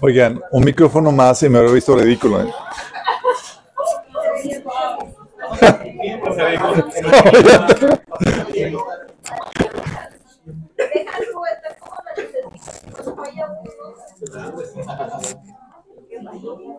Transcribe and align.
Oigan, 0.00 0.40
un 0.52 0.64
micrófono 0.64 1.12
más 1.12 1.42
y 1.42 1.48
me 1.48 1.58
habría 1.58 1.74
visto 1.74 1.96
ridículo. 1.96 2.42
¿eh? 2.42 2.48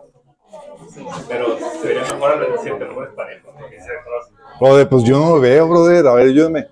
Pero 1.28 1.58
sería 1.82 2.02
mejor 2.02 2.32
hablar 2.32 2.52
de 2.52 2.58
siete 2.58 2.84
nombres 2.84 3.10
parejos. 3.14 3.54
Brother, 4.60 4.88
pues 4.88 5.04
yo 5.04 5.18
no 5.18 5.34
lo 5.36 5.40
veo, 5.40 5.68
brother. 5.68 6.06
A 6.06 6.14
ver, 6.14 6.28
ayúdame. 6.28 6.68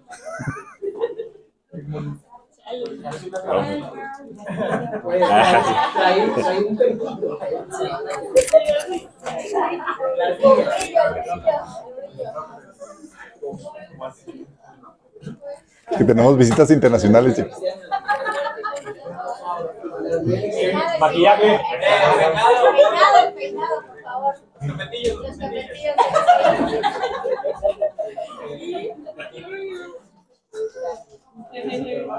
Que 15.97 16.05
tenemos 16.05 16.37
visitas 16.37 16.71
internacionales, 16.71 17.37
chicos. 17.37 17.59
Maquillaje. 21.01 21.61
Peinado, 21.81 23.35
peinado, 23.35 23.98
favor. 24.09 24.35
Los 24.61 24.73
capetillos. 24.73 25.23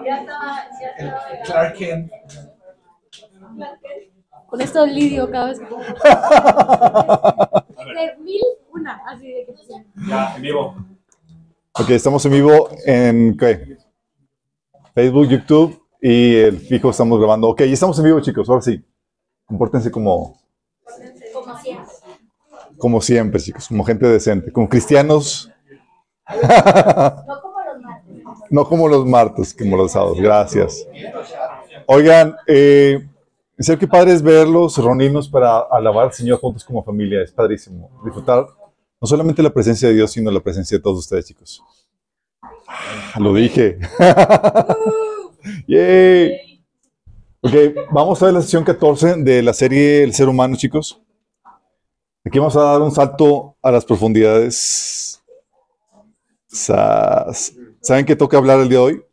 Ya 0.05 0.19
estaba, 0.19 0.67
ya 0.79 0.87
estaba. 0.97 1.21
Clark 1.45 1.73
Kent. 1.77 2.11
Con 4.47 4.61
esto 4.61 4.85
lidio 4.85 5.29
cada 5.29 5.47
vez 5.47 5.59
que. 5.59 5.65
De 7.89 8.17
mil, 8.17 8.41
una, 8.71 9.01
así 9.07 9.27
de 9.27 9.45
que. 9.45 9.53
Ya, 10.07 10.35
en 10.35 10.41
vivo. 10.41 10.75
Ok, 11.73 11.89
estamos 11.91 12.25
en 12.25 12.31
vivo 12.31 12.69
en 12.85 13.37
¿qué? 13.37 13.77
Facebook, 14.93 15.27
YouTube 15.27 15.81
y 16.01 16.35
el 16.35 16.57
fijo 16.59 16.89
estamos 16.89 17.19
grabando. 17.19 17.49
Ok, 17.49 17.59
ya 17.61 17.73
estamos 17.73 17.97
en 17.99 18.05
vivo, 18.05 18.19
chicos. 18.21 18.49
Ahora 18.49 18.61
sí. 18.61 18.83
Compórtense 19.45 19.91
como. 19.91 20.39
Como 22.80 23.02
siempre, 23.02 23.39
chicos. 23.39 23.67
Como 23.67 23.83
gente 23.83 24.08
decente. 24.08 24.52
Como 24.52 24.67
cristianos. 24.67 25.52
No 26.27 27.41
como 27.41 27.59
los 27.66 27.81
martes. 27.81 28.52
No 28.52 28.66
como 28.67 28.88
los 28.88 29.05
martes, 29.05 29.53
como 29.53 29.77
los 29.77 29.91
sábados. 29.91 30.19
Gracias. 30.19 30.88
Oigan, 31.86 32.36
eh, 32.47 33.08
en 33.58 33.63
serio, 33.63 33.80
qué 33.80 33.88
padre 33.88 34.13
es 34.13 34.21
verlos, 34.21 34.77
reunirnos 34.77 35.27
para 35.27 35.59
alabar 35.59 36.05
al 36.05 36.13
Señor 36.13 36.39
juntos 36.39 36.63
como 36.63 36.83
familia. 36.83 37.21
Es 37.21 37.31
padrísimo. 37.31 37.91
Disfrutar 38.03 38.47
no 39.02 39.08
solamente 39.08 39.43
la 39.43 39.49
presencia 39.49 39.88
de 39.88 39.95
Dios, 39.95 40.11
sino 40.11 40.31
la 40.31 40.39
presencia 40.39 40.77
de 40.77 40.81
todos 40.81 40.99
ustedes, 40.99 41.25
chicos. 41.25 41.64
Ah, 42.67 43.19
lo 43.19 43.33
dije. 43.33 43.77
Yay. 45.67 46.64
Ok, 47.41 47.53
vamos 47.91 48.21
a 48.21 48.25
ver 48.25 48.33
la 48.33 48.41
sesión 48.41 48.64
14 48.66 49.16
de 49.23 49.41
la 49.41 49.53
serie 49.53 50.03
El 50.03 50.14
ser 50.14 50.27
humano, 50.27 50.55
chicos. 50.58 51.02
Aquí 52.25 52.37
vamos 52.37 52.55
a 52.57 52.61
dar 52.61 52.81
un 52.81 52.91
salto 52.91 53.55
a 53.61 53.71
las 53.71 53.85
profundidades. 53.85 55.23
¿Saben 56.47 58.05
qué 58.05 58.15
toca 58.15 58.37
hablar 58.37 58.59
el 58.59 58.69
día 58.69 58.79
de 58.79 58.83
hoy? 58.83 59.05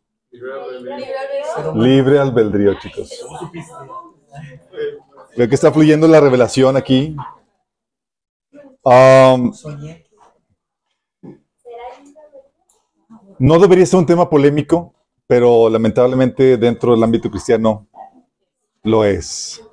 Libre 1.75 2.19
albedrío, 2.19 2.77
chicos. 2.79 3.09
Veo 5.37 5.47
que 5.47 5.55
está 5.55 5.71
fluyendo 5.71 6.07
la 6.07 6.19
revelación 6.19 6.75
aquí. 6.75 7.15
No 13.39 13.59
debería 13.59 13.85
ser 13.85 13.99
un 13.99 14.05
tema 14.05 14.29
polémico, 14.29 14.93
pero 15.27 15.69
lamentablemente 15.69 16.57
dentro 16.57 16.93
del 16.93 17.03
ámbito 17.03 17.29
cristiano 17.29 17.87
lo 18.83 19.05
es. 19.05 19.63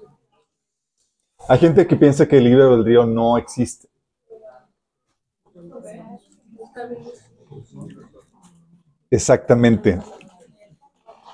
Hay 1.48 1.58
gente 1.58 1.86
que 1.86 1.96
piensa 1.96 2.26
que 2.26 2.38
el 2.38 2.44
libre 2.44 2.62
albedrío 2.64 3.06
no 3.06 3.36
existe. 3.38 3.88
Exactamente. 9.10 9.98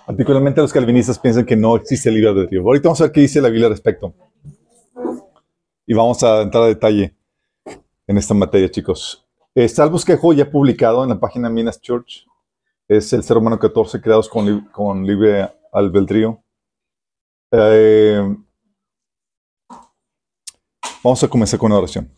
Particularmente 0.06 0.60
los 0.60 0.72
calvinistas 0.72 1.18
piensan 1.18 1.46
que 1.46 1.56
no 1.56 1.76
existe 1.76 2.08
el 2.08 2.16
libre 2.16 2.30
albedrío. 2.30 2.62
Ahorita 2.62 2.88
vamos 2.88 3.00
a 3.00 3.04
ver 3.04 3.12
qué 3.12 3.20
dice 3.20 3.40
la 3.40 3.48
Biblia 3.48 3.66
al 3.66 3.72
respecto. 3.72 4.12
Y 5.86 5.94
vamos 5.94 6.22
a 6.22 6.42
entrar 6.42 6.64
a 6.64 6.66
detalle 6.66 7.14
en 8.06 8.18
esta 8.18 8.34
materia, 8.34 8.70
chicos. 8.70 9.26
Está 9.54 9.84
el 9.84 9.90
bosquejo 9.90 10.32
ya 10.32 10.50
publicado 10.50 11.02
en 11.04 11.10
la 11.10 11.18
página 11.20 11.48
Minas 11.48 11.80
Church. 11.80 12.26
Es 12.88 13.12
el 13.12 13.22
ser 13.22 13.36
humano 13.36 13.58
14 13.58 14.00
creados 14.00 14.28
con, 14.28 14.46
li- 14.46 14.64
con 14.72 15.06
libre 15.06 15.48
albedrío. 15.72 16.42
Eh, 17.52 18.36
vamos 21.02 21.22
a 21.22 21.28
comenzar 21.28 21.58
con 21.58 21.70
una 21.70 21.78
oración. 21.78 22.10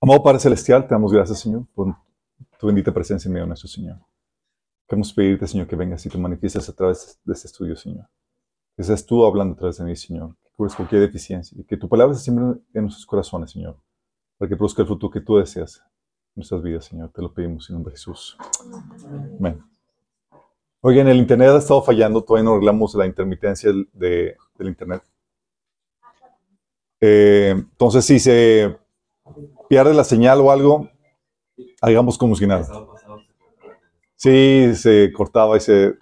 Amado 0.00 0.22
Padre 0.22 0.40
Celestial, 0.40 0.86
te 0.86 0.94
damos 0.94 1.12
gracias, 1.12 1.40
Señor, 1.40 1.66
por 1.74 1.94
tu 2.58 2.66
bendita 2.66 2.92
presencia 2.92 3.28
en 3.28 3.32
medio 3.32 3.44
de 3.44 3.48
nuestro 3.48 3.68
Señor. 3.68 3.98
Queremos 4.86 5.12
pedirte, 5.12 5.46
Señor, 5.46 5.66
que 5.66 5.76
vengas 5.76 6.04
y 6.04 6.10
te 6.10 6.18
manifiestes 6.18 6.68
a 6.68 6.72
través 6.74 7.18
de 7.24 7.32
este 7.32 7.46
estudio, 7.46 7.74
Señor. 7.74 8.06
Que 8.76 8.82
seas 8.82 9.04
tú 9.06 9.24
hablando 9.24 9.54
a 9.54 9.56
través 9.56 9.78
de 9.78 9.84
mí, 9.84 9.96
Señor. 9.96 10.36
Que 10.42 10.50
cubres 10.54 10.74
cualquier 10.74 11.00
deficiencia 11.00 11.58
y 11.58 11.64
que 11.64 11.76
tu 11.76 11.88
palabra 11.88 12.14
se 12.14 12.24
siembre 12.24 12.60
en 12.74 12.82
nuestros 12.82 13.06
corazones, 13.06 13.52
Señor. 13.52 13.78
Para 14.36 14.48
que 14.48 14.56
produzca 14.56 14.82
el 14.82 14.88
fruto 14.88 15.10
que 15.10 15.20
tú 15.20 15.36
deseas 15.36 15.78
en 15.78 15.84
nuestras 16.36 16.62
vidas, 16.62 16.84
Señor. 16.84 17.10
Te 17.12 17.22
lo 17.22 17.32
pedimos 17.32 17.68
en 17.70 17.74
nombre 17.76 17.92
de 17.92 17.96
Jesús. 17.96 18.36
Amén. 19.38 19.62
Oigan, 20.82 21.08
el 21.08 21.16
Internet 21.16 21.48
ha 21.48 21.58
estado 21.58 21.82
fallando. 21.82 22.22
Todavía 22.22 22.44
no 22.44 22.50
arreglamos 22.52 22.94
la 22.94 23.06
intermitencia 23.06 23.72
de- 23.94 24.36
del 24.58 24.68
Internet. 24.68 25.02
Eh, 27.00 27.50
entonces, 27.56 28.04
si 28.04 28.18
se 28.18 28.76
pierde 29.68 29.94
la 29.94 30.04
señal 30.04 30.40
o 30.40 30.50
algo, 30.50 30.88
hagamos 31.80 32.18
como 32.18 32.36
si 32.36 32.46
nada. 32.46 32.66
Sí, 34.16 34.74
se 34.74 35.12
cortaba 35.12 35.56
y 35.56 35.60
se... 35.60 35.94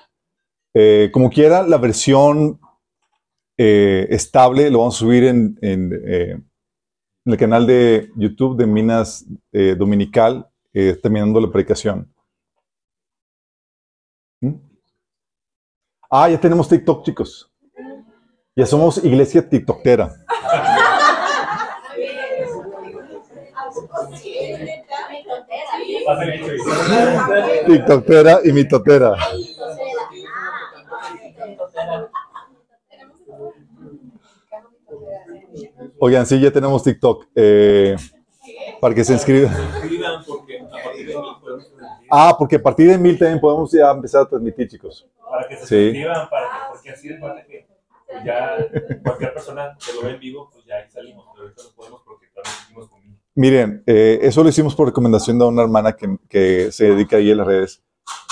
eh, 0.75 1.10
como 1.12 1.30
quiera, 1.30 1.62
la 1.62 1.78
versión 1.78 2.60
eh, 3.58 4.06
estable 4.10 4.70
lo 4.70 4.78
vamos 4.78 4.97
a 4.97 4.98
subir 4.98 5.25
en, 5.25 5.58
el 5.60 7.36
canal 7.36 7.66
de 7.66 8.10
YouTube 8.16 8.56
de 8.56 8.66
Minas 8.66 9.26
Dominical, 9.53 10.48
terminando 10.72 11.41
la 11.41 11.50
predicación. 11.50 12.12
¿Mm? 14.41 14.54
Ah, 16.10 16.28
ya 16.28 16.38
tenemos 16.38 16.69
TikTok, 16.69 17.04
chicos. 17.04 17.50
Ya 18.54 18.66
somos 18.66 19.03
iglesia 19.03 19.48
TikTokera. 19.48 20.12
Va 23.64 23.69
a 23.69 23.72
ser 23.72 23.84
hecho. 23.84 23.91
TikTokera 27.66 28.40
y 28.44 28.52
mitotera. 28.52 29.16
Oigan, 35.98 36.26
sí, 36.26 36.41
ya 36.41 36.50
tenemos 36.50 36.82
TikTok. 36.82 37.28
eh, 37.34 37.96
para 38.80 38.94
que 38.94 39.04
se 39.04 39.12
inscriban. 39.12 39.54
De. 39.54 41.14
Ah, 42.10 42.34
porque 42.36 42.56
a 42.56 42.62
partir 42.62 42.91
de 42.91 42.98
mil 42.98 43.18
también 43.18 43.41
podemos 43.41 43.71
ya 43.71 43.91
empezar 43.91 44.22
a 44.22 44.28
transmitir, 44.28 44.68
chicos. 44.68 45.09
Para 45.30 45.48
que 45.48 45.56
se 45.56 45.66
suscriban, 45.66 46.28
para 46.28 46.47
que, 46.47 46.56
porque 46.68 46.91
así 46.91 47.09
es 47.09 47.21
parte 47.21 47.47
que 47.47 47.66
ya 48.24 48.56
cualquier 49.03 49.32
persona 49.32 49.77
que 49.78 49.92
lo 49.94 50.03
ve 50.03 50.15
en 50.15 50.21
vivo, 50.21 50.50
pues 50.53 50.65
ya 50.66 50.77
ahí 50.77 50.91
salimos. 50.91 51.27
Pero 51.32 51.44
ahorita 51.44 51.62
no 51.62 51.71
podemos 51.77 52.03
porque 52.04 52.27
también 52.34 52.54
seguimos 52.54 52.88
conmigo. 52.88 53.02
Miren, 53.34 53.82
eh, 53.86 54.18
eso 54.22 54.42
lo 54.42 54.50
hicimos 54.50 54.74
por 54.74 54.88
recomendación 54.88 55.38
de 55.38 55.44
una 55.46 55.62
hermana 55.62 55.96
que, 56.28 56.70
se 56.70 56.84
dedica 56.86 57.16
ahí 57.16 57.30
a 57.30 57.36
las 57.36 57.46
redes. 57.46 57.82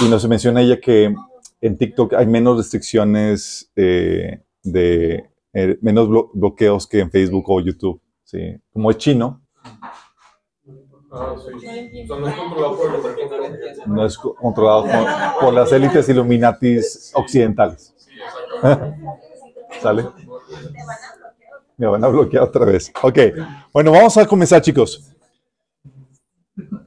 Y 0.00 0.08
nos 0.08 0.26
menciona 0.28 0.60
ella 0.60 0.80
que 0.80 1.14
en 1.60 1.78
TikTok 1.78 2.14
hay 2.14 2.26
menos 2.26 2.58
restricciones 2.58 3.70
eh, 3.76 4.42
de 4.62 5.30
eh, 5.52 5.78
menos 5.80 6.08
blo- 6.08 6.30
bloqueos 6.34 6.86
que 6.86 7.00
en 7.00 7.10
Facebook 7.10 7.44
o 7.48 7.60
YouTube. 7.60 8.00
¿sí? 8.24 8.56
Como 8.72 8.90
es 8.90 8.98
chino, 8.98 9.42
no 13.86 14.06
es 14.06 14.16
controlado 14.18 14.84
por, 14.84 15.40
por 15.40 15.54
las 15.54 15.72
élites 15.72 16.08
Illuminatis 16.08 17.10
occidentales. 17.14 17.94
¿Sale? 19.82 20.04
Me 21.80 21.86
van 21.86 22.04
a 22.04 22.08
bloquear 22.08 22.42
otra 22.42 22.66
vez. 22.66 22.92
Ok, 23.02 23.18
bueno, 23.72 23.90
vamos 23.90 24.14
a 24.18 24.26
comenzar, 24.26 24.60
chicos. 24.60 25.14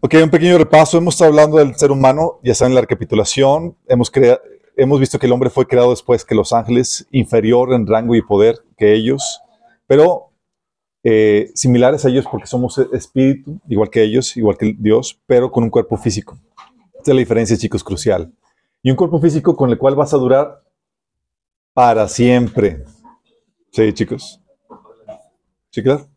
Ok, 0.02 0.14
un 0.22 0.30
pequeño 0.30 0.56
repaso. 0.60 1.00
Hemos 1.00 1.16
estado 1.16 1.32
hablando 1.32 1.58
del 1.58 1.74
ser 1.76 1.90
humano, 1.90 2.40
ya 2.44 2.54
saben 2.54 2.76
la 2.76 2.82
recapitulación. 2.82 3.76
Hemos, 3.88 4.12
crea- 4.12 4.40
hemos 4.78 5.00
visto 5.00 5.18
que 5.18 5.26
el 5.26 5.32
hombre 5.32 5.50
fue 5.50 5.66
creado 5.66 5.90
después 5.90 6.24
que 6.24 6.36
los 6.36 6.54
ángeles, 6.54 7.08
inferior 7.10 7.74
en 7.74 7.88
rango 7.88 8.14
y 8.14 8.22
poder 8.22 8.60
que 8.78 8.94
ellos, 8.94 9.42
pero 9.88 10.30
eh, 11.04 11.50
similares 11.56 12.06
a 12.06 12.10
ellos 12.10 12.26
porque 12.32 12.46
somos 12.46 12.78
espíritu, 12.78 13.60
igual 13.68 13.90
que 13.90 14.04
ellos, 14.04 14.38
igual 14.38 14.58
que 14.60 14.76
Dios, 14.78 15.20
pero 15.26 15.50
con 15.52 15.64
un 15.64 15.72
cuerpo 15.72 15.98
físico. 15.98 16.38
Esta 16.94 17.10
es 17.10 17.16
la 17.16 17.20
diferencia, 17.20 17.58
chicos, 17.58 17.84
crucial. 17.84 18.32
Y 18.84 18.92
un 18.92 18.96
cuerpo 18.96 19.20
físico 19.20 19.56
con 19.56 19.72
el 19.72 19.80
cual 19.80 19.96
vas 19.96 20.14
a 20.14 20.18
durar 20.18 20.62
para 21.74 22.08
siempre. 22.08 22.84
Sí, 23.72 23.92
chicos. 23.92 24.40
Sí, 25.74 25.82
claro. 25.82 26.08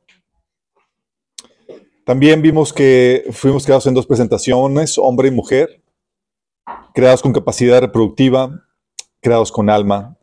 También 2.04 2.42
vimos 2.42 2.74
que 2.74 3.24
fuimos 3.32 3.64
creados 3.64 3.86
en 3.86 3.94
dos 3.94 4.06
presentaciones, 4.06 4.98
hombre 4.98 5.28
y 5.28 5.30
mujer, 5.30 5.82
creados 6.92 7.22
con 7.22 7.32
capacidad 7.32 7.80
reproductiva, 7.80 8.50
creados 9.20 9.50
con 9.50 9.70
alma, 9.70 10.18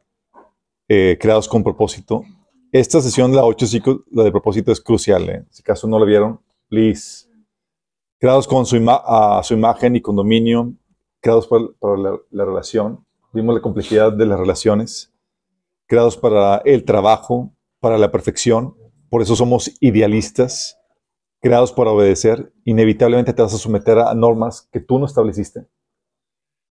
eh, 0.87 1.17
creados 1.19 1.47
con 1.47 1.63
propósito. 1.63 2.23
Esta 2.71 3.01
sesión, 3.01 3.35
la 3.35 3.43
8, 3.43 3.65
chicos, 3.65 4.01
la 4.11 4.23
de 4.23 4.31
propósito 4.31 4.71
es 4.71 4.79
crucial. 4.79 5.27
¿eh? 5.29 5.43
Si 5.49 5.61
acaso 5.61 5.87
no 5.87 5.97
la 5.97 6.05
vieron, 6.05 6.39
please. 6.69 7.25
Creados 8.19 8.47
con 8.47 8.67
su, 8.67 8.77
ima- 8.77 9.01
a 9.03 9.41
su 9.43 9.55
imagen 9.55 9.95
y 9.95 10.01
con 10.01 10.15
dominio, 10.15 10.73
creados 11.19 11.47
para, 11.47 12.19
la 12.29 12.45
relación. 12.45 13.03
Vimos 13.33 13.55
la 13.55 13.61
complejidad 13.63 14.13
de 14.13 14.27
las 14.27 14.39
relaciones, 14.39 15.11
creados 15.87 16.17
para 16.17 16.57
el 16.65 16.85
trabajo, 16.85 17.51
para 17.79 17.97
la 17.97 18.11
perfección. 18.11 18.75
Por 19.13 19.21
eso 19.21 19.35
somos 19.35 19.71
idealistas 19.79 20.79
creados 21.39 21.71
para 21.71 21.91
obedecer, 21.91 22.51
inevitablemente 22.65 23.31
te 23.31 23.43
vas 23.43 23.53
a 23.53 23.59
someter 23.59 23.99
a 23.99 24.11
normas 24.15 24.67
que 24.71 24.79
tú 24.79 24.97
no 24.97 25.05
estableciste. 25.05 25.67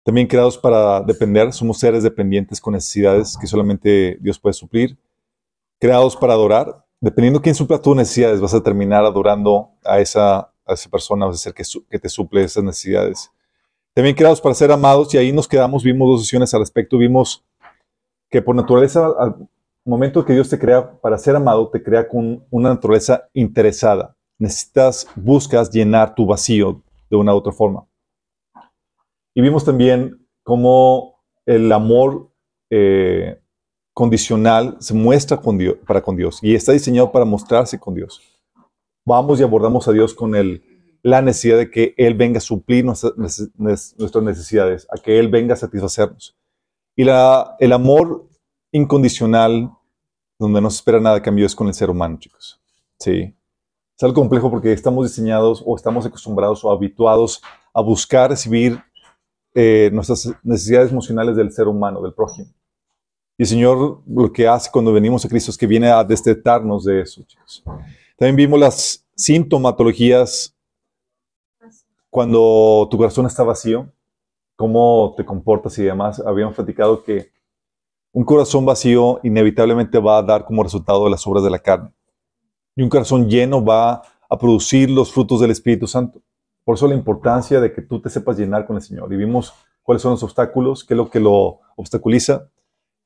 También 0.03 0.27
creados 0.27 0.55
para 0.55 1.01
depender, 1.01 1.51
somos 1.51 1.79
seres 1.79 2.03
dependientes 2.03 2.61
con 2.61 2.75
necesidades 2.75 3.35
que 3.41 3.47
solamente 3.47 4.19
Dios 4.21 4.37
puede 4.37 4.53
suplir. 4.53 4.99
Creados 5.79 6.15
para 6.15 6.33
adorar, 6.33 6.85
dependiendo 7.01 7.41
quién 7.41 7.55
supla 7.55 7.81
tus 7.81 7.95
necesidades, 7.95 8.39
vas 8.39 8.53
a 8.53 8.61
terminar 8.61 9.03
adorando 9.03 9.71
a 9.83 9.99
esa, 9.99 10.41
a 10.63 10.73
esa 10.73 10.91
persona, 10.91 11.25
vas 11.25 11.37
a 11.37 11.39
ser 11.39 11.55
que, 11.55 11.63
que 11.89 11.97
te 11.97 12.07
suple 12.07 12.43
esas 12.43 12.63
necesidades. 12.63 13.31
También 13.95 14.15
creados 14.15 14.41
para 14.41 14.53
ser 14.53 14.71
amados, 14.71 15.11
y 15.11 15.17
ahí 15.17 15.31
nos 15.31 15.47
quedamos, 15.47 15.83
vimos 15.83 16.07
dos 16.07 16.21
sesiones 16.21 16.53
al 16.53 16.59
respecto, 16.59 16.99
vimos 16.99 17.43
que 18.29 18.43
por 18.43 18.55
naturaleza, 18.55 19.07
al 19.17 19.49
momento 19.89 20.25
que 20.25 20.33
Dios 20.33 20.49
te 20.49 20.59
crea 20.59 20.99
para 20.99 21.17
ser 21.17 21.35
amado, 21.35 21.69
te 21.69 21.81
crea 21.81 22.07
con 22.07 22.45
una 22.49 22.69
naturaleza 22.69 23.27
interesada 23.33 24.17
necesitas, 24.37 25.07
buscas 25.15 25.71
llenar 25.71 26.13
tu 26.15 26.25
vacío 26.25 26.83
de 27.09 27.15
una 27.15 27.33
u 27.33 27.37
otra 27.37 27.51
forma. 27.51 27.87
Y 29.33 29.41
vimos 29.41 29.63
también 29.63 30.27
cómo 30.43 31.23
el 31.45 31.71
amor 31.71 32.31
eh, 32.69 33.39
condicional 33.93 34.77
se 34.79 34.93
muestra 34.93 35.39
para 35.85 36.01
con 36.01 36.15
Dios 36.15 36.39
y 36.41 36.55
está 36.55 36.71
diseñado 36.71 37.11
para 37.11 37.25
mostrarse 37.25 37.79
con 37.79 37.95
Dios. 37.95 38.21
Vamos 39.05 39.39
y 39.39 39.43
abordamos 39.43 39.87
a 39.87 39.91
Dios 39.91 40.13
con 40.13 40.35
el, 40.35 40.63
la 41.01 41.21
necesidad 41.21 41.57
de 41.57 41.71
que 41.71 41.93
Él 41.97 42.13
venga 42.15 42.39
a 42.39 42.41
suplir 42.41 42.83
nuestras, 42.83 43.13
necesidades, 44.21 44.87
a 44.91 45.01
que 45.01 45.17
Él 45.17 45.29
venga 45.29 45.53
a 45.53 45.57
satisfacernos. 45.57 46.35
Y 46.95 47.03
el 47.03 47.73
amor 47.73 48.27
incondicional, 48.71 49.71
donde 50.39 50.61
no 50.61 50.69
se 50.69 50.77
espera 50.77 50.99
nada 50.99 51.17
a 51.17 51.21
cambio, 51.21 51.45
es 51.45 51.55
con 51.55 51.67
el 51.67 51.73
ser 51.73 51.89
humano, 51.89 52.17
chicos. 52.19 52.59
Sí. 52.99 53.33
Es 53.95 54.03
algo 54.03 54.15
complejo 54.15 54.51
porque 54.51 54.71
estamos 54.73 55.05
diseñados 55.07 55.63
o 55.65 55.75
estamos 55.75 56.05
acostumbrados 56.05 56.63
o 56.63 56.71
habituados 56.71 57.41
a 57.73 57.81
buscar 57.81 58.29
recibir 58.29 58.79
eh, 59.55 59.89
nuestras 59.91 60.31
necesidades 60.43 60.91
emocionales 60.91 61.35
del 61.35 61.51
ser 61.51 61.67
humano, 61.67 62.01
del 62.01 62.13
prójimo. 62.13 62.47
Y 63.37 63.43
el 63.43 63.47
Señor 63.47 64.01
lo 64.07 64.31
que 64.31 64.47
hace 64.47 64.69
cuando 64.71 64.93
venimos 64.93 65.25
a 65.25 65.29
Cristo 65.29 65.51
es 65.51 65.57
que 65.57 65.67
viene 65.67 65.89
a 65.89 66.03
destetarnos 66.03 66.85
de 66.85 67.01
eso, 67.01 67.23
chicos. 67.23 67.63
También 68.17 68.35
vimos 68.35 68.59
las 68.59 69.05
sintomatologías 69.15 70.55
cuando 72.09 72.87
tu 72.89 72.97
corazón 72.97 73.25
está 73.25 73.43
vacío, 73.43 73.91
cómo 74.55 75.13
te 75.15 75.25
comportas 75.25 75.77
y 75.77 75.83
demás. 75.83 76.19
Habíamos 76.19 76.55
platicado 76.55 77.03
que 77.03 77.31
un 78.17 78.25
corazón 78.25 78.65
vacío 78.65 79.19
inevitablemente 79.21 79.99
va 79.99 80.17
a 80.17 80.23
dar 80.23 80.43
como 80.43 80.63
resultado 80.63 81.07
las 81.07 81.27
obras 81.27 81.43
de 81.43 81.51
la 81.51 81.59
carne 81.59 81.93
y 82.75 82.81
un 82.81 82.89
corazón 82.89 83.29
lleno 83.29 83.63
va 83.63 84.01
a 84.27 84.37
producir 84.39 84.89
los 84.89 85.11
frutos 85.11 85.39
del 85.39 85.51
Espíritu 85.51 85.85
Santo. 85.85 86.23
Por 86.63 86.73
eso 86.73 86.87
la 86.87 86.95
importancia 86.95 87.61
de 87.61 87.71
que 87.71 87.83
tú 87.83 88.01
te 88.01 88.09
sepas 88.09 88.39
llenar 88.39 88.65
con 88.65 88.75
el 88.75 88.81
Señor. 88.81 89.13
Y 89.13 89.17
vimos 89.17 89.53
cuáles 89.83 90.01
son 90.01 90.13
los 90.13 90.23
obstáculos, 90.23 90.83
qué 90.83 90.95
es 90.95 90.97
lo 90.97 91.11
que 91.11 91.19
lo 91.19 91.59
obstaculiza 91.75 92.49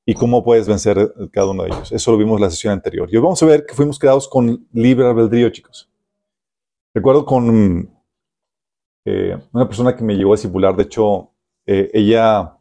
y 0.06 0.13
cómo 0.13 0.46
puedes 0.46 0.69
vencer 0.69 1.13
cada 1.34 1.52
uno 1.52 1.63
de 1.63 1.72
ellos. 1.72 1.92
Eso 1.92 2.12
lo 2.12 2.18
vimos 2.18 2.38
en 2.38 2.44
la 2.44 2.50
sesión 2.50 2.72
anterior. 2.72 3.10
Y 3.12 3.18
hoy 3.18 3.22
vamos 3.22 3.44
a 3.44 3.48
ver 3.48 3.66
que 3.66 3.74
fuimos 3.74 4.00
creados 4.00 4.30
con 4.30 4.66
libre 4.72 5.06
albedrío, 5.06 5.50
chicos. 5.50 5.92
Recuerdo 6.94 7.25
con 7.25 7.94
eh, 9.04 9.38
una 9.52 9.68
persona 9.68 9.94
que 9.94 10.06
me 10.06 10.16
llegó 10.16 10.31
a 10.31 10.38
discipular, 10.38 10.74
de 10.74 10.84
hecho, 10.84 11.31
eh, 11.66 11.92
ella 11.94 12.58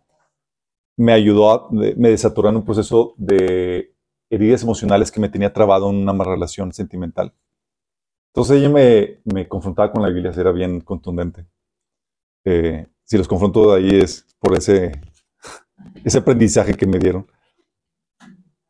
me 1.01 1.13
ayudó, 1.13 1.51
a, 1.51 1.69
me 1.71 2.11
desaturó 2.11 2.51
en 2.51 2.57
un 2.57 2.65
proceso 2.65 3.15
de 3.17 3.95
heridas 4.29 4.63
emocionales 4.63 5.11
que 5.11 5.19
me 5.19 5.31
tenía 5.31 5.51
trabado 5.51 5.89
en 5.89 5.97
una 5.97 6.13
mala 6.13 6.33
relación 6.33 6.73
sentimental. 6.75 7.33
Entonces 8.35 8.59
ella 8.59 8.69
me, 8.69 9.21
me 9.25 9.49
confrontaba 9.49 9.91
con 9.91 10.03
la 10.03 10.11
Biblia, 10.11 10.31
era 10.37 10.53
bien 10.53 10.83
contundente. 10.83 11.47
Eh, 12.45 12.87
si 13.05 13.17
los 13.17 13.27
confronto 13.27 13.73
de 13.73 13.79
ahí 13.79 13.99
es 13.99 14.27
por 14.39 14.55
ese, 14.57 14.93
ese 16.05 16.19
aprendizaje 16.19 16.75
que 16.75 16.87
me 16.87 16.99
dieron. 16.99 17.27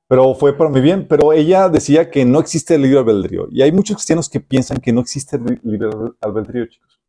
Pero 0.08 0.32
fue 0.36 0.56
para 0.56 0.70
mi 0.70 0.80
bien. 0.80 1.08
Pero 1.08 1.32
ella 1.32 1.68
decía 1.68 2.10
que 2.10 2.24
no 2.24 2.38
existe 2.38 2.76
el 2.76 2.82
libre 2.82 3.00
albedrío. 3.00 3.48
Y 3.50 3.62
hay 3.62 3.72
muchos 3.72 3.96
cristianos 3.96 4.28
que 4.28 4.38
piensan 4.38 4.78
que 4.78 4.92
no 4.92 5.00
existe 5.00 5.36
el 5.36 5.60
libre 5.64 5.90
albedrío, 6.20 6.66
chicos. 6.66 7.00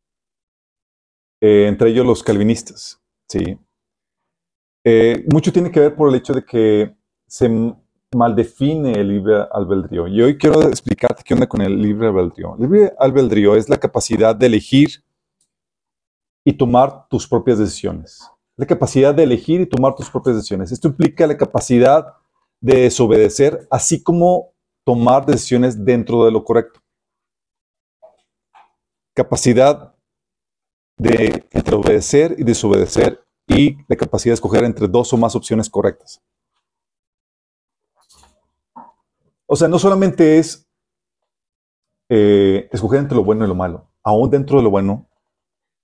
Eh, 1.40 1.66
entre 1.68 1.90
ellos 1.90 2.04
los 2.04 2.24
calvinistas. 2.24 3.00
Sí. 3.28 3.56
Eh, 4.84 5.24
mucho 5.32 5.52
tiene 5.52 5.70
que 5.70 5.80
ver 5.80 5.94
por 5.94 6.08
el 6.08 6.16
hecho 6.16 6.32
de 6.32 6.44
que 6.44 6.96
se 7.26 7.48
maldefine 8.14 8.92
el 8.92 9.08
libre 9.08 9.46
albedrío. 9.50 10.08
Y 10.08 10.20
hoy 10.20 10.36
quiero 10.36 10.62
explicarte 10.62 11.22
qué 11.24 11.34
onda 11.34 11.46
con 11.46 11.62
el 11.62 11.80
libre 11.80 12.08
albedrío. 12.08 12.54
El 12.56 12.62
libre 12.62 12.92
albedrío 12.98 13.54
es 13.54 13.68
la 13.68 13.78
capacidad 13.78 14.34
de 14.34 14.46
elegir 14.46 15.04
y 16.44 16.52
tomar 16.52 17.06
tus 17.08 17.26
propias 17.28 17.58
decisiones. 17.58 18.28
La 18.56 18.66
capacidad 18.66 19.14
de 19.14 19.22
elegir 19.22 19.60
y 19.60 19.66
tomar 19.66 19.94
tus 19.94 20.10
propias 20.10 20.36
decisiones. 20.36 20.72
Esto 20.72 20.88
implica 20.88 21.26
la 21.26 21.36
capacidad 21.36 22.14
de 22.60 22.82
desobedecer, 22.82 23.66
así 23.70 24.02
como 24.02 24.52
tomar 24.84 25.24
decisiones 25.24 25.84
dentro 25.84 26.24
de 26.24 26.32
lo 26.32 26.44
correcto. 26.44 26.80
Capacidad 29.14 29.94
de 30.98 31.44
obedecer 31.72 32.34
y 32.38 32.44
desobedecer 32.44 33.24
y 33.54 33.76
la 33.86 33.96
capacidad 33.96 34.32
de 34.32 34.34
escoger 34.34 34.64
entre 34.64 34.88
dos 34.88 35.12
o 35.12 35.16
más 35.16 35.36
opciones 35.36 35.68
correctas. 35.68 36.22
O 39.46 39.56
sea, 39.56 39.68
no 39.68 39.78
solamente 39.78 40.38
es 40.38 40.66
eh, 42.08 42.68
escoger 42.72 43.00
entre 43.00 43.16
lo 43.16 43.24
bueno 43.24 43.44
y 43.44 43.48
lo 43.48 43.54
malo, 43.54 43.90
aún 44.02 44.30
dentro 44.30 44.56
de 44.56 44.64
lo 44.64 44.70
bueno, 44.70 45.08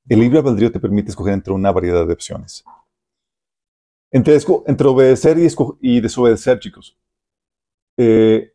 el 0.09 0.21
libre 0.21 0.39
albedrío 0.39 0.73
te 0.73 0.81
permite 0.81 1.11
escoger 1.11 1.35
entre 1.35 1.53
una 1.53 1.71
variedad 1.71 2.07
de 2.07 2.15
opciones. 2.15 2.65
Entre, 4.11 4.39
entre 4.67 4.89
obedecer 4.89 5.37
y, 5.83 6.01
desobedecer, 6.01 6.59
chicos. 6.61 6.99
Eh, 7.99 8.55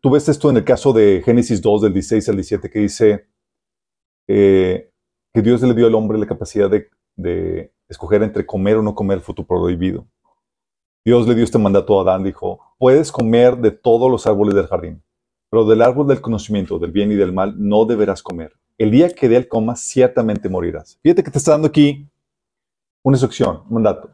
tú 0.00 0.10
ves 0.10 0.26
esto 0.30 0.48
en 0.48 0.56
el 0.56 0.64
caso 0.64 0.94
de 0.94 1.20
Génesis 1.22 1.60
2, 1.60 1.82
del 1.82 1.92
16 1.92 2.28
al 2.30 2.36
17, 2.36 2.70
que 2.70 2.78
dice 2.78 3.28
eh, 4.26 4.90
que 5.34 5.42
Dios 5.42 5.60
le 5.60 5.74
dio 5.74 5.86
al 5.86 5.94
hombre 5.94 6.16
la 6.16 6.26
capacidad 6.26 6.70
de 6.70 7.74
escoger 7.90 8.22
entre 8.22 8.46
comer 8.46 8.76
o 8.76 8.82
no 8.82 8.94
comer 8.94 9.20
fruto 9.20 9.44
prohibido. 9.44 10.06
Dios 11.04 11.26
le 11.26 11.34
dio 11.34 11.44
este 11.44 11.58
mandato 11.58 11.98
a 11.98 12.02
Adán, 12.02 12.22
dijo, 12.22 12.60
puedes 12.78 13.10
comer 13.10 13.56
de 13.56 13.72
todos 13.72 14.10
los 14.10 14.26
árboles 14.26 14.54
del 14.54 14.68
jardín, 14.68 15.02
pero 15.50 15.64
del 15.64 15.82
árbol 15.82 16.06
del 16.06 16.20
conocimiento 16.20 16.78
del 16.78 16.92
bien 16.92 17.10
y 17.10 17.16
del 17.16 17.32
mal 17.32 17.54
no 17.58 17.84
deberás 17.84 18.22
comer. 18.22 18.52
El 18.78 18.92
día 18.92 19.10
que 19.10 19.28
de 19.28 19.36
él 19.36 19.48
comas, 19.48 19.80
ciertamente 19.80 20.48
morirás. 20.48 20.98
Fíjate 21.02 21.24
que 21.24 21.30
te 21.30 21.38
está 21.38 21.50
dando 21.50 21.68
aquí 21.68 22.08
una 23.02 23.16
instrucción, 23.16 23.64
un 23.68 23.74
mandato. 23.74 24.10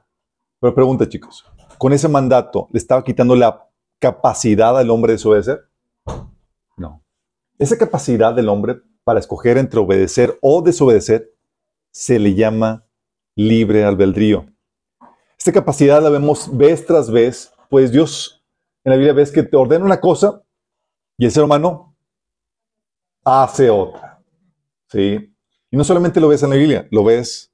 Pero 0.59 0.75
pregunta, 0.75 1.09
chicos, 1.09 1.45
¿con 1.76 1.92
ese 1.92 2.09
mandato 2.09 2.68
le 2.73 2.78
estaba 2.78 3.04
quitando 3.04 3.37
la 3.37 3.68
capacidad 3.99 4.76
al 4.78 4.90
hombre 4.90 5.12
de 5.12 5.16
desobedecer? 5.18 5.68
No. 6.76 7.02
Esa 7.59 7.76
capacidad 7.76 8.35
del 8.35 8.49
hombre 8.49 8.80
para 9.04 9.21
escoger 9.21 9.59
entre 9.59 9.80
obedecer 9.80 10.38
o 10.40 10.62
desobedecer 10.62 11.33
se 11.90 12.18
le 12.18 12.35
llama 12.35 12.86
libre 13.37 13.85
albedrío. 13.85 14.47
Esta 15.38 15.52
capacidad 15.52 16.02
la 16.02 16.11
vemos 16.11 16.50
vez 16.57 16.85
tras 16.85 17.11
vez, 17.11 17.52
pues 17.71 17.93
Dios 17.93 18.43
en 18.83 18.90
la 18.90 18.97
Biblia 18.97 19.12
ves 19.12 19.31
que 19.31 19.43
te 19.43 19.57
ordena 19.57 19.85
una 19.85 20.00
cosa 20.00 20.43
y 21.19 21.26
el 21.26 21.31
ser 21.31 21.45
humano 21.45 21.95
hace 23.25 23.71
otra. 23.71 24.21
¿Sí? 24.88 25.33
Y 25.71 25.76
no 25.76 25.85
solamente 25.85 26.21
lo 26.21 26.28
ves 26.28 26.43
en 26.43 26.50
la 26.50 26.57
Biblia, 26.57 26.88
lo 26.90 27.05
ves 27.05 27.52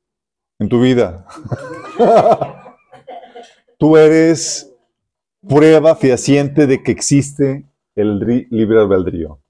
en 0.59 0.69
tu 0.69 0.81
vida. 0.81 1.27
Tú 3.79 3.97
eres 3.97 4.73
prueba 5.47 5.97
fehaciente 5.97 6.67
de 6.67 6.83
que 6.83 6.93
existe 6.93 7.67
el 7.97 8.47
libre 8.51 8.81
albedrío. 8.81 9.41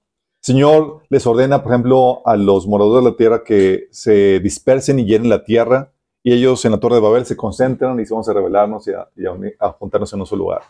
Señor 0.41 1.03
les 1.09 1.25
ordena, 1.25 1.63
por 1.63 1.71
ejemplo, 1.71 2.21
a 2.25 2.35
los 2.35 2.67
moradores 2.67 3.05
de 3.05 3.11
la 3.11 3.15
tierra 3.15 3.43
que 3.43 3.87
se 3.91 4.39
dispersen 4.39 4.99
y 4.99 5.05
llenen 5.05 5.29
la 5.29 5.45
tierra, 5.45 5.92
y 6.23 6.33
ellos 6.33 6.63
en 6.63 6.71
la 6.71 6.79
Torre 6.79 6.95
de 6.95 7.01
Babel 7.01 7.25
se 7.25 7.35
concentran 7.35 7.99
y 7.99 8.05
se 8.05 8.13
vamos 8.13 8.29
a 8.29 8.33
rebelarnos 8.33 8.87
y 8.87 8.93
a, 8.93 9.69
juntarnos 9.73 10.11
en 10.13 10.21
un 10.21 10.25
solo 10.25 10.45
lugar. 10.45 10.61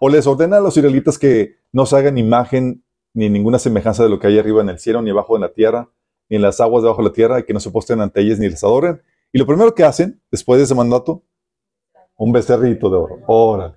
O 0.00 0.08
les 0.08 0.26
ordena 0.26 0.58
a 0.58 0.60
los 0.60 0.76
israelitas 0.76 1.18
que 1.18 1.56
no 1.72 1.84
se 1.84 1.96
hagan 1.96 2.16
imagen 2.16 2.84
ni 3.12 3.28
ninguna 3.28 3.58
semejanza 3.58 4.04
de 4.04 4.08
lo 4.08 4.20
que 4.20 4.28
hay 4.28 4.38
arriba 4.38 4.62
en 4.62 4.68
el 4.68 4.78
cielo, 4.78 5.02
ni 5.02 5.10
abajo 5.10 5.34
en 5.36 5.42
la 5.42 5.52
tierra, 5.52 5.90
ni 6.28 6.36
en 6.36 6.42
las 6.42 6.60
aguas 6.60 6.84
debajo 6.84 7.02
de 7.02 7.08
la 7.08 7.12
tierra, 7.12 7.40
y 7.40 7.42
que 7.42 7.52
no 7.52 7.58
se 7.58 7.70
postren 7.70 8.00
ante 8.00 8.20
ellas 8.20 8.38
ni 8.38 8.48
les 8.48 8.62
adoren. 8.62 9.02
Y 9.32 9.38
lo 9.38 9.46
primero 9.46 9.74
que 9.74 9.82
hacen, 9.82 10.22
después 10.30 10.58
de 10.58 10.64
ese 10.64 10.76
mandato, 10.76 11.24
un 12.16 12.32
becerrito 12.32 12.88
de 12.88 12.96
oro. 12.96 13.18
Órale. 13.26 13.74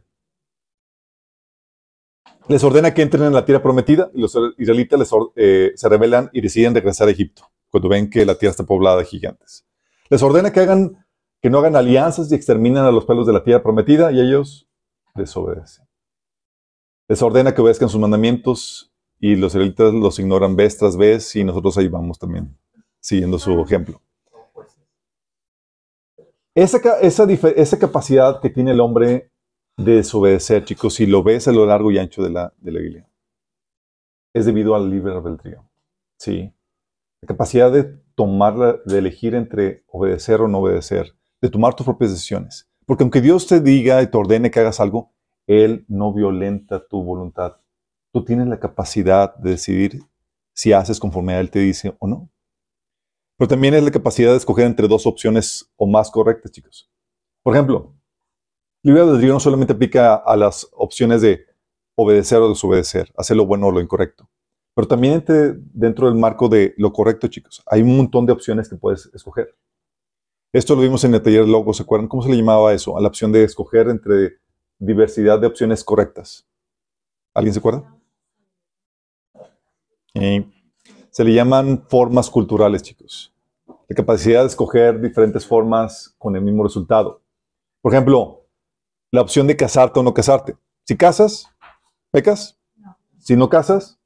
Les 2.48 2.64
ordena 2.64 2.94
que 2.94 3.02
entren 3.02 3.24
en 3.24 3.34
la 3.34 3.44
tierra 3.44 3.64
prometida, 3.64 4.12
y 4.14 4.22
los 4.22 4.38
israelitas 4.58 5.10
eh, 5.36 5.72
se 5.76 5.90
rebelan 5.90 6.30
y 6.32 6.42
deciden 6.42 6.76
regresar 6.76 7.08
a 7.08 7.12
Egipto, 7.12 7.50
cuando 7.70 7.90
ven 7.90 8.10
que 8.10 8.24
la 8.26 8.36
tierra 8.36 8.52
está 8.52 8.66
poblada 8.66 8.98
de 8.98 9.06
gigantes. 9.06 9.66
Les 10.10 10.22
ordena 10.22 10.52
que 10.52 10.60
hagan, 10.60 11.03
que 11.44 11.50
no 11.50 11.58
hagan 11.60 11.76
alianzas 11.76 12.32
y 12.32 12.36
exterminen 12.36 12.86
a 12.86 12.92
los 12.92 13.04
pueblos 13.04 13.28
de 13.28 13.34
la 13.34 13.44
tierra 13.44 13.62
prometida, 13.62 14.14
y 14.14 14.22
ellos 14.22 14.66
desobedecen. 15.14 15.86
Les 17.10 17.22
ordena 17.22 17.54
que 17.54 17.62
obedezcan 17.62 17.90
sus 17.90 18.00
mandamientos 18.00 18.94
y 19.20 19.36
los 19.36 19.54
israelitas 19.54 19.94
los 19.94 20.20
ignoran 20.20 20.56
vez 20.56 20.78
tras 20.78 20.96
vez 20.96 21.36
y 21.36 21.44
nosotros 21.44 21.78
ahí 21.78 21.90
vamos 21.90 22.18
también 22.18 22.58
siguiendo 23.02 23.38
su 23.38 23.60
ejemplo. 23.60 24.02
Esa, 26.56 26.78
esa, 27.02 27.26
esa 27.30 27.78
capacidad 27.78 28.40
que 28.40 28.50
tiene 28.50 28.72
el 28.72 28.80
hombre 28.80 29.30
de 29.76 29.96
desobedecer, 29.96 30.64
chicos, 30.64 30.94
si 30.94 31.06
lo 31.06 31.24
ves 31.24 31.50
a 31.50 31.52
lo 31.52 31.66
largo 31.66 31.92
y 31.92 31.98
ancho 31.98 32.24
de 32.24 32.30
la, 32.30 32.54
de 32.60 32.72
la 32.72 32.80
Biblia, 32.80 33.10
es 34.34 34.46
debido 34.46 34.76
al 34.76 34.90
libre 34.90 35.14
albedrío. 35.14 35.66
Sí. 36.18 36.54
La 37.22 37.28
capacidad 37.28 37.70
de 37.70 37.84
tomar, 38.16 38.82
de 38.86 38.98
elegir 38.98 39.36
entre 39.36 39.84
obedecer 39.88 40.40
o 40.40 40.48
no 40.48 40.60
obedecer, 40.60 41.14
de 41.44 41.50
tomar 41.50 41.76
tus 41.76 41.86
propias 41.86 42.12
decisiones. 42.12 42.70
Porque 42.86 43.04
aunque 43.04 43.20
Dios 43.20 43.46
te 43.48 43.60
diga 43.60 44.02
y 44.02 44.08
te 44.08 44.18
ordene 44.18 44.50
que 44.50 44.62
hagas 44.62 44.80
algo, 44.80 45.12
Él 45.46 45.84
no 45.90 46.14
violenta 46.14 46.88
tu 46.88 47.04
voluntad. 47.04 47.58
Tú 48.14 48.24
tienes 48.24 48.48
la 48.48 48.62
capacidad 48.62 49.36
de 49.36 49.52
decidir 49.52 50.00
si 50.54 50.72
haces 50.72 51.02
conforme 51.02 51.34
a 51.34 51.42
Él 51.42 51.52
te 51.52 51.60
dice 51.60 51.98
o 52.00 52.08
no. 52.08 52.30
Pero 53.38 53.50
también 53.50 53.74
es 53.74 53.84
la 53.84 53.92
capacidad 53.92 54.32
de 54.32 54.38
escoger 54.38 54.66
entre 54.66 54.88
dos 54.88 55.06
opciones 55.06 55.70
o 55.76 55.86
más 55.86 56.10
correctas, 56.10 56.50
chicos. 56.50 56.90
Por 57.44 57.54
ejemplo, 57.54 57.94
libre 58.82 59.02
albedrío 59.02 59.34
no 59.34 59.40
solamente 59.42 59.74
aplica 59.74 60.16
a 60.16 60.38
las 60.38 60.70
opciones 60.72 61.22
de 61.22 61.46
obedecer 61.98 62.38
o 62.38 62.48
desobedecer, 62.48 63.12
hacer 63.18 63.36
lo 63.36 63.46
bueno 63.46 63.68
o 63.68 63.72
lo 63.72 63.82
incorrecto, 63.82 64.30
pero 64.74 64.88
también 64.88 65.16
entre- 65.16 65.56
dentro 65.74 66.08
del 66.08 66.18
marco 66.18 66.48
de 66.48 66.74
lo 66.78 66.94
correcto, 66.94 67.28
chicos. 67.28 67.62
Hay 67.66 67.82
un 67.82 67.98
montón 67.98 68.26
de 68.26 68.32
opciones 68.32 68.70
que 68.70 68.78
puedes 68.78 69.08
escoger. 69.14 69.54
Esto 70.54 70.76
lo 70.76 70.84
vimos 70.84 71.04
en 71.04 71.16
el 71.16 71.22
taller 71.24 71.46
de 71.46 71.52
Logos, 71.52 71.78
¿se 71.78 71.84
acuerdan? 71.84 72.08
¿Cómo 72.08 72.22
se 72.22 72.30
le 72.30 72.38
llamaba 72.38 72.74
eso? 72.74 72.96
A 72.96 73.02
la 73.02 73.08
opción 73.08 73.32
de 73.32 73.44
escoger 73.44 73.90
entre 73.90 74.38
diversidad 74.78 75.40
de 75.40 75.48
opciones 75.48 75.84
correctas. 75.84 76.48
¿Alguien 77.34 77.54
se 77.54 77.60
acuerda? 77.60 77.98
Eh, 80.14 80.48
se 81.10 81.24
le 81.24 81.34
llaman 81.34 81.84
formas 81.90 82.30
culturales, 82.30 82.84
chicos. 82.84 83.34
La 83.66 83.96
capacidad 83.96 84.42
de 84.42 84.48
escoger 84.48 85.02
diferentes 85.02 85.44
formas 85.44 86.14
con 86.20 86.36
el 86.36 86.44
mismo 86.44 86.62
resultado. 86.62 87.24
Por 87.82 87.92
ejemplo, 87.92 88.46
la 89.10 89.22
opción 89.22 89.48
de 89.48 89.58
casarte 89.58 90.00
o 90.00 90.04
no 90.04 90.14
casarte. 90.14 90.56
Si 90.84 90.96
casas, 90.96 91.48
pecas. 92.12 92.60
Si 93.18 93.36
no 93.36 93.50
casas, 93.50 94.00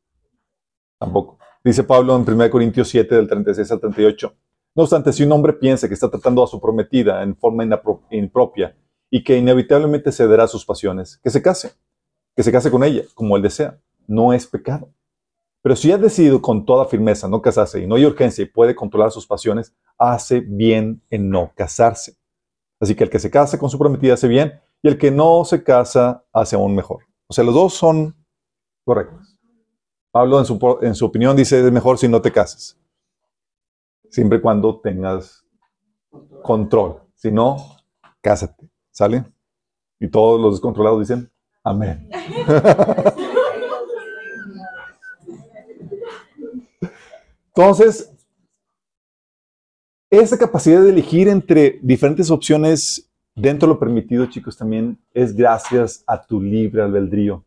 tampoco. 0.98 1.39
Dice 1.62 1.84
Pablo 1.84 2.16
en 2.16 2.22
1 2.22 2.50
Corintios 2.50 2.88
7, 2.88 3.16
del 3.16 3.27
36 3.27 3.70
al 3.70 3.82
38. 3.82 4.34
No 4.77 4.84
obstante, 4.84 5.12
si 5.12 5.24
un 5.24 5.31
hombre 5.31 5.53
piensa 5.53 5.88
que 5.88 5.96
está 5.96 6.07
tratando 6.07 6.43
a 6.43 6.48
su 6.48 6.62
prometida 6.62 7.24
en 7.24 7.36
forma 7.36 7.67
impropia 8.12 8.77
y 9.10 9.24
que 9.24 9.36
inevitablemente 9.36 10.12
cederá 10.12 10.43
a 10.43 10.48
sus 10.48 10.63
pasiones, 10.63 11.17
que 11.24 11.31
se 11.31 11.41
case, 11.41 11.72
que 12.36 12.43
se 12.43 12.51
case 12.51 12.69
con 12.69 12.84
ella, 12.84 13.01
como 13.15 13.36
él 13.36 13.41
desea. 13.41 13.81
No 14.05 14.34
es 14.34 14.46
pecado. 14.46 14.93
Pero 15.63 15.75
si 15.75 15.91
ha 15.91 15.98
decidido 15.98 16.43
con 16.43 16.63
toda 16.63 16.86
firmeza 16.86 17.27
no 17.27 17.41
casarse 17.41 17.81
y 17.81 17.88
no 17.88 17.96
hay 17.96 18.05
urgencia 18.05 18.43
y 18.43 18.46
puede 18.46 18.75
controlar 18.75 19.10
sus 19.10 19.25
pasiones, 19.25 19.74
hace 19.98 20.41
bien 20.41 21.01
en 21.10 21.31
no 21.31 21.51
casarse. 21.55 22.15
Así 22.79 22.93
que 22.93 23.03
el 23.03 23.10
que 23.10 23.17
se 23.17 23.31
casa 23.31 23.57
con 23.57 23.72
su 23.72 23.79
prometida 23.79 24.13
hace 24.13 24.27
bien 24.27 24.62
y 24.84 24.89
el 24.89 25.00
que 25.00 25.10
no 25.10 25.43
se 25.43 25.63
casa 25.63 26.24
hace 26.31 26.55
aún 26.55 26.75
mejor. 26.75 27.03
O 27.27 27.34
sea, 27.34 27.43
los 27.43 27.55
dos 27.55 27.74
son 27.74 28.15
correctos. 28.86 29.39
Pablo 30.12 30.38
en 30.38 30.46
su, 30.46 30.77
en 30.84 30.93
su 30.93 31.03
opinión 31.03 31.36
dice, 31.36 31.65
es 31.65 31.72
mejor 31.72 31.98
si 31.98 32.07
no 32.07 32.22
te 32.22 32.31
cases. 32.31 32.77
Siempre 34.10 34.38
y 34.40 34.42
cuando 34.42 34.80
tengas 34.80 35.46
control. 36.44 37.02
Si 37.16 37.32
no, 37.32 37.58
cásate. 38.22 38.70
¿Sale? 38.92 39.26
Y 40.00 40.08
todos 40.08 40.40
los 40.40 40.56
descontrolados 40.56 41.00
dicen, 41.02 41.32
amén. 41.64 42.10
Entonces, 47.48 48.14
esa 50.12 50.38
capacidad 50.38 50.82
de 50.82 50.92
elegir 50.92 51.28
entre 51.28 51.80
diferentes 51.82 52.30
opciones 52.30 53.12
dentro 53.36 53.68
de 53.68 53.74
lo 53.74 53.80
permitido, 53.80 54.28
chicos, 54.28 54.56
también 54.58 55.00
es 55.14 55.36
gracias 55.36 56.04
a 56.06 56.24
tu 56.24 56.40
libre 56.40 56.84
albedrío. 56.84 57.44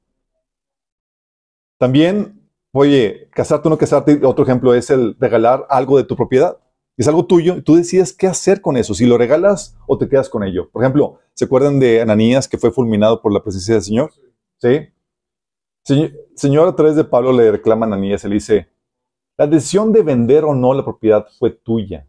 También, 1.78 2.39
oye, 2.72 3.28
casarte 3.32 3.68
o 3.68 3.70
no 3.70 3.78
casarte, 3.78 4.20
otro 4.24 4.44
ejemplo 4.44 4.74
es 4.74 4.90
el 4.90 5.16
regalar 5.18 5.66
algo 5.68 5.98
de 5.98 6.04
tu 6.04 6.16
propiedad. 6.16 6.58
Es 6.96 7.08
algo 7.08 7.24
tuyo 7.24 7.56
y 7.56 7.62
tú 7.62 7.76
decides 7.76 8.12
qué 8.12 8.26
hacer 8.26 8.60
con 8.60 8.76
eso, 8.76 8.92
si 8.92 9.06
lo 9.06 9.16
regalas 9.16 9.76
o 9.86 9.96
te 9.96 10.08
quedas 10.08 10.28
con 10.28 10.42
ello. 10.44 10.68
Por 10.70 10.82
ejemplo, 10.82 11.18
¿se 11.32 11.46
acuerdan 11.46 11.80
de 11.80 12.02
Ananías 12.02 12.46
que 12.46 12.58
fue 12.58 12.70
fulminado 12.70 13.22
por 13.22 13.32
la 13.32 13.42
presencia 13.42 13.74
del 13.74 13.82
Señor? 13.82 14.12
¿Sí? 14.58 14.88
Señor, 15.82 16.10
Señor 16.34 16.68
a 16.68 16.76
través 16.76 16.96
de 16.96 17.04
Pablo 17.04 17.32
le 17.32 17.50
reclama 17.50 17.86
a 17.86 17.88
Ananías, 17.88 18.24
le 18.24 18.34
dice, 18.34 18.68
la 19.38 19.46
decisión 19.46 19.94
de 19.94 20.02
vender 20.02 20.44
o 20.44 20.54
no 20.54 20.74
la 20.74 20.84
propiedad 20.84 21.26
fue 21.38 21.50
tuya. 21.50 22.06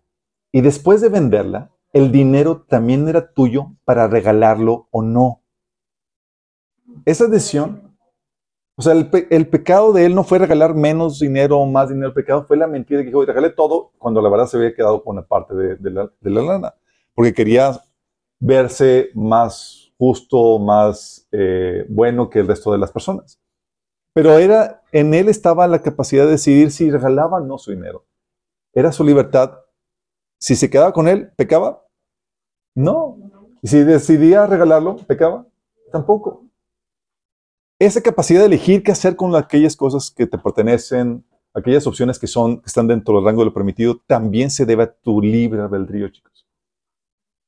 Y 0.51 0.59
después 0.59 0.99
de 0.99 1.07
venderla, 1.07 1.71
el 1.93 2.11
dinero 2.11 2.65
también 2.67 3.07
era 3.07 3.31
tuyo 3.31 3.71
para 3.85 4.07
regalarlo 4.07 4.89
o 4.91 5.01
no. 5.01 5.41
Esa 7.05 7.27
decisión, 7.27 7.90
o 8.81 8.83
sea, 8.83 8.93
el, 8.93 9.11
pe- 9.11 9.27
el 9.29 9.47
pecado 9.47 9.93
de 9.93 10.05
él 10.07 10.15
no 10.15 10.23
fue 10.23 10.39
regalar 10.39 10.73
menos 10.73 11.19
dinero 11.19 11.59
o 11.59 11.67
más 11.67 11.89
dinero. 11.89 12.07
El 12.07 12.15
pecado 12.15 12.45
fue 12.47 12.57
la 12.57 12.65
mentira 12.65 13.01
que 13.01 13.05
dijo, 13.09 13.23
regalé 13.23 13.51
todo, 13.51 13.91
cuando 13.99 14.23
la 14.23 14.29
verdad 14.29 14.47
se 14.47 14.57
había 14.57 14.73
quedado 14.73 15.03
con 15.03 15.17
una 15.17 15.27
parte 15.27 15.53
de, 15.53 15.75
de 15.75 15.91
la, 15.91 16.11
de 16.19 16.29
la 16.31 16.41
lana. 16.41 16.73
Porque 17.13 17.31
quería 17.31 17.79
verse 18.39 19.11
más 19.13 19.91
justo, 19.99 20.57
más 20.57 21.27
eh, 21.31 21.85
bueno 21.89 22.27
que 22.27 22.39
el 22.39 22.47
resto 22.47 22.71
de 22.71 22.79
las 22.79 22.91
personas. 22.91 23.39
Pero 24.15 24.39
era, 24.39 24.81
en 24.91 25.13
él 25.13 25.29
estaba 25.29 25.67
la 25.67 25.83
capacidad 25.83 26.25
de 26.25 26.31
decidir 26.31 26.71
si 26.71 26.89
regalaba 26.89 27.37
o 27.37 27.45
no 27.45 27.59
su 27.59 27.69
dinero. 27.69 28.03
Era 28.73 28.91
su 28.91 29.03
libertad. 29.03 29.59
Si 30.39 30.55
se 30.55 30.71
quedaba 30.71 30.91
con 30.91 31.07
él, 31.07 31.31
¿pecaba? 31.35 31.85
No. 32.73 33.15
Y 33.61 33.67
si 33.67 33.83
decidía 33.83 34.47
regalarlo, 34.47 34.97
¿pecaba? 35.05 35.45
Tampoco. 35.91 36.47
Esa 37.81 37.99
capacidad 38.01 38.41
de 38.41 38.45
elegir 38.45 38.83
qué 38.83 38.91
hacer 38.91 39.15
con 39.15 39.35
aquellas 39.35 39.75
cosas 39.75 40.11
que 40.11 40.27
te 40.27 40.37
pertenecen, 40.37 41.25
aquellas 41.51 41.87
opciones 41.87 42.19
que, 42.19 42.27
son, 42.27 42.57
que 42.61 42.67
están 42.67 42.85
dentro 42.85 43.15
del 43.15 43.25
rango 43.25 43.41
de 43.41 43.45
lo 43.45 43.55
permitido, 43.55 43.99
también 44.05 44.51
se 44.51 44.67
debe 44.67 44.83
a 44.83 44.93
tu 44.93 45.19
libre 45.19 45.63
albedrío, 45.63 46.07
chicos. 46.09 46.45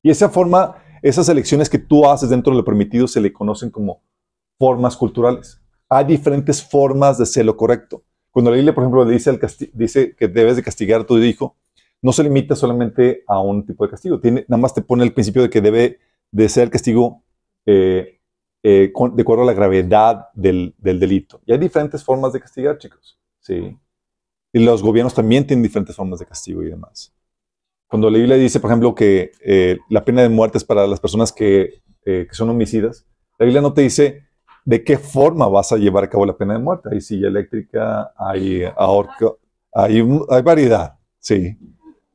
Y 0.01 0.09
esa 0.09 0.29
forma, 0.29 0.77
esas 1.03 1.29
elecciones 1.29 1.69
que 1.69 1.77
tú 1.77 2.09
haces 2.09 2.29
dentro 2.29 2.51
de 2.51 2.57
lo 2.57 2.65
permitido 2.65 3.07
se 3.07 3.21
le 3.21 3.31
conocen 3.31 3.69
como 3.69 4.01
formas 4.57 4.97
culturales. 4.97 5.61
Hay 5.87 6.05
diferentes 6.05 6.63
formas 6.63 7.19
de 7.19 7.27
ser 7.27 7.45
lo 7.45 7.55
correcto. 7.55 8.03
Cuando 8.31 8.49
la 8.49 8.55
Biblia, 8.55 8.73
por 8.73 8.85
ejemplo, 8.85 9.05
le 9.05 9.13
dice, 9.13 9.39
dice 9.71 10.15
que 10.15 10.27
debes 10.27 10.55
de 10.55 10.63
castigar 10.63 11.01
a 11.01 11.05
tu 11.05 11.19
hijo, 11.19 11.57
no 12.01 12.11
se 12.11 12.23
limita 12.23 12.55
solamente 12.55 13.23
a 13.27 13.39
un 13.39 13.67
tipo 13.67 13.85
de 13.85 13.91
castigo. 13.91 14.19
Tiene, 14.19 14.45
nada 14.47 14.59
más 14.59 14.73
te 14.73 14.81
pone 14.81 15.03
el 15.03 15.13
principio 15.13 15.43
de 15.43 15.51
que 15.51 15.61
debe 15.61 15.99
de 16.31 16.49
ser 16.49 16.63
el 16.63 16.69
castigo 16.71 17.21
eh, 17.67 18.19
eh, 18.63 18.91
de 19.13 19.21
acuerdo 19.21 19.43
a 19.43 19.45
la 19.45 19.53
gravedad 19.53 20.29
del, 20.33 20.73
del 20.77 20.99
delito. 20.99 21.41
Y 21.45 21.51
hay 21.51 21.59
diferentes 21.59 22.03
formas 22.03 22.33
de 22.33 22.39
castigar, 22.39 22.77
chicos. 22.77 23.19
Sí. 23.39 23.77
Y 24.53 24.59
los 24.59 24.81
gobiernos 24.81 25.13
también 25.13 25.45
tienen 25.45 25.63
diferentes 25.63 25.95
formas 25.95 26.19
de 26.19 26.25
castigo 26.25 26.63
y 26.63 26.69
demás. 26.69 27.13
Cuando 27.87 28.09
la 28.09 28.17
Biblia 28.17 28.37
dice, 28.37 28.59
por 28.59 28.69
ejemplo, 28.71 28.95
que 28.95 29.31
eh, 29.45 29.77
la 29.89 30.03
pena 30.03 30.21
de 30.21 30.29
muerte 30.29 30.57
es 30.57 30.63
para 30.63 30.87
las 30.87 30.99
personas 30.99 31.31
que, 31.31 31.81
eh, 32.05 32.25
que 32.27 32.33
son 32.33 32.49
homicidas, 32.49 33.05
la 33.37 33.45
Biblia 33.45 33.61
no 33.61 33.73
te 33.73 33.81
dice 33.81 34.23
de 34.65 34.83
qué 34.83 34.97
forma 34.97 35.47
vas 35.47 35.71
a 35.71 35.77
llevar 35.77 36.05
a 36.05 36.09
cabo 36.09 36.25
la 36.25 36.37
pena 36.37 36.53
de 36.53 36.59
muerte. 36.59 36.89
Hay 36.91 37.01
silla 37.01 37.27
eléctrica, 37.27 38.13
hay 38.17 38.63
ahorca, 38.77 39.33
hay, 39.73 39.99
hay 40.29 40.41
variedad, 40.41 40.97
sí. 41.19 41.57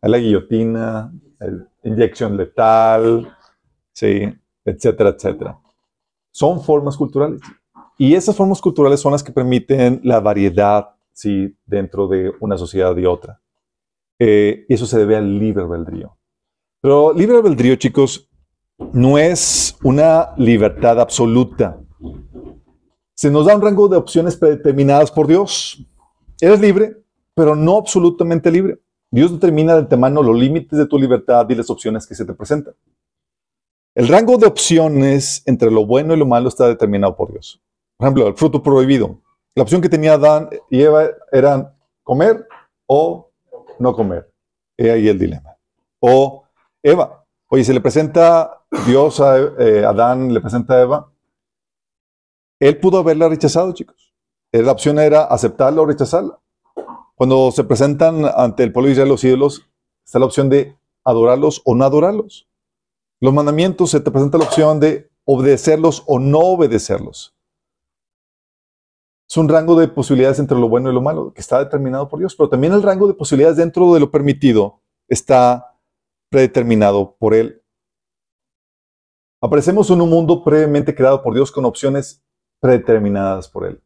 Hay 0.00 0.10
la 0.10 0.18
guillotina, 0.18 1.12
el- 1.40 1.68
inyección 1.84 2.36
letal, 2.36 3.36
sí, 3.92 4.32
etcétera, 4.64 5.10
etcétera. 5.10 5.58
Son 6.38 6.62
formas 6.62 6.96
culturales. 6.96 7.40
Y 7.98 8.14
esas 8.14 8.36
formas 8.36 8.60
culturales 8.60 9.00
son 9.00 9.10
las 9.10 9.24
que 9.24 9.32
permiten 9.32 10.00
la 10.04 10.20
variedad, 10.20 10.90
sí, 11.12 11.52
dentro 11.66 12.06
de 12.06 12.30
una 12.38 12.56
sociedad 12.56 12.96
y 12.96 13.06
otra. 13.06 13.40
Eh, 14.20 14.64
y 14.68 14.72
eso 14.72 14.86
se 14.86 15.00
debe 15.00 15.16
al 15.16 15.36
libre 15.36 15.64
albedrío. 15.64 16.16
Pero 16.80 17.12
libre 17.12 17.38
albedrío, 17.38 17.74
chicos, 17.74 18.30
no 18.92 19.18
es 19.18 19.76
una 19.82 20.28
libertad 20.36 21.00
absoluta. 21.00 21.80
Se 23.14 23.32
nos 23.32 23.46
da 23.46 23.56
un 23.56 23.62
rango 23.62 23.88
de 23.88 23.96
opciones 23.96 24.36
predeterminadas 24.36 25.10
por 25.10 25.26
Dios. 25.26 25.84
Eres 26.40 26.60
libre, 26.60 27.02
pero 27.34 27.56
no 27.56 27.78
absolutamente 27.78 28.52
libre. 28.52 28.78
Dios 29.10 29.32
determina 29.32 29.72
de 29.72 29.80
antemano 29.80 30.22
los 30.22 30.38
límites 30.38 30.78
de 30.78 30.86
tu 30.86 31.00
libertad 31.00 31.50
y 31.50 31.56
las 31.56 31.68
opciones 31.68 32.06
que 32.06 32.14
se 32.14 32.24
te 32.24 32.32
presentan. 32.32 32.74
El 33.98 34.06
rango 34.06 34.38
de 34.38 34.46
opciones 34.46 35.42
entre 35.44 35.72
lo 35.72 35.84
bueno 35.84 36.14
y 36.14 36.16
lo 36.16 36.24
malo 36.24 36.48
está 36.48 36.68
determinado 36.68 37.16
por 37.16 37.32
Dios. 37.32 37.60
Por 37.96 38.06
ejemplo, 38.06 38.28
el 38.28 38.36
fruto 38.36 38.62
prohibido. 38.62 39.18
La 39.56 39.64
opción 39.64 39.80
que 39.80 39.88
tenía 39.88 40.12
Adán 40.12 40.48
y 40.70 40.82
Eva 40.82 41.08
eran 41.32 41.74
comer 42.04 42.46
o 42.86 43.32
no 43.80 43.96
comer. 43.96 44.32
He 44.76 44.92
ahí 44.92 45.08
el 45.08 45.18
dilema. 45.18 45.56
O 45.98 46.44
Eva. 46.80 47.24
Oye, 47.48 47.64
se 47.64 47.74
le 47.74 47.80
presenta 47.80 48.62
Dios 48.86 49.18
a 49.18 49.36
eh, 49.36 49.84
Adán, 49.84 50.32
le 50.32 50.40
presenta 50.40 50.80
Eva. 50.80 51.10
Él 52.60 52.78
pudo 52.78 52.98
haberla 52.98 53.28
rechazado, 53.28 53.72
chicos. 53.72 54.14
Eh, 54.52 54.62
La 54.62 54.70
opción 54.70 55.00
era 55.00 55.24
aceptarla 55.24 55.82
o 55.82 55.86
rechazarla. 55.86 56.38
Cuando 57.16 57.50
se 57.50 57.64
presentan 57.64 58.26
ante 58.26 58.62
el 58.62 58.70
pueblo 58.70 58.86
de 58.86 58.92
Israel 58.92 59.08
los 59.08 59.24
ídolos, 59.24 59.68
está 60.04 60.20
la 60.20 60.26
opción 60.26 60.48
de 60.48 60.78
adorarlos 61.02 61.62
o 61.64 61.74
no 61.74 61.84
adorarlos. 61.84 62.48
Los 63.20 63.34
mandamientos 63.34 63.90
se 63.90 64.00
te 64.00 64.10
presenta 64.10 64.38
la 64.38 64.44
opción 64.44 64.78
de 64.78 65.10
obedecerlos 65.24 66.04
o 66.06 66.18
no 66.18 66.38
obedecerlos. 66.38 67.34
Es 69.28 69.36
un 69.36 69.48
rango 69.48 69.78
de 69.78 69.88
posibilidades 69.88 70.38
entre 70.38 70.58
lo 70.58 70.68
bueno 70.68 70.90
y 70.90 70.94
lo 70.94 71.02
malo 71.02 71.34
que 71.34 71.40
está 71.40 71.58
determinado 71.58 72.08
por 72.08 72.18
Dios, 72.18 72.34
pero 72.34 72.48
también 72.48 72.72
el 72.72 72.82
rango 72.82 73.06
de 73.06 73.14
posibilidades 73.14 73.58
dentro 73.58 73.92
de 73.92 74.00
lo 74.00 74.10
permitido 74.10 74.80
está 75.08 75.78
predeterminado 76.30 77.16
por 77.18 77.34
Él. 77.34 77.62
Aparecemos 79.42 79.90
en 79.90 80.00
un 80.00 80.10
mundo 80.10 80.42
previamente 80.42 80.94
creado 80.94 81.22
por 81.22 81.34
Dios 81.34 81.52
con 81.52 81.64
opciones 81.64 82.24
predeterminadas 82.60 83.48
por 83.48 83.66
Él. 83.66 83.82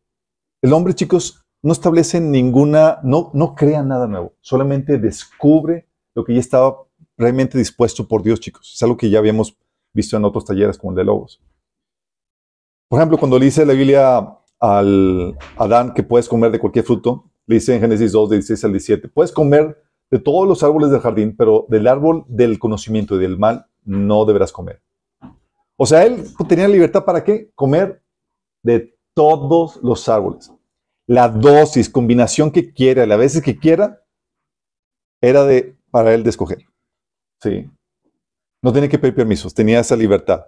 El 0.63 0.73
hombre, 0.73 0.95
chicos, 0.95 1.45
no 1.63 1.73
establece 1.73 2.21
ninguna, 2.21 3.01
no, 3.03 3.31
no 3.35 3.55
crea 3.55 3.83
nada 3.83 4.07
nuevo, 4.07 4.35
solamente 4.41 4.99
descubre 4.99 5.89
lo 6.15 6.25
que 6.25 6.35
ya 6.35 6.41
estaba 6.41 6.87
realmente 7.17 7.59
dispuesto 7.59 8.07
por 8.07 8.23
Dios, 8.23 8.41
chicos. 8.41 8.73
Es 8.75 8.83
algo 8.83 8.97
que 8.97 9.11
ya 9.11 9.19
habíamos 9.19 9.57
visto 9.93 10.17
en 10.17 10.25
otros 10.25 10.45
talleres 10.45 10.79
como 10.79 10.93
el 10.93 10.97
de 10.97 11.05
Lobos. 11.05 11.41
Por 12.89 12.99
ejemplo, 12.99 13.19
cuando 13.19 13.39
le 13.39 13.47
dice 13.47 13.65
la 13.65 13.73
Biblia 13.73 14.39
al 14.61 15.37
Adán 15.57 15.93
que 15.95 16.03
puedes 16.03 16.29
comer 16.29 16.51
de 16.51 16.59
cualquier 16.59 16.85
fruto, 16.85 17.31
le 17.47 17.57
dice 17.57 17.75
en 17.75 17.81
Génesis 17.81 18.13
2, 18.13 18.31
16 18.31 18.65
al 18.65 18.73
17, 18.73 19.09
puedes 19.09 19.33
comer 19.33 19.83
de 20.11 20.19
todos 20.19 20.47
los 20.47 20.63
árboles 20.63 20.91
del 20.91 21.01
jardín, 21.01 21.35
pero 21.37 21.67
del 21.69 21.87
árbol 21.87 22.25
del 22.29 22.59
conocimiento 22.59 23.17
y 23.17 23.19
del 23.19 23.39
mal 23.39 23.67
no 23.85 24.25
deberás 24.25 24.53
comer. 24.53 24.83
O 25.77 25.87
sea, 25.87 26.05
él 26.05 26.25
tenía 26.49 26.69
libertad 26.69 27.05
para 27.05 27.25
qué? 27.25 27.51
Comer 27.55 28.03
de 28.63 28.95
todos 29.15 29.81
los 29.83 30.09
árboles. 30.09 30.53
La 31.07 31.29
dosis, 31.29 31.89
combinación 31.89 32.51
que 32.51 32.73
quiera, 32.73 33.07
las 33.07 33.19
veces 33.19 33.43
que 33.43 33.59
quiera, 33.59 34.05
era 35.21 35.45
de, 35.45 35.77
para 35.91 36.15
él 36.15 36.23
de 36.23 36.31
escoger. 36.31 36.67
Sí. 37.43 37.69
No 38.63 38.73
tenía 38.73 38.89
que 38.89 38.99
pedir 38.99 39.15
permisos, 39.17 39.53
tenía 39.53 39.81
esa 39.81 39.97
libertad. 39.97 40.47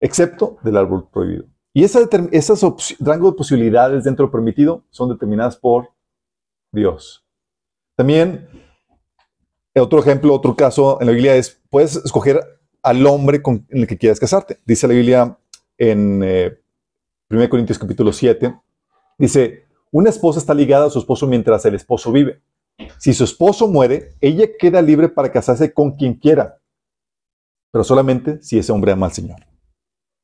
Excepto 0.00 0.58
del 0.64 0.76
árbol 0.76 1.08
prohibido. 1.08 1.44
Y 1.72 1.84
esas 1.84 2.02
opci- 2.64 2.96
rango 2.98 3.30
de 3.30 3.36
posibilidades 3.36 4.04
dentro 4.04 4.24
de 4.24 4.28
lo 4.28 4.32
permitido 4.32 4.84
son 4.90 5.08
determinadas 5.08 5.56
por 5.56 5.90
Dios. 6.72 7.24
También, 7.96 8.48
otro 9.76 10.00
ejemplo, 10.00 10.34
otro 10.34 10.56
caso 10.56 10.98
en 11.00 11.06
la 11.06 11.12
Biblia 11.12 11.36
es, 11.36 11.62
puedes 11.70 11.96
escoger 11.96 12.40
al 12.82 13.06
hombre 13.06 13.40
con 13.40 13.64
el 13.70 13.86
que 13.86 13.96
quieras 13.96 14.18
casarte. 14.18 14.58
Dice 14.66 14.88
la 14.88 14.94
Biblia 14.94 15.38
en 15.78 16.22
eh, 16.24 16.60
1 17.30 17.48
Corintios 17.48 17.78
capítulo 17.78 18.12
7, 18.12 18.54
dice, 19.18 19.66
una 19.92 20.10
esposa 20.10 20.40
está 20.40 20.52
ligada 20.54 20.86
a 20.86 20.90
su 20.90 20.98
esposo 20.98 21.26
mientras 21.26 21.64
el 21.64 21.74
esposo 21.76 22.10
vive. 22.10 22.42
Si 22.98 23.12
su 23.12 23.24
esposo 23.24 23.68
muere, 23.68 24.14
ella 24.20 24.46
queda 24.58 24.80
libre 24.82 25.08
para 25.08 25.30
casarse 25.32 25.72
con 25.72 25.92
quien 25.92 26.14
quiera, 26.14 26.58
pero 27.70 27.84
solamente 27.84 28.42
si 28.42 28.58
ese 28.58 28.72
hombre 28.72 28.92
ama 28.92 29.06
al 29.06 29.12
Señor. 29.12 29.40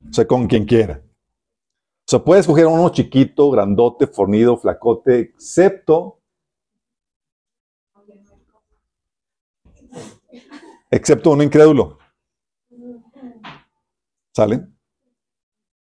O 0.09 0.13
sea, 0.13 0.27
con 0.27 0.47
quien 0.47 0.65
quiera. 0.65 1.03
O 1.05 2.11
sea, 2.11 2.25
puedes 2.25 2.43
escoger 2.43 2.65
a 2.65 2.69
uno 2.69 2.89
chiquito, 2.91 3.51
grandote, 3.51 4.07
fornido, 4.07 4.57
flacote, 4.57 5.19
excepto, 5.21 6.21
excepto 10.91 11.31
uno 11.33 11.43
incrédulo. 11.43 11.99
¿Sale? 14.35 14.67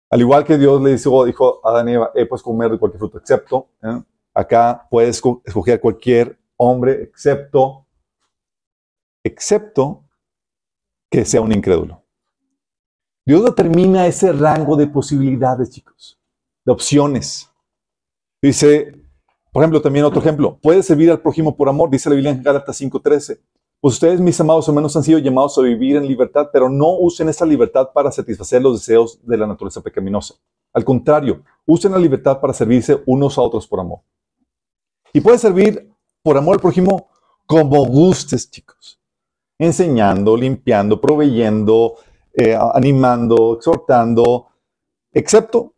Al 0.09 0.21
igual 0.21 0.45
que 0.45 0.57
Dios 0.57 0.81
le 0.81 0.91
dijo, 0.95 1.25
dijo 1.25 1.65
a 1.65 1.69
Adán 1.71 1.89
y 1.89 1.93
Eva, 1.93 2.11
eh, 2.15 2.25
puedes 2.25 2.41
comer 2.41 2.71
de 2.71 2.79
cualquier 2.79 2.99
fruto, 2.99 3.17
excepto, 3.19 3.69
¿eh? 3.83 4.01
acá 4.33 4.87
puedes 4.89 5.21
esco- 5.21 5.41
escoger 5.45 5.79
cualquier 5.81 6.39
hombre, 6.57 7.03
excepto, 7.03 7.85
excepto 9.23 10.03
que 11.09 11.23
sea 11.23 11.41
un 11.41 11.51
incrédulo. 11.51 12.03
Dios 13.25 13.43
determina 13.43 14.07
ese 14.07 14.31
rango 14.31 14.75
de 14.75 14.87
posibilidades, 14.87 15.69
chicos, 15.69 16.19
de 16.65 16.71
opciones. 16.71 17.49
Dice, 18.41 18.93
por 19.51 19.63
ejemplo, 19.63 19.81
también 19.81 20.05
otro 20.05 20.19
ejemplo, 20.19 20.57
puedes 20.61 20.85
servir 20.85 21.11
al 21.11 21.21
prójimo 21.21 21.55
por 21.55 21.69
amor, 21.69 21.89
dice 21.89 22.09
la 22.09 22.15
Biblia 22.15 22.31
en 22.31 22.43
Gálatas 22.43 22.79
5:13. 22.79 23.39
Pues 23.79 23.93
ustedes, 23.93 24.19
mis 24.19 24.39
amados 24.39 24.67
hermanos, 24.67 24.95
han 24.95 25.03
sido 25.03 25.19
llamados 25.19 25.57
a 25.57 25.61
vivir 25.61 25.97
en 25.97 26.07
libertad, 26.07 26.49
pero 26.51 26.67
no 26.67 26.97
usen 26.97 27.29
esa 27.29 27.45
libertad 27.45 27.89
para 27.93 28.11
satisfacer 28.11 28.61
los 28.61 28.79
deseos 28.79 29.19
de 29.23 29.37
la 29.37 29.45
naturaleza 29.45 29.81
pecaminosa. 29.81 30.33
Al 30.73 30.83
contrario, 30.83 31.43
usen 31.65 31.91
la 31.91 31.99
libertad 31.99 32.39
para 32.39 32.53
servirse 32.53 33.01
unos 33.05 33.37
a 33.37 33.41
otros 33.41 33.67
por 33.67 33.79
amor. 33.79 33.99
Y 35.13 35.21
puedes 35.21 35.41
servir 35.41 35.86
por 36.27 36.37
amor 36.37 36.55
al 36.55 36.59
prójimo 36.59 37.07
como 37.45 37.85
gustes, 37.85 38.51
chicos. 38.51 38.99
Enseñando, 39.57 40.35
limpiando, 40.35 40.99
proveyendo, 40.99 41.95
eh, 42.33 42.53
animando, 42.73 43.55
exhortando, 43.55 44.47
excepto 45.13 45.73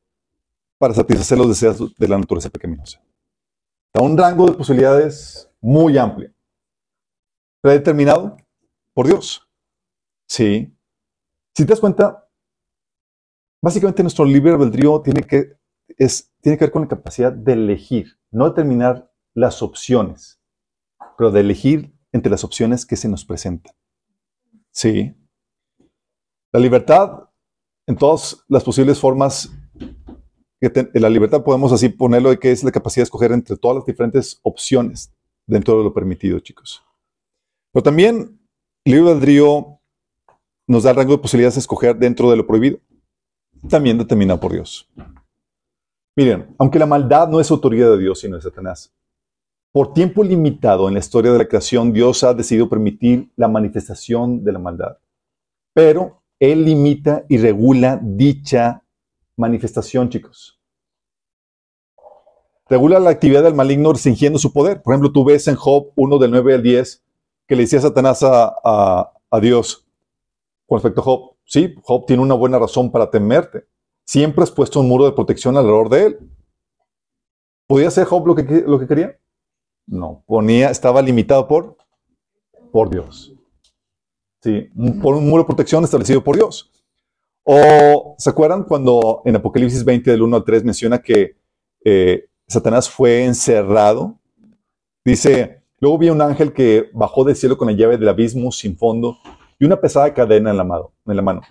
para 0.79 0.95
satisfacer 0.95 1.37
los 1.37 1.49
deseos 1.49 1.95
de 1.95 2.07
la 2.07 2.17
naturaleza 2.17 2.49
pecaminosa. 2.49 2.99
Da 3.93 4.01
un 4.01 4.17
rango 4.17 4.47
de 4.47 4.53
posibilidades 4.53 5.47
muy 5.61 5.99
amplio. 5.99 6.33
Predeterminado 7.61 8.35
por 8.95 9.05
Dios. 9.05 9.47
Sí. 10.27 10.75
Si 11.53 11.63
te 11.63 11.69
das 11.73 11.79
cuenta, 11.79 12.27
básicamente 13.61 14.01
nuestro 14.01 14.25
libre 14.25 14.53
albedrío 14.53 14.99
tiene 15.01 15.21
que, 15.21 15.59
es, 15.95 16.33
tiene 16.41 16.57
que 16.57 16.65
ver 16.65 16.71
con 16.71 16.81
la 16.81 16.87
capacidad 16.87 17.31
de 17.31 17.53
elegir, 17.53 18.17
no 18.31 18.49
determinar 18.49 19.11
las 19.35 19.61
opciones, 19.61 20.38
pero 21.19 21.31
de 21.31 21.41
elegir 21.41 21.93
entre 22.13 22.31
las 22.31 22.45
opciones 22.45 22.85
que 22.85 22.95
se 22.95 23.09
nos 23.09 23.25
presentan. 23.25 23.75
Sí. 24.71 25.13
La 26.53 26.61
libertad, 26.61 27.29
en 27.85 27.97
todas 27.97 28.45
las 28.47 28.63
posibles 28.63 28.97
formas, 29.01 29.51
que 30.61 30.89
la 30.93 31.09
libertad 31.09 31.43
podemos 31.43 31.73
así 31.73 31.89
ponerlo 31.89 32.29
de 32.29 32.39
que 32.39 32.53
es 32.53 32.63
la 32.63 32.71
capacidad 32.71 33.01
de 33.01 33.07
escoger 33.07 33.33
entre 33.33 33.57
todas 33.57 33.75
las 33.75 33.85
diferentes 33.85 34.39
opciones 34.43 35.13
dentro 35.45 35.77
de 35.77 35.83
lo 35.83 35.93
permitido, 35.93 36.39
chicos. 36.39 36.85
Pero 37.73 37.83
también 37.83 38.39
el 38.85 38.93
libre 38.93 39.11
albedrío 39.11 39.81
nos 40.67 40.83
da 40.83 40.91
el 40.91 40.95
rango 40.95 41.17
de 41.17 41.21
posibilidades 41.21 41.55
de 41.55 41.59
escoger 41.59 41.97
dentro 41.97 42.31
de 42.31 42.37
lo 42.37 42.47
prohibido, 42.47 42.79
también 43.69 43.97
determinado 43.97 44.39
por 44.39 44.53
Dios. 44.53 44.89
Miren, 46.15 46.55
aunque 46.57 46.79
la 46.79 46.85
maldad 46.85 47.27
no 47.27 47.41
es 47.41 47.51
autoridad 47.51 47.91
de 47.91 47.97
Dios, 47.97 48.21
sino 48.21 48.37
de 48.37 48.41
Satanás, 48.41 48.93
por 49.71 49.93
tiempo 49.93 50.23
limitado 50.23 50.87
en 50.87 50.95
la 50.95 50.99
historia 50.99 51.31
de 51.31 51.37
la 51.37 51.47
creación, 51.47 51.93
Dios 51.93 52.23
ha 52.23 52.33
decidido 52.33 52.67
permitir 52.69 53.29
la 53.35 53.47
manifestación 53.47 54.43
de 54.43 54.51
la 54.51 54.59
maldad. 54.59 54.97
Pero 55.73 56.21
Él 56.39 56.65
limita 56.65 57.25
y 57.29 57.37
regula 57.37 57.99
dicha 58.01 58.83
manifestación, 59.37 60.09
chicos. 60.09 60.59
Regula 62.69 62.99
la 62.99 63.09
actividad 63.09 63.43
del 63.43 63.55
maligno 63.55 63.91
restringiendo 63.91 64.37
su 64.37 64.53
poder. 64.53 64.81
Por 64.81 64.93
ejemplo, 64.93 65.11
tú 65.11 65.23
ves 65.23 65.47
en 65.47 65.55
Job 65.55 65.91
1 65.95 66.17
del 66.19 66.31
9 66.31 66.53
al 66.55 66.63
10 66.63 67.03
que 67.47 67.55
le 67.55 67.63
decía 67.63 67.81
Satanás 67.81 68.21
a, 68.23 68.53
a- 68.63 69.39
Dios 69.41 69.87
con 70.67 70.77
respecto 70.77 71.01
a 71.01 71.03
Job. 71.03 71.31
Sí, 71.45 71.73
Job 71.81 72.05
tiene 72.05 72.21
una 72.21 72.35
buena 72.35 72.59
razón 72.59 72.91
para 72.91 73.09
temerte. 73.09 73.65
Siempre 74.05 74.43
has 74.43 74.51
puesto 74.51 74.79
un 74.81 74.87
muro 74.87 75.05
de 75.05 75.13
protección 75.13 75.57
alrededor 75.57 75.89
de 75.89 76.05
él. 76.05 76.19
¿Podía 77.67 77.87
hacer 77.87 78.05
Job 78.05 78.27
lo 78.27 78.35
que, 78.35 78.43
lo 78.67 78.79
que 78.79 78.87
quería? 78.87 79.19
No, 79.89 80.23
ponía, 80.27 80.69
estaba 80.69 81.01
limitado 81.01 81.47
por 81.47 81.77
por 82.71 82.89
Dios. 82.89 83.33
Sí, 84.41 84.69
por 85.01 85.15
un 85.15 85.27
muro 85.27 85.43
de 85.43 85.47
protección 85.47 85.83
establecido 85.83 86.23
por 86.23 86.35
Dios. 86.35 86.71
O, 87.43 88.15
¿se 88.17 88.29
acuerdan 88.29 88.63
cuando 88.63 89.21
en 89.25 89.35
Apocalipsis 89.35 89.83
20 89.83 90.11
del 90.11 90.21
1 90.21 90.37
al 90.37 90.43
3 90.43 90.63
menciona 90.63 90.99
que 90.99 91.35
eh, 91.83 92.29
Satanás 92.47 92.89
fue 92.89 93.25
encerrado? 93.25 94.17
Dice, 95.03 95.63
luego 95.79 95.97
vi 95.97 96.09
un 96.09 96.21
ángel 96.21 96.53
que 96.53 96.89
bajó 96.93 97.23
del 97.23 97.35
cielo 97.35 97.57
con 97.57 97.67
la 97.67 97.73
llave 97.73 97.97
del 97.97 98.07
abismo 98.07 98.51
sin 98.51 98.77
fondo 98.77 99.17
y 99.57 99.65
una 99.65 99.81
pesada 99.81 100.13
cadena 100.13 100.51
en 100.51 100.57
la 100.57 100.63
mano. 100.63 100.91
En 101.05 101.15
la 101.15 101.21
mano. 101.21 101.41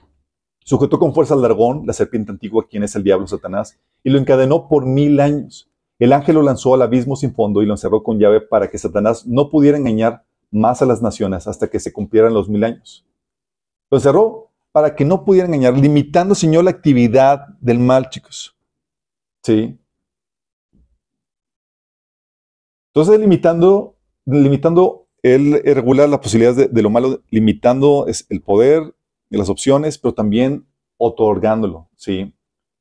Sujetó 0.65 0.99
con 0.99 1.15
fuerza 1.15 1.35
al 1.35 1.43
dragón, 1.43 1.83
la 1.87 1.93
serpiente 1.93 2.31
antigua, 2.31 2.67
quien 2.69 2.83
es 2.83 2.95
el 2.95 3.03
diablo 3.03 3.27
Satanás, 3.27 3.79
y 4.05 4.11
lo 4.11 4.19
encadenó 4.19 4.69
por 4.69 4.87
mil 4.87 5.19
años. 5.21 5.71
El 5.99 6.13
ángel 6.13 6.37
lo 6.37 6.43
lanzó 6.43 6.75
al 6.75 6.83
abismo 6.83 7.17
sin 7.17 7.35
fondo 7.35 7.63
y 7.63 7.67
lo 7.67 7.75
encerró 7.75 8.03
con 8.03 8.19
llave 8.19 8.41
para 8.41 8.71
que 8.71 8.79
Satanás 8.79 9.27
no 9.27 9.49
pudiera 9.51 9.77
engañar 9.77 10.25
más 10.51 10.81
a 10.81 10.87
las 10.87 11.03
naciones 11.03 11.47
hasta 11.47 11.69
que 11.69 11.81
se 11.81 11.93
cumplieran 11.93 12.33
los 12.33 12.49
mil 12.49 12.63
años. 12.65 13.05
Lo 13.91 13.99
encerró 13.99 14.51
para 14.71 14.95
que 14.95 15.05
no 15.05 15.25
pudiera 15.25 15.47
engañar, 15.47 15.77
limitando, 15.77 16.35
Señor, 16.35 16.65
la 16.65 16.71
actividad 16.71 17.49
del 17.61 17.81
mal, 17.81 18.11
chicos. 18.11 18.57
¿Sí? 19.43 19.79
Entonces, 22.95 23.19
limitando, 23.19 23.97
limitando, 24.25 25.09
él 25.23 25.61
regula 25.65 26.07
las 26.07 26.21
posibilidades 26.21 26.57
de, 26.57 26.69
de 26.69 26.83
lo 26.83 26.91
malo, 26.91 27.23
limitando 27.31 28.07
es 28.07 28.27
el 28.29 28.41
poder 28.41 28.95
y 29.31 29.37
las 29.37 29.49
opciones, 29.49 29.99
pero 29.99 30.15
también 30.15 30.67
otorgándolo, 30.97 31.89
¿sí? 31.97 32.35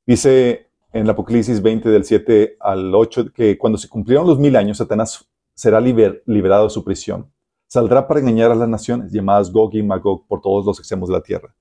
Dice 0.05 0.66
en 0.97 1.03
el 1.03 1.09
Apocalipsis 1.09 1.61
20 1.61 1.89
del 1.89 2.03
7 2.03 2.57
al 2.59 2.93
8 2.93 3.31
que 3.33 3.57
cuando 3.57 3.77
se 3.77 3.87
cumplieron 3.87 4.25
los 4.27 4.39
mil 4.39 4.55
años, 4.55 4.77
Satanás 4.77 5.29
será 5.55 5.79
liber- 5.79 6.21
liberado 6.25 6.65
de 6.65 6.69
su 6.69 6.83
prisión. 6.83 7.31
Saldrá 7.69 8.07
para 8.07 8.19
engañar 8.19 8.51
a 8.51 8.55
las 8.55 8.69
naciones, 8.69 9.11
llamadas 9.11 9.51
Gog 9.51 9.75
y 9.75 9.83
Magog, 9.83 10.25
por 10.27 10.41
todos 10.41 10.65
los 10.65 10.79
extremos 10.79 11.09
de 11.09 11.13
la 11.13 11.21
tierra. 11.21 11.55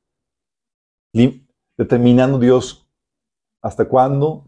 Determinando 1.78 2.38
Dios 2.38 2.88
hasta 3.62 3.86
cuándo, 3.88 4.46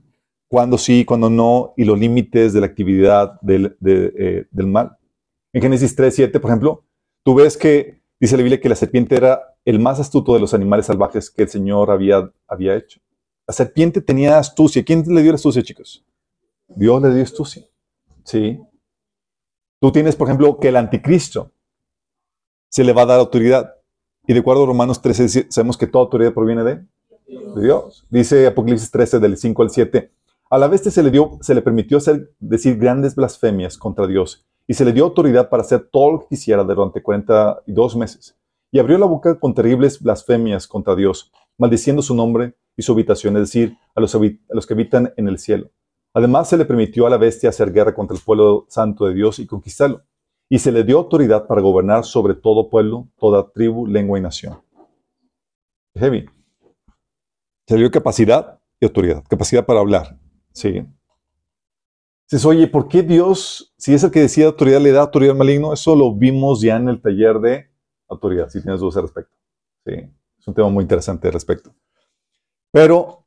cuándo 0.49 0.79
sí, 0.79 1.05
cuándo 1.05 1.29
no, 1.29 1.75
y 1.77 1.85
los 1.85 1.99
límites 1.99 2.53
de 2.53 2.61
la 2.61 2.67
actividad 2.67 3.41
del, 3.43 3.77
de, 3.81 4.13
eh, 4.19 4.47
del 4.51 4.67
mal. 4.67 4.97
En 5.53 5.61
Génesis 5.63 5.95
3, 5.95 6.15
7, 6.15 6.41
por 6.41 6.51
ejemplo, 6.51 6.85
tú 7.25 7.35
ves 7.35 7.57
que 7.57 8.01
dice 8.21 8.37
la 8.37 8.43
Biblia 8.43 8.61
que 8.61 8.69
la 8.69 8.77
serpiente 8.77 9.17
era 9.17 9.57
el 9.65 9.79
más 9.81 10.01
astuto 10.01 10.33
de 10.35 10.41
los 10.41 10.55
animales 10.55 10.87
salvajes 10.87 11.31
que 11.31 11.43
el 11.43 11.49
Señor 11.49 11.91
había, 11.91 12.31
había 12.47 12.77
hecho. 12.77 13.01
La 13.49 13.55
serpiente 13.55 14.03
tenía 14.03 14.39
astucia. 14.39 14.85
¿Quién 14.85 15.03
le 15.07 15.23
dio 15.23 15.33
la 15.33 15.37
astucia, 15.37 15.63
chicos? 15.63 16.05
Dios 16.69 17.03
le 17.03 17.15
dio 17.15 17.23
astucia. 17.23 17.65
Sí. 18.23 18.61
Tú 19.81 19.91
tienes, 19.91 20.17
por 20.17 20.29
ejemplo, 20.29 20.59
que 20.61 20.69
el 20.69 20.77
anticristo 20.77 21.51
se 22.69 22.85
le 22.85 22.93
va 22.93 23.03
a 23.03 23.07
dar 23.07 23.19
autoridad. 23.21 23.75
Y 24.27 24.35
de 24.35 24.41
acuerdo 24.41 24.65
a 24.65 24.67
Romanos 24.67 25.01
13, 25.01 25.23
dice- 25.23 25.47
sabemos 25.49 25.79
que 25.79 25.87
toda 25.87 26.05
autoridad 26.05 26.35
proviene 26.35 26.63
de, 26.63 26.85
Dios. 27.57 28.07
Dice 28.11 28.47
Apocalipsis 28.47 28.91
13, 28.91 29.19
del 29.19 29.39
5 29.39 29.63
al 29.63 29.71
7. 29.71 30.13
A 30.51 30.59
la 30.59 30.69
bestia 30.69 30.91
se 30.91 31.03
le, 31.03 31.11
dio, 31.11 31.39
se 31.41 31.55
le 31.55 31.63
permitió 31.63 31.99
decir 32.39 32.77
grandes 32.77 33.15
blasfemias 33.15 33.79
contra 33.79 34.07
Dios 34.07 34.47
y 34.67 34.75
se 34.75 34.85
le 34.85 34.93
dio 34.93 35.05
autoridad 35.05 35.49
para 35.49 35.63
hacer 35.63 35.89
todo 35.91 36.13
lo 36.13 36.21
que 36.21 36.27
quisiera 36.29 36.65
durante 36.65 37.03
42 37.03 37.97
meses. 37.97 38.37
Y 38.71 38.79
abrió 38.79 38.99
la 38.99 39.07
boca 39.07 39.39
con 39.41 39.55
terribles 39.55 40.03
blasfemias 40.03 40.67
contra 40.67 40.95
Dios, 40.95 41.33
maldiciendo 41.57 42.03
su 42.03 42.15
nombre 42.15 42.55
y 42.79 42.83
su 42.83 42.93
habitación, 42.93 43.37
es 43.37 43.43
decir, 43.43 43.77
a 43.97 44.01
los, 44.01 44.15
a 44.15 44.21
los 44.51 44.67
que 44.67 44.75
habitan 44.75 45.13
en 45.17 45.27
el 45.27 45.39
cielo. 45.39 45.69
Además, 46.15 46.49
se 46.49 46.57
le 46.57 46.65
permitió 46.65 47.09
a 47.09 47.11
la 47.11 47.19
bestia 47.19 47.51
hacer 47.51 47.73
guerra 47.73 47.93
contra 47.93 48.17
el 48.17 48.23
pueblo 48.23 48.67
santo 48.69 49.07
de 49.07 49.15
Dios 49.15 49.41
y 49.41 49.47
conquistarlo. 49.47 50.05
Y 50.49 50.61
se 50.61 50.71
le 50.71 50.85
dio 50.85 50.99
autoridad 50.99 51.49
para 51.49 51.61
gobernar 51.61 52.05
sobre 52.05 52.35
todo 52.35 52.71
pueblo, 52.71 53.09
toda 53.19 53.51
tribu, 53.51 53.85
lengua 53.87 54.17
y 54.17 54.23
nación. 54.23 54.63
Heavy. 55.97 56.27
Se 57.67 57.75
le 57.75 57.81
dio 57.81 57.91
capacidad 57.91 58.61
y 58.81 58.87
autoridad, 58.87 59.25
capacidad 59.29 59.67
para 59.67 59.81
hablar. 59.81 60.17
Sí. 60.53 60.87
Dices, 62.31 62.47
oye, 62.47 62.69
¿por 62.69 62.87
qué 62.87 63.03
Dios, 63.03 63.75
si 63.77 63.93
es 63.93 64.05
el 64.05 64.13
que 64.13 64.21
decide 64.21 64.47
autoridad, 64.47 64.81
le 64.81 64.93
da 64.93 65.01
autoridad 65.01 65.33
al 65.33 65.39
maligno? 65.39 65.73
Eso 65.73 65.97
lo 65.97 66.15
vimos 66.15 66.61
ya 66.61 66.77
en 66.77 66.89
el 66.89 67.03
taller 67.03 67.41
de 67.41 67.71
autoridad, 68.09 68.49
si 68.49 68.63
tienes 68.63 68.79
dudas 68.79 68.99
al 68.99 69.03
respecto. 69.03 69.35
Sí, 69.85 69.95
es 70.39 70.47
un 70.47 70.55
tema 70.55 70.69
muy 70.69 70.83
interesante 70.83 71.27
al 71.27 71.35
respecto. 71.35 71.75
Pero 72.73 73.25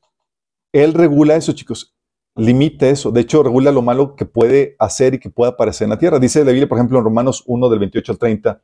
Él 0.72 0.94
regula 0.94 1.36
eso, 1.36 1.54
chicos. 1.54 1.96
Limita 2.36 2.88
eso. 2.88 3.12
De 3.12 3.22
hecho, 3.22 3.44
regula 3.44 3.72
lo 3.72 3.82
malo 3.82 4.16
que 4.16 4.26
puede 4.26 4.76
hacer 4.80 5.16
y 5.16 5.20
que 5.20 5.30
pueda 5.30 5.52
aparecer 5.52 5.86
en 5.86 5.90
la 5.90 6.00
tierra. 6.00 6.20
Dice 6.20 6.46
la 6.46 6.52
Biblia, 6.52 6.70
por 6.70 6.78
ejemplo, 6.78 6.98
en 6.98 7.04
Romanos 7.04 7.44
1, 7.46 7.70
del 7.70 7.80
28 7.80 8.12
al 8.12 8.18
30, 8.18 8.64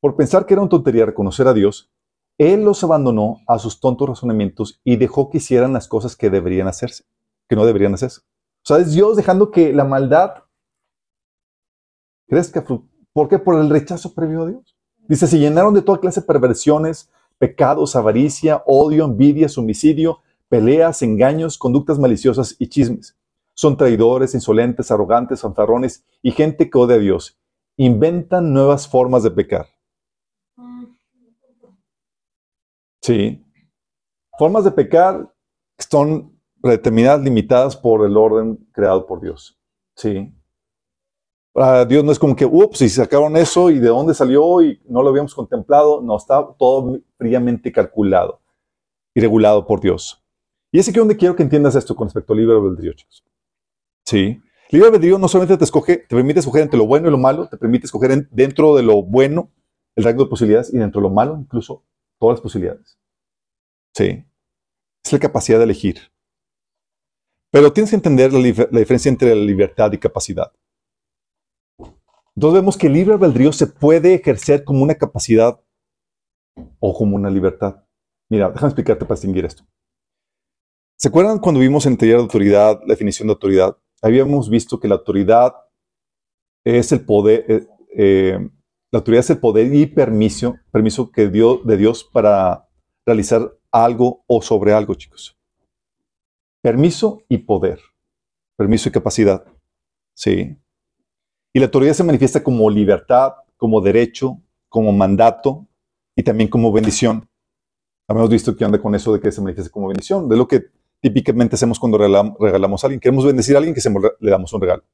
por 0.00 0.16
pensar 0.16 0.46
que 0.46 0.54
era 0.54 0.62
una 0.62 0.68
tontería 0.68 1.06
reconocer 1.06 1.46
a 1.46 1.54
Dios, 1.54 1.90
Él 2.38 2.64
los 2.64 2.82
abandonó 2.82 3.38
a 3.46 3.58
sus 3.58 3.80
tontos 3.80 4.08
razonamientos 4.08 4.80
y 4.84 4.96
dejó 4.96 5.30
que 5.30 5.38
hicieran 5.38 5.72
las 5.72 5.88
cosas 5.88 6.16
que 6.16 6.30
deberían 6.30 6.68
hacerse, 6.68 7.04
que 7.48 7.56
no 7.56 7.64
deberían 7.64 7.94
hacerse. 7.94 8.20
O 8.20 8.66
sea, 8.66 8.78
es 8.78 8.92
Dios 8.92 9.16
dejando 9.16 9.50
que 9.50 9.72
la 9.72 9.84
maldad 9.84 10.42
crezca. 12.26 12.64
¿Por 13.12 13.28
qué? 13.28 13.38
Por 13.38 13.58
el 13.60 13.70
rechazo 13.70 14.12
previo 14.14 14.42
a 14.42 14.48
Dios. 14.48 14.76
Dice, 15.08 15.26
se 15.28 15.38
llenaron 15.38 15.72
de 15.72 15.82
toda 15.82 16.00
clase 16.00 16.20
de 16.20 16.26
perversiones, 16.26 17.10
pecados, 17.38 17.96
avaricia, 17.96 18.62
odio, 18.66 19.04
envidia, 19.04 19.48
homicidio, 19.56 20.20
peleas, 20.48 21.02
engaños, 21.02 21.58
conductas 21.58 21.98
maliciosas 21.98 22.56
y 22.58 22.68
chismes. 22.68 23.16
Son 23.54 23.76
traidores, 23.76 24.34
insolentes, 24.34 24.90
arrogantes, 24.90 25.40
fanfarrones 25.40 26.04
y 26.22 26.30
gente 26.32 26.68
que 26.68 26.78
odia 26.78 26.96
a 26.96 27.00
Dios. 27.00 27.38
Inventan 27.76 28.52
nuevas 28.52 28.88
formas 28.88 29.22
de 29.22 29.30
pecar. 29.30 29.66
Sí. 33.00 33.42
Formas 34.38 34.64
de 34.64 34.72
pecar 34.72 35.32
son 35.78 36.38
predeterminadas, 36.60 37.22
limitadas 37.22 37.76
por 37.76 38.04
el 38.04 38.16
orden 38.16 38.56
creado 38.72 39.06
por 39.06 39.20
Dios. 39.20 39.58
Sí. 39.94 40.35
Para 41.56 41.86
Dios 41.86 42.04
no 42.04 42.12
es 42.12 42.18
como 42.18 42.36
que, 42.36 42.44
ups, 42.44 42.82
y 42.82 42.90
sacaron 42.90 43.34
eso 43.34 43.70
y 43.70 43.78
de 43.78 43.88
dónde 43.88 44.12
salió 44.12 44.60
y 44.60 44.78
no 44.90 45.02
lo 45.02 45.08
habíamos 45.08 45.34
contemplado. 45.34 46.02
No, 46.02 46.18
está 46.18 46.46
todo 46.58 46.98
fríamente 47.16 47.72
calculado 47.72 48.42
y 49.14 49.22
regulado 49.22 49.66
por 49.66 49.80
Dios. 49.80 50.22
Y 50.70 50.78
es 50.80 50.86
aquí 50.86 50.98
donde 50.98 51.16
quiero 51.16 51.34
que 51.34 51.42
entiendas 51.42 51.74
esto 51.74 51.96
con 51.96 52.08
respecto 52.08 52.34
al 52.34 52.40
libre 52.40 52.56
albedrío, 52.56 52.92
chicos. 52.92 53.24
Sí. 54.04 54.38
Libre 54.70 54.88
albedrío 54.88 55.16
no 55.16 55.28
solamente 55.28 55.56
te 55.56 55.64
escoge, 55.64 55.96
te 55.96 56.14
permite 56.14 56.40
escoger 56.40 56.60
entre 56.60 56.76
lo 56.78 56.86
bueno 56.86 57.08
y 57.08 57.10
lo 57.10 57.16
malo, 57.16 57.48
te 57.48 57.56
permite 57.56 57.86
escoger 57.86 58.10
en- 58.10 58.28
dentro 58.30 58.76
de 58.76 58.82
lo 58.82 59.02
bueno 59.02 59.50
el 59.94 60.04
rango 60.04 60.24
de 60.24 60.28
posibilidades 60.28 60.74
y 60.74 60.76
dentro 60.76 61.00
de 61.00 61.08
lo 61.08 61.14
malo 61.14 61.38
incluso 61.40 61.84
todas 62.20 62.34
las 62.34 62.42
posibilidades. 62.42 62.98
Sí. 63.94 64.26
Es 65.02 65.10
la 65.10 65.18
capacidad 65.20 65.56
de 65.56 65.64
elegir. 65.64 66.00
Pero 67.50 67.72
tienes 67.72 67.88
que 67.88 67.96
entender 67.96 68.30
la, 68.34 68.40
la 68.40 68.78
diferencia 68.78 69.08
entre 69.08 69.34
la 69.34 69.42
libertad 69.42 69.90
y 69.92 69.96
capacidad. 69.98 70.52
Entonces 72.36 72.60
vemos 72.60 72.76
que 72.76 72.86
el 72.86 72.92
libre 72.92 73.14
albedrío 73.14 73.50
se 73.50 73.66
puede 73.66 74.14
ejercer 74.14 74.62
como 74.62 74.82
una 74.82 74.94
capacidad 74.94 75.58
o 76.78 76.94
como 76.94 77.16
una 77.16 77.30
libertad. 77.30 77.82
Mira, 78.28 78.50
déjame 78.50 78.68
explicarte 78.68 79.06
para 79.06 79.16
distinguir 79.16 79.46
esto. 79.46 79.64
¿Se 80.98 81.08
acuerdan 81.08 81.38
cuando 81.38 81.60
vimos 81.60 81.86
en 81.86 81.92
el 81.92 81.98
taller 81.98 82.16
de 82.16 82.22
autoridad 82.22 82.80
la 82.80 82.94
definición 82.94 83.28
de 83.28 83.32
autoridad? 83.32 83.76
Habíamos 84.02 84.50
visto 84.50 84.78
que 84.78 84.88
la 84.88 84.96
autoridad 84.96 85.54
es 86.64 86.92
el 86.92 87.04
poder, 87.06 87.44
eh, 87.48 87.66
eh, 87.96 88.50
la 88.90 88.98
autoridad 88.98 89.20
es 89.20 89.30
el 89.30 89.38
poder 89.38 89.72
y 89.72 89.86
permiso, 89.86 90.56
permiso 90.70 91.10
que 91.10 91.28
dio 91.28 91.58
de 91.58 91.76
Dios 91.78 92.04
para 92.04 92.68
realizar 93.06 93.56
algo 93.70 94.24
o 94.26 94.42
sobre 94.42 94.74
algo, 94.74 94.94
chicos. 94.94 95.38
Permiso 96.62 97.22
y 97.28 97.38
poder. 97.38 97.80
Permiso 98.56 98.88
y 98.88 98.92
capacidad. 98.92 99.44
Sí. 100.14 100.58
Y 101.56 101.58
la 101.58 101.64
autoridad 101.64 101.94
se 101.94 102.04
manifiesta 102.04 102.44
como 102.44 102.68
libertad, 102.68 103.32
como 103.56 103.80
derecho, 103.80 104.42
como 104.68 104.92
mandato 104.92 105.66
y 106.14 106.22
también 106.22 106.50
como 106.50 106.70
bendición. 106.70 107.26
Habíamos 108.06 108.28
visto 108.28 108.54
que 108.54 108.62
anda 108.62 108.78
con 108.78 108.94
eso 108.94 109.14
de 109.14 109.20
que 109.20 109.32
se 109.32 109.40
manifiesta 109.40 109.72
como 109.72 109.88
bendición, 109.88 110.28
de 110.28 110.36
lo 110.36 110.46
que 110.46 110.66
típicamente 111.00 111.54
hacemos 111.54 111.78
cuando 111.78 111.96
regalam- 111.96 112.36
regalamos 112.38 112.84
a 112.84 112.88
alguien. 112.88 113.00
Queremos 113.00 113.24
bendecir 113.24 113.54
a 113.54 113.58
alguien 113.58 113.74
que 113.74 113.80
se 113.80 113.90
le 114.20 114.30
damos 114.30 114.52
un 114.52 114.60
regalo. 114.60 114.84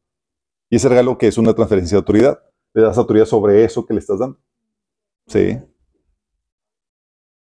Y 0.71 0.77
ese 0.77 0.89
regalo 0.89 1.19
que 1.19 1.27
es 1.27 1.37
una 1.37 1.53
transferencia 1.53 1.97
de 1.97 1.99
autoridad. 1.99 2.39
Le 2.75 2.83
das 2.83 2.97
autoridad 2.97 3.27
sobre 3.27 3.65
eso 3.65 3.85
que 3.85 3.95
le 3.95 3.99
estás 3.99 4.21
dando. 4.21 4.39
Sí. 5.27 5.59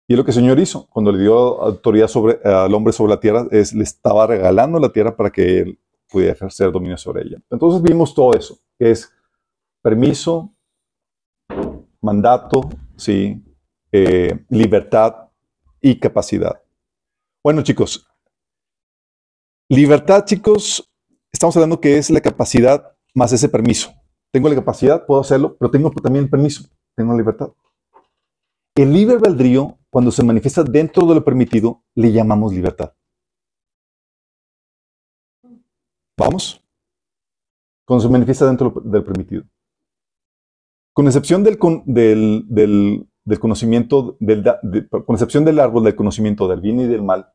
Y 0.07 0.13
es 0.13 0.17
lo 0.17 0.23
que 0.23 0.31
el 0.31 0.35
Señor 0.35 0.57
hizo 0.57 0.87
cuando 0.87 1.11
le 1.11 1.19
dio 1.19 1.61
autoridad 1.61 2.09
al 2.45 2.73
hombre 2.73 2.93
sobre 2.93 3.09
la 3.09 3.19
tierra, 3.19 3.45
es 3.51 3.73
le 3.73 3.83
estaba 3.83 4.25
regalando 4.25 4.79
la 4.79 4.93
tierra 4.93 5.17
para 5.17 5.31
que 5.31 5.59
él 5.59 5.79
pudiera 6.09 6.31
ejercer 6.31 6.71
dominio 6.71 6.97
sobre 6.97 7.23
ella. 7.23 7.41
Entonces 7.49 7.81
vimos 7.81 8.13
todo 8.13 8.33
eso, 8.33 8.57
que 8.81 8.89
es 8.89 9.13
permiso, 9.83 10.55
mandato, 12.01 12.67
sí, 12.97 13.39
eh, 13.91 14.43
libertad 14.49 15.29
y 15.79 15.99
capacidad. 15.99 16.63
Bueno, 17.43 17.61
chicos, 17.61 18.07
libertad, 19.69 20.25
chicos, 20.25 20.91
estamos 21.31 21.55
hablando 21.55 21.79
que 21.79 21.99
es 21.99 22.09
la 22.09 22.21
capacidad 22.21 22.97
más 23.13 23.31
ese 23.33 23.49
permiso. 23.49 23.93
Tengo 24.31 24.49
la 24.49 24.55
capacidad, 24.55 25.05
puedo 25.05 25.21
hacerlo, 25.21 25.55
pero 25.59 25.69
tengo 25.69 25.91
también 25.91 26.27
permiso. 26.27 26.67
tengo 26.95 27.15
libertad. 27.15 27.51
El 28.75 28.93
libre 28.93 29.17
albedrío, 29.17 29.77
cuando 29.91 30.11
se 30.11 30.23
manifiesta 30.23 30.63
dentro 30.63 31.05
de 31.05 31.13
lo 31.13 31.23
permitido, 31.23 31.83
le 31.93 32.11
llamamos 32.11 32.51
libertad. 32.51 32.95
¿Vamos? 36.17 36.61
Cuando 37.85 38.03
se 38.03 38.09
manifiesta 38.09 38.45
dentro 38.45 38.73
del 38.83 39.03
permitido. 39.03 39.43
Con 40.93 41.07
excepción 41.07 41.43
del, 41.43 41.57
del, 41.85 42.45
del, 42.47 43.07
del 43.23 43.39
conocimiento, 43.39 44.17
del, 44.19 44.43
de, 44.43 44.87
con 44.89 45.15
excepción 45.15 45.45
del 45.45 45.59
árbol 45.59 45.83
del 45.83 45.95
conocimiento 45.95 46.47
del 46.47 46.61
bien 46.61 46.79
y 46.79 46.87
del 46.87 47.01
mal, 47.01 47.31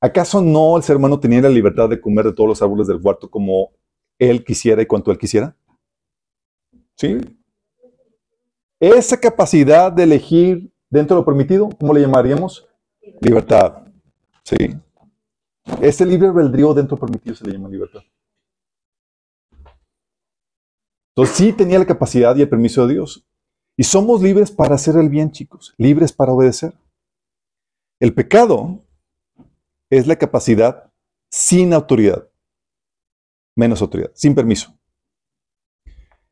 ¿acaso 0.00 0.40
no 0.42 0.76
el 0.76 0.82
ser 0.82 0.96
humano 0.96 1.20
tenía 1.20 1.40
la 1.40 1.48
libertad 1.48 1.88
de 1.88 2.00
comer 2.00 2.26
de 2.26 2.32
todos 2.32 2.48
los 2.48 2.62
árboles 2.62 2.86
del 2.86 3.00
huerto 3.00 3.30
como 3.30 3.70
él 4.18 4.44
quisiera 4.44 4.82
y 4.82 4.86
cuanto 4.86 5.10
él 5.10 5.18
quisiera? 5.18 5.56
¿Sí? 6.96 7.18
Esa 8.80 9.18
capacidad 9.18 9.90
de 9.90 10.02
elegir 10.02 10.70
dentro 10.90 11.16
de 11.16 11.22
lo 11.22 11.26
permitido, 11.26 11.68
¿cómo 11.78 11.94
le 11.94 12.00
llamaríamos? 12.00 12.68
Libertad. 13.20 13.84
¿Sí? 14.42 14.56
Ese 15.80 16.04
libre 16.04 16.28
albedrío 16.28 16.74
dentro 16.74 16.96
permitido 16.96 17.34
se 17.34 17.44
le 17.46 17.52
llama 17.52 17.68
libertad. 17.68 18.02
Entonces 21.16 21.36
sí 21.36 21.52
tenía 21.52 21.78
la 21.78 21.86
capacidad 21.86 22.34
y 22.36 22.42
el 22.42 22.48
permiso 22.48 22.86
de 22.86 22.94
Dios. 22.94 23.26
Y 23.76 23.84
somos 23.84 24.22
libres 24.22 24.50
para 24.50 24.74
hacer 24.74 24.96
el 24.96 25.08
bien, 25.08 25.30
chicos, 25.30 25.74
libres 25.78 26.12
para 26.12 26.32
obedecer. 26.32 26.74
El 28.00 28.14
pecado 28.14 28.84
es 29.90 30.06
la 30.06 30.16
capacidad 30.16 30.92
sin 31.30 31.72
autoridad, 31.72 32.28
menos 33.56 33.82
autoridad, 33.82 34.10
sin 34.14 34.34
permiso. 34.34 34.76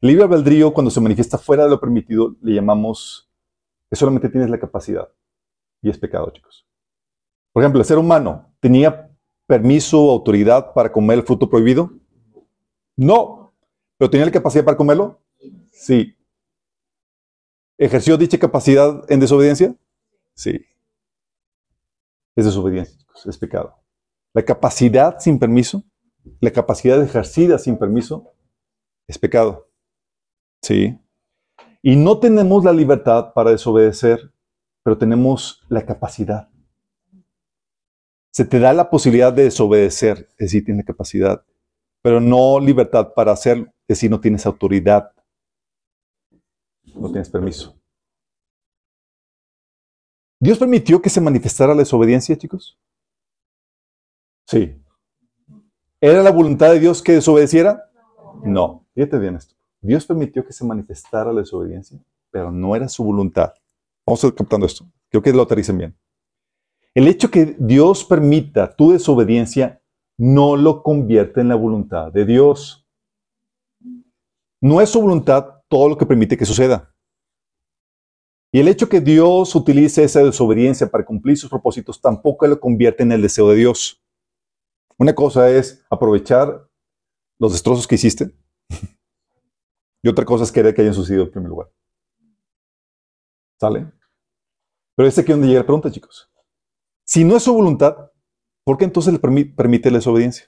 Libre 0.01 0.25
albedrío, 0.25 0.73
cuando 0.75 0.91
se 0.91 1.01
manifiesta 1.01 1.39
fuera 1.39 1.65
de 1.65 1.71
lo 1.71 1.81
permitido, 1.81 2.35
le 2.41 2.55
llamamos 2.55 3.31
que 3.89 3.97
solamente 3.97 4.29
tienes 4.29 4.51
la 4.51 4.59
capacidad. 4.59 5.09
Y 5.81 5.91
es 5.91 5.99
pecado, 5.99 6.31
chicos. 6.31 6.67
Por 7.53 7.63
ejemplo, 7.63 7.81
el 7.81 7.87
ser 7.87 7.99
humano 7.99 8.53
tenía 8.59 9.11
permiso 9.47 10.03
o 10.03 10.11
autoridad 10.13 10.73
para 10.73 10.91
comer 10.91 11.19
el 11.19 11.25
fruto 11.25 11.49
prohibido. 11.49 11.93
No. 12.97 13.42
¿Pero 14.03 14.11
tenía 14.11 14.27
la 14.27 14.33
capacidad 14.33 14.65
para 14.65 14.77
comerlo? 14.77 15.21
Sí. 15.71 16.17
¿Ejerció 17.79 18.17
dicha 18.17 18.37
capacidad 18.37 19.05
en 19.09 19.21
desobediencia? 19.21 19.77
Sí. 20.35 20.67
Es 22.35 22.45
desobediencia. 22.45 22.99
Es 23.25 23.39
pecado. 23.39 23.77
La 24.35 24.45
capacidad 24.45 25.21
sin 25.21 25.39
permiso, 25.39 25.85
la 26.41 26.51
capacidad 26.51 27.01
ejercida 27.01 27.59
sin 27.59 27.79
permiso, 27.79 28.35
es 29.07 29.19
pecado. 29.19 29.71
Sí. 30.63 30.99
Y 31.81 31.95
no 31.95 32.19
tenemos 32.19 32.65
la 32.65 32.73
libertad 32.73 33.33
para 33.33 33.53
desobedecer, 33.53 34.33
pero 34.83 34.99
tenemos 34.99 35.63
la 35.69 35.87
capacidad. 35.87 36.49
Se 38.33 38.45
te 38.45 38.59
da 38.59 38.73
la 38.73 38.91
posibilidad 38.91 39.33
de 39.33 39.45
desobedecer, 39.45 40.27
es 40.31 40.47
decir, 40.47 40.65
tienes 40.65 40.87
capacidad, 40.87 41.45
pero 42.03 42.21
no 42.21 42.59
libertad 42.61 43.13
para 43.15 43.33
hacerlo, 43.33 43.67
es 43.89 43.97
decir, 43.97 44.11
no 44.11 44.21
tienes 44.21 44.45
autoridad. 44.45 45.13
No 46.95 47.11
tienes 47.11 47.31
permiso. 47.31 47.79
¿Dios 50.41 50.59
permitió 50.59 51.01
que 51.01 51.09
se 51.09 51.21
manifestara 51.21 51.73
la 51.73 51.81
desobediencia, 51.81 52.37
chicos? 52.37 52.77
Sí. 54.47 54.77
¿Era 56.01 56.23
la 56.23 56.33
voluntad 56.33 56.73
de 56.73 56.81
Dios 56.81 57.01
que 57.01 57.13
desobedeciera? 57.13 57.89
No. 58.43 58.85
Fíjate 58.95 59.19
bien 59.19 59.37
esto. 59.37 59.55
Dios 59.81 60.05
permitió 60.07 60.45
que 60.45 60.53
se 60.53 60.65
manifestara 60.65 61.33
la 61.33 61.41
desobediencia, 61.41 61.99
pero 62.31 62.51
no 62.51 62.75
era 62.75 62.89
su 62.89 63.05
voluntad. 63.05 63.53
Vamos 64.07 64.23
a 64.23 64.27
ir 64.27 64.35
captando 64.35 64.67
esto. 64.67 64.85
Creo 65.11 65.23
que 65.23 65.33
lo 65.33 65.43
aterricen 65.43 65.79
bien. 65.79 65.97
El 66.95 67.09
hecho 67.09 67.31
que 67.31 67.57
Dios 67.59 68.05
permita 68.05 68.75
tu 68.75 68.93
desobediencia 68.93 69.82
no 70.19 70.57
lo 70.57 70.83
convierte 70.83 71.41
en 71.41 71.49
la 71.49 71.55
voluntad 71.55 72.13
de 72.13 72.25
Dios. 72.25 72.87
No 74.61 74.81
es 74.81 74.91
su 74.91 75.01
voluntad 75.01 75.63
todo 75.69 75.89
lo 75.89 75.99
que 75.99 76.07
permite 76.07 76.37
que 76.37 76.45
suceda. 76.45 76.95
Y 78.53 78.61
el 78.61 78.69
hecho 78.69 78.89
que 78.89 79.01
Dios 79.01 79.55
utilice 79.55 80.05
esa 80.05 80.23
desobediencia 80.23 80.87
para 80.87 81.07
cumplir 81.07 81.39
sus 81.39 81.49
propósitos 81.49 82.01
tampoco 82.01 82.47
lo 82.47 82.61
convierte 82.61 83.03
en 83.03 83.13
el 83.13 83.23
deseo 83.23 83.49
de 83.49 83.57
Dios. 83.57 84.05
Una 84.99 85.15
cosa 85.15 85.51
es 85.51 85.85
aprovechar 85.89 86.69
los 87.39 87.53
destrozos 87.53 87.89
que 87.89 87.95
hiciste 87.95 88.31
y 90.03 90.09
otra 90.09 90.27
cosa 90.27 90.45
es 90.45 90.53
querer 90.53 90.75
que 90.75 90.83
hayan 90.83 90.95
sucedido 90.95 91.25
en 91.25 91.31
primer 91.31 91.49
lugar. 91.49 91.73
¿Sale? 93.59 93.91
Pero 94.95 95.09
es 95.09 95.19
aquí 95.19 95.33
donde 95.33 95.47
llega 95.47 95.61
la 95.61 95.67
pregunta, 95.67 95.91
chicos. 95.91 96.31
Si 97.05 97.25
no 97.25 97.37
es 97.37 97.43
su 97.43 97.55
voluntad, 97.55 98.12
¿por 98.65 98.79
qué 98.79 98.85
entonces 98.85 99.13
le 99.13 99.19
permite 99.19 99.91
la 99.91 99.99
desobediencia? 99.99 100.47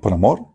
Por 0.00 0.12
amor. 0.12 0.52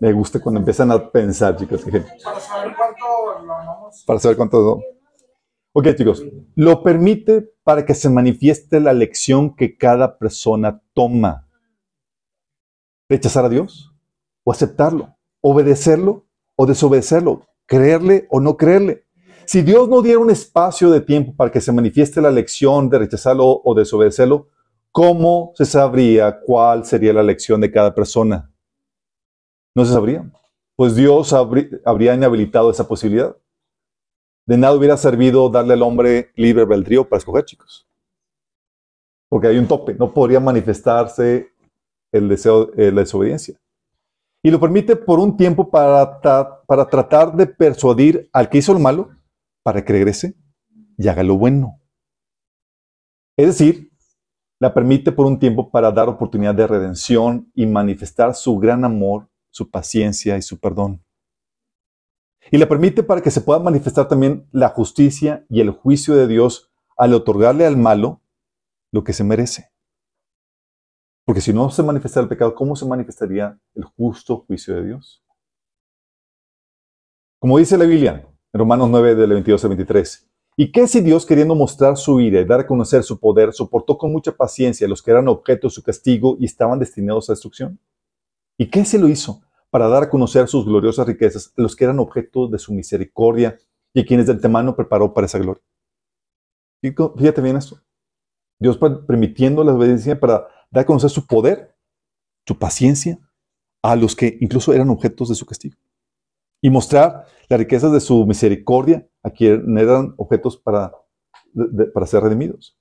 Me 0.00 0.12
gusta 0.12 0.40
cuando 0.40 0.60
empiezan 0.60 0.90
a 0.90 1.10
pensar, 1.10 1.56
chicos. 1.56 1.84
Para 1.84 2.40
saber 2.40 2.74
cuánto 2.76 3.44
lo 3.44 3.54
amamos. 3.54 4.04
Para 4.06 4.18
saber 4.18 4.36
cuánto. 4.36 4.80
Ok, 5.72 5.88
chicos. 5.94 6.24
Lo 6.54 6.82
permite 6.82 7.52
para 7.62 7.84
que 7.84 7.94
se 7.94 8.08
manifieste 8.08 8.80
la 8.80 8.94
lección 8.94 9.54
que 9.54 9.76
cada 9.76 10.18
persona 10.18 10.82
toma. 10.94 11.45
Rechazar 13.08 13.44
a 13.44 13.48
Dios 13.48 13.92
o 14.44 14.52
aceptarlo. 14.52 15.16
Obedecerlo 15.40 16.26
o 16.56 16.66
desobedecerlo. 16.66 17.46
Creerle 17.66 18.26
o 18.30 18.40
no 18.40 18.56
creerle. 18.56 19.06
Si 19.44 19.62
Dios 19.62 19.88
no 19.88 20.02
diera 20.02 20.18
un 20.18 20.30
espacio 20.30 20.90
de 20.90 21.00
tiempo 21.00 21.34
para 21.36 21.52
que 21.52 21.60
se 21.60 21.72
manifieste 21.72 22.20
la 22.20 22.32
lección 22.32 22.90
de 22.90 22.98
rechazarlo 22.98 23.60
o 23.64 23.74
desobedecerlo, 23.74 24.48
¿cómo 24.90 25.52
se 25.54 25.64
sabría 25.64 26.40
cuál 26.40 26.84
sería 26.84 27.12
la 27.12 27.22
lección 27.22 27.60
de 27.60 27.70
cada 27.70 27.94
persona? 27.94 28.52
No 29.74 29.84
se 29.84 29.92
sabría. 29.92 30.28
Pues 30.74 30.96
Dios 30.96 31.32
habría 31.32 32.14
inhabilitado 32.14 32.70
esa 32.70 32.88
posibilidad. 32.88 33.36
De 34.46 34.58
nada 34.58 34.74
hubiera 34.74 34.96
servido 34.96 35.48
darle 35.48 35.74
al 35.74 35.82
hombre 35.82 36.32
libre 36.34 36.62
albedrío 36.62 37.08
para 37.08 37.18
escoger, 37.18 37.44
chicos. 37.44 37.88
Porque 39.28 39.48
hay 39.48 39.58
un 39.58 39.68
tope. 39.68 39.94
No 39.94 40.12
podría 40.12 40.40
manifestarse 40.40 41.52
el 42.12 42.28
deseo, 42.28 42.66
de 42.66 42.92
la 42.92 43.00
desobediencia. 43.02 43.58
Y 44.42 44.50
lo 44.50 44.60
permite 44.60 44.96
por 44.96 45.18
un 45.18 45.36
tiempo 45.36 45.70
para, 45.70 46.20
para 46.20 46.86
tratar 46.88 47.34
de 47.34 47.46
persuadir 47.46 48.28
al 48.32 48.48
que 48.48 48.58
hizo 48.58 48.72
lo 48.72 48.78
malo 48.78 49.10
para 49.62 49.84
que 49.84 49.92
regrese 49.92 50.36
y 50.96 51.08
haga 51.08 51.22
lo 51.22 51.36
bueno. 51.36 51.80
Es 53.36 53.46
decir, 53.46 53.90
la 54.60 54.72
permite 54.72 55.12
por 55.12 55.26
un 55.26 55.38
tiempo 55.38 55.70
para 55.70 55.90
dar 55.90 56.08
oportunidad 56.08 56.54
de 56.54 56.66
redención 56.66 57.50
y 57.54 57.66
manifestar 57.66 58.34
su 58.34 58.56
gran 58.58 58.84
amor 58.84 59.28
su 59.56 59.70
paciencia 59.70 60.36
y 60.36 60.42
su 60.42 60.60
perdón. 60.60 61.02
Y 62.50 62.58
le 62.58 62.66
permite 62.66 63.02
para 63.02 63.22
que 63.22 63.30
se 63.30 63.40
pueda 63.40 63.58
manifestar 63.58 64.06
también 64.06 64.46
la 64.52 64.68
justicia 64.68 65.46
y 65.48 65.62
el 65.62 65.70
juicio 65.70 66.14
de 66.14 66.26
Dios 66.26 66.70
al 66.98 67.14
otorgarle 67.14 67.64
al 67.64 67.78
malo 67.78 68.20
lo 68.92 69.02
que 69.02 69.14
se 69.14 69.24
merece. 69.24 69.70
Porque 71.26 71.42
si 71.42 71.52
no 71.52 71.68
se 71.68 71.82
manifestara 71.82 72.22
el 72.22 72.28
pecado, 72.30 72.54
¿cómo 72.54 72.74
se 72.74 72.86
manifestaría 72.86 73.58
el 73.74 73.84
justo 73.84 74.44
juicio 74.46 74.74
de 74.76 74.86
Dios? 74.86 75.22
Como 77.38 77.58
dice 77.58 77.76
la 77.76 77.84
Biblia, 77.84 78.26
en 78.52 78.58
Romanos 78.58 78.88
9, 78.90 79.14
del 79.14 79.30
22 79.30 79.62
al 79.64 79.70
23, 79.70 80.30
¿y 80.56 80.72
qué 80.72 80.86
si 80.86 81.02
Dios, 81.02 81.26
queriendo 81.26 81.54
mostrar 81.54 81.98
su 81.98 82.18
ira 82.20 82.40
y 82.40 82.46
dar 82.46 82.60
a 82.60 82.66
conocer 82.66 83.02
su 83.02 83.20
poder, 83.20 83.52
soportó 83.52 83.98
con 83.98 84.10
mucha 84.10 84.32
paciencia 84.32 84.86
a 84.86 84.88
los 84.90 85.02
que 85.02 85.10
eran 85.10 85.28
objeto 85.28 85.66
de 85.66 85.72
su 85.72 85.82
castigo 85.82 86.38
y 86.40 86.46
estaban 86.46 86.78
destinados 86.78 87.28
a 87.28 87.34
destrucción? 87.34 87.78
¿Y 88.56 88.70
qué 88.70 88.86
se 88.86 88.98
lo 88.98 89.08
hizo? 89.08 89.42
para 89.76 89.88
dar 89.88 90.04
a 90.04 90.08
conocer 90.08 90.48
sus 90.48 90.64
gloriosas 90.64 91.06
riquezas 91.06 91.52
a 91.54 91.60
los 91.60 91.76
que 91.76 91.84
eran 91.84 91.98
objeto 91.98 92.48
de 92.48 92.58
su 92.58 92.72
misericordia 92.72 93.58
y 93.92 94.00
a 94.00 94.06
quienes 94.06 94.26
de 94.26 94.32
antemano 94.32 94.74
preparó 94.74 95.12
para 95.12 95.26
esa 95.26 95.38
gloria. 95.38 95.62
Fíjate 96.80 97.42
bien 97.42 97.56
esto. 97.56 97.78
Dios 98.58 98.78
permitiendo 98.78 99.62
la 99.64 99.74
obediencia 99.74 100.18
para 100.18 100.48
dar 100.70 100.82
a 100.82 100.86
conocer 100.86 101.10
su 101.10 101.26
poder, 101.26 101.74
su 102.46 102.58
paciencia, 102.58 103.18
a 103.82 103.96
los 103.96 104.16
que 104.16 104.38
incluso 104.40 104.72
eran 104.72 104.90
objetos 104.90 105.28
de 105.28 105.34
su 105.34 105.46
castigo. 105.46 105.76
Y 106.62 106.70
mostrar 106.70 107.26
las 107.48 107.58
riquezas 107.58 107.92
de 107.92 108.00
su 108.00 108.26
misericordia 108.26 109.08
a 109.22 109.30
quienes 109.30 109.82
eran 109.82 110.14
objetos 110.16 110.56
para, 110.56 110.92
para 111.94 112.06
ser 112.06 112.22
redimidos. 112.22 112.76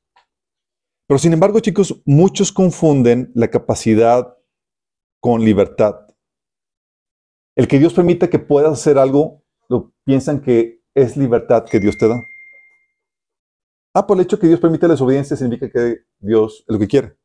Pero 1.07 1.19
sin 1.19 1.33
embargo, 1.33 1.59
chicos, 1.59 2.01
muchos 2.05 2.51
confunden 2.51 3.31
la 3.35 3.49
capacidad 3.49 4.35
con 5.19 5.43
libertad. 5.43 6.07
El 7.55 7.67
que 7.67 7.79
Dios 7.79 7.93
permita 7.93 8.29
que 8.29 8.39
puedas 8.39 8.73
hacer 8.73 8.97
algo, 8.97 9.43
lo 9.69 9.93
piensan 10.03 10.41
que 10.41 10.81
es 10.95 11.15
libertad 11.15 11.65
que 11.65 11.79
Dios 11.79 11.97
te 11.97 12.07
da. 12.07 12.19
Ah, 13.93 14.05
por 14.05 14.17
el 14.17 14.23
hecho 14.23 14.39
que 14.39 14.47
Dios 14.47 14.59
permite 14.59 14.87
la 14.87 14.93
desobediencia 14.93 15.37
significa 15.37 15.69
que 15.69 15.99
Dios 16.19 16.65
es 16.67 16.73
lo 16.73 16.79
que 16.79 16.87
quiere. 16.87 17.17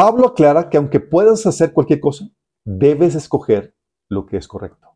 Pablo 0.00 0.28
aclara 0.28 0.70
que 0.70 0.78
aunque 0.78 0.98
puedas 0.98 1.44
hacer 1.44 1.74
cualquier 1.74 2.00
cosa, 2.00 2.24
debes 2.64 3.14
escoger 3.14 3.76
lo 4.08 4.24
que 4.24 4.38
es 4.38 4.48
correcto. 4.48 4.88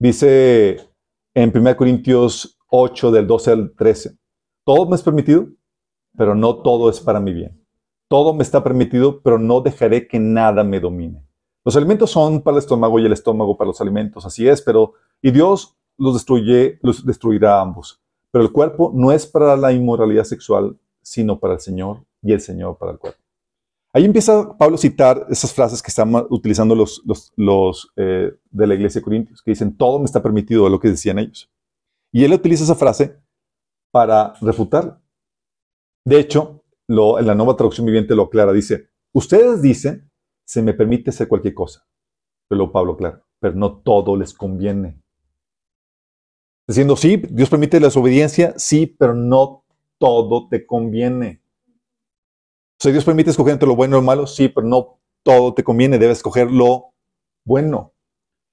Dice 0.00 0.80
en 1.34 1.52
1 1.54 1.76
Corintios 1.76 2.58
8, 2.70 3.10
del 3.10 3.26
12 3.26 3.50
al 3.50 3.74
13, 3.76 4.16
todo 4.64 4.88
me 4.88 4.96
es 4.96 5.02
permitido, 5.02 5.48
pero 6.16 6.34
no 6.34 6.62
todo 6.62 6.88
es 6.88 6.98
para 6.98 7.20
mi 7.20 7.34
bien. 7.34 7.62
Todo 8.08 8.32
me 8.32 8.42
está 8.42 8.64
permitido, 8.64 9.20
pero 9.20 9.38
no 9.38 9.60
dejaré 9.60 10.08
que 10.08 10.18
nada 10.18 10.64
me 10.64 10.80
domine. 10.80 11.22
Los 11.62 11.76
alimentos 11.76 12.10
son 12.10 12.40
para 12.40 12.56
el 12.56 12.62
estómago 12.62 12.98
y 13.00 13.04
el 13.04 13.12
estómago 13.12 13.54
para 13.58 13.68
los 13.68 13.82
alimentos, 13.82 14.24
así 14.24 14.48
es, 14.48 14.62
pero 14.62 14.94
y 15.20 15.30
Dios 15.30 15.76
los 15.98 16.14
destruye, 16.14 16.78
los 16.80 17.04
destruirá 17.04 17.58
a 17.58 17.60
ambos. 17.60 18.02
Pero 18.30 18.44
el 18.44 18.50
cuerpo 18.50 18.92
no 18.94 19.12
es 19.12 19.26
para 19.26 19.54
la 19.58 19.72
inmoralidad 19.72 20.24
sexual, 20.24 20.74
sino 21.02 21.38
para 21.38 21.52
el 21.52 21.60
Señor 21.60 21.98
y 22.22 22.32
el 22.32 22.40
Señor 22.40 22.78
para 22.78 22.92
el 22.92 22.98
cuerpo. 22.98 23.23
Ahí 23.96 24.04
empieza 24.04 24.58
Pablo 24.58 24.74
a 24.74 24.78
citar 24.78 25.24
esas 25.30 25.54
frases 25.54 25.80
que 25.80 25.86
están 25.86 26.12
utilizando 26.28 26.74
los, 26.74 27.92
eh, 27.94 28.32
de 28.50 28.66
la 28.66 28.74
iglesia 28.74 29.00
de 29.00 29.04
Corintios, 29.04 29.40
que 29.40 29.52
dicen, 29.52 29.76
todo 29.76 30.00
me 30.00 30.06
está 30.06 30.20
permitido, 30.20 30.68
lo 30.68 30.80
que 30.80 30.88
decían 30.88 31.20
ellos. 31.20 31.48
Y 32.10 32.24
él 32.24 32.32
utiliza 32.32 32.64
esa 32.64 32.74
frase 32.74 33.20
para 33.92 34.34
refutar. 34.40 35.00
De 36.04 36.18
hecho, 36.18 36.64
en 36.88 37.26
la 37.26 37.36
nueva 37.36 37.56
traducción 37.56 37.86
viviente 37.86 38.16
lo 38.16 38.24
aclara, 38.24 38.52
dice, 38.52 38.88
ustedes 39.12 39.62
dicen, 39.62 40.10
se 40.44 40.60
me 40.60 40.74
permite 40.74 41.10
hacer 41.10 41.28
cualquier 41.28 41.54
cosa. 41.54 41.86
Pero 42.48 42.72
Pablo 42.72 42.96
claro, 42.96 43.22
pero 43.38 43.54
no 43.54 43.78
todo 43.78 44.16
les 44.16 44.34
conviene. 44.34 45.00
Diciendo, 46.66 46.96
sí, 46.96 47.22
Dios 47.30 47.48
permite 47.48 47.78
la 47.78 47.86
desobediencia, 47.86 48.54
sí, 48.56 48.88
pero 48.88 49.14
no 49.14 49.64
todo 49.98 50.48
te 50.48 50.66
conviene. 50.66 51.43
Sea, 52.84 52.92
Dios 52.92 53.06
permite 53.06 53.30
escoger 53.30 53.54
entre 53.54 53.66
lo 53.66 53.76
bueno 53.76 53.96
y 53.96 54.00
lo 54.00 54.04
malo, 54.04 54.26
sí, 54.26 54.46
pero 54.48 54.66
no 54.66 54.98
todo 55.22 55.54
te 55.54 55.64
conviene, 55.64 55.98
debes 55.98 56.18
escoger 56.18 56.50
lo 56.50 56.92
bueno. 57.42 57.94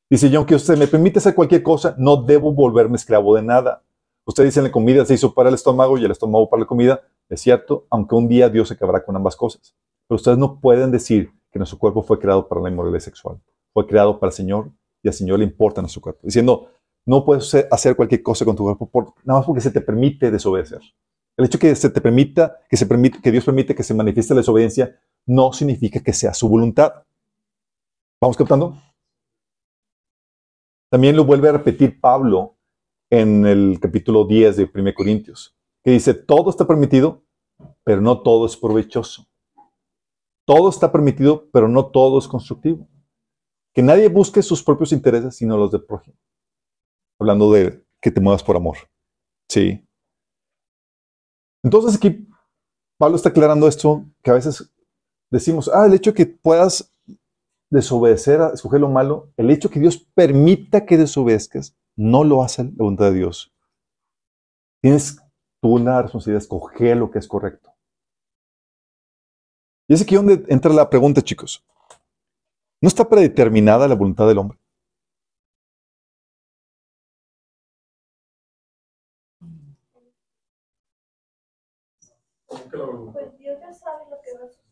Dice, 0.09 0.29
yo 0.29 0.39
aunque 0.39 0.55
usted 0.55 0.77
me 0.77 0.87
permite 0.87 1.19
hacer 1.19 1.35
cualquier 1.35 1.61
cosa, 1.61 1.95
no 1.97 2.15
debo 2.15 2.53
volverme 2.53 2.95
esclavo 2.95 3.35
de 3.35 3.43
nada. 3.43 3.83
Usted 4.25 4.45
dice, 4.45 4.61
la 4.61 4.71
comida 4.71 5.03
se 5.03 5.15
hizo 5.15 5.33
para 5.33 5.49
el 5.49 5.55
estómago 5.55 5.97
y 5.97 6.05
el 6.05 6.11
estómago 6.11 6.49
para 6.49 6.61
la 6.61 6.65
comida. 6.65 7.01
Es 7.27 7.41
cierto, 7.41 7.87
aunque 7.89 8.15
un 8.15 8.29
día 8.29 8.47
Dios 8.47 8.71
acabará 8.71 9.03
con 9.03 9.17
ambas 9.17 9.35
cosas. 9.35 9.75
Pero 10.07 10.15
ustedes 10.15 10.37
no 10.37 10.61
pueden 10.61 10.91
decir 10.91 11.33
que 11.51 11.59
nuestro 11.59 11.77
cuerpo 11.77 12.01
fue 12.01 12.17
creado 12.17 12.47
para 12.47 12.61
la 12.61 12.69
inmoralidad 12.69 13.01
sexual. 13.01 13.37
Fue 13.73 13.85
creado 13.85 14.17
para 14.17 14.29
el 14.29 14.33
Señor 14.33 14.71
y 15.03 15.09
al 15.09 15.13
Señor 15.13 15.39
le 15.39 15.43
importa 15.43 15.81
nuestro 15.81 16.01
cuerpo. 16.01 16.21
Diciendo, 16.23 16.69
no 17.05 17.25
puedes 17.25 17.53
hacer 17.69 17.97
cualquier 17.97 18.23
cosa 18.23 18.45
con 18.45 18.55
tu 18.55 18.63
cuerpo 18.63 18.89
por, 18.89 19.13
nada 19.25 19.39
más 19.39 19.45
porque 19.45 19.59
se 19.59 19.71
te 19.71 19.81
permite 19.81 20.31
desobedecer. 20.31 20.79
El 21.37 21.45
hecho 21.45 21.59
que 21.59 21.75
se 21.75 21.89
te 21.89 22.01
permita, 22.01 22.59
que, 22.69 22.77
se 22.77 22.85
permite, 22.85 23.21
que 23.21 23.31
Dios 23.31 23.45
permite 23.45 23.75
que 23.75 23.83
se 23.83 23.93
manifieste 23.93 24.33
la 24.33 24.41
desobediencia, 24.41 24.99
no 25.25 25.53
significa 25.53 26.01
que 26.01 26.13
sea 26.13 26.33
su 26.33 26.49
voluntad. 26.49 27.05
¿Vamos 28.21 28.37
captando? 28.37 28.77
También 30.91 31.15
lo 31.15 31.25
vuelve 31.25 31.49
a 31.49 31.53
repetir 31.53 31.99
Pablo 31.99 32.57
en 33.09 33.45
el 33.45 33.79
capítulo 33.81 34.25
10 34.25 34.57
de 34.57 34.71
1 34.73 34.93
Corintios, 34.93 35.55
que 35.83 35.91
dice, 35.91 36.13
todo 36.13 36.49
está 36.49 36.67
permitido, 36.67 37.23
pero 37.83 38.01
no 38.01 38.21
todo 38.21 38.45
es 38.45 38.57
provechoso. 38.57 39.27
Todo 40.45 40.69
está 40.69 40.91
permitido, 40.91 41.49
pero 41.51 41.67
no 41.67 41.87
todo 41.87 42.19
es 42.19 42.27
constructivo. 42.27 42.87
Que 43.73 43.81
nadie 43.81 44.09
busque 44.09 44.41
sus 44.41 44.63
propios 44.63 44.91
intereses, 44.91 45.35
sino 45.35 45.57
los 45.57 45.71
del 45.71 45.85
prójimo. 45.85 46.17
Hablando 47.19 47.51
de 47.51 47.85
que 48.01 48.11
te 48.11 48.19
muevas 48.19 48.43
por 48.43 48.55
amor. 48.55 48.77
Sí. 49.49 49.87
Entonces 51.63 51.95
aquí 51.95 52.27
Pablo 52.97 53.15
está 53.15 53.29
aclarando 53.29 53.67
esto, 53.67 54.05
que 54.21 54.31
a 54.31 54.35
veces 54.35 54.71
decimos, 55.31 55.69
ah, 55.73 55.85
el 55.85 55.93
hecho 55.93 56.13
que 56.13 56.25
puedas 56.25 56.93
desobedecer, 57.71 58.41
a 58.41 58.49
escoger 58.49 58.81
lo 58.81 58.89
malo, 58.89 59.31
el 59.37 59.49
hecho 59.49 59.69
que 59.69 59.79
Dios 59.79 59.97
permita 60.13 60.85
que 60.85 60.97
desobedezcas, 60.97 61.75
no 61.95 62.23
lo 62.23 62.43
hace 62.43 62.63
la 62.63 62.71
voluntad 62.77 63.05
de 63.05 63.17
Dios. 63.17 63.51
Tienes 64.81 65.17
tú 65.61 65.77
la 65.77 66.01
responsabilidad 66.01 66.39
de 66.39 66.43
escoger 66.43 66.97
lo 66.97 67.11
que 67.11 67.19
es 67.19 67.27
correcto. 67.27 67.71
Y 69.87 69.93
es 69.93 70.01
aquí 70.01 70.15
donde 70.15 70.45
entra 70.47 70.71
la 70.73 70.89
pregunta, 70.89 71.21
chicos. 71.21 71.65
¿No 72.81 72.87
está 72.87 73.07
predeterminada 73.07 73.87
la 73.87 73.95
voluntad 73.95 74.27
del 74.27 74.37
hombre? 74.37 74.60
Pues 82.71 83.37
Dios 83.37 83.59
ya 83.59 83.73
sabe 83.73 84.05
lo 84.09 84.17
que 84.21 84.33
va 84.37 84.45
a 84.45 84.47
suceder. 84.47 84.71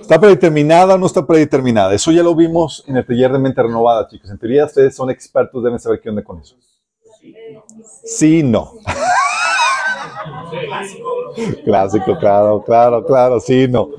¿Está 0.00 0.20
predeterminada 0.20 0.94
o 0.94 0.98
no 0.98 1.06
está 1.06 1.26
predeterminada? 1.26 1.92
Eso 1.94 2.12
ya 2.12 2.22
lo 2.22 2.34
vimos 2.34 2.84
en 2.86 2.96
el 2.96 3.06
taller 3.06 3.32
de 3.32 3.38
mente 3.38 3.62
renovada, 3.62 4.08
chicos. 4.08 4.30
En 4.30 4.38
teoría 4.38 4.64
ustedes 4.64 4.94
son 4.94 5.10
expertos, 5.10 5.62
deben 5.62 5.78
saber 5.78 6.00
qué 6.00 6.08
onda 6.10 6.22
con 6.22 6.40
eso. 6.40 6.56
Sí, 8.04 8.42
no. 8.42 8.72
Clásico, 11.64 12.18
claro, 12.18 12.62
claro, 12.64 13.04
claro, 13.04 13.40
sí, 13.40 13.66
no. 13.68 13.90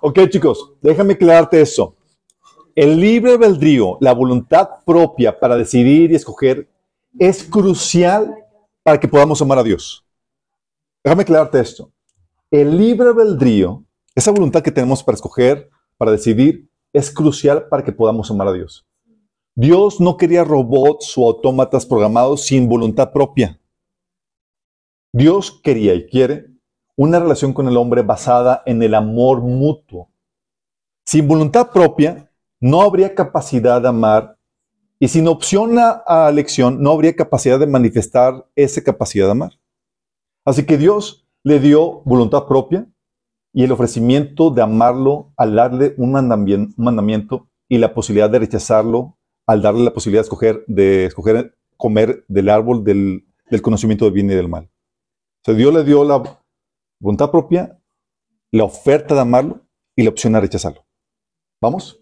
Ok, 0.00 0.18
chicos, 0.28 0.72
déjame 0.80 1.14
aclararte 1.14 1.60
eso. 1.60 1.94
El 2.74 2.98
libre 2.98 3.32
albedrío, 3.32 3.98
la 4.00 4.14
voluntad 4.14 4.68
propia 4.84 5.38
para 5.38 5.56
decidir 5.56 6.10
y 6.10 6.16
escoger, 6.16 6.68
es 7.18 7.44
crucial 7.44 8.34
para 8.82 8.98
que 8.98 9.06
podamos 9.06 9.40
amar 9.42 9.58
a 9.58 9.62
Dios. 9.62 10.04
Déjame 11.04 11.22
aclararte 11.22 11.58
esto. 11.58 11.90
El 12.50 12.76
libre 12.78 13.08
albedrío, 13.08 13.84
esa 14.14 14.30
voluntad 14.30 14.62
que 14.62 14.70
tenemos 14.70 15.02
para 15.02 15.16
escoger, 15.16 15.68
para 15.96 16.12
decidir, 16.12 16.68
es 16.92 17.10
crucial 17.10 17.68
para 17.68 17.82
que 17.82 17.92
podamos 17.92 18.30
amar 18.30 18.48
a 18.48 18.52
Dios. 18.52 18.86
Dios 19.54 20.00
no 20.00 20.16
quería 20.16 20.44
robots 20.44 21.14
o 21.16 21.26
autómatas 21.26 21.86
programados 21.86 22.42
sin 22.42 22.68
voluntad 22.68 23.12
propia. 23.12 23.60
Dios 25.12 25.60
quería 25.62 25.94
y 25.94 26.06
quiere 26.06 26.46
una 26.96 27.18
relación 27.18 27.52
con 27.52 27.66
el 27.66 27.76
hombre 27.76 28.02
basada 28.02 28.62
en 28.64 28.82
el 28.82 28.94
amor 28.94 29.40
mutuo. 29.40 30.08
Sin 31.04 31.26
voluntad 31.26 31.70
propia, 31.70 32.30
no 32.60 32.80
habría 32.80 33.14
capacidad 33.14 33.82
de 33.82 33.88
amar 33.88 34.38
y 35.00 35.08
sin 35.08 35.26
opción 35.26 35.78
a, 35.78 36.02
a 36.06 36.28
elección, 36.28 36.80
no 36.80 36.92
habría 36.92 37.16
capacidad 37.16 37.58
de 37.58 37.66
manifestar 37.66 38.46
esa 38.54 38.82
capacidad 38.82 39.26
de 39.26 39.32
amar. 39.32 39.61
Así 40.44 40.66
que 40.66 40.78
Dios 40.78 41.28
le 41.44 41.60
dio 41.60 42.02
voluntad 42.04 42.46
propia 42.46 42.86
y 43.52 43.64
el 43.64 43.72
ofrecimiento 43.72 44.50
de 44.50 44.62
amarlo 44.62 45.32
al 45.36 45.54
darle 45.54 45.94
un 45.98 46.12
mandamiento 46.12 47.48
y 47.68 47.78
la 47.78 47.94
posibilidad 47.94 48.30
de 48.30 48.40
rechazarlo 48.40 49.18
al 49.46 49.62
darle 49.62 49.84
la 49.84 49.92
posibilidad 49.92 50.24
de 50.66 51.06
escoger, 51.06 51.58
comer 51.76 52.24
del 52.28 52.48
árbol 52.48 52.84
del, 52.84 53.26
del 53.50 53.62
conocimiento 53.62 54.04
del 54.04 54.14
bien 54.14 54.30
y 54.30 54.34
del 54.34 54.48
mal. 54.48 54.64
O 54.64 55.44
sea, 55.44 55.54
Dios 55.54 55.74
le 55.74 55.84
dio 55.84 56.04
la 56.04 56.22
voluntad 57.00 57.30
propia, 57.30 57.78
la 58.52 58.64
oferta 58.64 59.14
de 59.14 59.20
amarlo 59.20 59.66
y 59.96 60.04
la 60.04 60.10
opción 60.10 60.32
de 60.32 60.40
rechazarlo. 60.40 60.86
¿Vamos? 61.60 62.00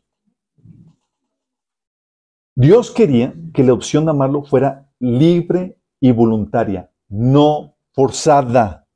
Dios 2.54 2.90
quería 2.90 3.34
que 3.54 3.64
la 3.64 3.72
opción 3.72 4.04
de 4.04 4.10
amarlo 4.10 4.42
fuera 4.42 4.92
libre 4.98 5.80
y 5.98 6.12
voluntaria, 6.12 6.92
no 7.08 7.76
forzada. 8.00 8.86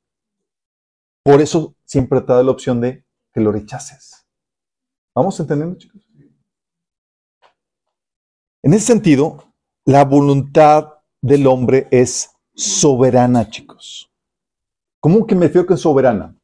Por 1.23 1.39
eso 1.39 1.75
siempre 1.85 2.21
te 2.21 2.33
da 2.33 2.41
la 2.41 2.49
opción 2.49 2.81
de 2.81 3.05
que 3.31 3.39
lo 3.39 3.51
rechaces. 3.51 4.25
¿Vamos 5.13 5.39
entendiendo, 5.39 5.77
chicos? 5.77 6.01
En 8.63 8.73
ese 8.73 8.87
sentido, 8.87 9.53
la 9.85 10.05
voluntad 10.05 10.93
del 11.21 11.45
hombre 11.45 11.87
es 11.91 12.31
soberana, 12.55 13.47
chicos. 13.47 14.11
¿Cómo 14.99 15.27
que 15.27 15.35
me 15.35 15.45
refiero 15.45 15.67
que 15.67 15.75
es 15.75 15.81
soberana? 15.81 16.35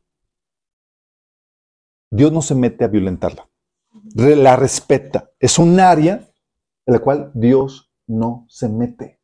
Dios 2.12 2.32
no 2.32 2.44
se 2.44 2.54
mete 2.54 2.84
a 2.84 2.90
violentarla. 2.90 3.50
La 4.14 4.56
respeta. 4.56 5.32
Es 5.40 5.58
un 5.58 5.80
área 5.80 6.32
en 6.86 6.94
la 6.94 7.00
cual 7.00 7.32
Dios 7.34 7.92
no 8.06 8.46
se 8.50 8.70
mete. 8.70 9.21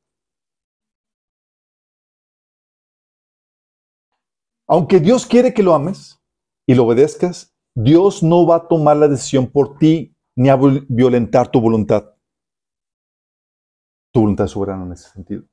Aunque 4.68 5.00
Dios 5.00 5.26
quiere 5.26 5.54
que 5.54 5.64
lo 5.64 5.74
ames 5.74 6.22
y 6.68 6.76
lo 6.76 6.86
obedezcas, 6.86 7.56
Dios 7.74 8.22
no 8.22 8.46
va 8.46 8.58
a 8.58 8.68
tomar 8.68 8.98
la 8.98 9.08
decisión 9.08 9.48
por 9.48 9.78
ti 9.78 10.16
ni 10.36 10.50
a 10.50 10.58
violentar 10.90 11.50
tu 11.50 11.62
voluntad. 11.62 12.14
Tu 14.12 14.20
voluntad 14.20 14.48
soberana 14.48 14.86
en 14.86 14.92
ese 14.92 15.10
sentido. 15.10 15.44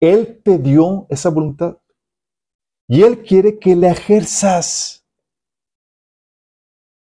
Él 0.00 0.40
te 0.42 0.58
dio 0.58 1.06
esa 1.08 1.30
voluntad 1.30 1.78
y 2.86 3.02
Él 3.02 3.22
quiere 3.22 3.58
que 3.58 3.74
la 3.74 3.90
ejerzas. 3.90 5.00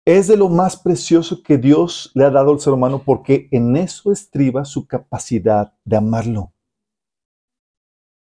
es 0.06 0.28
de 0.28 0.36
lo 0.36 0.48
más 0.48 0.76
precioso 0.76 1.42
que 1.42 1.58
Dios 1.58 2.12
le 2.14 2.24
ha 2.24 2.30
dado 2.30 2.52
al 2.52 2.60
ser 2.60 2.72
humano 2.72 3.02
porque 3.04 3.48
en 3.50 3.76
eso 3.76 4.12
estriba 4.12 4.64
su 4.64 4.86
capacidad 4.86 5.74
de 5.84 5.96
amarlo. 5.96 6.52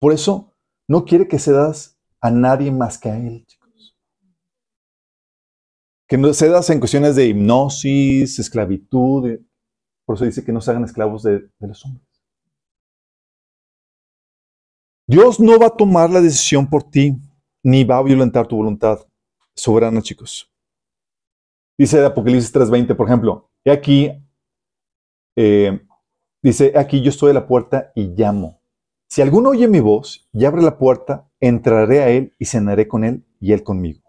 Por 0.00 0.12
eso 0.12 0.52
no 0.88 1.04
quiere 1.04 1.26
que 1.26 1.40
cedas 1.40 1.98
a 2.22 2.30
nadie 2.30 2.70
más 2.70 2.98
que 2.98 3.10
a 3.10 3.18
Él, 3.18 3.44
chicos. 3.46 3.96
Que 6.08 6.16
no 6.16 6.32
cedas 6.32 6.70
en 6.70 6.78
cuestiones 6.78 7.16
de 7.16 7.26
hipnosis, 7.26 8.38
esclavitud. 8.38 9.28
de- 9.28 9.44
Por 10.06 10.16
eso 10.16 10.24
dice 10.24 10.44
que 10.44 10.52
no 10.52 10.60
se 10.60 10.70
hagan 10.70 10.84
esclavos 10.84 11.22
de, 11.22 11.48
los 11.60 11.84
hombres. 11.84 12.06
Dios 15.06 15.40
no 15.40 15.58
va 15.58 15.66
a 15.66 15.76
tomar 15.76 16.10
la 16.10 16.20
decisión 16.20 16.68
por 16.68 16.84
ti, 16.84 17.16
ni 17.62 17.84
va 17.84 17.98
a 17.98 18.02
violentar 18.02 18.46
tu 18.46 18.56
voluntad 18.56 18.98
soberana, 19.54 20.00
chicos. 20.00 20.48
Dice 21.78 21.98
de 21.98 22.06
Apocalipsis 22.06 22.52
3:20, 22.52 22.94
por 22.94 23.08
ejemplo, 23.08 23.50
he 23.64 23.70
aquí, 23.72 24.10
eh, 25.36 25.80
dice, 26.42 26.72
"He 26.74 26.78
aquí 26.78 27.02
yo 27.02 27.10
estoy 27.10 27.30
a 27.30 27.34
la 27.34 27.46
puerta 27.46 27.92
y 27.94 28.08
llamo. 28.08 28.61
Si 29.12 29.20
alguno 29.20 29.50
oye 29.50 29.68
mi 29.68 29.80
voz 29.80 30.26
y 30.32 30.46
abre 30.46 30.62
la 30.62 30.78
puerta, 30.78 31.30
entraré 31.38 32.00
a 32.00 32.08
él 32.08 32.34
y 32.38 32.46
cenaré 32.46 32.88
con 32.88 33.04
él 33.04 33.26
y 33.40 33.52
él 33.52 33.62
conmigo. 33.62 34.00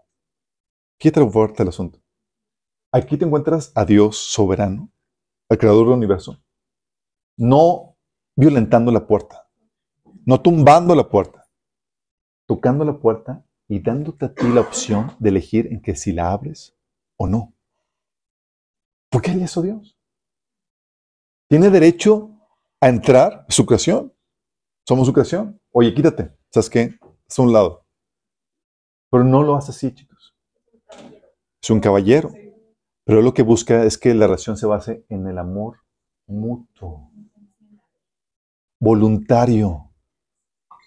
Te 0.96 1.12
fuerte 1.28 1.62
el 1.62 1.68
asunto. 1.68 2.00
Aquí 2.90 3.18
te 3.18 3.26
encuentras 3.26 3.70
a 3.74 3.84
Dios 3.84 4.16
soberano, 4.16 4.90
al 5.50 5.58
creador 5.58 5.88
del 5.88 5.98
universo, 5.98 6.42
no 7.36 7.98
violentando 8.34 8.90
la 8.90 9.06
puerta, 9.06 9.46
no 10.24 10.40
tumbando 10.40 10.94
la 10.94 11.06
puerta, 11.06 11.50
tocando 12.46 12.82
la 12.86 12.96
puerta 12.96 13.44
y 13.68 13.80
dándote 13.80 14.24
a 14.24 14.34
ti 14.34 14.48
la 14.48 14.62
opción 14.62 15.14
de 15.18 15.28
elegir 15.28 15.66
en 15.66 15.82
que 15.82 15.96
si 15.96 16.12
la 16.12 16.32
abres 16.32 16.74
o 17.18 17.26
no. 17.26 17.52
¿Por 19.10 19.20
qué 19.20 19.32
haría 19.32 19.44
eso 19.44 19.60
Dios? 19.60 19.98
Tiene 21.46 21.68
derecho 21.68 22.30
a 22.80 22.88
entrar 22.88 23.44
a 23.46 23.52
su 23.52 23.66
creación. 23.66 24.13
Somos 24.86 25.06
su 25.06 25.14
creación. 25.14 25.58
Oye, 25.72 25.94
quítate. 25.94 26.30
¿Sabes 26.50 26.68
qué? 26.68 26.98
Es 27.26 27.38
a 27.38 27.42
un 27.42 27.52
lado. 27.52 27.86
Pero 29.10 29.24
no 29.24 29.42
lo 29.42 29.56
hace 29.56 29.70
así, 29.70 29.94
chicos. 29.94 30.36
Es 31.62 31.70
un 31.70 31.80
caballero. 31.80 32.30
Pero 33.04 33.22
lo 33.22 33.32
que 33.32 33.42
busca 33.42 33.84
es 33.84 33.96
que 33.96 34.12
la 34.12 34.26
relación 34.26 34.58
se 34.58 34.66
base 34.66 35.06
en 35.08 35.26
el 35.26 35.38
amor 35.38 35.78
mutuo, 36.26 37.10
voluntario. 38.78 39.90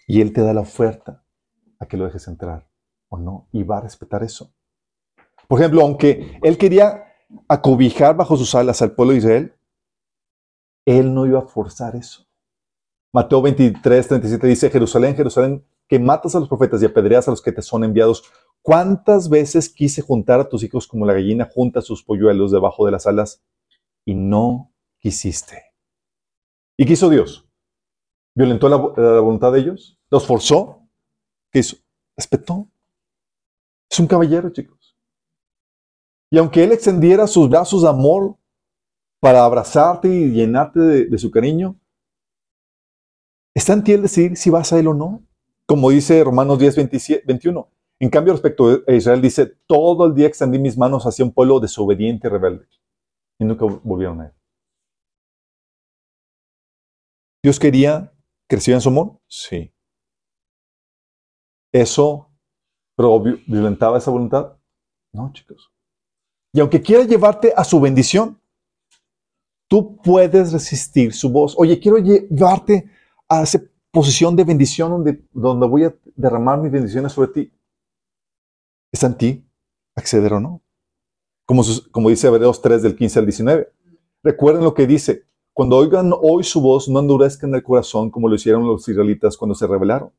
Y 0.06 0.22
Él 0.22 0.32
te 0.32 0.42
da 0.42 0.54
la 0.54 0.62
oferta 0.62 1.24
a 1.80 1.88
que 1.88 1.98
lo 1.98 2.06
dejes 2.06 2.28
entrar 2.28 2.70
o 3.10 3.18
no. 3.18 3.48
Y 3.52 3.64
va 3.64 3.80
a 3.80 3.82
respetar 3.82 4.24
eso. 4.24 4.54
Por 5.48 5.60
ejemplo, 5.60 5.82
aunque 5.82 6.40
Él 6.44 6.58
quería 6.60 7.04
acobijar 7.48 8.16
bajo 8.16 8.38
sus 8.38 8.54
alas 8.54 8.82
al 8.84 8.92
pueblo 8.92 9.14
de 9.14 9.20
Israel, 9.20 9.56
Él 10.86 11.16
no 11.16 11.26
iba 11.26 11.40
a 11.40 11.48
forzar 11.48 11.96
eso. 11.96 12.27
Mateo 13.14 13.42
23, 13.42 14.08
37 14.08 14.48
dice, 14.48 14.70
Jerusalén, 14.70 15.16
Jerusalén, 15.16 15.66
que 15.88 16.00
matas 16.00 16.36
a 16.36 16.40
los 16.40 16.50
profetas 16.50 16.82
y 16.82 16.86
apedreas 16.86 17.28
a 17.28 17.32
los 17.32 17.42
que 17.42 17.52
te 17.52 17.62
son 17.62 17.84
enviados. 17.84 18.24
¿Cuántas 18.62 19.30
veces 19.30 19.70
quise 19.70 20.02
juntar 20.02 20.40
a 20.40 20.50
tus 20.50 20.64
hijos 20.64 20.88
como 20.88 21.06
la 21.06 21.14
gallina 21.14 21.50
junta 21.52 21.82
sus 21.82 22.04
polluelos 22.04 22.52
debajo 22.52 22.86
de 22.86 22.92
las 22.92 23.08
alas 23.08 23.42
y 24.04 24.14
no 24.14 24.74
quisiste? 25.00 25.64
¿Y 26.76 26.86
qué 26.86 26.94
hizo 26.94 27.10
Dios? 27.10 27.48
¿Violentó 28.36 28.68
la, 28.70 28.76
voluntad 28.76 29.54
de 29.54 29.60
ellos? 29.60 29.98
¿Los 30.10 30.28
forzó? 30.28 30.82
¿Qué 31.52 31.60
hizo? 31.60 31.78
Respetó. 32.16 32.68
Es 33.90 34.00
un 34.00 34.08
caballero, 34.08 34.50
chicos. 34.50 34.98
Y 36.30 36.38
aunque 36.38 36.64
Él 36.64 36.74
extendiera 36.74 37.26
sus 37.26 37.50
brazos 37.50 37.84
de 37.84 37.90
amor 37.90 38.36
para 39.22 39.46
abrazarte 39.46 40.10
y 40.10 40.32
llenarte 40.32 40.80
de 40.80 41.18
su 41.18 41.32
cariño, 41.32 41.80
está 43.58 43.74
en 43.74 43.84
ti 43.84 43.94
el 43.94 44.04
decidir 44.04 44.38
si 44.38 44.50
vas 44.50 44.72
a 44.72 44.80
Él 44.80 44.88
o 44.88 44.94
no. 44.94 45.24
Como 45.66 45.90
dice 45.90 46.24
Romanos 46.24 46.60
10, 46.60 46.76
27, 46.76 47.24
21. 47.26 47.70
En 48.00 48.10
cambio, 48.10 48.34
respecto 48.34 48.84
a 48.88 48.92
Israel, 48.92 49.22
dice, 49.22 49.48
todo 49.66 50.06
el 50.06 50.14
día 50.14 50.28
extendí 50.28 50.60
mis 50.60 50.78
manos 50.78 51.06
hacia 51.06 51.26
un 51.26 51.34
pueblo 51.34 51.60
desobediente 51.60 52.28
y 52.28 52.30
rebelde. 52.30 52.68
Y 53.40 53.46
nunca 53.46 53.66
volvieron 53.84 54.22
a 54.22 54.26
Él. 54.28 54.34
¿Dios 57.44 57.60
quería 57.60 58.14
que 58.48 58.56
recibieran 58.56 58.82
su 58.82 58.90
amor? 58.90 59.20
Sí. 59.28 59.74
¿Eso 61.74 62.30
violentaba 63.48 63.98
esa 63.98 64.12
voluntad? 64.12 64.58
No, 65.14 65.32
chicos. 65.34 65.72
Y 66.54 66.60
aunque 66.60 66.82
quiera 66.82 67.04
llevarte 67.04 67.54
a 67.56 67.64
su 67.64 67.80
bendición, 67.80 68.40
tú 69.68 69.98
puedes 69.98 70.54
resistir 70.54 71.14
su 71.14 71.30
voz. 71.30 71.56
Oye, 71.58 71.80
quiero 71.80 71.98
llevarte 71.98 72.90
a 73.30 73.44
esa 73.44 73.62
posición 73.92 74.36
de 74.36 74.44
bendición 74.44 74.92
donde, 74.92 75.24
donde 75.32 75.68
voy 75.68 75.84
a 75.86 75.96
derramar 76.16 76.60
mis 76.60 76.72
bendiciones 76.72 77.12
sobre 77.12 77.30
ti. 77.30 77.54
Está 78.92 79.08
en 79.08 79.18
ti 79.18 79.48
acceder 79.96 80.34
o 80.34 80.40
no. 80.40 80.62
Como, 81.46 81.64
como 81.92 82.10
dice 82.10 82.28
Hebreos 82.28 82.62
3 82.62 82.82
del 82.82 82.96
15 82.96 83.20
al 83.20 83.26
19. 83.26 83.72
Recuerden 84.24 84.64
lo 84.64 84.74
que 84.74 84.88
dice. 84.88 85.26
Cuando 85.54 85.78
oigan 85.78 86.14
hoy 86.22 86.44
su 86.44 86.62
voz, 86.62 86.88
no 86.88 87.00
endurezcan 87.00 87.56
el 87.56 87.64
corazón 87.64 88.12
como 88.12 88.30
lo 88.30 88.36
hicieron 88.36 88.68
los 88.68 88.88
israelitas 88.88 89.36
cuando 89.36 89.56
se 89.56 89.66
rebelaron. 89.66 90.12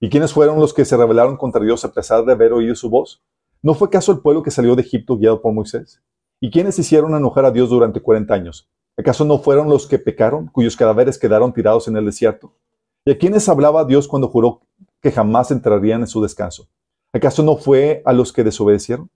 ¿Y 0.00 0.08
quiénes 0.08 0.32
fueron 0.32 0.60
los 0.60 0.72
que 0.72 0.84
se 0.84 0.96
rebelaron 0.96 1.36
contra 1.36 1.62
Dios 1.62 1.84
a 1.84 1.92
pesar 1.92 2.24
de 2.24 2.32
haber 2.32 2.52
oído 2.52 2.74
su 2.74 2.90
voz? 2.90 3.24
¿No 3.62 3.74
fue 3.74 3.88
acaso 3.88 4.12
el 4.12 4.20
pueblo 4.20 4.42
que 4.42 4.50
salió 4.50 4.76
de 4.76 4.82
Egipto 4.82 5.16
guiado 5.16 5.40
por 5.40 5.52
Moisés? 5.52 6.02
¿Y 6.40 6.50
quiénes 6.50 6.78
hicieron 6.78 7.14
enojar 7.16 7.44
a 7.44 7.50
Dios 7.50 7.70
durante 7.70 8.00
40 8.00 8.34
años? 8.34 8.68
¿Acaso 8.96 9.24
no 9.24 9.38
fueron 9.38 9.68
los 9.68 9.86
que 9.86 9.98
pecaron, 9.98 10.46
cuyos 10.46 10.76
cadáveres 10.76 11.18
quedaron 11.18 11.52
tirados 11.52 11.88
en 11.88 11.96
el 11.96 12.04
desierto? 12.04 12.54
¿Y 13.04 13.10
a 13.10 13.18
quiénes 13.18 13.48
hablaba 13.48 13.84
Dios 13.84 14.06
cuando 14.06 14.28
juró 14.28 14.62
que 15.00 15.10
jamás 15.10 15.50
entrarían 15.50 16.02
en 16.02 16.06
su 16.06 16.22
descanso? 16.22 16.68
¿Acaso 17.12 17.42
no 17.42 17.56
fue 17.56 18.02
a 18.04 18.12
los 18.12 18.32
que 18.32 18.44
desobedecieron? 18.44 19.10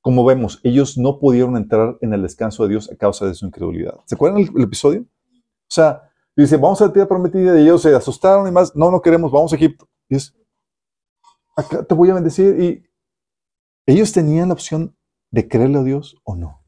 Como 0.00 0.24
vemos, 0.24 0.60
ellos 0.62 0.96
no 0.98 1.18
pudieron 1.18 1.56
entrar 1.56 1.98
en 2.00 2.12
el 2.12 2.22
descanso 2.22 2.62
de 2.62 2.70
Dios 2.70 2.90
a 2.90 2.96
causa 2.96 3.26
de 3.26 3.34
su 3.34 3.46
incredulidad. 3.46 3.94
¿Se 4.04 4.14
acuerdan 4.14 4.40
el, 4.40 4.50
el 4.54 4.62
episodio? 4.62 5.02
O 5.02 5.74
sea, 5.74 6.10
dice, 6.36 6.56
vamos 6.56 6.80
a 6.80 6.86
la 6.86 6.92
tierra 6.92 7.08
prometida 7.08 7.58
y 7.58 7.64
ellos 7.64 7.82
se 7.82 7.94
asustaron 7.94 8.46
y 8.46 8.52
más, 8.52 8.76
no, 8.76 8.90
no 8.90 9.00
queremos, 9.02 9.32
vamos 9.32 9.52
a 9.52 9.56
Egipto. 9.56 9.88
Y 10.08 10.16
es, 10.16 10.34
acá 11.56 11.82
te 11.82 11.94
voy 11.94 12.10
a 12.10 12.14
bendecir. 12.14 12.60
Y 12.60 12.84
ellos 13.86 14.12
tenían 14.12 14.48
la 14.48 14.54
opción 14.54 14.96
de 15.30 15.48
creerle 15.48 15.78
a 15.78 15.82
Dios 15.82 16.16
o 16.22 16.36
no, 16.36 16.62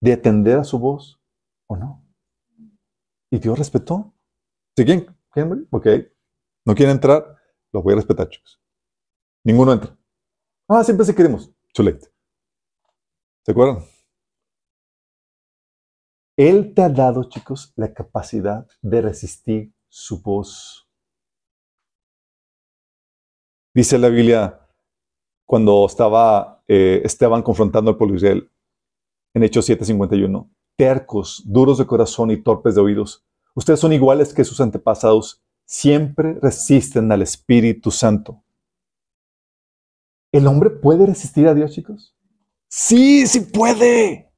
de 0.00 0.12
atender 0.12 0.58
a 0.58 0.64
su 0.64 0.78
voz 0.78 1.20
no. 1.76 2.04
Y 3.30 3.38
Dios 3.38 3.58
respetó. 3.58 4.14
¿Sí 4.76 4.84
quieren, 4.84 5.06
quieren? 5.30 5.68
Ok. 5.70 5.86
¿No 6.64 6.74
quieren 6.74 6.96
entrar? 6.96 7.36
Los 7.72 7.82
voy 7.82 7.92
a 7.92 7.96
respetar, 7.96 8.28
chicos. 8.28 8.60
Ninguno 9.44 9.72
entra. 9.72 9.96
Ah, 10.68 10.82
siempre 10.82 11.04
sí 11.04 11.14
queremos. 11.14 11.52
Too. 11.72 11.84
¿Se 13.44 13.50
acuerdan? 13.50 13.84
Él 16.36 16.74
te 16.74 16.82
ha 16.82 16.88
dado, 16.88 17.28
chicos, 17.28 17.72
la 17.76 17.92
capacidad 17.92 18.66
de 18.80 19.02
resistir 19.02 19.74
su 19.88 20.22
voz. 20.22 20.88
Dice 23.74 23.98
la 23.98 24.08
Biblia, 24.08 24.68
cuando 25.46 25.84
estaba 25.86 26.64
eh, 26.66 27.02
Esteban 27.04 27.42
confrontando 27.42 27.90
al 27.90 27.96
pueblo 27.96 28.16
Israel, 28.16 28.50
en 29.34 29.42
Hechos 29.42 29.68
7:51, 29.68 30.53
tercos, 30.76 31.42
duros 31.46 31.78
de 31.78 31.86
corazón 31.86 32.30
y 32.30 32.42
torpes 32.42 32.74
de 32.74 32.80
oídos, 32.80 33.24
ustedes 33.54 33.80
son 33.80 33.92
iguales 33.92 34.34
que 34.34 34.44
sus 34.44 34.60
antepasados, 34.60 35.42
siempre 35.64 36.38
resisten 36.40 37.10
al 37.12 37.22
Espíritu 37.22 37.90
Santo. 37.90 38.42
¿El 40.32 40.46
hombre 40.46 40.70
puede 40.70 41.06
resistir 41.06 41.46
a 41.46 41.54
Dios, 41.54 41.72
chicos? 41.72 42.14
Sí, 42.68 43.26
sí 43.26 43.40
puede. 43.40 44.32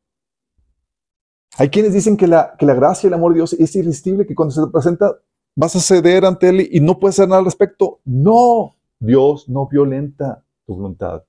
Hay 1.58 1.70
quienes 1.70 1.94
dicen 1.94 2.16
que 2.16 2.26
la, 2.26 2.54
que 2.58 2.66
la 2.66 2.74
gracia 2.74 3.06
y 3.06 3.08
el 3.08 3.14
amor 3.14 3.32
de 3.32 3.38
Dios 3.38 3.54
es 3.54 3.74
irresistible, 3.74 4.26
que 4.26 4.34
cuando 4.34 4.54
se 4.54 4.60
te 4.60 4.70
presenta 4.70 5.16
vas 5.54 5.74
a 5.74 5.80
ceder 5.80 6.26
ante 6.26 6.50
Él 6.50 6.68
y 6.70 6.80
no 6.80 6.98
puedes 6.98 7.18
hacer 7.18 7.28
nada 7.28 7.38
al 7.38 7.46
respecto. 7.46 8.00
No, 8.04 8.76
Dios 8.98 9.48
no 9.48 9.66
violenta 9.66 10.44
tu 10.66 10.74
voluntad. 10.74 11.24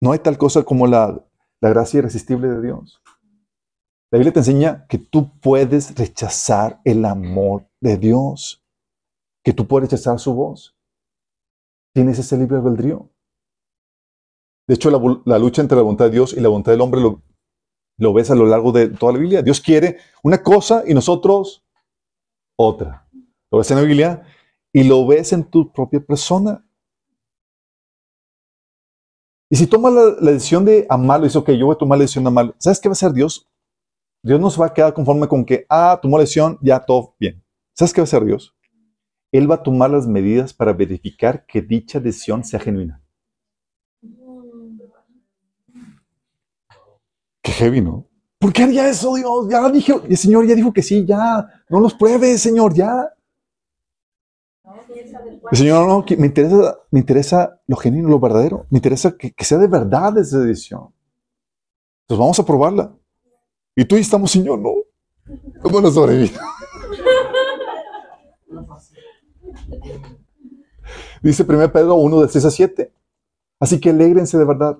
No 0.00 0.12
hay 0.12 0.18
tal 0.18 0.36
cosa 0.36 0.64
como 0.64 0.86
la, 0.86 1.24
la 1.60 1.68
gracia 1.68 1.98
irresistible 1.98 2.48
de 2.48 2.62
Dios. 2.62 3.00
La 4.12 4.18
Biblia 4.18 4.32
te 4.32 4.40
enseña 4.40 4.86
que 4.88 4.98
tú 4.98 5.38
puedes 5.40 5.94
rechazar 5.96 6.80
el 6.84 7.04
amor 7.04 7.68
de 7.80 7.96
Dios, 7.96 8.64
que 9.44 9.52
tú 9.52 9.68
puedes 9.68 9.88
rechazar 9.88 10.18
su 10.18 10.34
voz. 10.34 10.76
Tienes 11.94 12.18
ese 12.18 12.36
libre 12.36 12.56
albedrío. 12.56 13.08
De 14.66 14.74
hecho, 14.74 14.90
la, 15.24 15.38
lucha 15.38 15.62
entre 15.62 15.76
la 15.76 15.82
voluntad 15.82 16.06
de 16.06 16.12
Dios 16.12 16.32
y 16.32 16.40
la 16.40 16.48
voluntad 16.48 16.72
del 16.72 16.80
hombre 16.80 17.00
lo, 17.00 18.12
ves 18.12 18.30
a 18.30 18.34
lo 18.34 18.46
largo 18.46 18.72
de 18.72 18.88
toda 18.88 19.12
la 19.12 19.18
Biblia. 19.18 19.42
Dios 19.42 19.60
quiere 19.60 19.98
una 20.22 20.42
cosa 20.42 20.82
y 20.86 20.94
nosotros 20.94 21.64
otra. 22.56 23.08
Lo 23.50 23.58
ves 23.58 23.70
en 23.70 23.76
la 23.76 23.82
Biblia 23.82 24.22
y 24.72 24.84
lo 24.84 25.06
ves 25.06 25.32
en 25.32 25.44
tu 25.44 25.72
propia 25.72 26.00
persona. 26.00 26.64
Y 29.48 29.56
si 29.56 29.66
toma 29.66 29.90
la, 29.90 30.32
decisión 30.32 30.64
de 30.64 30.86
amarlo, 30.88 31.26
dice, 31.26 31.38
ok, 31.38 31.50
yo 31.50 31.66
voy 31.66 31.74
a 31.74 31.78
tomar 31.78 31.98
la 31.98 32.02
decisión 32.02 32.24
de 32.24 32.28
amarlo, 32.28 32.54
¿sabes 32.58 32.80
qué 32.80 32.88
va 32.88 32.92
a 32.92 32.94
hacer 32.94 33.12
Dios? 33.12 33.49
Dios 34.22 34.40
no 34.40 34.50
se 34.50 34.60
va 34.60 34.66
a 34.66 34.74
quedar 34.74 34.92
conforme 34.92 35.26
con 35.28 35.44
que, 35.44 35.64
ah, 35.68 35.98
tomó 36.00 36.18
la 36.18 36.22
decisión, 36.22 36.58
ya 36.60 36.80
todo 36.80 37.14
bien. 37.18 37.42
¿Sabes 37.72 37.92
qué 37.92 38.00
va 38.00 38.02
a 38.02 38.04
hacer 38.04 38.24
Dios? 38.24 38.54
Él 39.32 39.50
va 39.50 39.56
a 39.56 39.62
tomar 39.62 39.90
las 39.90 40.06
medidas 40.06 40.52
para 40.52 40.72
verificar 40.72 41.46
que 41.46 41.62
dicha 41.62 42.00
decisión 42.00 42.44
sea 42.44 42.60
genuina. 42.60 43.02
Qué 47.42 47.52
heavy, 47.52 47.80
¿no? 47.80 48.06
¿Por 48.38 48.52
qué 48.52 48.64
haría 48.64 48.88
eso, 48.88 49.14
Dios? 49.14 49.48
Ya 49.48 49.68
dije, 49.70 49.94
el 50.08 50.16
Señor 50.16 50.46
ya 50.46 50.54
dijo 50.54 50.72
que 50.72 50.82
sí, 50.82 51.06
ya. 51.06 51.46
No 51.68 51.80
los 51.80 51.94
pruebes, 51.94 52.42
Señor, 52.42 52.74
ya. 52.74 53.14
El 55.50 55.58
Señor, 55.58 55.86
no, 55.86 56.04
me 56.18 56.26
interesa, 56.26 56.78
me 56.90 57.00
interesa 57.00 57.60
lo 57.66 57.76
genuino, 57.76 58.08
lo 58.08 58.20
verdadero. 58.20 58.66
Me 58.70 58.78
interesa 58.78 59.16
que, 59.16 59.32
que 59.32 59.44
sea 59.44 59.58
de 59.58 59.68
verdad 59.68 60.16
esa 60.18 60.38
decisión. 60.40 60.92
Entonces 62.02 62.20
vamos 62.20 62.38
a 62.38 62.44
probarla. 62.44 62.94
Y 63.76 63.84
tú 63.84 63.96
y 63.96 64.00
estamos, 64.00 64.30
Señor, 64.30 64.58
no. 64.58 64.74
¿Cómo 65.62 65.80
lo 65.80 65.90
sobreviví? 65.90 66.32
Dice 71.22 71.44
1 71.46 71.72
Pedro 71.72 71.94
1, 71.96 72.22
de 72.22 72.28
6 72.28 72.44
a 72.44 72.50
7. 72.50 72.92
Así 73.60 73.78
que 73.78 73.90
alégrense 73.90 74.38
de 74.38 74.44
verdad. 74.44 74.78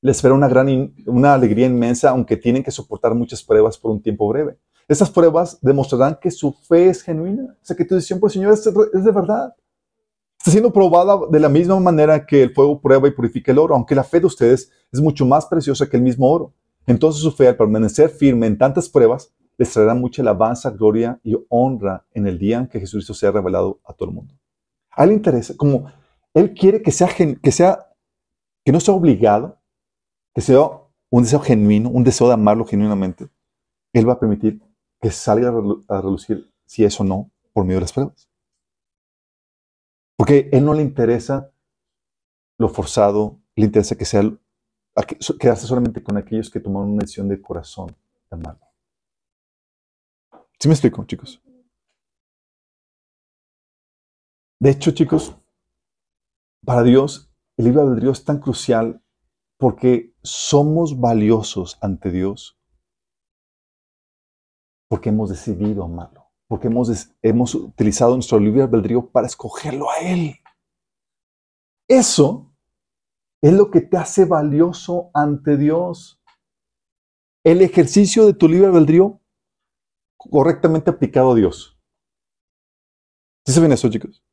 Les 0.00 0.16
espera 0.16 0.34
una 0.34 0.48
gran 0.48 0.94
una 1.06 1.34
alegría 1.34 1.66
inmensa, 1.66 2.10
aunque 2.10 2.36
tienen 2.36 2.62
que 2.62 2.70
soportar 2.70 3.14
muchas 3.14 3.42
pruebas 3.42 3.78
por 3.78 3.90
un 3.90 4.02
tiempo 4.02 4.28
breve. 4.28 4.58
Estas 4.88 5.10
pruebas 5.10 5.58
demostrarán 5.60 6.18
que 6.20 6.30
su 6.30 6.52
fe 6.52 6.88
es 6.88 7.02
genuina. 7.02 7.56
O 7.60 7.64
sea, 7.64 7.76
que 7.76 7.84
tu 7.84 7.94
decisión 7.94 8.20
por 8.20 8.30
el 8.30 8.34
Señor 8.34 8.52
es, 8.52 8.66
es 8.66 9.04
de 9.04 9.10
verdad. 9.10 9.54
Está 10.38 10.50
siendo 10.50 10.72
probada 10.72 11.18
de 11.30 11.40
la 11.40 11.48
misma 11.48 11.80
manera 11.80 12.24
que 12.24 12.42
el 12.42 12.54
fuego 12.54 12.80
prueba 12.80 13.08
y 13.08 13.10
purifica 13.10 13.50
el 13.52 13.58
oro, 13.58 13.74
aunque 13.74 13.94
la 13.94 14.04
fe 14.04 14.20
de 14.20 14.26
ustedes 14.26 14.70
es 14.92 15.00
mucho 15.00 15.26
más 15.26 15.46
preciosa 15.46 15.88
que 15.88 15.96
el 15.96 16.02
mismo 16.02 16.30
oro. 16.30 16.52
Entonces 16.86 17.22
su 17.22 17.32
fe, 17.32 17.48
al 17.48 17.56
permanecer 17.56 18.10
firme 18.10 18.46
en 18.46 18.58
tantas 18.58 18.88
pruebas, 18.88 19.34
les 19.58 19.72
traerá 19.72 19.94
mucha 19.94 20.22
alabanza, 20.22 20.70
gloria 20.70 21.18
y 21.22 21.34
honra 21.48 22.06
en 22.12 22.26
el 22.26 22.38
día 22.38 22.58
en 22.58 22.68
que 22.68 22.78
Jesucristo 22.78 23.14
sea 23.14 23.30
revelado 23.30 23.80
a 23.84 23.92
todo 23.92 24.10
el 24.10 24.14
mundo. 24.14 24.34
A 24.90 25.04
él 25.04 25.10
le 25.10 25.16
interesa, 25.16 25.56
como 25.56 25.90
él 26.34 26.54
quiere 26.54 26.82
que 26.82 26.90
sea, 26.90 27.08
que 27.08 27.52
sea, 27.52 27.92
que 28.64 28.72
no 28.72 28.80
sea 28.80 28.94
obligado, 28.94 29.58
que 30.34 30.42
sea 30.42 30.58
un 31.10 31.22
deseo 31.22 31.40
genuino, 31.40 31.88
un 31.88 32.04
deseo 32.04 32.28
de 32.28 32.34
amarlo 32.34 32.66
genuinamente, 32.66 33.28
él 33.92 34.08
va 34.08 34.14
a 34.14 34.20
permitir 34.20 34.60
que 35.00 35.10
salga 35.10 35.48
a 35.48 35.52
relu- 35.52 35.84
a 35.88 36.00
relucir 36.00 36.50
si 36.66 36.84
es 36.84 37.00
o 37.00 37.04
no 37.04 37.30
por 37.52 37.64
medio 37.64 37.76
de 37.76 37.82
las 37.82 37.92
pruebas. 37.92 38.28
Porque 40.16 40.50
a 40.52 40.56
él 40.56 40.64
no 40.64 40.74
le 40.74 40.82
interesa 40.82 41.50
lo 42.58 42.68
forzado, 42.68 43.38
le 43.54 43.66
interesa 43.66 43.96
que 43.96 44.04
sea 44.04 44.20
quedarse 45.38 45.66
solamente 45.66 46.02
con 46.02 46.16
aquellos 46.16 46.50
que 46.50 46.60
tomaron 46.60 46.92
una 46.92 47.02
decisión 47.02 47.28
de 47.28 47.40
corazón 47.40 47.88
de 47.88 48.36
amarlo. 48.36 48.66
¿Sí 50.58 50.68
me 50.68 50.74
explico, 50.74 51.04
chicos? 51.04 51.42
De 54.58 54.70
hecho, 54.70 54.90
chicos, 54.92 55.36
para 56.64 56.82
Dios, 56.82 57.30
el 57.58 57.66
libre 57.66 57.82
albedrío 57.82 58.10
es 58.10 58.24
tan 58.24 58.38
crucial 58.38 59.02
porque 59.58 60.14
somos 60.22 60.98
valiosos 60.98 61.78
ante 61.80 62.10
Dios 62.10 62.58
porque 64.88 65.08
hemos 65.08 65.30
decidido 65.30 65.84
amarlo, 65.84 66.30
porque 66.46 66.68
hemos, 66.68 67.10
hemos 67.22 67.54
utilizado 67.54 68.14
nuestro 68.14 68.38
libre 68.38 68.62
albedrío 68.62 69.10
para 69.10 69.26
escogerlo 69.26 69.90
a 69.90 69.98
Él. 69.98 70.36
Eso 71.88 72.55
es 73.46 73.52
lo 73.52 73.70
que 73.70 73.80
te 73.80 73.96
hace 73.96 74.24
valioso 74.24 75.10
ante 75.14 75.56
Dios. 75.56 76.20
El 77.44 77.62
ejercicio 77.62 78.26
de 78.26 78.34
tu 78.34 78.48
libre 78.48 78.66
albedrío 78.66 79.20
correctamente 80.16 80.90
aplicado 80.90 81.30
a 81.30 81.34
Dios. 81.36 81.78
¿Sí 83.44 83.52
saben 83.52 83.70
eso, 83.70 83.88
chicos? 83.88 84.24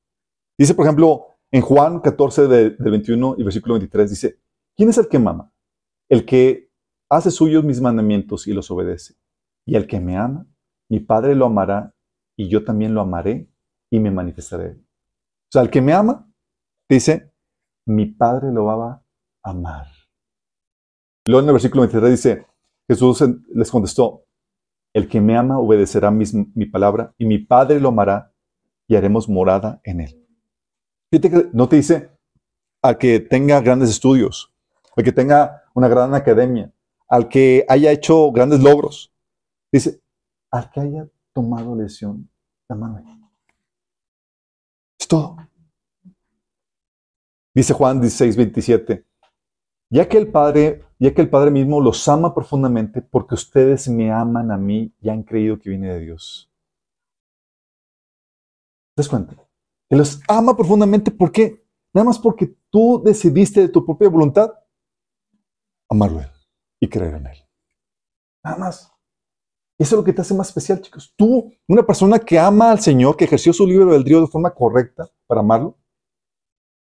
Dice, 0.58 0.74
por 0.74 0.88
ejemplo, 0.88 1.28
en 1.52 1.62
Juan 1.62 2.00
14, 2.00 2.48
de, 2.48 2.70
del 2.72 2.92
21 2.92 3.36
y 3.38 3.44
versículo 3.44 3.76
23, 3.76 4.10
dice, 4.10 4.40
¿quién 4.76 4.90
es 4.90 4.98
el 4.98 5.08
que 5.08 5.20
mama? 5.20 5.54
El 6.10 6.26
que 6.26 6.72
hace 7.08 7.30
suyos 7.30 7.64
mis 7.64 7.80
mandamientos 7.80 8.48
y 8.48 8.54
los 8.54 8.72
obedece. 8.72 9.14
Y 9.64 9.76
el 9.76 9.86
que 9.86 10.00
me 10.00 10.18
ama, 10.18 10.48
mi 10.90 11.02
Padre 11.02 11.36
lo 11.36 11.46
amará 11.46 11.94
y 12.36 12.50
yo 12.50 12.64
también 12.64 12.96
lo 12.96 13.02
amaré 13.02 13.48
y 13.92 14.00
me 14.00 14.10
manifestaré. 14.10 14.72
O 14.72 15.52
sea, 15.52 15.62
el 15.62 15.70
que 15.70 15.84
me 15.84 15.94
ama, 15.94 16.28
dice, 16.90 17.32
mi 17.86 18.08
Padre 18.08 18.52
lo 18.52 18.66
va 18.66 19.03
amar. 19.44 19.88
Luego 21.26 21.42
en 21.42 21.48
el 21.48 21.54
versículo 21.54 21.82
23 21.82 22.12
dice, 22.12 22.48
Jesús 22.88 23.24
les 23.54 23.70
contestó, 23.72 24.26
el 24.94 25.08
que 25.08 25.22
me 25.22 25.38
ama 25.38 25.58
obedecerá 25.60 26.12
mis- 26.12 26.34
mi 26.34 26.66
palabra 26.66 27.14
y 27.18 27.26
mi 27.26 27.40
Padre 27.40 27.80
lo 27.80 27.90
amará 27.90 28.32
y 28.88 28.96
haremos 28.96 29.28
morada 29.30 29.80
en 29.84 30.02
él. 30.02 30.28
Fíjate 31.12 31.30
que 31.30 31.50
no 31.54 31.68
te 31.70 31.78
dice 31.78 32.12
al 32.82 32.98
que 32.98 33.20
tenga 33.20 33.62
grandes 33.62 33.90
estudios, 33.90 34.54
al 34.96 35.04
que 35.04 35.12
tenga 35.12 35.64
una 35.74 35.88
gran 35.88 36.14
academia, 36.14 36.72
al 37.08 37.30
que 37.30 37.66
haya 37.70 37.92
hecho 37.92 38.32
grandes 38.32 38.60
logros. 38.62 39.14
Dice, 39.72 40.02
al 40.52 40.70
que 40.70 40.82
haya 40.82 41.08
tomado 41.32 41.76
lesión, 41.76 42.30
amarme. 42.68 43.04
Es 45.00 45.08
todo. 45.08 45.38
Dice 47.56 47.74
Juan 47.74 48.02
16, 48.02 48.36
27. 48.36 49.06
Ya 49.94 50.10
que 50.10 50.18
el 50.18 50.32
Padre, 50.32 50.84
ya 50.98 51.14
que 51.14 51.22
el 51.22 51.30
Padre 51.30 51.52
mismo 51.52 51.80
los 51.80 52.08
ama 52.08 52.34
profundamente 52.34 53.00
porque 53.00 53.36
ustedes 53.36 53.88
me 53.88 54.12
aman 54.12 54.50
a 54.50 54.58
mí 54.58 54.92
y 55.00 55.10
han 55.10 55.22
creído 55.22 55.60
que 55.60 55.70
viene 55.70 55.94
de 55.94 56.00
Dios. 56.00 56.52
¿Te 58.96 59.04
das 59.04 59.10
cuenta? 59.10 59.36
Que 59.88 59.96
los 59.96 60.20
ama 60.28 60.58
profundamente, 60.58 61.12
¿por 61.12 61.32
qué? 61.32 61.64
Nada 61.94 62.06
más 62.06 62.18
porque 62.18 62.56
tú 62.72 63.04
decidiste 63.06 63.62
de 63.62 63.70
tu 63.70 63.86
propia 63.86 64.10
voluntad 64.10 64.52
amarlo 65.88 66.22
y 66.80 66.90
creer 66.90 67.14
en 67.14 67.28
Él. 67.28 67.38
Nada 68.44 68.58
más. 68.58 68.92
Eso 69.78 69.96
es 69.96 70.00
lo 70.00 70.04
que 70.04 70.14
te 70.14 70.22
hace 70.22 70.34
más 70.34 70.48
especial, 70.48 70.82
chicos. 70.82 71.14
Tú, 71.16 71.54
una 71.68 71.86
persona 71.86 72.18
que 72.18 72.40
ama 72.40 72.72
al 72.72 72.80
Señor, 72.80 73.16
que 73.16 73.26
ejerció 73.26 73.54
su 73.54 73.68
libre 73.68 73.86
albedrío 73.86 74.22
de 74.22 74.28
forma 74.28 74.52
correcta 74.56 75.08
para 75.28 75.42
amarlo, 75.42 75.78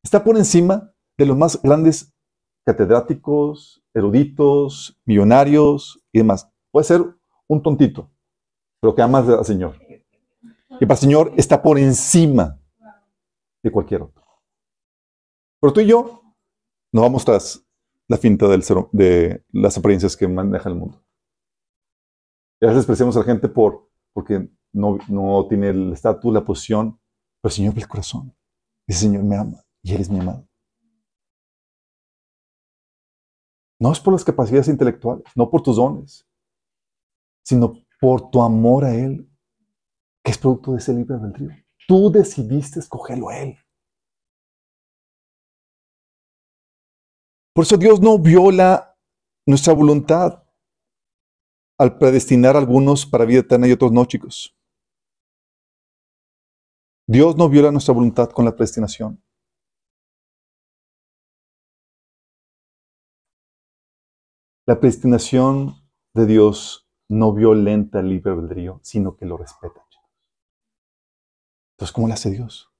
está 0.02 0.24
por 0.24 0.38
encima 0.38 0.94
de 1.18 1.26
los 1.26 1.36
más 1.36 1.60
grandes 1.60 2.11
catedráticos, 2.64 3.82
eruditos, 3.94 4.98
millonarios 5.04 6.02
y 6.12 6.18
demás. 6.18 6.50
Puede 6.70 6.84
ser 6.84 7.02
un 7.48 7.62
tontito, 7.62 8.10
pero 8.80 8.94
que 8.94 9.02
amas 9.02 9.28
al 9.28 9.44
Señor. 9.44 9.76
Y 10.80 10.86
para 10.86 10.94
el 10.94 10.98
Señor 11.00 11.32
está 11.36 11.62
por 11.62 11.78
encima 11.78 12.58
de 13.62 13.70
cualquier 13.70 14.02
otro. 14.02 14.22
Pero 15.60 15.72
tú 15.72 15.80
y 15.80 15.86
yo 15.86 16.22
nos 16.92 17.02
vamos 17.02 17.24
tras 17.24 17.64
la 18.08 18.16
finta 18.16 18.48
del 18.48 18.62
cero- 18.62 18.88
de 18.92 19.44
las 19.52 19.76
apariencias 19.78 20.16
que 20.16 20.26
maneja 20.28 20.68
el 20.68 20.74
mundo. 20.74 21.02
Y 22.60 22.64
a 22.64 22.68
veces 22.68 22.78
despreciamos 22.82 23.16
a 23.16 23.20
la 23.20 23.24
gente 23.26 23.48
por, 23.48 23.88
porque 24.12 24.48
no, 24.72 24.98
no 25.08 25.46
tiene 25.48 25.68
el 25.70 25.92
estatus, 25.92 26.32
la 26.32 26.44
posición, 26.44 26.98
pero 27.40 27.50
el 27.50 27.56
Señor 27.56 27.74
ve 27.74 27.80
el 27.82 27.88
corazón. 27.88 28.34
Dice, 28.86 29.00
Señor 29.00 29.22
me 29.24 29.36
ama 29.36 29.64
y 29.82 29.94
Él 29.94 30.00
es 30.00 30.10
mi 30.10 30.18
amado. 30.20 30.46
No 33.82 33.90
es 33.90 33.98
por 33.98 34.12
las 34.12 34.24
capacidades 34.24 34.68
intelectuales, 34.68 35.24
no 35.34 35.50
por 35.50 35.60
tus 35.60 35.74
dones, 35.74 36.24
sino 37.44 37.72
por 38.00 38.30
tu 38.30 38.40
amor 38.40 38.84
a 38.84 38.94
Él, 38.94 39.28
que 40.22 40.30
es 40.30 40.38
producto 40.38 40.70
de 40.70 40.78
ese 40.78 40.94
libre 40.94 41.16
albedrío. 41.16 41.50
Tú 41.88 42.08
decidiste 42.08 42.78
escogerlo 42.78 43.28
a 43.28 43.38
Él. 43.38 43.58
Por 47.52 47.64
eso 47.64 47.76
Dios 47.76 48.00
no 48.00 48.20
viola 48.20 48.96
nuestra 49.46 49.72
voluntad 49.72 50.44
al 51.76 51.98
predestinar 51.98 52.54
a 52.54 52.60
algunos 52.60 53.04
para 53.04 53.24
vida 53.24 53.40
eterna 53.40 53.66
y 53.66 53.72
otros 53.72 53.90
no, 53.90 54.04
chicos. 54.04 54.56
Dios 57.08 57.36
no 57.36 57.48
viola 57.48 57.72
nuestra 57.72 57.92
voluntad 57.92 58.30
con 58.30 58.44
la 58.44 58.54
predestinación. 58.54 59.21
La 64.66 64.78
predestinación 64.78 65.74
de 66.14 66.26
Dios 66.26 66.88
no 67.08 67.32
violenta 67.32 68.00
el 68.00 68.08
libre 68.08 68.32
albedrío, 68.32 68.80
sino 68.82 69.16
que 69.16 69.26
lo 69.26 69.36
respeta. 69.36 69.82
Entonces, 71.82 71.92
¿cómo 71.92 72.06
lo 72.06 72.14
hace 72.14 72.30
Dios? 72.30 72.70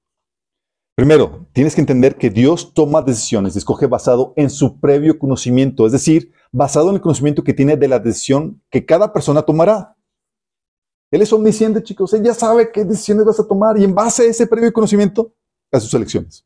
Primero, 0.95 1.47
tienes 1.51 1.75
que 1.75 1.81
entender 1.81 2.15
que 2.15 2.29
Dios 2.29 2.73
toma 2.73 3.01
decisiones, 3.01 3.55
escoge 3.57 3.87
basado 3.87 4.33
en 4.37 4.49
su 4.49 4.79
previo 4.79 5.19
conocimiento, 5.19 5.85
es 5.85 5.91
decir, 5.91 6.31
basado 6.53 6.89
en 6.89 6.95
el 6.95 7.01
conocimiento 7.01 7.43
que 7.43 7.53
tiene 7.53 7.75
de 7.75 7.87
la 7.89 7.99
decisión 7.99 8.61
que 8.69 8.85
cada 8.85 9.11
persona 9.11 9.41
tomará. 9.41 9.97
Él 11.11 11.21
es 11.21 11.33
omnisciente, 11.33 11.83
chicos, 11.83 12.13
él 12.13 12.23
ya 12.23 12.33
sabe 12.33 12.71
qué 12.71 12.85
decisiones 12.85 13.25
vas 13.25 13.39
a 13.41 13.47
tomar 13.47 13.77
y 13.77 13.83
en 13.83 13.93
base 13.93 14.23
a 14.23 14.29
ese 14.29 14.47
previo 14.47 14.71
conocimiento, 14.71 15.33
a 15.71 15.81
sus 15.81 15.93
elecciones. 15.95 16.45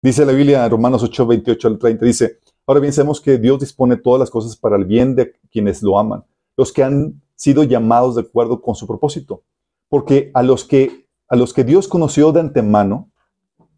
Dice 0.00 0.24
la 0.24 0.32
Biblia 0.32 0.64
en 0.64 0.70
Romanos 0.70 1.02
8, 1.02 1.26
28 1.26 1.68
al 1.68 1.78
30, 1.78 2.04
dice, 2.04 2.40
ahora 2.66 2.80
bien 2.80 2.92
sabemos 2.92 3.20
que 3.20 3.38
Dios 3.38 3.60
dispone 3.60 3.96
todas 3.96 4.20
las 4.20 4.30
cosas 4.30 4.56
para 4.56 4.76
el 4.76 4.84
bien 4.84 5.14
de 5.14 5.32
quienes 5.50 5.82
lo 5.82 5.98
aman, 5.98 6.24
los 6.56 6.72
que 6.72 6.82
han 6.82 7.22
sido 7.34 7.64
llamados 7.64 8.14
de 8.14 8.22
acuerdo 8.22 8.60
con 8.62 8.74
su 8.74 8.86
propósito. 8.86 9.42
Porque 9.88 10.30
a 10.34 10.42
los 10.42 10.64
que, 10.64 11.08
a 11.28 11.36
los 11.36 11.52
que 11.52 11.64
Dios 11.64 11.88
conoció 11.88 12.32
de 12.32 12.40
antemano, 12.40 13.10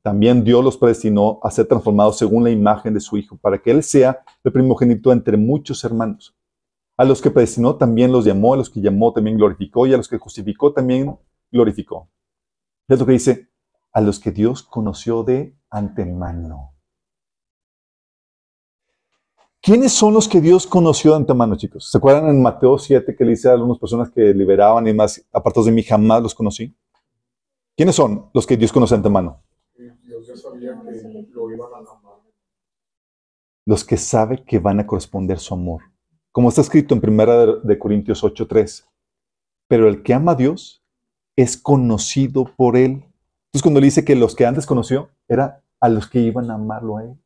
también 0.02 0.44
Dios 0.44 0.62
los 0.62 0.76
predestinó 0.76 1.40
a 1.42 1.50
ser 1.50 1.66
transformados 1.66 2.16
según 2.16 2.44
la 2.44 2.50
imagen 2.50 2.94
de 2.94 3.00
su 3.00 3.16
Hijo, 3.16 3.36
para 3.36 3.58
que 3.58 3.72
Él 3.72 3.82
sea 3.82 4.20
el 4.44 4.52
primogénito 4.52 5.10
entre 5.10 5.36
muchos 5.36 5.82
hermanos. 5.82 6.36
A 6.96 7.04
los 7.04 7.20
que 7.20 7.30
predestinó 7.30 7.74
también 7.74 8.12
los 8.12 8.24
llamó, 8.24 8.54
a 8.54 8.56
los 8.56 8.70
que 8.70 8.80
llamó 8.80 9.12
también 9.12 9.36
glorificó, 9.36 9.86
y 9.86 9.92
a 9.92 9.96
los 9.96 10.08
que 10.08 10.18
justificó 10.18 10.72
también 10.72 11.18
glorificó. 11.50 12.08
Es 12.86 13.00
lo 13.00 13.04
que 13.04 13.12
dice, 13.12 13.48
a 13.92 14.00
los 14.00 14.20
que 14.20 14.30
Dios 14.30 14.62
conoció 14.62 15.24
de 15.24 15.56
antemano. 15.70 16.75
¿Quiénes 19.66 19.90
son 19.90 20.14
los 20.14 20.28
que 20.28 20.40
Dios 20.40 20.64
conoció 20.64 21.10
de 21.10 21.16
antemano, 21.16 21.56
chicos? 21.56 21.90
¿Se 21.90 21.98
acuerdan 21.98 22.28
en 22.28 22.40
Mateo 22.40 22.78
7 22.78 23.16
que 23.16 23.24
le 23.24 23.30
dice 23.30 23.48
a 23.48 23.54
algunas 23.54 23.80
personas 23.80 24.08
que 24.12 24.32
liberaban 24.32 24.86
y 24.86 24.94
más, 24.94 25.26
apartados 25.32 25.66
de 25.66 25.72
mí, 25.72 25.82
jamás 25.82 26.22
los 26.22 26.36
conocí? 26.36 26.72
¿Quiénes 27.76 27.96
son 27.96 28.30
los 28.32 28.46
que 28.46 28.56
Dios 28.56 28.72
conoce 28.72 28.94
de 28.94 28.98
antemano? 28.98 29.42
Dios 29.76 30.24
ya 30.24 30.36
sabía 30.36 30.80
que 30.80 31.26
lo 31.32 31.50
iban 31.50 31.72
a 31.72 31.78
amar. 31.78 32.14
Los 33.64 33.84
que 33.84 33.96
sabe 33.96 34.44
que 34.44 34.60
van 34.60 34.78
a 34.78 34.86
corresponder 34.86 35.40
su 35.40 35.52
amor. 35.54 35.82
Como 36.30 36.48
está 36.48 36.60
escrito 36.60 36.94
en 36.94 37.00
1 37.04 37.56
de 37.56 37.76
Corintios 37.76 38.22
8:3. 38.22 38.86
Pero 39.66 39.88
el 39.88 40.04
que 40.04 40.14
ama 40.14 40.30
a 40.30 40.36
Dios 40.36 40.84
es 41.34 41.56
conocido 41.56 42.44
por 42.56 42.76
él. 42.76 43.02
Entonces 43.46 43.62
cuando 43.62 43.80
le 43.80 43.86
dice 43.86 44.04
que 44.04 44.14
los 44.14 44.36
que 44.36 44.46
antes 44.46 44.64
conoció, 44.64 45.08
era 45.26 45.64
a 45.80 45.88
los 45.88 46.06
que 46.08 46.20
iban 46.20 46.52
a 46.52 46.54
amarlo 46.54 46.98
a 46.98 47.02
él. 47.02 47.18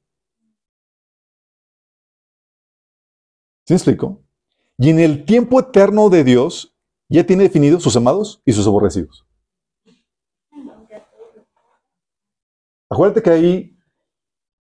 ¿Sí 3.70 3.74
me 3.74 3.76
explico? 3.76 4.20
Y 4.78 4.90
en 4.90 4.98
el 4.98 5.24
tiempo 5.24 5.60
eterno 5.60 6.08
de 6.08 6.24
Dios, 6.24 6.76
ya 7.08 7.24
tiene 7.24 7.44
definidos 7.44 7.84
sus 7.84 7.94
amados 7.94 8.42
y 8.44 8.52
sus 8.52 8.66
aborrecidos. 8.66 9.24
Acuérdate 12.90 13.22
que 13.22 13.30
ahí 13.30 13.78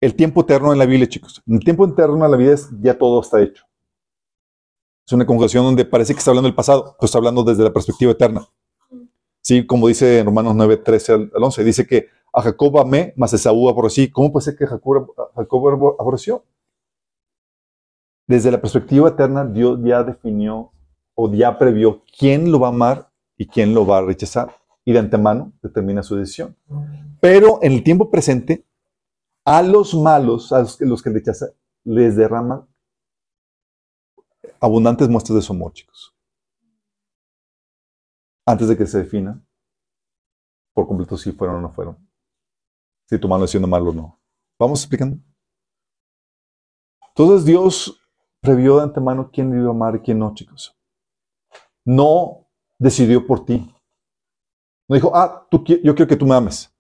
el 0.02 0.18
tiempo 0.18 0.42
eterno 0.42 0.74
en 0.74 0.80
la 0.80 0.86
Biblia, 0.86 1.08
chicos. 1.08 1.42
En 1.48 1.54
el 1.54 1.60
tiempo 1.64 1.88
eterno 1.88 2.26
en 2.26 2.30
la 2.30 2.36
vida 2.36 2.54
es 2.54 2.68
ya 2.82 2.98
todo 2.98 3.22
está 3.22 3.42
hecho. 3.42 3.64
Es 5.08 5.14
una 5.14 5.26
conjugación 5.26 5.64
donde 5.64 5.86
parece 5.86 6.14
que 6.14 6.20
está 6.20 6.32
hablando 6.32 6.50
del 6.50 6.56
pasado, 6.56 6.98
pero 7.00 7.06
está 7.06 7.20
hablando 7.20 7.46
desde 7.46 7.64
la 7.64 7.72
perspectiva 7.72 8.12
eterna. 8.12 8.50
Sí, 9.40 9.66
como 9.66 9.88
dice 9.88 10.20
en 10.20 10.26
Romanos 10.26 10.56
9, 10.58 10.76
13 10.76 11.14
al 11.14 11.32
11, 11.34 11.64
dice 11.64 11.88
que 11.88 12.08
a 12.34 12.42
Jacob 12.42 12.78
amé, 12.80 13.14
mas 13.16 13.32
Esaú 13.32 13.70
aborrecí. 13.70 14.12
¿Cómo 14.12 14.34
puede 14.34 14.44
ser 14.44 14.58
que 14.58 14.68
Jacob, 14.68 15.14
Jacob 15.38 15.96
aborreció? 15.98 16.44
Desde 18.30 18.52
la 18.52 18.62
perspectiva 18.62 19.10
eterna, 19.10 19.44
Dios 19.44 19.80
ya 19.84 20.04
definió 20.04 20.72
o 21.16 21.34
ya 21.34 21.58
previó 21.58 22.04
quién 22.16 22.52
lo 22.52 22.60
va 22.60 22.68
a 22.68 22.70
amar 22.70 23.12
y 23.36 23.48
quién 23.48 23.74
lo 23.74 23.88
va 23.88 23.98
a 23.98 24.02
rechazar. 24.04 24.56
Y 24.86 24.94
de 24.94 25.00
antemano 25.00 25.52
determina 25.64 26.04
su 26.04 26.16
decisión. 26.16 26.56
Pero 27.20 27.58
en 27.64 27.72
el 27.72 27.84
tiempo 27.84 28.12
presente, 28.12 28.68
a 29.44 29.64
los 29.64 29.96
malos, 29.96 30.54
a 30.54 30.60
los 30.60 30.78
que, 30.78 30.86
los 30.86 31.02
que 31.02 31.10
rechazan, 31.10 31.50
les 31.84 32.16
derrama 32.16 32.68
abundantes 34.60 35.10
muestras 35.10 35.38
de 35.38 35.42
su 35.42 35.54
amor, 35.54 35.74
chicos. 35.74 36.16
Antes 38.46 38.68
de 38.68 38.78
que 38.78 38.86
se 38.86 39.00
defina 39.00 39.44
por 40.72 40.88
completo 40.88 41.18
si 41.18 41.32
fueron 41.32 41.56
o 41.56 41.62
no 41.62 41.72
fueron. 41.72 41.98
Si 43.08 43.18
tu 43.18 43.28
mano 43.28 43.46
es 43.46 43.50
siendo 43.50 43.68
malo 43.68 43.90
o 43.90 43.94
no. 43.94 44.22
Vamos 44.60 44.82
explicando. 44.82 45.18
Entonces 47.08 47.44
Dios 47.44 47.99
previó 48.42 48.78
de 48.78 48.84
antemano 48.84 49.30
quién 49.32 49.54
iba 49.58 49.68
a 49.68 49.72
amar 49.72 49.96
y 49.96 50.00
quién 50.00 50.20
no, 50.20 50.34
chicos. 50.34 50.76
No 51.86 52.48
decidió 52.78 53.26
por 53.26 53.46
ti. 53.46 53.74
No 54.88 54.96
dijo, 54.96 55.16
ah, 55.16 55.48
tú, 55.50 55.64
yo 55.66 55.96
quiero 55.96 56.08
que 56.08 56.16
tú 56.16 56.26
me 56.26 56.36
ames. 56.36 56.74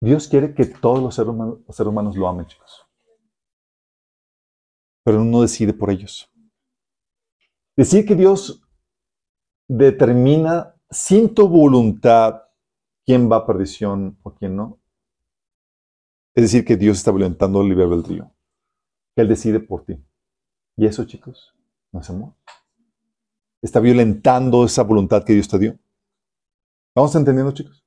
Dios 0.00 0.28
quiere 0.28 0.54
que 0.54 0.64
todos 0.64 1.02
los 1.02 1.14
seres 1.14 1.86
humanos, 1.86 2.16
lo 2.16 2.28
amen, 2.28 2.46
chicos. 2.46 2.86
Pero 5.04 5.20
uno 5.20 5.42
decide 5.42 5.74
por 5.74 5.90
ellos. 5.90 6.30
Decir 7.76 8.06
que 8.06 8.14
Dios 8.14 8.62
determina 9.68 10.74
sin 10.90 11.34
tu 11.34 11.48
voluntad 11.48 12.42
quién 13.04 13.30
va 13.30 13.36
a 13.36 13.46
perdición 13.46 14.18
o 14.22 14.34
quién 14.34 14.56
no. 14.56 14.78
Es 16.34 16.44
decir, 16.44 16.64
que 16.64 16.76
Dios 16.76 16.98
está 16.98 17.10
violentando 17.10 17.60
el 17.60 17.68
libre 17.68 17.84
albedrío. 17.84 18.30
Él 19.16 19.28
decide 19.28 19.60
por 19.60 19.84
ti. 19.84 20.02
Y 20.80 20.86
eso, 20.86 21.04
chicos, 21.04 21.54
no 21.92 22.00
es 22.00 22.08
amor. 22.08 22.32
Está 23.60 23.80
violentando 23.80 24.64
esa 24.64 24.82
voluntad 24.82 25.22
que 25.24 25.34
Dios 25.34 25.46
te 25.46 25.58
dio. 25.58 25.78
¿Vamos 26.96 27.14
entendiendo, 27.14 27.52
chicos? 27.52 27.84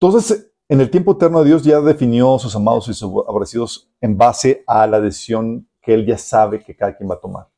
Entonces, 0.00 0.52
en 0.68 0.80
el 0.80 0.88
tiempo 0.88 1.10
eterno 1.10 1.42
Dios 1.42 1.64
ya 1.64 1.80
definió 1.80 2.38
sus 2.38 2.54
amados 2.54 2.86
y 2.86 2.94
sus 2.94 3.10
aborrecidos 3.26 3.90
en 4.00 4.16
base 4.16 4.62
a 4.64 4.86
la 4.86 5.00
decisión 5.00 5.68
que 5.82 5.92
Él 5.92 6.06
ya 6.06 6.18
sabe 6.18 6.62
que 6.62 6.76
cada 6.76 6.96
quien 6.96 7.10
va 7.10 7.16
a 7.16 7.20
tomar. 7.20 7.48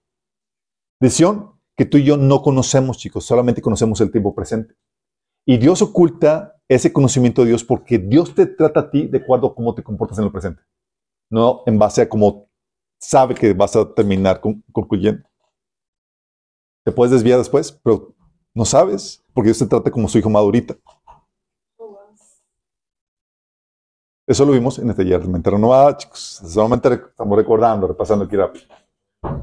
Decisión 0.99 1.61
que 1.77 1.85
tú 1.85 1.99
y 1.99 2.05
yo 2.05 2.17
no 2.17 2.41
conocemos, 2.41 2.97
chicos, 2.97 3.27
solamente 3.27 3.61
conocemos 3.61 4.01
el 4.01 4.11
tiempo 4.11 4.35
presente. 4.35 4.75
Y 5.45 5.59
Dios 5.59 5.83
oculta 5.83 6.63
ese 6.67 6.95
conocimiento 6.95 7.43
de 7.43 7.49
Dios 7.49 7.63
porque 7.63 7.99
Dios 7.99 8.35
te 8.35 8.47
trata 8.47 8.81
a 8.81 8.91
ti 8.91 9.07
de 9.07 9.19
acuerdo 9.19 9.49
a 9.49 9.55
cómo 9.55 9.75
te 9.75 9.83
comportas 9.83 10.19
en 10.19 10.25
el 10.25 10.33
presente, 10.33 10.63
no 11.31 11.63
en 11.67 11.79
base 11.79 12.03
a 12.03 12.09
cómo 12.09 12.49
sabe 13.01 13.35
que 13.35 13.55
vas 13.55 13.75
a 13.77 13.95
terminar 13.95 14.41
concluyendo. 14.73 15.27
Te 16.85 16.93
puedes 16.93 17.13
desviar 17.13 17.39
después, 17.39 17.73
pero 17.73 18.15
no 18.55 18.65
sabes, 18.65 19.25
porque 19.33 19.49
Dios 19.49 19.59
te 19.59 19.67
trata 19.67 19.91
como 19.91 20.09
su 20.09 20.19
hijo 20.19 20.29
madurita. 20.29 20.77
Eso 24.27 24.45
lo 24.45 24.53
vimos 24.53 24.79
en 24.79 24.89
el 24.89 24.95
taller 24.95 25.21
de 25.21 25.29
mente 25.29 25.51
renovada, 25.51 25.97
chicos. 25.97 26.41
Solamente 26.45 26.93
estamos 26.93 27.37
recordando, 27.37 27.89
repasando 27.89 28.25
aquí 28.25 28.37
rápido. 28.37 28.65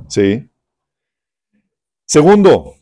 Sí. 0.08 0.50
Segundo, 2.06 2.74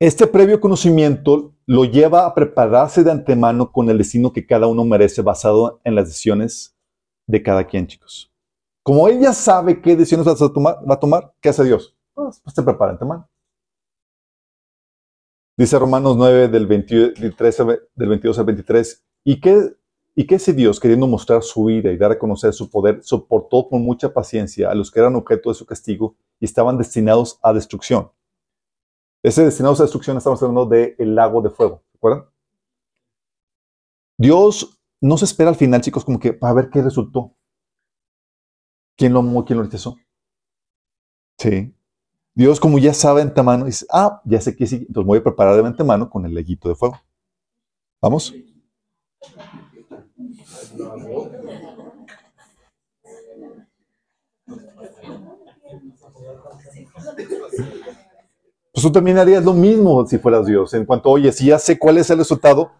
este 0.00 0.28
previo 0.28 0.60
conocimiento 0.60 1.52
lo 1.66 1.84
lleva 1.84 2.26
a 2.26 2.34
prepararse 2.34 3.02
de 3.02 3.10
antemano 3.10 3.72
con 3.72 3.90
el 3.90 3.98
destino 3.98 4.32
que 4.32 4.46
cada 4.46 4.66
uno 4.68 4.84
merece 4.84 5.22
basado 5.22 5.80
en 5.82 5.96
las 5.96 6.06
decisiones 6.06 6.73
de 7.26 7.42
cada 7.42 7.64
quien, 7.64 7.86
chicos. 7.86 8.32
Como 8.82 9.08
ella 9.08 9.32
sabe 9.32 9.80
qué 9.80 9.96
decisiones 9.96 10.26
va 10.26 10.94
a 10.94 11.00
tomar, 11.00 11.34
¿qué 11.40 11.48
hace 11.48 11.64
Dios? 11.64 11.96
Pues, 12.12 12.40
pues, 12.40 12.54
se 12.54 12.62
prepara 12.62 12.92
de 12.92 12.94
antemano. 12.96 13.28
Dice 15.56 15.78
Romanos 15.78 16.16
9 16.16 16.48
del, 16.48 16.66
23, 16.66 17.58
del 17.94 18.08
22 18.08 18.38
al 18.38 18.44
23, 18.44 19.04
¿y 19.24 19.40
qué 19.40 19.76
y 20.16 20.26
que 20.26 20.36
ese 20.36 20.52
Dios, 20.52 20.78
queriendo 20.78 21.06
mostrar 21.06 21.42
su 21.42 21.68
ira 21.70 21.90
y 21.90 21.96
dar 21.96 22.12
a 22.12 22.18
conocer 22.18 22.52
su 22.52 22.70
poder, 22.70 23.02
soportó 23.02 23.68
con 23.68 23.82
mucha 23.82 24.12
paciencia 24.12 24.70
a 24.70 24.74
los 24.74 24.90
que 24.90 25.00
eran 25.00 25.16
objeto 25.16 25.48
de 25.48 25.56
su 25.56 25.66
castigo 25.66 26.14
y 26.38 26.44
estaban 26.44 26.78
destinados 26.78 27.38
a 27.42 27.52
destrucción. 27.52 28.10
Ese 29.22 29.44
destinados 29.44 29.80
a 29.80 29.84
destrucción 29.84 30.16
estamos 30.16 30.40
hablando 30.42 30.66
del 30.66 31.14
lago 31.14 31.42
de 31.42 31.50
fuego, 31.50 31.82
¿se 31.90 31.98
acuerdan? 31.98 32.26
Dios 34.16 34.80
no 35.04 35.18
se 35.18 35.26
espera 35.26 35.50
al 35.50 35.56
final, 35.56 35.82
chicos, 35.82 36.02
como 36.02 36.18
que 36.18 36.32
para 36.32 36.54
ver 36.54 36.70
qué 36.70 36.80
resultó. 36.80 37.36
¿Quién 38.96 39.12
lo 39.12 39.18
amó, 39.18 39.44
quién 39.44 39.58
lo 39.58 39.64
rechazó? 39.64 39.98
Sí. 41.36 41.74
Dios, 42.34 42.58
como 42.58 42.78
ya 42.78 42.94
sabe 42.94 43.20
de 43.20 43.28
antemano, 43.28 43.66
dice, 43.66 43.84
ah, 43.90 44.22
ya 44.24 44.40
sé 44.40 44.56
que 44.56 44.66
sí, 44.66 44.76
entonces 44.88 45.06
voy 45.06 45.18
a 45.18 45.22
preparar 45.22 45.56
de 45.56 45.66
antemano 45.66 46.08
con 46.08 46.24
el 46.24 46.32
leguito 46.32 46.70
de 46.70 46.74
fuego. 46.74 46.98
¿Vamos? 48.00 48.34
Pues 58.72 58.82
tú 58.82 58.90
también 58.90 59.18
harías 59.18 59.44
lo 59.44 59.52
mismo 59.52 60.06
si 60.06 60.16
fueras 60.16 60.46
Dios. 60.46 60.72
En 60.72 60.86
cuanto, 60.86 61.10
oye, 61.10 61.30
si 61.30 61.46
ya 61.46 61.58
sé 61.58 61.78
cuál 61.78 61.98
es 61.98 62.08
el 62.08 62.18
resultado, 62.18 62.72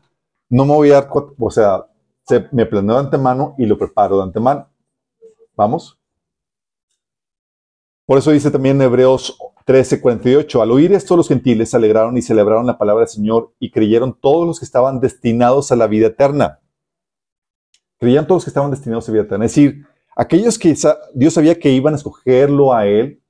no 0.49 0.65
me 0.65 0.73
voy 0.73 0.91
a 0.91 1.03
dar, 1.03 1.11
o 1.13 1.51
sea, 1.51 1.87
me 2.53 2.67
planeo 2.67 2.97
de 2.97 3.01
antemano 3.03 3.55
y 3.59 3.67
lo 3.67 3.77
preparo 3.77 4.17
de 4.19 4.23
antemano. 4.25 4.69
¿Vamos? 5.57 5.99
Por 8.07 8.19
eso 8.19 8.31
dice 8.31 8.51
también 8.51 8.81
Hebreos 8.81 9.39
13:48, 9.67 10.61
al 10.61 10.71
oír 10.73 10.93
esto 10.93 11.17
los 11.17 11.29
gentiles 11.29 11.71
se 11.71 11.77
alegraron 11.77 12.17
y 12.17 12.23
celebraron 12.23 12.67
la 12.67 12.77
palabra 12.77 13.01
del 13.01 13.09
Señor 13.09 13.55
y 13.59 13.71
creyeron 13.71 14.19
todos 14.19 14.47
los 14.47 14.59
que 14.59 14.65
estaban 14.65 15.01
destinados 15.01 15.73
a 15.73 15.77
la 15.77 15.87
vida 15.87 16.09
eterna. 16.09 16.61
Creían 17.99 18.27
todos 18.27 18.45
que 18.45 18.51
estaban 18.51 18.71
destinados 18.71 19.09
a 19.09 19.13
vida 19.13 19.23
eterna. 19.23 19.47
Es 19.47 19.53
decir, 19.53 19.87
aquellos 20.17 20.59
que 20.59 20.77
Dios 21.15 21.33
sabía 21.33 21.59
que 21.59 21.71
iban 21.71 21.95
a 21.95 21.97
escogerlo 21.97 22.75
a 22.75 22.87
Él 22.87 23.23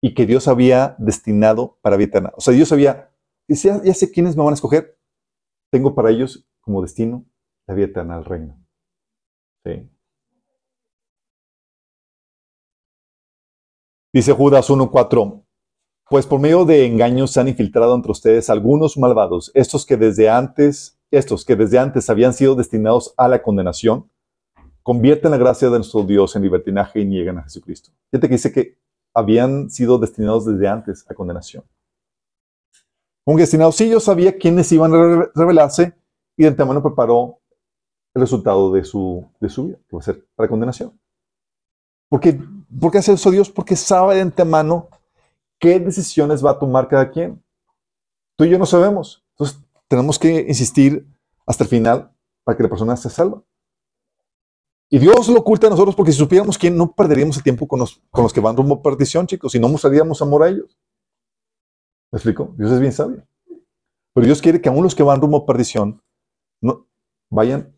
y 0.00 0.14
que 0.14 0.26
Dios 0.26 0.48
había 0.48 0.96
destinado 0.98 1.78
para 1.80 1.96
vida 1.96 2.08
eterna. 2.08 2.32
O 2.36 2.40
sea, 2.40 2.54
Dios 2.54 2.68
sabía, 2.68 3.10
ya 3.46 3.94
sé 3.94 4.10
quiénes 4.10 4.36
me 4.36 4.42
van 4.42 4.52
a 4.52 4.54
escoger, 4.54 4.98
tengo 5.70 5.94
para 5.94 6.10
ellos 6.10 6.44
como 6.60 6.82
destino 6.82 7.24
la 7.66 7.74
vida 7.74 7.86
eterna 7.86 8.16
al 8.16 8.24
reino. 8.24 8.58
¿Sí? 9.64 9.88
Dice 14.12 14.32
Judas 14.32 14.70
1.4, 14.70 15.44
pues 16.08 16.26
por 16.26 16.40
medio 16.40 16.64
de 16.64 16.86
engaños 16.86 17.32
se 17.32 17.40
han 17.40 17.48
infiltrado 17.48 17.94
entre 17.94 18.12
ustedes 18.12 18.48
algunos 18.48 18.96
malvados, 18.96 19.50
estos 19.54 19.84
que 19.84 19.96
desde 19.96 20.30
antes, 20.30 20.98
estos 21.10 21.44
que 21.44 21.56
desde 21.56 21.78
antes 21.78 22.08
habían 22.08 22.32
sido 22.32 22.54
destinados 22.54 23.12
a 23.16 23.28
la 23.28 23.42
condenación, 23.42 24.10
convierten 24.82 25.32
la 25.32 25.36
gracia 25.36 25.68
de 25.68 25.78
nuestro 25.78 26.04
Dios 26.04 26.36
en 26.36 26.42
libertinaje 26.42 27.00
y 27.00 27.04
niegan 27.04 27.38
a 27.38 27.42
Jesucristo. 27.42 27.90
Fíjate 28.10 28.28
que 28.28 28.34
dice 28.34 28.52
que 28.52 28.78
habían 29.12 29.68
sido 29.68 29.98
destinados 29.98 30.46
desde 30.46 30.68
antes 30.68 31.04
a 31.10 31.14
condenación. 31.14 31.64
Un 33.26 33.36
destinado, 33.36 33.72
sí, 33.72 33.90
yo 33.90 33.98
sabía 33.98 34.38
quiénes 34.38 34.70
iban 34.70 34.94
a 34.94 35.30
revelarse 35.34 35.94
y 36.36 36.44
de 36.44 36.48
antemano 36.50 36.82
preparó 36.82 37.40
el 38.16 38.22
resultado 38.22 38.72
de 38.72 38.82
su, 38.82 39.28
de 39.40 39.50
su 39.50 39.66
vida, 39.66 39.78
que 39.86 39.94
va 39.94 40.00
a 40.00 40.02
ser 40.02 40.26
para 40.34 40.48
condenación. 40.48 40.98
¿Por 42.08 42.18
qué, 42.18 42.40
¿Por 42.80 42.90
qué 42.90 42.98
hace 42.98 43.12
eso 43.12 43.30
Dios? 43.30 43.50
Porque 43.50 43.76
sabe 43.76 44.14
de 44.14 44.22
antemano 44.22 44.88
qué 45.58 45.78
decisiones 45.78 46.42
va 46.42 46.52
a 46.52 46.58
tomar 46.58 46.88
cada 46.88 47.10
quien. 47.10 47.44
Tú 48.36 48.44
y 48.44 48.48
yo 48.48 48.58
no 48.58 48.64
sabemos. 48.64 49.22
Entonces, 49.32 49.60
tenemos 49.86 50.18
que 50.18 50.46
insistir 50.48 51.06
hasta 51.46 51.64
el 51.64 51.68
final 51.68 52.10
para 52.42 52.56
que 52.56 52.62
la 52.62 52.70
persona 52.70 52.96
se 52.96 53.10
salva. 53.10 53.42
Y 54.88 54.98
Dios 54.98 55.28
lo 55.28 55.40
oculta 55.40 55.66
a 55.66 55.70
nosotros 55.70 55.94
porque 55.94 56.12
si 56.12 56.18
supiéramos 56.18 56.56
quién, 56.56 56.74
no 56.74 56.92
perderíamos 56.92 57.36
el 57.36 57.42
tiempo 57.42 57.68
con 57.68 57.80
los, 57.80 58.00
con 58.10 58.22
los 58.22 58.32
que 58.32 58.40
van 58.40 58.56
rumbo 58.56 58.76
a 58.76 58.82
perdición, 58.82 59.26
chicos, 59.26 59.54
y 59.54 59.60
no 59.60 59.68
mostraríamos 59.68 60.22
amor 60.22 60.42
a 60.42 60.48
ellos. 60.48 60.78
¿Me 62.10 62.16
explico? 62.16 62.54
Dios 62.56 62.72
es 62.72 62.80
bien 62.80 62.92
sabio. 62.92 63.26
Pero 64.14 64.24
Dios 64.24 64.40
quiere 64.40 64.62
que 64.62 64.70
aún 64.70 64.84
los 64.84 64.94
que 64.94 65.02
van 65.02 65.20
rumbo 65.20 65.36
a 65.36 65.44
perdición 65.44 66.02
no 66.62 66.86
vayan 67.28 67.75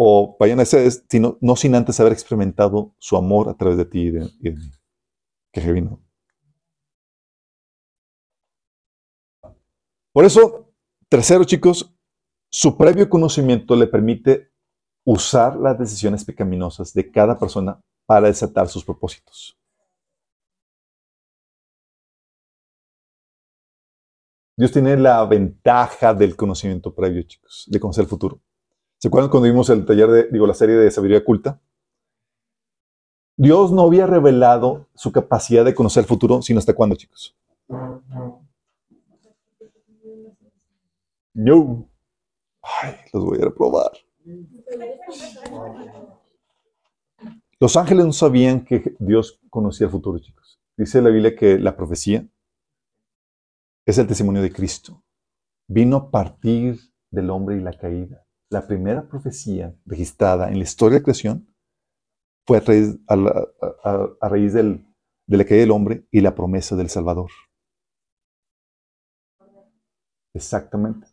o 0.00 0.36
vayan 0.38 0.60
a 0.60 0.62
ese 0.62 0.78
destino, 0.78 1.38
no 1.40 1.56
sin 1.56 1.74
antes 1.74 1.98
haber 1.98 2.12
experimentado 2.12 2.94
su 2.98 3.16
amor 3.16 3.48
a 3.48 3.54
través 3.54 3.76
de 3.76 3.84
ti 3.84 4.02
y 4.02 4.10
de, 4.12 4.30
mí. 4.52 4.70
Que 5.50 5.72
vino. 5.72 6.00
Por 10.12 10.24
eso, 10.24 10.72
tercero, 11.08 11.42
chicos, 11.42 11.92
su 12.48 12.76
previo 12.76 13.10
conocimiento 13.10 13.74
le 13.74 13.88
permite 13.88 14.52
usar 15.04 15.56
las 15.56 15.76
decisiones 15.76 16.24
pecaminosas 16.24 16.94
de 16.94 17.10
cada 17.10 17.36
persona 17.36 17.80
para 18.06 18.28
desatar 18.28 18.68
sus 18.68 18.84
propósitos. 18.84 19.58
Dios 24.56 24.70
tiene 24.70 24.96
la 24.96 25.24
ventaja 25.24 26.14
del 26.14 26.36
conocimiento 26.36 26.94
previo, 26.94 27.22
chicos, 27.24 27.64
de 27.68 27.80
conocer 27.80 28.04
el 28.04 28.08
futuro. 28.08 28.40
¿Se 28.98 29.06
acuerdan 29.06 29.30
cuando 29.30 29.48
vimos 29.48 29.70
el 29.70 29.86
taller 29.86 30.10
de, 30.10 30.28
digo, 30.28 30.46
la 30.46 30.54
serie 30.54 30.74
de 30.74 30.90
sabiduría 30.90 31.20
oculta? 31.20 31.60
Dios 33.36 33.70
no 33.70 33.82
había 33.82 34.08
revelado 34.08 34.88
su 34.94 35.12
capacidad 35.12 35.64
de 35.64 35.72
conocer 35.72 36.02
el 36.02 36.08
futuro, 36.08 36.42
sino 36.42 36.58
hasta 36.58 36.74
cuándo, 36.74 36.96
chicos. 36.96 37.36
No. 41.32 41.88
Ay, 42.60 42.96
los 43.12 43.24
voy 43.24 43.38
a 43.38 43.44
reprobar. 43.44 43.92
Los 47.60 47.76
ángeles 47.76 48.04
no 48.04 48.12
sabían 48.12 48.64
que 48.64 48.96
Dios 48.98 49.38
conocía 49.48 49.86
el 49.86 49.92
futuro, 49.92 50.18
chicos. 50.18 50.60
Dice 50.76 51.00
la 51.00 51.10
Biblia 51.10 51.36
que 51.36 51.56
la 51.60 51.76
profecía 51.76 52.26
es 53.86 53.96
el 53.96 54.08
testimonio 54.08 54.42
de 54.42 54.52
Cristo. 54.52 55.04
Vino 55.68 55.96
a 55.96 56.10
partir 56.10 56.80
del 57.12 57.30
hombre 57.30 57.56
y 57.56 57.60
la 57.60 57.72
caída 57.72 58.24
la 58.50 58.66
primera 58.66 59.06
profecía 59.06 59.74
registrada 59.84 60.48
en 60.48 60.58
la 60.58 60.64
historia 60.64 60.94
de 60.94 61.00
la 61.00 61.04
creación 61.04 61.54
fue 62.46 62.58
a 62.58 62.60
raíz, 64.28 64.54
de 64.54 64.82
la 65.26 65.44
caída 65.44 65.60
del 65.60 65.70
hombre 65.70 66.06
y 66.10 66.22
la 66.22 66.34
promesa 66.34 66.74
del 66.76 66.88
Salvador. 66.88 67.30
Exactamente. 70.32 71.06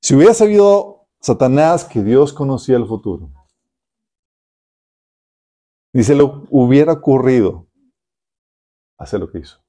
Si 0.00 0.14
hubiera 0.14 0.34
sabido 0.34 1.08
Satanás 1.20 1.84
que 1.84 2.02
Dios 2.02 2.32
conocía 2.32 2.76
el 2.76 2.86
futuro, 2.86 3.32
dice, 5.92 6.14
lo 6.14 6.46
hubiera 6.50 6.92
ocurrido 6.92 7.66
hacer 8.98 9.18
lo 9.18 9.30
que 9.30 9.40
hizo. 9.40 9.60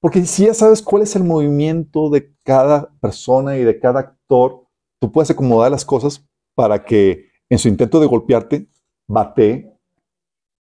Porque 0.00 0.24
si 0.24 0.46
ya 0.46 0.54
sabes 0.54 0.80
cuál 0.80 1.02
es 1.02 1.16
el 1.16 1.24
movimiento 1.24 2.08
de 2.08 2.34
cada 2.44 2.90
persona 3.00 3.58
y 3.58 3.64
de 3.64 3.78
cada 3.78 4.00
actor, 4.00 4.63
tú 5.04 5.12
puedes 5.12 5.30
acomodar 5.30 5.70
las 5.70 5.84
cosas 5.84 6.26
para 6.54 6.82
que 6.82 7.26
en 7.50 7.58
su 7.58 7.68
intento 7.68 8.00
de 8.00 8.06
golpearte, 8.06 8.70
bate 9.06 9.78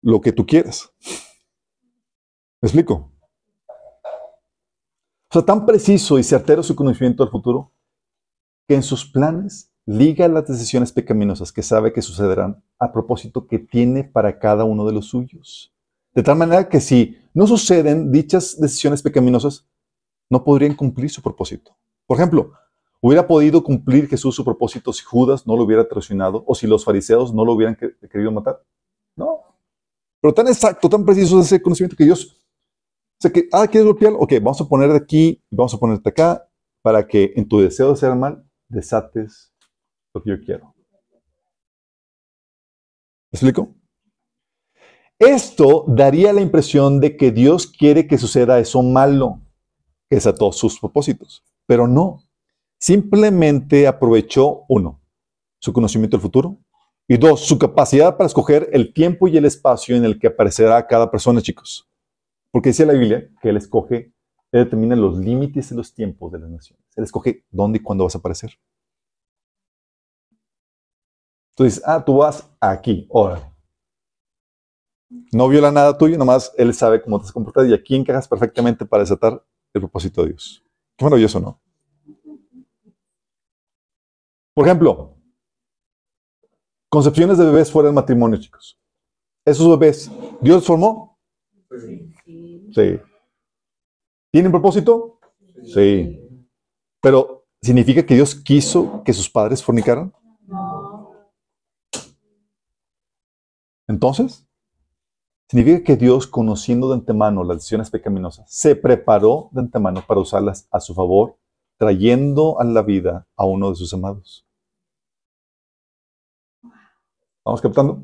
lo 0.03 0.21
que 0.21 0.31
tú 0.31 0.45
quieras. 0.45 0.93
¿Me 2.61 2.67
explico? 2.67 3.11
O 5.31 5.33
sea, 5.33 5.41
tan 5.41 5.65
preciso 5.65 6.19
y 6.19 6.23
certero 6.23 6.63
su 6.63 6.77
conocimiento 6.77 7.25
del 7.25 7.31
futuro 7.31 7.73
que 8.69 8.75
en 8.75 8.83
sus 8.83 9.11
planes 9.11 9.73
liga 9.87 10.29
las 10.29 10.47
decisiones 10.47 10.93
pecaminosas 10.93 11.51
que 11.51 11.63
sabe 11.63 11.95
que 11.95 12.03
sucederán 12.03 12.63
a 12.79 12.93
propósito 12.93 13.47
que 13.47 13.59
tiene 13.59 14.05
para 14.05 14.39
cada 14.39 14.65
uno 14.65 14.85
de 14.85 14.93
los 14.93 15.07
suyos. 15.07 15.75
De 16.15 16.23
tal 16.23 16.37
manera 16.37 16.69
que 16.69 16.81
si 16.81 17.17
no 17.33 17.47
suceden 17.47 18.13
dichas 18.13 18.61
decisiones 18.61 19.01
pecaminosas, 19.01 19.67
no 20.29 20.45
podrían 20.45 20.75
cumplir 20.75 21.09
su 21.09 21.23
propósito. 21.23 21.75
Por 22.05 22.19
ejemplo, 22.19 22.53
¿Hubiera 23.01 23.27
podido 23.27 23.63
cumplir 23.63 24.09
Jesús 24.09 24.35
su 24.35 24.45
propósito 24.45 24.93
si 24.93 25.05
Judas 25.05 25.47
no 25.47 25.57
lo 25.57 25.65
hubiera 25.65 25.87
traicionado 25.87 26.45
o 26.47 26.55
si 26.55 26.67
los 26.67 26.85
fariseos 26.85 27.33
no 27.33 27.45
lo 27.45 27.53
hubieran 27.53 27.77
querido 27.77 28.33
matar? 28.33 28.63
No. 29.17 29.41
Pero 30.21 30.35
tan 30.35 30.49
exacto, 30.49 30.89
tan 30.89 31.05
preciso 31.05 31.39
es 31.41 31.47
ese 31.47 31.63
conocimiento 31.63 31.97
que 31.97 32.05
Dios... 32.05 32.43
O 33.19 33.23
sea 33.23 33.33
que, 33.33 33.49
ah, 33.53 33.67
¿quieres 33.67 33.87
golpearlo? 33.87 34.19
Ok, 34.19 34.35
vamos 34.43 34.61
a 34.61 34.69
poner 34.69 34.91
de 34.91 34.99
aquí, 34.99 35.43
vamos 35.51 35.73
a 35.73 35.79
ponerte 35.79 36.09
acá, 36.09 36.49
para 36.83 37.07
que 37.07 37.33
en 37.35 37.49
tu 37.49 37.61
deseo 37.61 37.87
de 37.89 37.93
hacer 37.95 38.15
mal, 38.15 38.45
desates 38.69 39.55
lo 40.15 40.23
que 40.23 40.31
yo 40.31 40.41
quiero. 40.41 40.75
¿Me 43.33 43.37
explico? 43.37 43.75
Esto 45.19 45.85
daría 45.89 46.33
la 46.33 46.43
impresión 46.43 47.01
de 47.01 47.17
que 47.17 47.31
Dios 47.31 47.67
quiere 47.67 48.07
que 48.07 48.19
suceda 48.19 48.59
eso 48.59 48.83
malo, 48.83 49.41
que 50.11 50.17
desató 50.17 50.53
sus 50.53 50.79
propósitos, 50.79 51.43
pero 51.67 51.89
no. 51.89 52.26
Simplemente 52.79 53.87
aprovechó, 53.87 54.65
uno, 54.69 55.01
su 55.59 55.73
conocimiento 55.73 56.17
del 56.17 56.23
futuro, 56.23 56.59
y 57.09 57.17
dos, 57.17 57.41
su 57.41 57.59
capacidad 57.59 58.17
para 58.17 58.27
escoger 58.27 58.69
el 58.73 58.93
tiempo 58.93 59.29
y 59.29 59.37
el 59.37 59.45
espacio 59.45 59.97
en 59.97 60.05
el 60.05 60.19
que 60.19 60.27
aparecerá 60.27 60.87
cada 60.87 61.11
persona, 61.11 61.41
chicos. 61.41 61.89
Porque 62.51 62.71
dice 62.71 62.85
la 62.85 62.95
Biblia 62.95 63.29
que 63.41 63.51
Él 63.51 63.57
escoge, 63.57 64.13
Él 64.51 64.65
determina 64.65 64.97
los 64.97 65.19
límites 65.19 65.71
y 65.71 65.75
los 65.75 65.95
tiempos 65.95 66.33
de 66.33 66.41
las 66.41 66.51
naciones. 66.51 66.85
Él 66.97 67.05
escoge 67.05 67.45
dónde 67.51 67.79
y 67.79 67.83
cuándo 67.83 68.05
vas 68.05 68.15
a 68.17 68.19
aparecer. 68.19 68.59
Entonces, 71.51 71.83
ah, 71.87 72.05
tú 72.05 72.19
vas 72.19 72.51
aquí, 72.61 73.09
ahora. 73.13 73.53
No 75.33 75.49
viola 75.49 75.71
nada 75.71 75.97
tuyo, 75.97 76.19
nomás 76.19 76.53
Él 76.59 76.75
sabe 76.75 77.01
cómo 77.01 77.19
te 77.19 77.27
has 77.27 77.33
comportado 77.33 77.67
y 77.67 77.73
aquí 77.73 77.95
encajas 77.95 78.27
perfectamente 78.27 78.85
para 78.85 79.05
desatar 79.05 79.43
el 79.73 79.81
propósito 79.81 80.23
de 80.23 80.31
Dios. 80.31 80.65
Qué 80.97 81.05
maravilloso, 81.05 81.39
¿no? 81.41 81.61
Por 84.57 84.67
ejemplo, 84.67 85.15
concepciones 86.89 87.37
de 87.37 87.45
bebés 87.45 87.71
fuera 87.71 87.89
del 87.89 87.95
matrimonio, 87.95 88.41
chicos. 88.41 88.81
Esos 89.45 89.69
bebés, 89.69 90.11
¿Dios 90.41 90.65
formó? 90.65 91.19
Sí. 92.75 92.99
¿Tienen 94.33 94.51
propósito? 94.51 95.21
Sí. 95.63 96.19
Pero, 97.03 97.45
¿significa 97.61 98.07
que 98.07 98.15
Dios 98.15 98.35
quiso 98.35 99.03
que 99.05 99.13
sus 99.13 99.29
padres 99.29 99.63
fornicaran? 99.63 100.11
Entonces, 103.87 104.49
significa 105.51 105.85
que 105.85 105.97
Dios, 105.97 106.27
conociendo 106.27 106.89
de 106.89 106.95
antemano 106.95 107.45
las 107.45 107.59
decisiones 107.59 107.91
pecaminosas, 107.91 108.51
se 108.51 108.75
preparó 108.75 109.51
de 109.53 109.61
antemano 109.61 110.03
para 110.07 110.21
usarlas 110.21 110.67
a 110.71 110.81
su 110.81 110.95
favor, 110.95 111.37
trayendo 111.77 112.59
a 112.59 112.65
la 112.65 112.81
vida 112.81 113.29
a 113.37 113.45
uno 113.45 113.69
de 113.69 113.77
sus 113.77 113.93
amados. 113.93 114.46
¿Vamos 117.47 117.63
captando? 117.63 118.03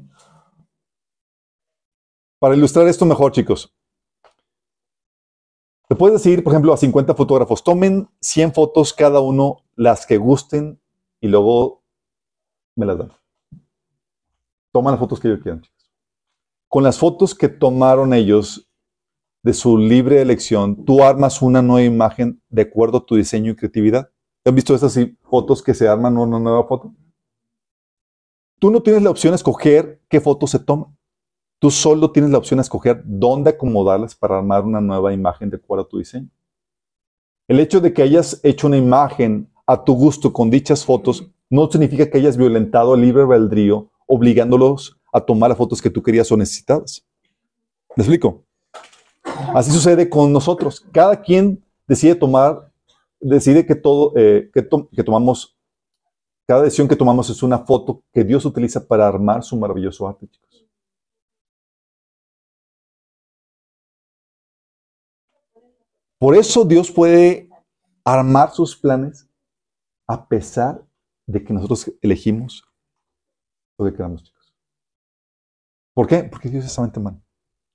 Para 2.39 2.55
ilustrar 2.55 2.87
esto 2.87 3.05
mejor, 3.05 3.33
chicos. 3.33 3.75
Te 5.89 5.97
puedes 5.97 6.23
decir, 6.23 6.45
por 6.45 6.53
ejemplo, 6.53 6.73
a 6.73 6.77
50 6.77 7.17
fotógrafos, 7.17 7.65
tomen 7.65 8.09
100 8.21 8.55
fotos 8.55 8.93
cada 8.93 9.19
uno, 9.19 9.65
las 9.75 10.07
que 10.07 10.17
gusten, 10.17 10.81
y 11.21 11.27
luego 11.27 11.83
me 12.77 12.87
las 12.87 12.99
dan. 12.99 13.13
Toman 14.71 14.93
las 14.93 15.01
fotos 15.01 15.19
que 15.19 15.27
ellos 15.27 15.41
quieran, 15.43 15.63
chicos. 15.63 15.91
Con 16.69 16.85
las 16.85 16.97
fotos 16.97 17.35
que 17.35 17.49
tomaron 17.49 18.15
ellos 18.15 18.71
de 19.43 19.55
su 19.55 19.77
libre 19.77 20.23
elección, 20.23 20.85
tú 20.85 21.03
armas 21.03 21.43
una 21.43 21.63
nueva 21.63 21.85
imagen 21.85 22.41
de 22.49 22.63
acuerdo 22.63 22.99
a 22.99 23.07
tu 23.07 23.17
diseño 23.17 23.51
y 23.51 23.57
creatividad. 23.57 24.09
¿Han 24.45 24.55
visto 24.55 24.73
esas 24.73 24.97
así 24.97 25.19
fotos 25.23 25.65
que 25.65 25.75
se 25.75 25.89
arman 25.89 26.17
una 26.17 26.39
nueva 26.39 26.65
foto? 26.69 26.95
Tú 28.63 28.71
no 28.71 28.81
tienes 28.81 29.03
la 29.03 29.11
opción 29.11 29.33
de 29.33 29.39
escoger 29.39 30.01
qué 30.09 30.21
fotos 30.21 30.53
se 30.53 30.61
toman. 30.61 30.97
Tú 31.59 31.69
solo 31.69 32.13
tienes 32.13 32.31
la 32.31 32.39
opción 32.39 32.59
de 32.59 32.63
escoger 32.63 33.03
dónde 33.05 33.51
acomodarlas 33.51 34.15
para 34.15 34.39
armar 34.39 34.63
una 34.63 34.81
nueva 34.81 35.13
imagen 35.13 35.51
de 35.51 35.57
acuerdo 35.57 35.83
a 35.85 35.89
tu 35.89 35.99
diseño. 35.99 36.29
El 37.49 37.59
hecho 37.59 37.81
de 37.81 37.93
que 37.93 38.03
hayas 38.03 38.39
hecho 38.45 38.69
una 38.69 38.77
imagen 38.77 39.51
a 39.67 39.83
tu 39.83 39.95
gusto 39.95 40.33
con 40.33 40.49
dichas 40.49 40.85
fotos 40.85 41.29
no 41.51 41.69
significa 41.69 42.09
que 42.09 42.19
hayas 42.19 42.37
violentado 42.37 42.95
el 42.95 43.01
libre 43.01 43.23
albedrío 43.25 43.91
obligándolos 44.07 44.97
a 45.13 45.21
tomar 45.21 45.51
las 45.51 45.59
fotos 45.59 45.83
que 45.83 45.91
tú 45.91 46.01
querías 46.01 46.31
o 46.31 46.37
necesitabas. 46.37 47.05
¿Me 47.97 48.05
explico? 48.05 48.45
Así 49.55 49.73
sucede 49.73 50.09
con 50.09 50.33
nosotros. 50.33 50.87
Cada 50.93 51.21
quien 51.21 51.65
decide 51.89 52.15
tomar, 52.15 52.71
decide 53.19 53.67
que 53.67 53.75
todo, 53.75 54.13
eh, 54.15 54.53
que, 54.55 54.65
que 54.95 55.03
tomamos, 55.03 55.59
cada 56.47 56.63
decisión 56.63 56.89
que 56.89 56.97
tomamos 56.97 57.31
es 57.31 57.43
una 57.43 57.59
foto 57.59 58.03
que 58.13 58.25
Dios 58.25 58.45
utiliza 58.45 58.87
para 58.87 59.07
armar 59.07 59.43
su 59.43 59.57
maravilloso 59.57 60.07
arte, 60.09 60.29
chicos. 60.29 60.67
Por 66.19 66.37
eso 66.37 66.65
Dios 66.65 66.91
puede 66.91 67.49
armar 68.05 68.53
sus 68.53 68.77
planes 68.77 69.29
a 70.07 70.29
pesar 70.29 70.87
de 71.27 71.43
que 71.43 71.53
nosotros 71.53 71.93
elegimos 72.01 72.65
lo 73.79 73.87
que 73.87 73.93
queramos, 73.93 74.23
chicos. 74.23 74.55
¿Por 75.95 76.07
qué? 76.07 76.25
Porque 76.25 76.49
Dios 76.49 76.65
es 76.65 76.73
solamente 76.73 77.01
mano 77.01 77.23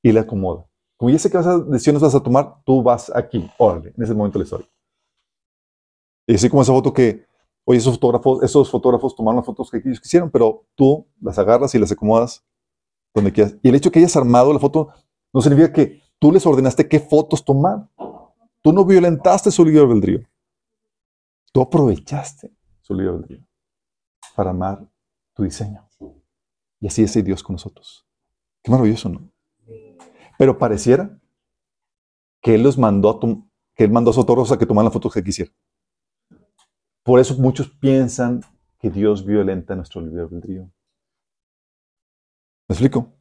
y 0.02 0.12
le 0.12 0.20
acomoda. 0.20 0.66
Como 0.98 1.12
ya 1.12 1.20
sé 1.20 1.30
que 1.30 1.38
a, 1.38 1.58
decisiones 1.60 2.02
vas 2.02 2.16
a 2.16 2.24
tomar, 2.24 2.64
tú 2.64 2.82
vas 2.82 3.12
aquí, 3.16 3.50
órale, 3.58 3.94
en 3.96 4.04
ese 4.04 4.14
momento 4.14 4.40
de 4.40 4.46
la. 4.46 4.66
Y 6.26 6.36
así 6.36 6.50
como 6.50 6.62
esa 6.62 6.74
foto 6.74 6.94
que, 6.94 7.27
oye, 7.70 7.80
esos 7.80 7.96
fotógrafos, 7.96 8.42
esos 8.44 8.72
fotógrafos 8.72 9.14
tomaron 9.14 9.38
las 9.38 9.46
fotos 9.46 9.70
que 9.70 9.82
ellos 9.84 10.00
quisieron, 10.00 10.32
pero 10.32 10.66
tú 10.74 11.06
las 11.20 11.38
agarras 11.38 11.76
y 11.76 11.80
las 11.80 11.92
acomodas 11.92 12.46
donde 13.14 13.34
quieras. 13.34 13.58
Y 13.62 13.68
el 13.68 13.76
hecho 13.76 13.90
de 13.90 13.94
que 13.94 14.00
hayas 14.00 14.16
armado 14.16 14.54
la 14.54 14.60
foto 14.60 14.88
no 15.34 15.42
significa 15.42 15.74
que 15.74 16.02
tú 16.18 16.32
les 16.32 16.46
ordenaste 16.46 16.88
qué 16.88 17.02
fotos 17.02 17.44
tomar. 17.44 17.90
Tú 18.62 18.72
no 18.72 18.86
violentaste 18.86 19.52
su 19.52 19.66
libre 19.66 19.82
albedrío. 19.82 20.22
Tú 21.52 21.60
aprovechaste 21.60 22.56
su 22.80 22.94
libre 22.94 23.12
albedrío 23.12 23.46
para 24.34 24.52
amar 24.52 24.90
tu 25.34 25.44
diseño. 25.44 25.86
Y 26.80 26.88
así 26.88 27.04
es 27.04 27.22
Dios 27.22 27.44
con 27.44 27.56
nosotros. 27.56 28.08
Qué 28.64 28.72
maravilloso, 28.72 29.10
¿no? 29.10 29.30
Pero 30.38 30.58
pareciera 30.58 31.20
que 32.42 32.56
Él 32.56 32.64
los 32.64 32.78
mandó 32.78 33.10
a 33.10 33.20
que 33.76 33.84
Él 33.84 33.92
mandó 33.92 34.12
a 34.12 34.14
sus 34.14 34.52
a 34.54 34.58
que 34.58 34.66
tomaran 34.66 34.86
las 34.86 34.94
fotos 34.94 35.14
que 35.14 35.24
quisiera. 35.24 35.52
Por 37.08 37.22
eso 37.22 37.36
muchos 37.36 37.70
piensan 37.70 38.42
que 38.80 38.90
Dios 38.90 39.26
violenta 39.26 39.78
nuestro 39.78 40.02
libre 40.02 40.24
albedrío. 40.24 40.64
¿Me 42.68 42.74
explico? 42.74 43.14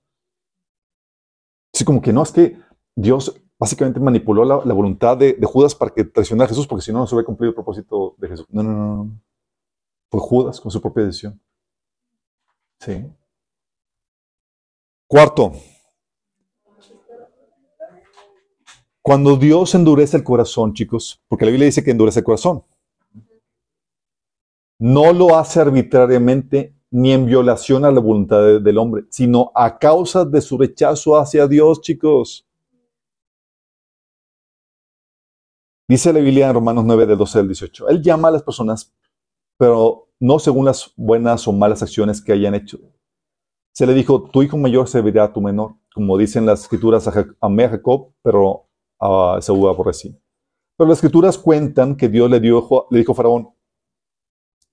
Así 1.72 1.84
como 1.84 2.02
que 2.02 2.12
no, 2.12 2.24
es 2.24 2.32
que 2.32 2.58
Dios 2.96 3.40
básicamente 3.56 4.00
manipuló 4.00 4.44
la, 4.44 4.74
voluntad 4.74 5.16
de, 5.16 5.38
Judas 5.44 5.76
para 5.76 5.94
que 5.94 6.02
traicionara 6.02 6.46
a 6.46 6.48
Jesús, 6.48 6.66
porque 6.66 6.84
si 6.84 6.92
no, 6.92 6.98
no 6.98 7.06
se 7.06 7.14
hubiera 7.14 7.26
cumplido 7.26 7.50
el 7.50 7.54
propósito 7.54 8.16
de 8.18 8.26
Jesús. 8.26 8.46
No, 8.48 8.64
no, 8.64 8.72
no, 8.72 9.04
no. 9.04 9.20
Fue 10.10 10.20
Judas 10.20 10.60
con 10.60 10.72
su 10.72 10.80
propia 10.80 11.04
decisión. 11.04 11.40
Sí. 12.80 13.06
Cuarto, 15.06 15.52
Cuando 19.00 19.36
Dios 19.36 19.72
endurece 19.76 20.16
el 20.16 20.24
corazón, 20.24 20.74
chicos, 20.74 21.22
porque 21.28 21.44
la 21.44 21.52
Biblia 21.52 21.66
dice 21.66 21.84
que 21.84 21.92
endurece 21.92 22.18
el 22.18 22.24
corazón, 22.24 22.64
no 24.78 25.12
lo 25.12 25.36
hace 25.36 25.60
arbitrariamente 25.60 26.74
ni 26.90 27.12
en 27.12 27.26
violación 27.26 27.84
a 27.84 27.90
la 27.90 28.00
voluntad 28.00 28.60
del 28.60 28.78
hombre, 28.78 29.04
sino 29.10 29.50
a 29.54 29.78
causa 29.78 30.24
de 30.24 30.40
su 30.40 30.56
rechazo 30.56 31.18
hacia 31.18 31.46
Dios, 31.46 31.80
chicos. 31.80 32.46
Dice 35.88 36.12
la 36.12 36.20
Biblia 36.20 36.48
en 36.48 36.54
Romanos 36.54 36.84
9, 36.84 37.06
del 37.06 37.18
12 37.18 37.38
al 37.38 37.48
18. 37.48 37.88
Él 37.88 38.02
llama 38.02 38.28
a 38.28 38.32
las 38.32 38.42
personas, 38.42 38.92
pero 39.56 40.08
no 40.18 40.38
según 40.38 40.64
las 40.64 40.92
buenas 40.96 41.46
o 41.46 41.52
malas 41.52 41.82
acciones 41.82 42.20
que 42.20 42.32
hayan 42.32 42.54
hecho. 42.54 42.78
Se 43.72 43.86
le 43.86 43.94
dijo, 43.94 44.22
tu 44.30 44.42
hijo 44.42 44.56
mayor 44.56 44.88
servirá 44.88 45.24
a 45.24 45.32
tu 45.32 45.40
menor, 45.40 45.74
como 45.94 46.16
dicen 46.16 46.46
las 46.46 46.62
escrituras, 46.62 47.06
a, 47.06 47.10
a 47.10 47.68
Jacob, 47.68 48.12
pero 48.22 48.68
a 48.98 49.38
Saúl 49.40 49.68
aborrecí. 49.68 50.18
Pero 50.76 50.88
las 50.88 50.98
escrituras 50.98 51.38
cuentan 51.38 51.96
que 51.96 52.08
Dios 52.08 52.30
le, 52.30 52.40
dio, 52.40 52.66
le 52.90 52.98
dijo 52.98 53.12
a 53.12 53.14
Faraón, 53.14 53.50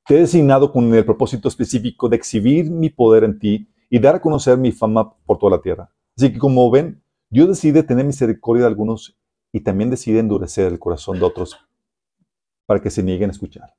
te 0.06 0.16
he 0.16 0.20
designado 0.20 0.72
con 0.72 0.94
el 0.94 1.06
propósito 1.06 1.48
específico 1.48 2.10
de 2.10 2.16
exhibir 2.16 2.70
mi 2.70 2.90
poder 2.90 3.24
en 3.24 3.40
ti 3.40 3.70
y 3.90 4.00
dar 4.00 4.16
a 4.16 4.22
conocer 4.22 4.58
mi 4.58 4.72
fama 4.72 5.16
por 5.26 5.38
toda 5.38 5.58
la 5.58 5.62
tierra. 5.62 5.92
Así 6.18 6.32
que 6.32 6.40
como 6.40 6.70
ven, 6.70 7.04
Dios 7.30 7.48
decide 7.48 7.84
tener 7.84 8.06
misericordia 8.06 8.64
de 8.64 8.68
algunos 8.68 9.18
y 9.52 9.62
también 9.62 9.90
decide 9.90 10.20
endurecer 10.20 10.72
el 10.72 10.80
corazón 10.80 11.20
de 11.20 11.26
otros 11.26 11.58
para 12.66 12.82
que 12.82 12.90
se 12.90 13.04
nieguen 13.04 13.30
a 13.30 13.34
escuchar. 13.34 13.74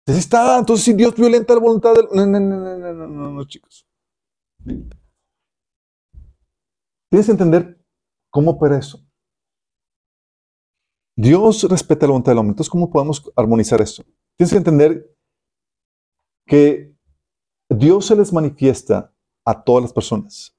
Entonces 0.00 0.24
está, 0.24 0.58
entonces 0.58 0.84
si 0.84 0.92
Dios 0.92 1.14
violenta 1.14 1.54
la 1.54 1.60
voluntad 1.60 1.94
del... 1.94 2.06
No, 2.12 2.26
no, 2.26 2.40
no, 2.40 2.78
no, 2.78 2.92
no, 2.92 3.06
no, 3.06 3.30
no, 3.30 3.44
chicos. 3.44 3.86
Tienes 7.08 7.26
que 7.26 7.32
entender 7.32 7.84
¿Cómo 8.34 8.50
opera 8.50 8.76
eso? 8.76 8.98
Dios 11.16 11.62
respeta 11.70 12.04
la 12.04 12.10
voluntad 12.10 12.32
del 12.32 12.38
hombre. 12.38 12.50
Entonces, 12.50 12.68
¿cómo 12.68 12.90
podemos 12.90 13.30
armonizar 13.36 13.80
eso? 13.80 14.02
Tienes 14.36 14.52
que 14.52 14.58
entender 14.58 15.16
que 16.46 16.94
Dios 17.68 18.06
se 18.06 18.16
les 18.16 18.32
manifiesta 18.32 19.12
a 19.44 19.62
todas 19.62 19.82
las 19.82 19.92
personas. 19.92 20.56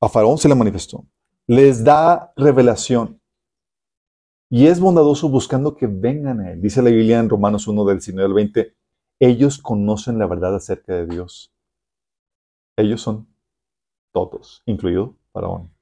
A 0.00 0.08
Faraón 0.08 0.38
se 0.38 0.48
le 0.48 0.54
manifestó. 0.54 1.06
Les 1.46 1.84
da 1.84 2.32
revelación. 2.36 3.20
Y 4.50 4.66
es 4.66 4.80
bondadoso 4.80 5.28
buscando 5.28 5.76
que 5.76 5.86
vengan 5.86 6.40
a 6.40 6.52
Él. 6.52 6.62
Dice 6.62 6.82
la 6.82 6.90
Biblia 6.90 7.18
en 7.18 7.28
Romanos 7.28 7.68
1 7.68 7.84
del 7.84 7.98
19 7.98 8.26
al 8.26 8.34
20. 8.34 8.76
Ellos 9.20 9.58
conocen 9.58 10.18
la 10.18 10.26
verdad 10.26 10.54
acerca 10.54 10.94
de 10.94 11.06
Dios. 11.06 11.52
Ellos 12.76 13.02
son 13.02 13.28
todos, 14.12 14.62
incluido 14.64 15.16
Faraón 15.32 15.78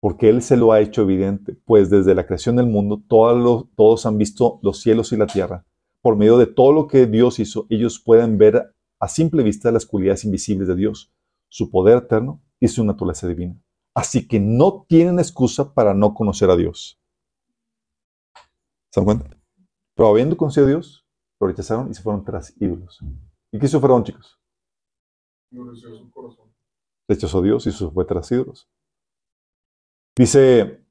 porque 0.00 0.28
Él 0.28 0.42
se 0.42 0.56
lo 0.56 0.72
ha 0.72 0.80
hecho 0.80 1.02
evidente, 1.02 1.56
pues 1.64 1.90
desde 1.90 2.14
la 2.14 2.26
creación 2.26 2.56
del 2.56 2.66
mundo 2.66 3.02
todos, 3.08 4.06
han 4.06 4.18
visto 4.18 4.60
los 4.62 4.80
cielos 4.80 5.12
y 5.12 5.16
la 5.16 5.26
tierra. 5.26 5.64
Por 6.02 6.16
medio 6.16 6.38
de 6.38 6.46
todo 6.46 6.72
lo 6.72 6.86
que 6.86 7.06
Dios 7.06 7.38
hizo, 7.38 7.66
ellos 7.70 8.00
pueden 8.00 8.38
ver 8.38 8.74
a 9.00 9.08
simple 9.08 9.42
vista 9.42 9.70
las 9.72 9.86
cualidades 9.86 10.24
invisibles 10.24 10.68
de 10.68 10.76
Dios, 10.76 11.12
su 11.48 11.70
poder 11.70 11.98
eterno 11.98 12.42
y 12.60 12.68
su 12.68 12.84
naturaleza 12.84 13.26
divina. 13.28 13.60
Así 13.94 14.28
que 14.28 14.38
no 14.38 14.84
tienen 14.88 15.18
excusa 15.18 15.74
para 15.74 15.94
no 15.94 16.14
conocer 16.14 16.50
a 16.50 16.56
Dios. 16.56 17.00
¿Se 18.92 19.00
dan 19.00 19.04
cuenta? 19.04 19.36
Pero 19.94 20.08
habiendo 20.08 20.36
conocido 20.36 20.66
a 20.66 20.68
Dios, 20.68 21.04
lo 21.40 21.48
rechazaron 21.48 21.90
y 21.90 21.94
se 21.94 22.02
fueron 22.02 22.24
tras 22.24 22.54
ídolos. 22.60 23.00
¿Y 23.52 23.58
qué 23.58 23.66
hizo 23.66 23.80
Faraón, 23.80 24.04
chicos? 24.04 24.38
Rechazó 27.08 27.38
a 27.38 27.42
Dios 27.42 27.66
y 27.66 27.72
se 27.72 27.90
fue 27.90 28.04
tras 28.04 28.30
ídolos. 28.30 28.68
Dice 30.16 30.84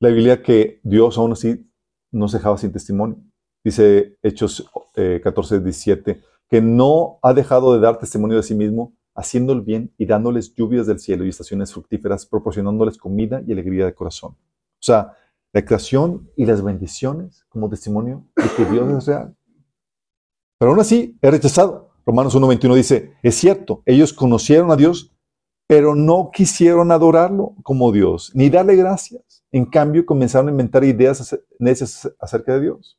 la 0.00 0.08
Biblia 0.08 0.42
que 0.42 0.80
Dios 0.82 1.16
aún 1.16 1.32
así 1.32 1.70
no 2.12 2.28
se 2.28 2.38
dejaba 2.38 2.58
sin 2.58 2.72
testimonio. 2.72 3.22
Dice 3.64 4.18
Hechos 4.22 4.70
14, 4.94 5.56
eh, 5.56 5.60
17, 5.60 6.20
que 6.50 6.60
no 6.60 7.18
ha 7.22 7.32
dejado 7.32 7.74
de 7.74 7.80
dar 7.80 7.98
testimonio 7.98 8.36
de 8.36 8.42
sí 8.42 8.54
mismo, 8.54 8.94
haciendo 9.14 9.52
el 9.52 9.62
bien 9.62 9.92
y 9.96 10.06
dándoles 10.06 10.54
lluvias 10.54 10.86
del 10.86 10.98
cielo 10.98 11.24
y 11.24 11.30
estaciones 11.30 11.72
fructíferas, 11.72 12.26
proporcionándoles 12.26 12.98
comida 12.98 13.42
y 13.46 13.52
alegría 13.52 13.86
de 13.86 13.94
corazón. 13.94 14.32
O 14.32 14.82
sea, 14.86 15.16
la 15.52 15.64
creación 15.64 16.28
y 16.36 16.44
las 16.44 16.62
bendiciones 16.62 17.46
como 17.48 17.70
testimonio 17.70 18.26
de 18.36 18.48
que 18.56 18.70
Dios 18.70 18.90
es 18.92 19.06
real. 19.06 19.36
Pero 20.58 20.72
aún 20.72 20.80
así 20.80 21.16
es 21.22 21.30
rechazado. 21.30 21.92
Romanos 22.04 22.36
1.21 22.36 22.74
dice, 22.74 23.12
es 23.22 23.34
cierto, 23.36 23.82
ellos 23.86 24.12
conocieron 24.12 24.70
a 24.70 24.76
Dios, 24.76 25.12
pero 25.66 25.94
no 25.94 26.30
quisieron 26.32 26.92
adorarlo 26.92 27.54
como 27.62 27.92
Dios, 27.92 28.30
ni 28.34 28.50
darle 28.50 28.76
gracias. 28.76 29.44
En 29.52 29.64
cambio, 29.64 30.04
comenzaron 30.04 30.48
a 30.48 30.50
inventar 30.50 30.84
ideas 30.84 31.38
necias 31.58 32.12
acerca 32.18 32.54
de 32.54 32.60
Dios. 32.60 32.98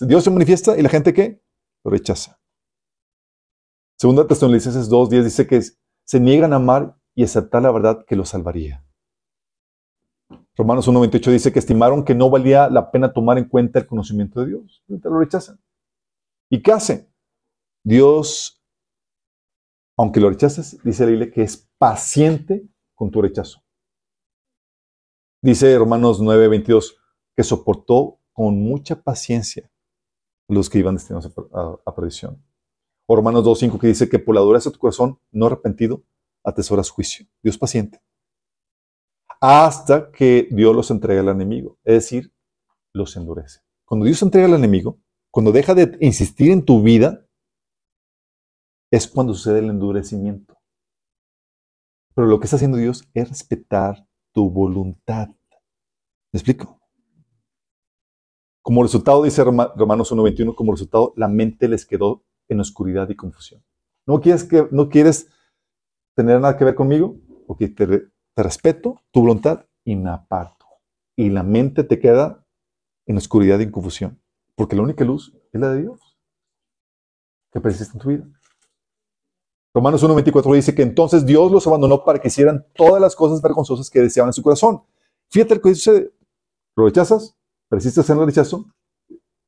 Dios 0.00 0.24
se 0.24 0.30
manifiesta 0.30 0.78
y 0.78 0.82
la 0.82 0.88
gente 0.88 1.12
¿qué? 1.12 1.42
Lo 1.84 1.90
rechaza. 1.90 2.40
Segunda 3.98 4.26
Tesalonicenses 4.26 4.90
2.10 4.90 5.24
dice 5.24 5.46
que 5.46 5.60
se 6.04 6.20
niegan 6.20 6.52
a 6.52 6.56
amar 6.56 6.96
y 7.14 7.24
aceptar 7.24 7.62
la 7.62 7.72
verdad 7.72 8.04
que 8.06 8.16
los 8.16 8.28
salvaría. 8.28 8.84
Romanos 10.56 10.88
1.28 10.88 11.32
dice 11.32 11.52
que 11.52 11.58
estimaron 11.58 12.04
que 12.04 12.14
no 12.14 12.30
valía 12.30 12.68
la 12.68 12.90
pena 12.90 13.12
tomar 13.12 13.38
en 13.38 13.48
cuenta 13.48 13.78
el 13.78 13.86
conocimiento 13.86 14.40
de 14.40 14.46
Dios. 14.48 14.84
Lo 14.86 15.18
rechazan. 15.18 15.60
¿Y 16.50 16.62
qué 16.62 16.72
hacen? 16.72 17.12
Dios 17.84 18.58
aunque 19.98 20.20
lo 20.20 20.30
rechaces, 20.30 20.80
dice 20.84 21.10
la 21.10 21.28
que 21.28 21.42
es 21.42 21.68
paciente 21.76 22.68
con 22.94 23.10
tu 23.10 23.20
rechazo. 23.20 23.60
Dice 25.42 25.76
Romanos 25.76 26.20
9, 26.20 26.46
22, 26.46 26.96
que 27.36 27.42
soportó 27.42 28.20
con 28.32 28.62
mucha 28.62 29.02
paciencia 29.02 29.68
los 30.48 30.70
que 30.70 30.78
iban 30.78 30.94
destinados 30.94 31.30
a, 31.84 31.94
perdición. 31.94 32.42
O 33.06 33.16
Romanos 33.16 33.44
2.5 33.44 33.78
que 33.78 33.86
dice 33.86 34.08
que 34.08 34.18
por 34.18 34.34
la 34.34 34.40
dureza 34.40 34.70
de 34.70 34.74
tu 34.74 34.80
corazón 34.80 35.18
no 35.30 35.46
arrepentido 35.46 36.02
atesoras 36.44 36.90
juicio. 36.90 37.26
Dios 37.42 37.58
paciente. 37.58 38.00
Hasta 39.40 40.10
que 40.10 40.48
Dios 40.50 40.74
los 40.74 40.90
entrega 40.90 41.20
al 41.20 41.28
enemigo. 41.28 41.78
Es 41.84 41.94
decir, 41.94 42.32
los 42.92 43.16
endurece. 43.16 43.60
Cuando 43.84 44.06
Dios 44.06 44.20
entrega 44.22 44.46
al 44.46 44.54
enemigo, 44.54 44.98
cuando 45.30 45.52
deja 45.52 45.74
de 45.74 45.96
insistir 46.00 46.50
en 46.50 46.64
tu 46.64 46.82
vida, 46.82 47.26
es 48.90 49.06
cuando 49.06 49.34
sucede 49.34 49.60
el 49.60 49.70
endurecimiento. 49.70 50.58
Pero 52.14 52.26
lo 52.26 52.40
que 52.40 52.44
está 52.44 52.56
haciendo 52.56 52.78
Dios 52.78 53.04
es 53.14 53.28
respetar 53.28 54.06
tu 54.32 54.50
voluntad. 54.50 55.28
¿Me 56.32 56.38
explico? 56.38 56.77
Como 58.68 58.82
resultado, 58.82 59.22
dice 59.22 59.42
Roma- 59.42 59.72
Romanos 59.76 60.12
1.21, 60.12 60.54
como 60.54 60.72
resultado, 60.72 61.14
la 61.16 61.26
mente 61.26 61.68
les 61.68 61.86
quedó 61.86 62.22
en 62.50 62.60
oscuridad 62.60 63.08
y 63.08 63.16
confusión. 63.16 63.64
¿No 64.06 64.20
quieres, 64.20 64.44
que, 64.44 64.68
no 64.70 64.90
quieres 64.90 65.30
tener 66.14 66.38
nada 66.38 66.54
que 66.58 66.66
ver 66.66 66.74
conmigo? 66.74 67.16
Ok, 67.46 67.62
te, 67.74 67.86
re- 67.86 68.08
te 68.34 68.42
respeto 68.42 69.00
tu 69.10 69.22
voluntad 69.22 69.64
y 69.86 69.96
me 69.96 70.10
aparto. 70.10 70.66
Y 71.16 71.30
la 71.30 71.42
mente 71.42 71.82
te 71.82 71.98
queda 71.98 72.44
en 73.06 73.16
oscuridad 73.16 73.58
y 73.58 73.70
confusión. 73.70 74.20
Porque 74.54 74.76
la 74.76 74.82
única 74.82 75.02
luz 75.02 75.34
es 75.50 75.58
la 75.62 75.70
de 75.70 75.80
Dios 75.80 76.18
que 77.50 77.62
persiste 77.62 77.94
en 77.96 78.00
tu 78.02 78.08
vida. 78.10 78.28
Romanos 79.74 80.04
1.24 80.04 80.54
dice 80.54 80.74
que 80.74 80.82
entonces 80.82 81.24
Dios 81.24 81.50
los 81.50 81.66
abandonó 81.66 82.04
para 82.04 82.18
que 82.18 82.28
hicieran 82.28 82.66
todas 82.74 83.00
las 83.00 83.16
cosas 83.16 83.40
vergonzosas 83.40 83.88
que 83.88 84.00
deseaban 84.00 84.28
en 84.28 84.34
su 84.34 84.42
corazón. 84.42 84.82
Fíjate 85.30 85.54
lo 85.54 85.62
que 85.62 85.74
sucede. 85.74 86.12
Lo 86.76 86.84
rechazas, 86.84 87.34
persistes 87.68 88.08
en 88.10 88.18
el 88.18 88.26
rechazo, 88.26 88.66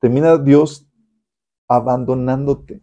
termina 0.01 0.39
Dios 0.39 0.87
abandonándote. 1.69 2.83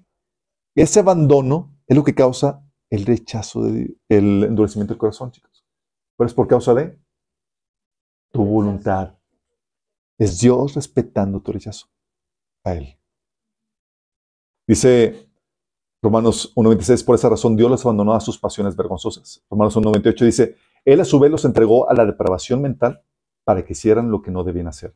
Ese 0.75 0.99
abandono 0.99 1.75
es 1.87 1.97
lo 1.97 2.03
que 2.03 2.15
causa 2.15 2.63
el 2.89 3.05
rechazo, 3.05 3.63
de, 3.63 3.97
el 4.09 4.43
endurecimiento 4.43 4.93
del 4.93 4.99
corazón, 4.99 5.31
chicos. 5.31 5.65
Pero 6.17 6.27
es 6.27 6.33
por 6.33 6.47
causa 6.47 6.73
de 6.73 6.99
tu 8.31 8.45
voluntad. 8.45 9.17
Es 10.17 10.39
Dios 10.39 10.75
respetando 10.75 11.41
tu 11.41 11.51
rechazo 11.51 11.87
a 12.63 12.73
Él. 12.73 12.97
Dice 14.67 15.29
Romanos 16.01 16.53
1.26, 16.55 17.05
por 17.05 17.15
esa 17.15 17.29
razón 17.29 17.55
Dios 17.55 17.69
los 17.69 17.85
abandonó 17.85 18.13
a 18.13 18.19
sus 18.19 18.37
pasiones 18.37 18.75
vergonzosas. 18.75 19.43
Romanos 19.49 19.75
1.28 19.75 20.25
dice, 20.25 20.55
Él 20.85 21.01
a 21.01 21.05
su 21.05 21.19
vez 21.19 21.31
los 21.31 21.45
entregó 21.45 21.89
a 21.89 21.93
la 21.93 22.05
depravación 22.05 22.61
mental 22.61 23.03
para 23.43 23.63
que 23.63 23.73
hicieran 23.73 24.11
lo 24.11 24.21
que 24.21 24.31
no 24.31 24.43
debían 24.43 24.67
hacer. 24.67 24.93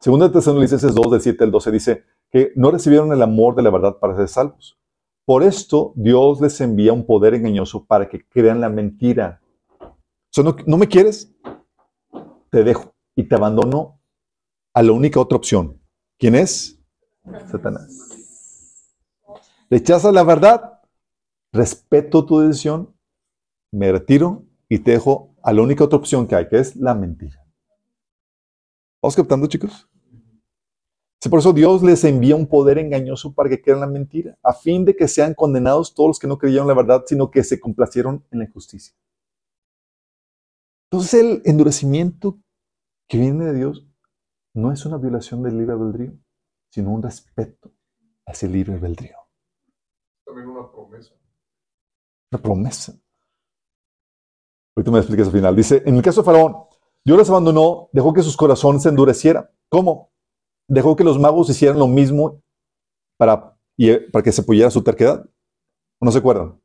Segunda 0.00 0.28
de 0.28 0.32
Tesalonicenses 0.32 0.94
2, 0.94 1.10
del 1.10 1.20
7 1.20 1.44
al 1.44 1.50
12 1.50 1.70
dice 1.70 2.04
que 2.30 2.52
no 2.56 2.70
recibieron 2.70 3.12
el 3.12 3.20
amor 3.20 3.54
de 3.54 3.60
la 3.60 3.68
verdad 3.68 3.98
para 3.98 4.16
ser 4.16 4.28
salvos. 4.28 4.78
Por 5.26 5.42
esto 5.42 5.92
Dios 5.94 6.40
les 6.40 6.58
envía 6.62 6.94
un 6.94 7.04
poder 7.04 7.34
engañoso 7.34 7.84
para 7.84 8.08
que 8.08 8.26
crean 8.26 8.62
la 8.62 8.70
mentira. 8.70 9.42
O 9.78 9.94
sea, 10.30 10.42
¿no, 10.42 10.56
no 10.66 10.78
me 10.78 10.88
quieres? 10.88 11.34
Te 12.48 12.64
dejo 12.64 12.94
y 13.14 13.24
te 13.24 13.34
abandono 13.34 14.00
a 14.72 14.82
la 14.82 14.92
única 14.92 15.20
otra 15.20 15.36
opción. 15.36 15.78
¿Quién 16.18 16.34
es? 16.34 16.80
Satanás. 17.50 18.96
Rechazas 19.68 20.14
la 20.14 20.24
verdad, 20.24 20.80
respeto 21.52 22.24
tu 22.24 22.40
decisión, 22.40 22.96
me 23.70 23.92
retiro 23.92 24.44
y 24.66 24.78
te 24.78 24.92
dejo 24.92 25.34
a 25.42 25.52
la 25.52 25.60
única 25.60 25.84
otra 25.84 25.98
opción 25.98 26.26
que 26.26 26.36
hay, 26.36 26.48
que 26.48 26.58
es 26.58 26.74
la 26.74 26.94
mentira. 26.94 27.44
¿Vamos 29.02 29.16
captando, 29.16 29.46
chicos? 29.46 29.89
Por 31.28 31.38
eso 31.38 31.52
Dios 31.52 31.82
les 31.82 32.02
envía 32.04 32.34
un 32.34 32.46
poder 32.46 32.78
engañoso 32.78 33.34
para 33.34 33.50
que 33.50 33.60
crean 33.60 33.80
la 33.80 33.86
mentira, 33.86 34.38
a 34.42 34.54
fin 34.54 34.86
de 34.86 34.96
que 34.96 35.06
sean 35.06 35.34
condenados 35.34 35.92
todos 35.94 36.08
los 36.08 36.18
que 36.18 36.26
no 36.26 36.38
creyeron 36.38 36.66
la 36.66 36.74
verdad, 36.74 37.04
sino 37.06 37.30
que 37.30 37.44
se 37.44 37.60
complacieron 37.60 38.24
en 38.30 38.38
la 38.38 38.46
injusticia. 38.46 38.94
Entonces 40.90 41.20
el 41.20 41.42
endurecimiento 41.44 42.40
que 43.06 43.18
viene 43.18 43.44
de 43.44 43.54
Dios 43.54 43.86
no 44.54 44.72
es 44.72 44.86
una 44.86 44.96
violación 44.96 45.42
del 45.42 45.58
libre 45.58 45.74
albedrío, 45.74 46.12
sino 46.70 46.90
un 46.90 47.02
respeto 47.02 47.70
a 48.26 48.32
ese 48.32 48.48
libre 48.48 48.74
albedrío. 48.74 49.16
También 50.24 50.48
una 50.48 50.70
promesa. 50.70 51.14
Una 52.32 52.42
promesa. 52.42 52.94
Ahorita 54.74 54.90
me 54.90 54.98
explicas 54.98 55.26
al 55.26 55.32
final. 55.32 55.54
Dice, 55.54 55.82
en 55.84 55.96
el 55.96 56.02
caso 56.02 56.22
de 56.22 56.24
Faraón, 56.24 56.56
Dios 57.04 57.18
los 57.18 57.30
abandonó, 57.30 57.88
dejó 57.92 58.12
que 58.12 58.22
sus 58.22 58.36
corazones 58.36 58.82
se 58.82 58.88
endurecieran. 58.88 59.50
¿Cómo? 59.68 60.09
Dejó 60.70 60.94
que 60.94 61.02
los 61.02 61.18
magos 61.18 61.50
hicieran 61.50 61.80
lo 61.80 61.88
mismo 61.88 62.40
para, 63.16 63.56
eh, 63.76 64.06
para 64.12 64.22
que 64.22 64.30
se 64.30 64.40
apoyara 64.40 64.70
su 64.70 64.84
terquedad. 64.84 65.28
¿O 65.98 66.04
no 66.04 66.12
se 66.12 66.18
acuerdan? 66.18 66.60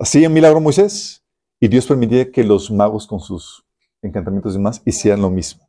Así 0.00 0.24
en 0.24 0.32
milagro 0.32 0.58
Moisés. 0.58 1.22
Y 1.60 1.68
Dios 1.68 1.86
permitía 1.86 2.32
que 2.32 2.44
los 2.44 2.70
magos 2.70 3.06
con 3.06 3.20
sus 3.20 3.62
encantamientos 4.00 4.54
y 4.54 4.56
demás 4.56 4.80
hicieran 4.86 5.20
lo 5.20 5.28
mismo. 5.28 5.68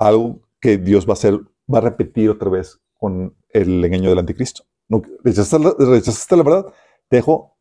Algo 0.00 0.40
que 0.60 0.78
Dios 0.78 1.06
va 1.06 1.10
a 1.10 1.12
hacer, 1.12 1.34
va 1.72 1.78
a 1.78 1.82
repetir 1.82 2.28
otra 2.28 2.50
vez 2.50 2.80
con 2.94 3.36
el 3.50 3.84
engaño 3.84 4.10
del 4.10 4.18
anticristo. 4.18 4.64
No, 4.88 5.00
rechazaste, 5.22 5.60
la, 5.60 5.74
rechazaste 5.78 6.36
la 6.36 6.42
verdad, 6.42 6.74
te 7.08 7.16
dejo 7.18 7.56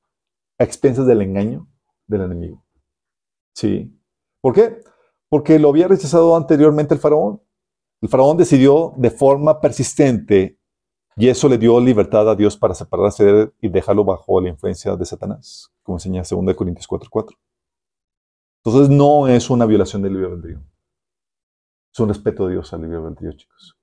a 0.58 0.64
expensas 0.64 1.06
del 1.06 1.22
engaño 1.22 1.68
del 2.08 2.22
enemigo. 2.22 2.66
Sí. 3.54 3.96
¿Por 4.42 4.56
qué? 4.56 4.80
Porque 5.30 5.60
lo 5.60 5.70
había 5.70 5.88
rechazado 5.88 6.36
anteriormente 6.36 6.94
el 6.94 7.00
faraón. 7.00 7.42
El 8.02 8.10
faraón 8.10 8.38
decidió 8.38 8.94
de 8.98 9.10
forma 9.12 9.60
persistente 9.60 10.60
y 11.16 11.28
eso 11.30 11.50
le 11.50 11.58
dio 11.58 11.80
libertad 11.80 12.30
a 12.30 12.36
Dios 12.36 12.56
para 12.56 12.76
separarse 12.76 13.26
de 13.26 13.42
él 13.42 13.54
y 13.60 13.70
dejarlo 13.70 14.04
bajo 14.06 14.40
la 14.40 14.50
influencia 14.50 14.96
de 14.96 15.04
Satanás, 15.06 15.72
como 15.82 15.98
enseña 15.98 16.22
2 16.22 16.56
Corintios 16.56 16.88
4:4. 16.88 17.36
Entonces 18.64 18.90
no 18.96 19.28
es 19.28 19.50
una 19.50 19.66
violación 19.66 20.02
del 20.02 20.14
libre 20.14 20.28
albedrío. 20.32 20.62
Es 21.94 22.00
un 22.00 22.10
respeto 22.10 22.46
de 22.46 22.54
Dios 22.54 22.72
al 22.74 22.82
libre 22.82 22.98
albedrío, 22.98 23.32
chicos. 23.32 23.76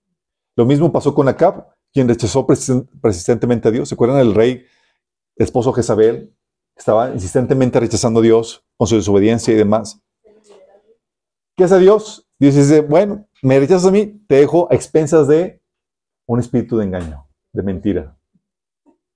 Lo 0.57 0.65
mismo 0.65 0.93
pasó 0.93 1.13
con 1.15 1.27
Acab, 1.29 1.75
quien 1.93 2.07
rechazó 2.07 2.47
persisten- 2.47 2.89
persistentemente 3.01 3.67
a 3.69 3.71
Dios. 3.73 3.89
¿Se 3.89 3.95
acuerdan 3.97 4.19
del 4.19 4.35
rey, 4.35 4.65
esposo 5.37 5.73
Jezabel, 5.73 6.33
estaba 6.77 7.11
insistentemente 7.13 7.81
rechazando 7.81 8.21
a 8.21 8.23
Dios 8.23 8.65
con 8.77 8.87
su 8.87 8.95
desobediencia 8.95 9.53
y 9.53 9.57
demás? 9.57 10.01
¿Qué 11.57 11.63
hace 11.63 11.79
Dios? 11.79 12.27
Dios 12.37 12.57
dice, 12.57 12.81
bueno, 12.81 13.29
me 13.41 13.61
rechazas 13.61 13.87
a 13.87 13.93
mí, 13.93 14.21
te 14.27 14.37
dejo 14.37 14.67
a 14.71 14.75
expensas 14.75 15.29
de 15.29 15.63
un 16.27 16.41
espíritu 16.41 16.77
de 16.79 16.85
engaño, 16.85 17.29
de 17.53 17.63
mentira. 17.63 18.17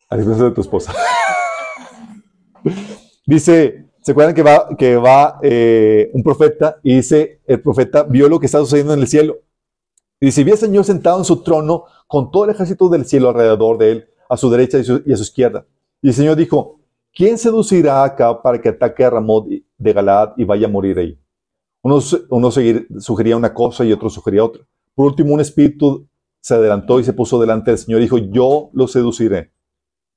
A 0.09 0.15
expensas 0.15 0.45
de 0.45 0.51
tu 0.53 0.61
esposa. 0.61 0.95
dice, 3.27 3.87
¿se 4.03 4.13
acuerdan 4.13 4.37
que 4.37 4.45
va, 4.45 4.69
que 4.79 4.95
va 4.95 5.41
eh, 5.43 6.13
un 6.15 6.23
profeta 6.23 6.79
y 6.85 6.97
dice, 6.97 7.41
el 7.45 7.61
profeta 7.61 8.05
vio 8.05 8.29
lo 8.29 8.39
que 8.39 8.47
está 8.47 8.61
sucediendo 8.61 8.95
en 8.95 9.01
el 9.01 9.09
cielo? 9.09 9.39
Y 10.21 10.27
dice, 10.27 10.45
vi 10.45 10.53
al 10.53 10.59
Señor 10.59 10.85
sentado 10.85 11.19
en 11.19 11.25
su 11.25 11.43
trono 11.43 11.87
con 12.07 12.31
todo 12.31 12.45
el 12.45 12.51
ejército 12.51 12.89
del 12.89 13.05
cielo 13.05 13.31
alrededor 13.31 13.79
de 13.79 13.91
él, 13.91 14.11
a 14.29 14.37
su 14.37 14.49
derecha 14.49 14.79
y, 14.79 14.83
y 15.07 15.13
a 15.13 15.17
su 15.17 15.25
izquierda. 15.25 15.67
Y 16.01 16.09
el 16.09 16.15
Señor 16.15 16.37
dijo, 16.37 16.79
¿quién 17.13 17.37
seducirá 17.37 18.05
acá 18.05 18.41
para 18.41 18.61
que 18.61 18.69
ataque 18.69 19.05
a 19.05 19.11
Ramón 19.11 19.49
de 19.77 19.93
Galaad 19.93 20.35
y 20.37 20.45
vaya 20.45 20.69
a 20.69 20.71
morir 20.71 20.99
ahí? 21.01 21.19
Uno, 21.83 22.01
sugería 22.01 23.37
una 23.37 23.55
cosa 23.55 23.85
y 23.85 23.93
otro 23.93 24.11
sugería 24.11 24.45
otra. 24.45 24.63
Por 24.95 25.07
último, 25.07 25.35
un 25.35 25.41
espíritu 25.41 26.09
se 26.41 26.55
adelantó 26.55 26.99
y 27.01 27.05
se 27.05 27.13
puso 27.13 27.41
delante 27.41 27.71
del 27.71 27.79
Señor 27.79 28.01
y 28.01 28.05
dijo, 28.05 28.19
yo 28.19 28.71
lo 28.73 28.89
seduciré. 28.89 29.53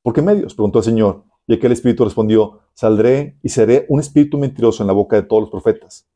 ¿Por 0.02 0.14
qué 0.14 0.22
medios? 0.22 0.56
Preguntó 0.56 0.80
el 0.80 0.86
Señor. 0.86 1.24
Y 1.48 1.54
aquel 1.54 1.72
espíritu 1.72 2.04
respondió, 2.04 2.62
saldré 2.74 3.38
y 3.44 3.50
seré 3.50 3.86
un 3.90 4.00
espíritu 4.00 4.38
mentiroso 4.38 4.84
en 4.84 4.88
la 4.88 4.94
boca 4.94 5.16
de 5.16 5.24
todos 5.24 5.44
los 5.44 5.52
profetas. 5.52 6.08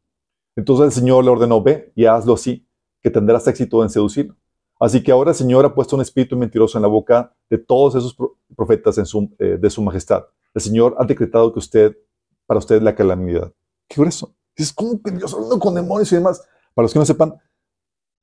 Entonces 0.56 0.86
el 0.86 0.92
Señor 0.92 1.24
le 1.24 1.32
ordenó, 1.32 1.62
ve 1.62 1.92
y 1.96 2.06
hazlo 2.06 2.34
así, 2.34 2.66
que 3.02 3.10
tendrás 3.10 3.48
éxito 3.48 3.84
en 3.84 3.90
seducirlo. 3.90 4.36
Así 4.80 5.04
que 5.04 5.12
ahora 5.12 5.32
el 5.32 5.36
Señor 5.36 5.66
ha 5.66 5.74
puesto 5.74 5.96
un 5.96 6.02
espíritu 6.02 6.38
mentiroso 6.38 6.78
en 6.78 6.84
la 6.84 6.88
boca 6.88 7.36
de 7.50 7.58
todos 7.58 7.96
esos 7.96 8.14
pro- 8.14 8.38
profetas 8.56 8.98
eh, 8.98 9.58
de 9.60 9.70
su 9.70 9.82
majestad. 9.82 10.26
El 10.54 10.62
Señor 10.62 10.96
ha 10.98 11.06
decretado 11.06 11.52
que 11.52 11.60
usted, 11.60 11.98
para 12.46 12.58
usted 12.60 12.82
la 12.82 12.96
calamidad. 12.96 13.52
¿Qué 13.88 14.00
grueso? 14.00 14.34
Dices, 14.58 14.74
¿cómo 14.74 15.02
que 15.02 15.12
Dios 15.12 15.34
hablando 15.34 15.60
con 15.60 15.76
demonios 15.76 16.12
y 16.12 16.16
demás? 16.16 16.42
Para 16.74 16.84
los 16.86 16.94
que 16.94 17.00
no 17.00 17.06
sepan, 17.06 17.36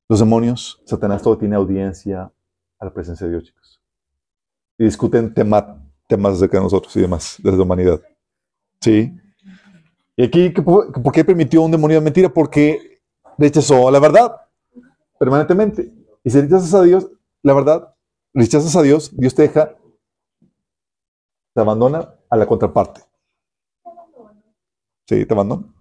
los 0.09 0.19
demonios, 0.19 0.81
Satanás 0.85 1.21
todo 1.21 1.37
tiene 1.37 1.55
audiencia 1.55 2.31
a 2.79 2.85
la 2.85 2.93
presencia 2.93 3.25
de 3.25 3.33
Dios, 3.33 3.45
chicos. 3.45 3.81
Y 4.77 4.85
discuten 4.85 5.33
tema- 5.33 5.79
temas 6.07 6.33
acerca 6.33 6.57
de 6.57 6.63
nosotros 6.63 6.95
y 6.95 7.01
demás, 7.01 7.37
de 7.41 7.51
la 7.51 7.63
humanidad. 7.63 8.01
¿Sí? 8.81 9.15
Y 10.15 10.23
aquí, 10.25 10.53
¿qué- 10.53 10.61
¿por 10.61 11.11
qué 11.11 11.23
permitió 11.23 11.61
un 11.61 11.71
demonio 11.71 11.97
de 11.97 12.03
mentira? 12.03 12.29
Porque 12.29 13.01
rechazó 13.37 13.89
la 13.89 13.99
verdad 13.99 14.35
permanentemente. 15.19 15.91
Y 16.23 16.29
si 16.29 16.41
rechazas 16.41 16.73
a 16.73 16.81
Dios, 16.83 17.09
la 17.41 17.53
verdad, 17.53 17.95
rechazas 18.33 18.75
a 18.75 18.81
Dios, 18.81 19.15
Dios 19.15 19.33
te 19.33 19.43
deja, 19.43 19.75
te 21.55 21.61
abandona 21.61 22.13
a 22.29 22.37
la 22.37 22.45
contraparte. 22.45 23.01
Sí, 25.07 25.25
te 25.25 25.33
abandona. 25.33 25.72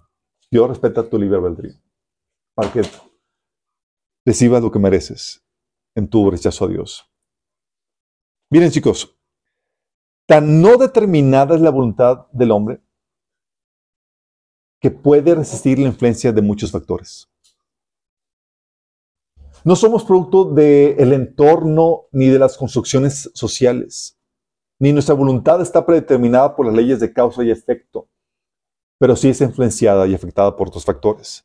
Dios 0.53 0.69
respeta 0.69 1.09
tu 1.09 1.19
libre 1.19 1.39
albedrío. 1.39 1.81
Para 2.55 2.71
que 2.71 2.83
recibas 4.27 4.63
lo 4.63 4.71
que 4.71 4.79
mereces 4.79 5.43
en 5.97 6.07
tu 6.07 6.31
rechazo 6.31 6.67
a 6.67 6.69
Dios. 6.69 7.11
Miren 8.51 8.71
chicos, 8.71 9.19
tan 10.29 10.61
no 10.61 10.77
determinada 10.77 11.55
es 11.55 11.63
la 11.63 11.71
voluntad 11.71 12.27
del 12.33 12.51
hombre 12.51 12.83
que 14.79 14.91
puede 14.91 15.35
resistir 15.35 15.79
la 15.79 15.87
influencia 15.87 16.33
de 16.33 16.43
muchos 16.43 16.71
factores. 16.71 17.31
No 19.65 19.75
somos 19.75 20.05
producto 20.05 20.45
del 20.45 21.15
entorno 21.15 22.09
ni 22.11 22.27
de 22.27 22.39
las 22.39 22.59
construcciones 22.59 23.31
sociales, 23.33 24.21
ni 24.79 24.93
nuestra 24.93 25.15
voluntad 25.15 25.63
está 25.63 25.87
predeterminada 25.87 26.55
por 26.55 26.67
las 26.67 26.75
leyes 26.75 27.01
de 27.01 27.11
causa 27.11 27.43
y 27.43 27.51
efecto, 27.51 28.11
pero 29.03 29.17
sí 29.17 29.31
es 29.31 29.41
influenciada 29.41 30.07
y 30.07 30.15
afectada 30.15 30.55
por 30.55 30.69
otros 30.69 30.85
factores. 30.85 31.45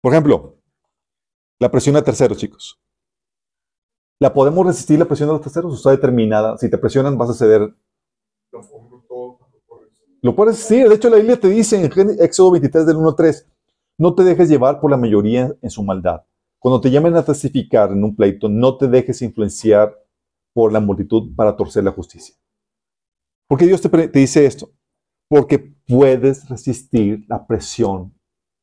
Por 0.00 0.14
ejemplo, 0.14 0.56
la 1.60 1.70
presión 1.70 1.94
a 1.94 2.02
terceros, 2.02 2.38
chicos. 2.38 2.80
¿La 4.18 4.32
podemos 4.32 4.64
resistir 4.64 4.98
la 4.98 5.04
presión 5.04 5.28
de 5.28 5.34
los 5.34 5.42
terceros? 5.42 5.74
¿O 5.74 5.76
está 5.76 5.90
determinada? 5.90 6.56
Si 6.56 6.70
te 6.70 6.78
presionan, 6.78 7.18
vas 7.18 7.28
a 7.28 7.34
ceder. 7.34 7.70
Lo 10.22 10.34
puedes 10.34 10.54
resistir. 10.54 10.88
De 10.88 10.94
hecho, 10.94 11.10
la 11.10 11.18
Biblia 11.18 11.38
te 11.38 11.50
dice 11.50 11.84
en 11.84 12.18
Éxodo 12.18 12.52
23, 12.52 12.86
del 12.86 12.96
1 12.96 13.08
al 13.10 13.14
3, 13.14 13.46
no 13.98 14.14
te 14.14 14.24
dejes 14.24 14.48
llevar 14.48 14.80
por 14.80 14.90
la 14.90 14.96
mayoría 14.96 15.54
en 15.60 15.68
su 15.68 15.82
maldad. 15.82 16.24
Cuando 16.58 16.80
te 16.80 16.90
llamen 16.90 17.14
a 17.16 17.26
testificar 17.26 17.92
en 17.92 18.02
un 18.02 18.16
pleito, 18.16 18.48
no 18.48 18.78
te 18.78 18.88
dejes 18.88 19.20
influenciar 19.20 19.94
por 20.54 20.72
la 20.72 20.80
multitud 20.80 21.36
para 21.36 21.54
torcer 21.54 21.84
la 21.84 21.92
justicia. 21.92 22.34
¿Por 23.46 23.58
qué 23.58 23.66
Dios 23.66 23.82
te, 23.82 23.90
te 23.90 24.18
dice 24.18 24.46
esto? 24.46 24.70
Porque 25.28 25.58
puedes 25.58 26.48
resistir 26.48 27.24
la 27.28 27.46
presión 27.46 28.14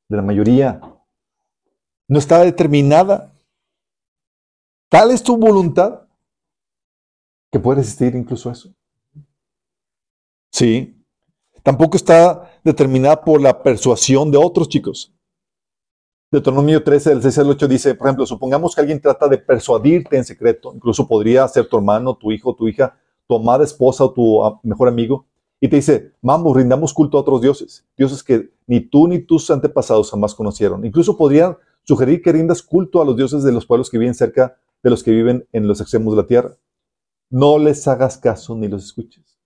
de 0.10 0.18
la 0.18 0.24
mayoría. 0.24 0.82
No 2.08 2.20
está 2.20 2.40
determinada. 2.40 3.34
Tal 4.90 5.12
es 5.12 5.24
tu 5.24 5.38
voluntad 5.38 6.08
que 7.52 7.60
puedes 7.60 7.86
resistir 7.86 8.16
incluso 8.16 8.50
eso. 8.52 8.74
Sí. 10.52 11.00
Tampoco 11.62 11.98
está 11.98 12.52
determinada 12.64 13.22
por 13.22 13.42
la 13.42 13.62
persuasión 13.62 14.32
de 14.32 14.38
otros 14.38 14.68
chicos. 14.68 15.14
Deuteronomio 16.32 16.84
13, 16.84 17.12
del 17.12 17.22
6 17.22 17.38
al 17.38 17.50
8 17.52 17.68
dice, 17.68 17.96
por 17.96 18.08
ejemplo, 18.08 18.26
supongamos 18.26 18.74
que 18.74 18.82
alguien 18.82 19.00
trata 19.00 19.28
de 19.28 19.38
persuadirte 19.38 20.18
en 20.18 20.26
secreto, 20.26 20.74
incluso 20.74 21.08
podría 21.08 21.48
ser 21.48 21.70
tu 21.70 21.78
hermano, 21.78 22.16
tu 22.16 22.32
hijo, 22.32 22.56
tu 22.56 22.68
hija, 22.68 22.98
tu 23.28 23.36
amada 23.36 23.64
esposa 23.64 24.06
o 24.06 24.12
tu 24.12 24.44
ah, 24.44 24.60
mejor 24.64 24.88
amigo, 24.88 25.28
y 25.64 25.70
te 25.70 25.78
dice, 25.78 26.12
vamos, 26.22 26.58
rindamos 26.58 26.94
culto 26.94 27.18
a 27.18 27.22
otros 27.22 27.40
dioses, 27.40 27.86
dioses 27.96 28.22
que 28.22 28.52
ni 28.68 28.82
tú 28.82 29.08
ni 29.08 29.20
tus 29.20 29.50
antepasados 29.50 30.12
jamás 30.12 30.36
conocieron. 30.36 30.86
Incluso 30.86 31.16
podrían 31.16 31.56
sugerir 31.86 32.22
que 32.22 32.34
rindas 32.34 32.62
culto 32.62 33.02
a 33.02 33.06
los 33.06 33.16
dioses 33.16 33.44
de 33.44 33.54
los 33.54 33.66
pueblos 33.66 33.90
que 33.90 33.98
viven 33.98 34.14
cerca 34.14 34.58
de 34.84 34.90
los 34.90 35.02
que 35.02 35.12
viven 35.12 35.48
en 35.54 35.66
los 35.66 35.80
extremos 35.80 36.14
de 36.18 36.22
la 36.22 36.28
tierra. 36.28 36.58
No 37.30 37.58
les 37.58 37.88
hagas 37.88 38.18
caso 38.18 38.58
ni 38.58 38.68
los 38.68 38.84
escuches. 38.84 39.40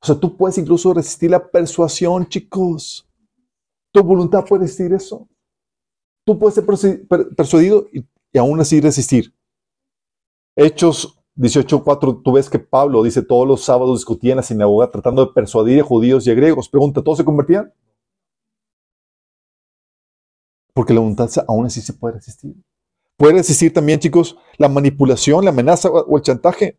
O 0.00 0.06
sea, 0.06 0.14
tú 0.18 0.38
puedes 0.38 0.56
incluso 0.56 0.94
resistir 0.94 1.30
la 1.30 1.46
persuasión, 1.46 2.26
chicos. 2.26 3.06
Tu 3.92 4.02
voluntad 4.02 4.46
puede 4.46 4.62
resistir 4.62 4.94
eso. 4.94 5.28
Tú 6.24 6.38
puedes 6.38 6.54
ser 6.54 6.64
persuadido 7.36 7.88
y, 7.92 8.38
aún 8.38 8.58
así 8.58 8.80
resistir. 8.80 9.34
Hechos 10.56 11.21
18.4, 11.36 12.22
tú 12.22 12.32
ves 12.32 12.50
que 12.50 12.58
Pablo 12.58 13.02
dice 13.02 13.22
todos 13.22 13.46
los 13.46 13.64
sábados 13.64 13.98
discutía 13.98 14.32
en 14.32 14.36
la 14.36 14.42
sinagoga 14.42 14.90
tratando 14.90 15.24
de 15.24 15.32
persuadir 15.32 15.80
a 15.80 15.84
judíos 15.84 16.26
y 16.26 16.30
a 16.30 16.34
griegos. 16.34 16.68
Pregunta, 16.68 17.02
¿todos 17.02 17.18
se 17.18 17.24
convertían? 17.24 17.72
Porque 20.74 20.92
la 20.92 21.00
voluntad 21.00 21.30
aún 21.48 21.66
así 21.66 21.80
se 21.80 21.92
puede 21.92 22.14
resistir. 22.14 22.54
Puede 23.16 23.34
resistir 23.34 23.72
también, 23.72 24.00
chicos, 24.00 24.36
la 24.58 24.68
manipulación, 24.68 25.44
la 25.44 25.50
amenaza 25.50 25.90
o 25.90 26.16
el 26.16 26.22
chantaje. 26.22 26.78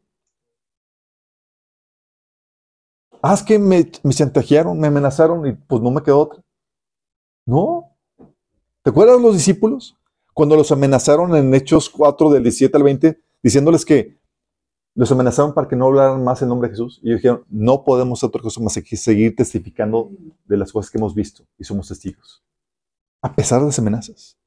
Ah, 3.21 3.33
es 3.33 3.43
que 3.43 3.57
me, 3.57 3.89
me 4.03 4.13
chantajearon, 4.13 4.77
me 4.79 4.87
amenazaron 4.87 5.47
y 5.47 5.53
pues 5.53 5.81
no 5.81 5.91
me 5.91 6.03
quedó 6.03 6.19
otra. 6.19 6.43
No, 7.45 7.93
¿Te 8.83 8.89
acuerdas 8.89 9.21
los 9.21 9.33
discípulos? 9.33 9.97
Cuando 10.33 10.57
los 10.57 10.69
amenazaron 10.73 11.33
en 11.37 11.53
Hechos 11.53 11.89
4 11.89 12.31
del 12.31 12.43
17 12.43 12.75
al 12.75 12.83
20, 12.83 13.21
diciéndoles 13.41 13.85
que 13.85 14.17
los 14.95 15.11
amenazaron 15.11 15.53
para 15.53 15.67
que 15.67 15.75
no 15.75 15.87
hablaran 15.87 16.23
más 16.23 16.41
en 16.41 16.49
nombre 16.49 16.69
de 16.69 16.73
Jesús. 16.73 16.99
Y 17.03 17.13
dijeron, 17.13 17.43
no 17.49 17.83
podemos 17.83 18.19
hacer 18.19 18.29
otra 18.29 18.41
cosa 18.41 18.61
más 18.61 18.75
que 18.75 18.97
seguir 18.97 19.35
testificando 19.35 20.11
de 20.45 20.57
las 20.57 20.71
cosas 20.71 20.91
que 20.91 20.97
hemos 20.97 21.15
visto 21.15 21.45
y 21.57 21.63
somos 21.63 21.87
testigos. 21.87 22.43
A 23.21 23.33
pesar 23.33 23.59
de 23.61 23.67
las 23.67 23.79
amenazas. 23.79 24.37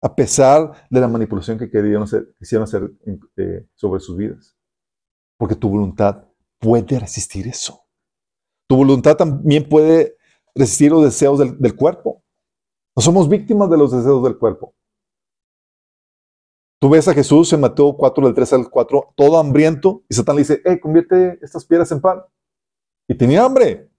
A 0.00 0.14
pesar 0.14 0.86
de 0.90 1.00
la 1.00 1.08
manipulación 1.08 1.58
que 1.58 1.70
querían 1.70 2.02
hacer, 2.02 2.32
quisieron 2.38 2.64
hacer 2.64 2.92
eh, 3.36 3.66
sobre 3.74 4.00
sus 4.00 4.16
vidas. 4.16 4.54
Porque 5.36 5.56
tu 5.56 5.68
voluntad 5.68 6.24
puede 6.58 6.98
resistir 6.98 7.48
eso. 7.48 7.80
Tu 8.68 8.76
voluntad 8.76 9.16
también 9.16 9.68
puede 9.68 10.16
resistir 10.54 10.92
los 10.92 11.04
deseos 11.04 11.38
del 11.38 11.74
cuerpo. 11.74 12.22
No 12.94 13.02
somos 13.02 13.28
víctimas 13.28 13.68
de 13.70 13.78
los 13.78 13.90
deseos 13.90 14.22
del 14.22 14.38
cuerpo. 14.38 14.74
Tú 16.84 16.90
ves 16.90 17.08
a 17.08 17.14
Jesús 17.14 17.50
en 17.54 17.62
Mateo 17.62 17.96
4, 17.96 18.26
del 18.26 18.34
3 18.34 18.52
al 18.52 18.68
4, 18.68 19.14
todo 19.16 19.38
hambriento, 19.38 20.04
y 20.06 20.14
Satán 20.14 20.36
le 20.36 20.42
dice, 20.42 20.60
hey, 20.66 20.78
convierte 20.78 21.38
estas 21.40 21.64
piedras 21.64 21.90
en 21.92 22.02
pan. 22.02 22.20
Y 23.08 23.14
tenía 23.14 23.42
hambre. 23.42 23.90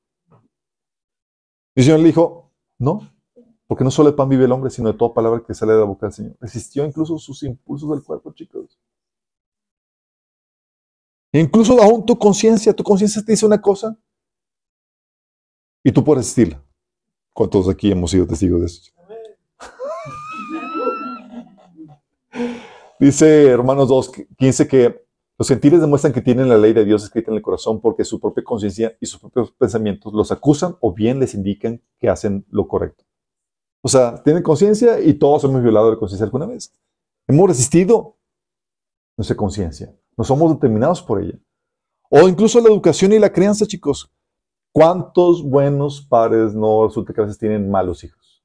Y 1.74 1.80
el 1.80 1.84
Señor 1.84 2.02
le 2.02 2.06
dijo, 2.06 2.52
no, 2.78 3.12
porque 3.66 3.84
no 3.84 3.90
solo 3.90 4.12
de 4.12 4.16
pan 4.16 4.30
vive 4.30 4.46
el 4.46 4.52
hombre, 4.52 4.70
sino 4.70 4.92
de 4.92 4.98
toda 5.00 5.16
palabra 5.16 5.44
que 5.44 5.56
sale 5.56 5.74
de 5.74 5.80
la 5.80 5.86
boca 5.86 6.06
del 6.06 6.14
Señor. 6.14 6.38
Resistió 6.40 6.86
incluso 6.86 7.18
sus 7.18 7.42
impulsos 7.42 7.90
del 7.90 8.04
cuerpo, 8.04 8.32
chicos. 8.34 8.80
Incluso 11.32 11.82
aún 11.82 12.06
tu 12.06 12.20
conciencia, 12.20 12.72
tu 12.72 12.84
conciencia 12.84 13.24
te 13.26 13.32
dice 13.32 13.48
una 13.48 13.60
cosa 13.60 13.98
y 15.84 15.92
tú 15.92 16.04
puedes 16.04 16.20
resistirla. 16.20 16.64
¿Cuántos 17.34 17.68
aquí 17.68 17.92
hemos 17.92 18.12
sido 18.12 18.28
testigos 18.28 18.60
de 18.60 18.66
eso? 18.68 18.92
Dice 23.00 23.48
Hermanos 23.48 23.90
2, 23.90 24.12
15 24.38 24.68
que 24.68 25.06
los 25.38 25.50
gentiles 25.50 25.82
demuestran 25.82 26.14
que 26.14 26.22
tienen 26.22 26.48
la 26.48 26.58
ley 26.58 26.72
de 26.72 26.86
Dios 26.86 27.04
escrita 27.04 27.30
en 27.30 27.38
el 27.38 27.44
corazón 27.44 27.82
porque 27.82 28.06
su 28.06 28.22
propia 28.22 28.44
conciencia 28.44 28.98
y 29.02 29.06
sus 29.06 29.20
propios 29.20 29.52
pensamientos 29.52 30.14
los 30.14 30.32
acusan 30.32 30.78
o 30.80 30.94
bien 30.94 31.20
les 31.20 31.34
indican 31.34 31.82
que 32.00 32.08
hacen 32.08 32.46
lo 32.50 32.68
correcto. 32.68 33.04
O 33.82 33.90
sea, 33.90 34.24
tienen 34.24 34.44
conciencia 34.44 35.00
y 35.02 35.14
todos 35.16 35.44
hemos 35.44 35.62
violado 35.62 35.92
la 35.92 35.98
conciencia 35.98 36.24
alguna 36.24 36.46
vez. 36.46 36.74
Hemos 37.28 37.50
resistido 37.50 38.18
nuestra 39.18 39.36
conciencia. 39.36 39.94
No 40.18 40.24
somos 40.24 40.54
determinados 40.54 41.02
por 41.02 41.22
ella. 41.22 41.38
O 42.10 42.30
incluso 42.30 42.62
la 42.62 42.70
educación 42.70 43.12
y 43.12 43.20
la 43.20 43.32
crianza, 43.32 43.66
chicos. 43.66 44.10
¿Cuántos 44.72 45.44
buenos 45.44 46.02
padres 46.02 46.54
no 46.54 46.88
resulta 46.88 47.14
que 47.14 47.22
a 47.22 47.26
veces 47.26 47.38
tienen 47.38 47.70
malos 47.70 48.04
hijos? 48.04 48.44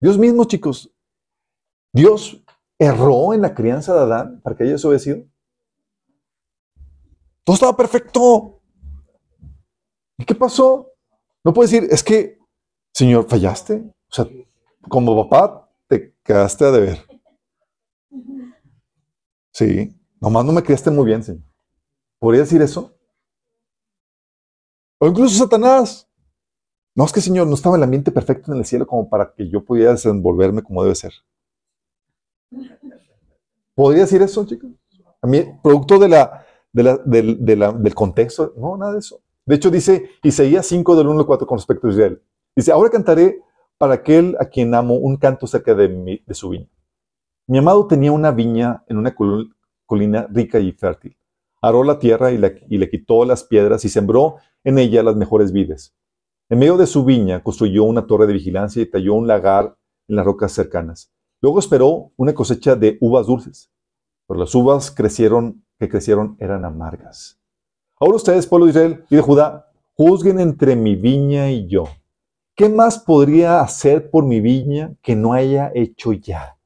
Dios 0.00 0.18
mismo, 0.18 0.44
chicos. 0.44 0.92
Dios 1.92 2.44
erró 2.78 3.34
en 3.34 3.42
la 3.42 3.54
crianza 3.54 3.94
de 3.94 4.00
Adán 4.00 4.40
para 4.42 4.56
que 4.56 4.64
haya 4.64 4.76
obedecido. 4.86 5.24
Todo 7.44 7.54
estaba 7.54 7.76
perfecto. 7.76 8.60
¿Y 10.16 10.24
qué 10.24 10.34
pasó? 10.34 10.92
No 11.44 11.52
puedes 11.52 11.70
decir, 11.70 11.88
es 11.90 12.02
que, 12.02 12.38
Señor, 12.92 13.26
fallaste. 13.28 13.76
O 14.10 14.14
sea, 14.14 14.26
como 14.88 15.28
papá, 15.28 15.70
te 15.86 16.14
quedaste 16.22 16.64
a 16.64 16.70
deber. 16.70 17.04
Sí, 19.52 19.94
nomás 20.20 20.44
no 20.44 20.52
me 20.52 20.62
criaste 20.62 20.90
muy 20.90 21.06
bien, 21.06 21.22
Señor. 21.22 21.44
¿Podría 22.18 22.42
decir 22.42 22.60
eso? 22.62 22.94
O 24.98 25.06
incluso 25.06 25.38
Satanás. 25.38 26.08
No 26.94 27.04
es 27.04 27.12
que, 27.12 27.20
Señor, 27.20 27.46
no 27.46 27.54
estaba 27.54 27.76
el 27.76 27.82
ambiente 27.82 28.10
perfecto 28.10 28.52
en 28.52 28.58
el 28.58 28.64
cielo 28.64 28.86
como 28.86 29.08
para 29.08 29.32
que 29.32 29.48
yo 29.48 29.64
pudiera 29.64 29.92
desenvolverme 29.92 30.62
como 30.62 30.82
debe 30.82 30.96
ser. 30.96 31.12
¿Podría 33.74 34.02
decir 34.02 34.22
eso, 34.22 34.44
chicos? 34.44 34.70
Producto 35.62 35.98
de 35.98 36.08
la, 36.08 36.44
del 36.72 37.94
contexto, 37.94 38.54
no, 38.56 38.76
nada 38.76 38.92
de 38.92 38.98
eso. 38.98 39.20
De 39.46 39.54
hecho, 39.54 39.70
dice 39.70 40.10
Isaías 40.22 40.66
5 40.66 40.96
del 40.96 41.08
1 41.08 41.20
al 41.20 41.26
4 41.26 41.46
con 41.46 41.58
respecto 41.58 41.86
a 41.86 41.90
Israel. 41.90 42.22
Dice, 42.54 42.72
ahora 42.72 42.90
cantaré 42.90 43.40
para 43.78 43.94
aquel 43.94 44.36
a 44.40 44.46
quien 44.46 44.74
amo 44.74 44.94
un 44.94 45.16
canto 45.16 45.46
cerca 45.46 45.74
de, 45.74 46.22
de 46.26 46.34
su 46.34 46.50
viña. 46.50 46.68
Mi 47.46 47.58
amado 47.58 47.86
tenía 47.86 48.12
una 48.12 48.30
viña 48.30 48.84
en 48.88 48.98
una 48.98 49.14
colina 49.86 50.26
rica 50.30 50.58
y 50.58 50.72
fértil. 50.72 51.16
Aró 51.62 51.82
la 51.82 51.98
tierra 51.98 52.30
y, 52.30 52.40
y 52.68 52.78
le 52.78 52.90
quitó 52.90 53.24
las 53.24 53.44
piedras 53.44 53.84
y 53.84 53.88
sembró 53.88 54.36
en 54.64 54.78
ella 54.78 55.02
las 55.02 55.16
mejores 55.16 55.50
vides. 55.50 55.94
En 56.50 56.58
medio 56.58 56.76
de 56.76 56.86
su 56.86 57.04
viña 57.04 57.42
construyó 57.42 57.84
una 57.84 58.06
torre 58.06 58.26
de 58.26 58.34
vigilancia 58.34 58.82
y 58.82 58.86
talló 58.86 59.14
un 59.14 59.26
lagar 59.26 59.76
en 60.08 60.16
las 60.16 60.26
rocas 60.26 60.52
cercanas. 60.52 61.10
Luego 61.40 61.58
esperó 61.58 62.12
una 62.16 62.34
cosecha 62.34 62.74
de 62.74 62.98
uvas 63.00 63.26
dulces, 63.26 63.70
pero 64.26 64.40
las 64.40 64.54
uvas 64.54 64.90
crecieron, 64.90 65.64
que 65.78 65.88
crecieron 65.88 66.36
eran 66.40 66.64
amargas. 66.64 67.40
Ahora 68.00 68.16
ustedes, 68.16 68.46
pueblo 68.46 68.66
de 68.66 68.70
Israel 68.70 69.04
y 69.08 69.16
de 69.16 69.22
Judá, 69.22 69.70
juzguen 69.94 70.40
entre 70.40 70.76
mi 70.76 70.96
viña 70.96 71.50
y 71.50 71.68
yo. 71.68 71.84
¿Qué 72.56 72.68
más 72.68 72.98
podría 72.98 73.60
hacer 73.60 74.10
por 74.10 74.24
mi 74.24 74.40
viña 74.40 74.96
que 75.02 75.14
no 75.14 75.32
haya 75.32 75.70
hecho 75.74 76.12
ya? 76.12 76.58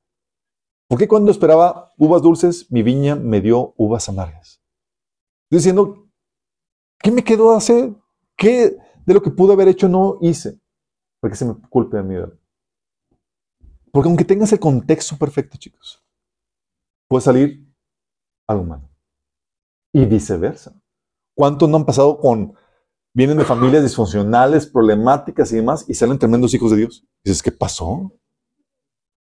¿Por 0.89 0.99
qué 0.99 1.07
cuando 1.07 1.31
esperaba 1.31 1.93
uvas 1.99 2.23
dulces, 2.23 2.71
mi 2.71 2.83
viña 2.83 3.15
me 3.15 3.41
dio 3.41 3.75
uvas 3.77 4.09
amargas? 4.09 4.63
Diciendo, 5.51 6.07
¿qué 6.99 7.11
me 7.11 7.25
quedó 7.25 7.53
hacer? 7.53 7.95
¿Qué 8.37 8.77
de 9.05 9.15
lo 9.15 9.23
que 9.23 9.31
pude 9.31 9.53
haber 9.53 9.69
hecho 9.69 9.89
no 9.89 10.19
hice? 10.23 10.59
Porque 11.21 11.37
se 11.37 11.45
me 11.45 11.55
culpe 11.69 11.99
a 11.99 12.03
mí. 12.03 12.15
¿verdad? 12.15 12.39
Porque 13.93 14.09
aunque 14.09 14.25
tengas 14.25 14.53
el 14.53 14.59
contexto 14.61 15.17
perfecto, 15.17 15.57
chicos, 15.59 16.03
puede 17.09 17.23
salir 17.23 17.65
algo 18.49 18.65
malo. 18.65 18.89
Y 19.93 20.05
viceversa. 20.07 20.75
¿Cuántos 21.37 21.69
no 21.69 21.77
han 21.77 21.85
pasado 21.87 22.19
con, 22.19 22.55
vienen 23.15 23.37
de 23.39 23.45
familias 23.45 23.83
disfuncionales, 23.83 24.67
problemáticas 24.67 25.53
y 25.53 25.57
demás, 25.57 25.85
y 25.89 25.95
salen 25.95 26.19
tremendos 26.19 26.55
hijos 26.55 26.71
de 26.71 26.79
Dios? 26.79 27.05
Y 27.23 27.29
dices, 27.31 27.43
¿qué 27.43 27.53
pasó? 27.53 28.13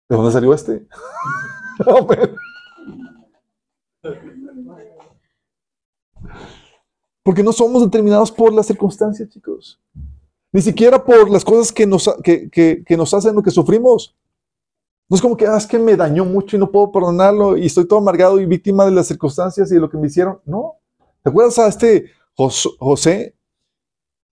¿De 0.09 0.16
dónde 0.16 0.33
salió 0.33 0.55
este? 0.55 0.87
Porque 7.23 7.43
no 7.43 7.53
somos 7.53 7.83
determinados 7.83 8.31
por 8.31 8.53
las 8.53 8.66
circunstancias, 8.66 9.28
chicos. 9.28 9.81
Ni 10.53 10.62
siquiera 10.62 11.05
por 11.05 11.28
las 11.28 11.45
cosas 11.45 11.73
que 11.73 11.87
nos, 11.87 12.09
que, 12.23 12.49
que- 12.51 12.85
que 12.85 12.97
nos 12.97 13.12
hacen 13.12 13.35
lo 13.35 13.43
que 13.43 13.51
sufrimos. 13.51 14.15
No 15.09 15.15
es 15.15 15.23
como 15.23 15.37
que, 15.37 15.47
ah, 15.47 15.57
es 15.57 15.66
que 15.66 15.78
me 15.78 15.97
dañó 15.97 16.24
mucho 16.24 16.57
y 16.57 16.59
no 16.59 16.70
puedo 16.70 16.91
perdonarlo 16.91 17.57
y 17.57 17.66
estoy 17.66 17.87
todo 17.87 18.01
amargado 18.01 18.41
y 18.41 18.47
víctima 18.47 18.85
de 18.85 18.91
las 18.91 19.07
circunstancias 19.07 19.70
y 19.70 19.74
de 19.74 19.81
lo 19.81 19.89
que 19.89 19.97
me 19.99 20.09
hicieron. 20.09 20.41
No. 20.45 20.74
¿Te 21.23 21.31
acuerdas 21.31 21.59
a 21.59 21.69
este 21.69 22.11
Jos- 22.37 22.77
José? 22.78 23.37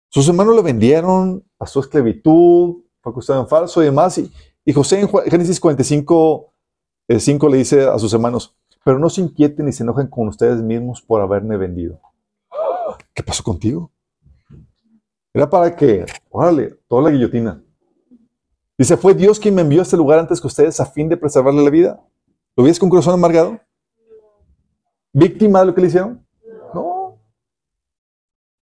Sus 0.09 0.27
hermanos 0.27 0.55
lo 0.55 0.63
vendieron 0.63 1.43
a 1.59 1.65
su 1.67 1.79
esclavitud, 1.79 2.83
fue 3.01 3.11
acusado 3.11 3.41
en 3.41 3.47
falso 3.47 3.81
y 3.81 3.85
demás. 3.85 4.17
Y, 4.65 4.73
José 4.73 4.99
en 4.99 5.07
Génesis 5.29 5.59
45, 5.59 6.53
eh, 7.07 7.19
5 7.19 7.49
le 7.49 7.57
dice 7.57 7.83
a 7.85 7.97
sus 7.99 8.13
hermanos, 8.13 8.55
pero 8.83 8.99
no 8.99 9.09
se 9.09 9.21
inquieten 9.21 9.65
ni 9.65 9.71
se 9.71 9.83
enojen 9.83 10.07
con 10.07 10.27
ustedes 10.27 10.61
mismos 10.61 11.01
por 11.01 11.21
haberme 11.21 11.55
vendido. 11.57 11.99
¿Qué 13.13 13.23
pasó 13.23 13.43
contigo? 13.43 13.91
Era 15.33 15.49
para 15.49 15.75
que, 15.75 16.05
órale, 16.29 16.75
toda 16.87 17.03
la 17.03 17.11
guillotina. 17.11 17.63
Dice, 18.77 18.95
fue 18.95 19.15
Dios 19.15 19.39
quien 19.39 19.55
me 19.55 19.61
envió 19.61 19.79
a 19.79 19.83
este 19.83 19.97
lugar 19.97 20.19
antes 20.19 20.39
que 20.39 20.47
ustedes 20.47 20.79
a 20.79 20.85
fin 20.85 21.09
de 21.09 21.17
preservarle 21.17 21.63
la 21.63 21.69
vida. 21.69 21.99
¿Lo 22.55 22.63
ves 22.63 22.77
con 22.77 22.89
corazón 22.89 23.15
amargado? 23.15 23.59
¿Víctima 25.11 25.61
de 25.61 25.65
lo 25.65 25.73
que 25.73 25.81
le 25.81 25.87
hicieron? 25.87 26.25
No. 26.73 27.19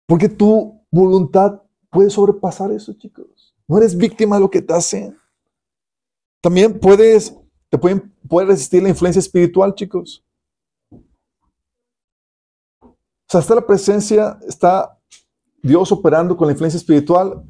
Porque 0.07 0.29
tu 0.29 0.85
voluntad 0.91 1.63
puede 1.91 2.11
sobrepasar 2.11 2.71
eso, 2.73 2.93
chicos. 2.93 3.55
No 3.67 3.79
eres 3.79 3.97
víctima 3.97 4.37
de 4.37 4.43
lo 4.43 4.51
que 4.51 4.61
te 4.61 4.75
hacen. 4.75 5.19
También 6.43 6.79
puedes, 6.79 7.35
te 7.71 7.79
pueden, 7.79 8.15
puede 8.29 8.49
resistir 8.49 8.83
la 8.83 8.91
influencia 8.91 9.21
espiritual, 9.21 9.75
chicos. 9.75 10.23
O 10.91 10.99
sea, 13.29 13.41
está 13.41 13.55
la 13.55 13.67
presencia, 13.67 14.39
está 14.47 14.99
Dios 15.63 15.91
operando 15.91 16.37
con 16.37 16.49
la 16.49 16.53
influencia 16.53 16.77
espiritual, 16.77 17.43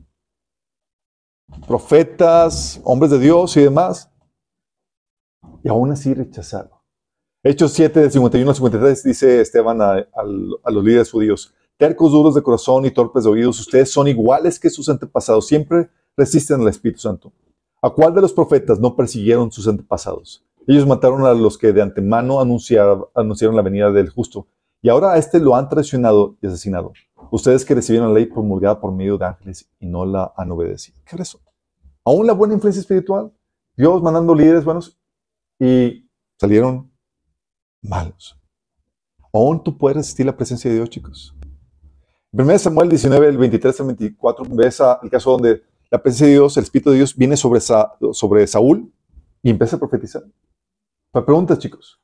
profetas, 1.66 2.80
hombres 2.84 3.10
de 3.10 3.18
Dios 3.18 3.56
y 3.56 3.60
demás, 3.62 4.10
y 5.62 5.68
aún 5.68 5.90
así 5.92 6.14
rechazarlo. 6.14 6.82
Hechos 7.44 7.72
7, 7.72 8.00
de 8.00 8.10
51 8.10 8.50
al 8.50 8.54
53, 8.56 9.02
dice 9.02 9.40
Esteban 9.40 9.80
a, 9.82 9.92
a 10.64 10.70
los 10.70 10.84
líderes 10.84 11.10
judíos, 11.10 11.54
tercos, 11.76 12.12
duros 12.12 12.34
de 12.34 12.42
corazón 12.42 12.84
y 12.86 12.90
torpes 12.90 13.24
de 13.24 13.30
oídos, 13.30 13.58
ustedes 13.60 13.90
son 13.90 14.06
iguales 14.08 14.60
que 14.60 14.70
sus 14.70 14.88
antepasados, 14.88 15.46
siempre 15.46 15.90
resisten 16.16 16.60
al 16.60 16.68
Espíritu 16.68 17.00
Santo. 17.00 17.32
¿A 17.80 17.90
cuál 17.90 18.14
de 18.14 18.20
los 18.20 18.32
profetas 18.32 18.78
no 18.78 18.94
persiguieron 18.94 19.50
sus 19.50 19.66
antepasados? 19.66 20.44
Ellos 20.68 20.86
mataron 20.86 21.26
a 21.26 21.34
los 21.34 21.58
que 21.58 21.72
de 21.72 21.82
antemano 21.82 22.40
anunciar- 22.40 23.08
anunciaron 23.14 23.56
la 23.56 23.62
venida 23.62 23.90
del 23.90 24.10
justo, 24.10 24.46
y 24.82 24.88
ahora 24.88 25.12
a 25.12 25.16
este 25.18 25.38
lo 25.40 25.54
han 25.56 25.68
traicionado 25.68 26.36
y 26.42 26.46
asesinado. 26.48 26.92
Ustedes 27.30 27.64
que 27.64 27.74
recibieron 27.74 28.08
la 28.08 28.14
ley 28.14 28.26
promulgada 28.26 28.80
por 28.80 28.92
medio 28.92 29.16
de 29.16 29.24
ángeles 29.26 29.70
y 29.80 29.86
no 29.86 30.04
la 30.04 30.32
han 30.36 30.50
obedecido. 30.50 30.98
¿Qué 31.06 31.16
es? 31.16 31.38
Aún 32.04 32.26
la 32.26 32.32
buena 32.32 32.54
influencia 32.54 32.80
espiritual, 32.80 33.32
Dios 33.76 34.02
mandando 34.02 34.34
líderes 34.34 34.64
buenos 34.64 34.98
y 35.58 36.10
salieron 36.38 36.90
malos. 37.80 38.38
Aún 39.32 39.62
tú 39.62 39.78
puedes 39.78 39.96
resistir 39.96 40.26
la 40.26 40.36
presencia 40.36 40.68
de 40.70 40.76
Dios, 40.76 40.90
chicos. 40.90 41.34
En 42.32 42.40
1 42.44 42.58
Samuel 42.58 42.88
19, 42.88 43.28
el 43.28 43.38
23 43.38 43.80
al 43.80 43.86
24, 43.86 44.44
ves 44.50 44.80
el 45.02 45.10
caso 45.10 45.30
donde 45.32 45.62
la 45.90 46.02
presencia 46.02 46.26
de 46.26 46.32
Dios, 46.32 46.56
el 46.56 46.64
Espíritu 46.64 46.90
de 46.90 46.96
Dios, 46.96 47.14
viene 47.16 47.36
sobre, 47.36 47.60
Sa- 47.60 47.92
sobre 48.12 48.46
Saúl 48.46 48.92
y 49.42 49.50
empieza 49.50 49.76
a 49.76 49.78
profetizar. 49.78 50.22
Me 51.14 51.22
preguntas, 51.22 51.58
chicos. 51.58 52.00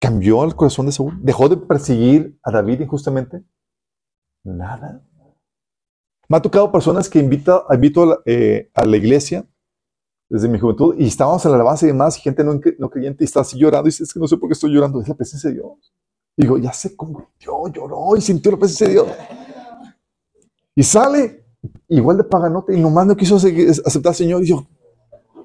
¿Cambió 0.00 0.44
el 0.44 0.54
corazón 0.54 0.86
de 0.86 0.92
Saúl? 0.92 1.18
¿Dejó 1.20 1.48
de 1.48 1.56
perseguir 1.56 2.38
a 2.42 2.52
David 2.52 2.80
injustamente? 2.80 3.42
Nada. 4.44 5.04
Me 6.28 6.36
ha 6.36 6.42
tocado 6.42 6.70
personas 6.70 7.08
que 7.08 7.18
invita, 7.18 7.64
invito 7.70 8.02
a 8.02 8.06
la, 8.06 8.18
eh, 8.26 8.70
iglesia 8.94 9.46
desde 10.28 10.48
mi 10.48 10.58
juventud 10.58 10.94
y 10.98 11.06
estábamos 11.06 11.44
en 11.44 11.52
la 11.52 11.56
alabanza 11.56 11.86
y 11.86 11.88
demás, 11.88 12.18
y 12.18 12.20
gente 12.20 12.44
no, 12.44 12.60
no 12.78 12.90
creyente 12.90 13.24
y 13.24 13.26
está 13.26 13.40
así 13.40 13.58
llorando 13.58 13.88
y 13.88 13.90
dice, 13.90 14.04
es 14.04 14.12
que 14.12 14.20
no 14.20 14.28
sé 14.28 14.36
por 14.36 14.48
qué 14.48 14.52
estoy 14.52 14.72
llorando, 14.72 15.00
es 15.00 15.08
la 15.08 15.14
presencia 15.14 15.48
de 15.48 15.56
Dios. 15.56 15.92
Y 16.36 16.42
digo, 16.42 16.58
ya 16.58 16.72
se 16.72 16.94
convirtió, 16.94 17.66
lloró 17.68 18.14
y 18.16 18.20
sintió 18.20 18.52
la 18.52 18.58
presencia 18.58 18.86
de 18.86 18.92
Dios. 18.92 19.08
Y 20.74 20.82
sale 20.82 21.44
igual 21.88 22.18
de 22.18 22.24
paganote 22.24 22.76
y 22.76 22.80
nomás 22.80 23.06
no 23.06 23.16
quiso 23.16 23.36
aceptar 23.36 24.10
al 24.10 24.14
Señor. 24.14 24.42
Y 24.44 24.46
yo, 24.46 24.66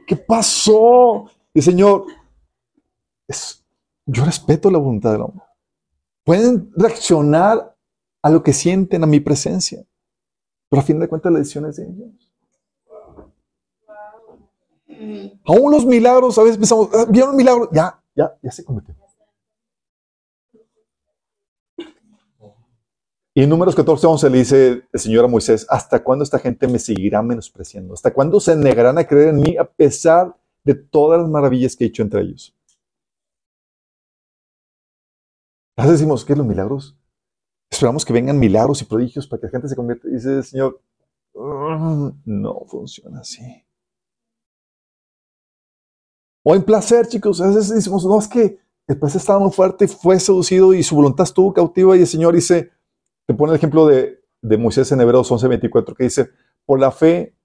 ¿qué 0.06 0.16
pasó? 0.16 1.26
Y 1.54 1.60
el 1.60 1.64
Señor, 1.64 2.06
es, 3.28 3.63
yo 4.06 4.26
respeto 4.26 4.70
la 4.70 4.80
voluntad 4.80 5.12
del 5.12 5.22
hombre. 5.22 5.46
Pueden 6.24 6.72
reaccionar 6.76 7.76
a 8.22 8.30
lo 8.30 8.44
que 8.44 8.54
sienten 8.54 9.04
a 9.04 9.08
mi 9.08 9.20
presencia, 9.20 9.86
pero 10.70 10.82
a 10.82 10.86
fin 10.86 11.00
de 11.00 11.08
cuentas 11.08 11.32
la 11.32 11.40
decisión 11.40 11.66
es 11.66 11.76
de 11.78 11.86
ellos. 11.86 12.32
Aún 15.46 15.72
los 15.72 15.86
milagros, 15.86 16.38
a 16.38 16.44
veces 16.44 16.58
pensamos, 16.58 16.90
"Ah, 16.94 17.06
vieron 17.10 17.36
un 17.36 17.70
ya, 17.74 18.02
ya, 18.16 18.38
ya 18.42 18.52
se 18.52 18.64
convirtió. 18.64 18.96
Y 23.36 23.42
en 23.42 23.50
números 23.50 23.74
14, 23.74 24.06
11 24.06 24.30
le 24.30 24.38
dice 24.38 24.84
el 24.92 25.00
Señor 25.00 25.26
a 25.26 25.28
Moisés, 25.28 25.66
¿hasta 25.68 26.04
cuándo 26.04 26.24
esta 26.24 26.38
gente 26.38 26.68
me 26.68 26.78
seguirá 26.78 27.24
menospreciando? 27.24 27.96
¿Hasta 27.96 28.14
cuándo 28.14 28.40
se 28.40 28.56
negarán 28.56 29.00
a 29.00 29.06
creer 29.06 29.30
en 29.30 29.42
mí 29.42 29.58
a 29.58 29.64
pesar 29.64 30.38
de 30.64 30.76
todas 30.76 31.20
las 31.20 31.30
maravillas 31.30 31.76
que 31.76 31.86
he 31.86 31.88
hecho 31.88 32.04
entre 32.04 32.22
ellos? 32.22 32.56
A 35.76 35.84
veces 35.84 36.00
decimos, 36.00 36.24
¿qué 36.24 36.34
es 36.34 36.38
los 36.38 36.48
milagros? 36.48 36.98
Esperamos 37.72 38.06
que 38.06 38.14
vengan 38.14 38.38
milagros 38.40 38.82
y 38.82 38.86
prodigios 38.86 39.28
para 39.28 39.40
que 39.42 39.48
la 39.48 39.52
gente 39.52 39.68
se 39.68 39.76
convierta. 39.76 40.08
Y 40.08 40.12
dice 40.14 40.44
Señor, 40.44 40.80
"Mm, 41.34 42.10
no 42.26 42.66
funciona 42.68 43.22
así. 43.22 43.42
O 46.44 46.56
en 46.56 46.64
placer, 46.64 47.08
chicos. 47.08 47.42
A 47.42 47.48
veces 47.48 47.70
decimos, 47.70 48.06
no, 48.06 48.20
es 48.20 48.28
que 48.28 48.60
el 48.88 49.00
placer 49.00 49.20
estaba 49.22 49.40
muy 49.40 49.52
fuerte, 49.52 49.88
fue 49.88 50.20
seducido 50.20 50.74
y 50.74 50.84
su 50.84 50.96
voluntad 50.96 51.24
estuvo 51.24 51.54
cautiva. 51.54 51.96
Y 51.96 52.02
el 52.02 52.08
Señor 52.08 52.36
dice, 52.36 52.72
te 53.26 53.34
pone 53.34 53.54
el 53.54 53.58
ejemplo 53.58 53.88
de, 53.88 54.22
de 54.42 54.58
Moisés 54.58 54.92
en 54.92 55.00
Hebreos 55.02 55.32
11:24, 55.32 55.96
que 55.96 56.04
dice, 56.04 56.30
por 56.66 56.80
la 56.80 56.92
fe, 56.92 57.36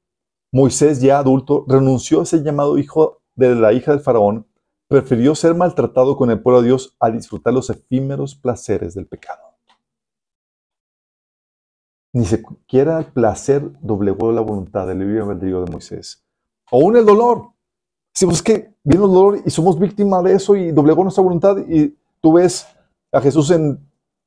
Moisés 0.53 1.01
ya 1.01 1.19
adulto 1.21 1.65
renunció 1.69 2.21
a 2.21 2.23
ese 2.25 2.43
llamado 2.43 2.77
hijo 2.77 3.23
de 3.37 3.55
la 3.55 3.73
hija 3.73 3.93
del 3.93 4.01
faraón, 4.01 4.48
prefirió 4.89 5.35
ser 5.35 5.55
maltratado 5.55 6.17
con 6.17 6.31
el 6.31 6.41
pueblo 6.41 6.63
de 6.63 6.69
Dios 6.69 6.97
a 6.99 7.11
disfrutar 7.11 7.53
los 7.53 7.71
efímeros 7.71 8.35
placeres 8.35 8.95
del 8.95 9.07
pecado. 9.07 9.43
Ni 12.15 12.25
siquiera 12.25 12.99
el 12.99 13.07
placer 13.13 13.71
doblegó 13.81 14.33
la 14.33 14.41
voluntad 14.41 14.87
del 14.87 15.01
libre 15.01 15.21
albedrío 15.21 15.63
de 15.65 15.71
Moisés. 15.71 16.25
Aún 16.73 16.97
el 16.97 17.05
dolor. 17.05 17.53
Si 18.15 18.25
pues 18.25 18.39
es 18.39 18.43
que 18.43 18.75
vino 18.83 19.05
el 19.05 19.13
dolor 19.13 19.43
y 19.45 19.51
somos 19.51 19.79
víctimas 19.79 20.25
de 20.25 20.33
eso 20.33 20.57
y 20.57 20.73
doblegó 20.73 21.03
nuestra 21.03 21.23
voluntad 21.23 21.59
y 21.69 21.97
tú 22.21 22.33
ves 22.33 22.67
a 23.13 23.21
Jesús 23.21 23.51
en 23.51 23.79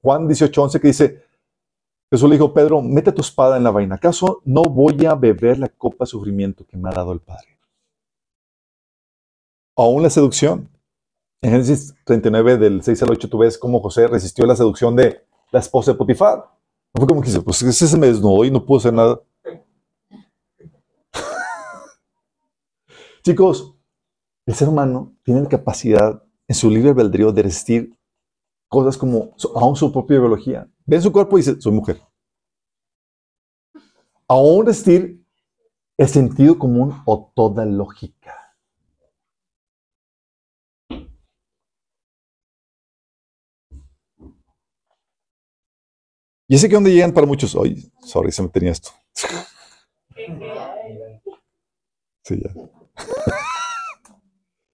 Juan 0.01 0.27
18:11 0.27 0.79
que 0.79 0.87
dice, 0.87 1.23
Jesús 2.09 2.29
le 2.29 2.35
dijo, 2.35 2.53
Pedro, 2.53 2.81
mete 2.81 3.11
tu 3.11 3.21
espada 3.21 3.57
en 3.57 3.63
la 3.63 3.71
vaina. 3.71 3.95
¿Acaso 3.95 4.41
no 4.45 4.63
voy 4.63 5.05
a 5.05 5.15
beber 5.15 5.59
la 5.59 5.69
copa 5.69 6.03
de 6.05 6.07
sufrimiento 6.07 6.65
que 6.65 6.77
me 6.77 6.89
ha 6.89 6.93
dado 6.93 7.13
el 7.13 7.19
Padre? 7.19 7.50
Aún 9.81 10.03
la 10.03 10.11
seducción. 10.11 10.69
En 11.41 11.53
Génesis 11.53 11.95
39, 12.05 12.59
del 12.59 12.83
6 12.83 13.01
al 13.01 13.13
8, 13.13 13.27
tú 13.27 13.39
ves 13.39 13.57
cómo 13.57 13.79
José 13.79 14.07
resistió 14.07 14.45
la 14.45 14.55
seducción 14.55 14.95
de 14.95 15.25
la 15.51 15.59
esposa 15.59 15.91
de 15.91 15.97
Potifar. 15.97 16.37
No 16.93 16.99
fue 16.99 17.07
como 17.07 17.19
que 17.19 17.29
dice, 17.29 17.41
pues 17.41 17.63
ese 17.63 17.87
se 17.87 17.97
me 17.97 18.05
desnudó 18.05 18.45
y 18.45 18.51
no 18.51 18.63
pudo 18.63 18.77
hacer 18.77 18.93
nada. 18.93 19.19
Chicos, 23.23 23.73
el 24.45 24.53
ser 24.53 24.69
humano 24.69 25.15
tiene 25.23 25.41
la 25.41 25.49
capacidad 25.49 26.21
en 26.47 26.55
su 26.55 26.69
libre 26.69 26.91
albedrío 26.91 27.31
de 27.31 27.41
resistir 27.41 27.97
cosas 28.67 28.99
como 28.99 29.33
aún 29.55 29.75
su 29.75 29.91
propia 29.91 30.19
biología. 30.19 30.69
Ve 30.85 31.01
su 31.01 31.11
cuerpo 31.11 31.39
y 31.39 31.41
dice, 31.41 31.59
soy 31.59 31.71
mujer. 31.71 31.99
Aún 34.27 34.63
resistir 34.63 35.25
el 35.97 36.07
sentido 36.07 36.59
común 36.59 37.01
o 37.05 37.31
toda 37.33 37.65
lógica. 37.65 38.40
Y 46.51 46.55
ese 46.55 46.67
que 46.67 46.75
donde 46.75 46.91
llegan 46.91 47.13
para 47.13 47.25
muchos, 47.25 47.55
ay, 47.55 47.89
sorry, 48.03 48.29
se 48.29 48.43
me 48.43 48.49
tenía 48.49 48.71
esto. 48.71 48.89
Sí, 52.25 52.41
ya. 52.43 52.51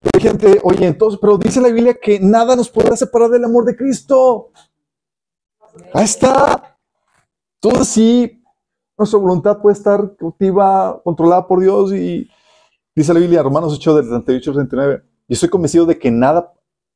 Pero, 0.02 0.20
gente, 0.20 0.60
oye, 0.62 0.86
entonces, 0.86 1.18
pero 1.22 1.38
dice 1.38 1.60
la 1.62 1.68
Biblia 1.68 1.94
que 1.94 2.20
nada 2.20 2.54
nos 2.54 2.68
podrá 2.68 2.96
separar 2.96 3.30
del 3.30 3.44
amor 3.44 3.64
de 3.64 3.74
Cristo. 3.74 4.50
Ahí 5.94 6.04
está. 6.04 6.78
Todo 7.58 7.82
sí, 7.84 8.42
nuestra 8.98 9.18
voluntad 9.18 9.58
puede 9.62 9.74
estar 9.74 10.16
cautiva, 10.16 11.00
controlada 11.02 11.46
por 11.46 11.60
Dios 11.60 11.94
y 11.94 12.28
dice 12.94 13.14
la 13.14 13.20
Biblia, 13.20 13.42
Romanos 13.42 13.72
8, 13.74 13.94
del 13.94 14.08
38 14.08 14.50
al 14.50 14.68
39. 14.68 15.02
Y 15.28 15.32
estoy 15.32 15.48
convencido 15.48 15.86
de 15.86 15.98
que 15.98 16.10
nada 16.10 16.52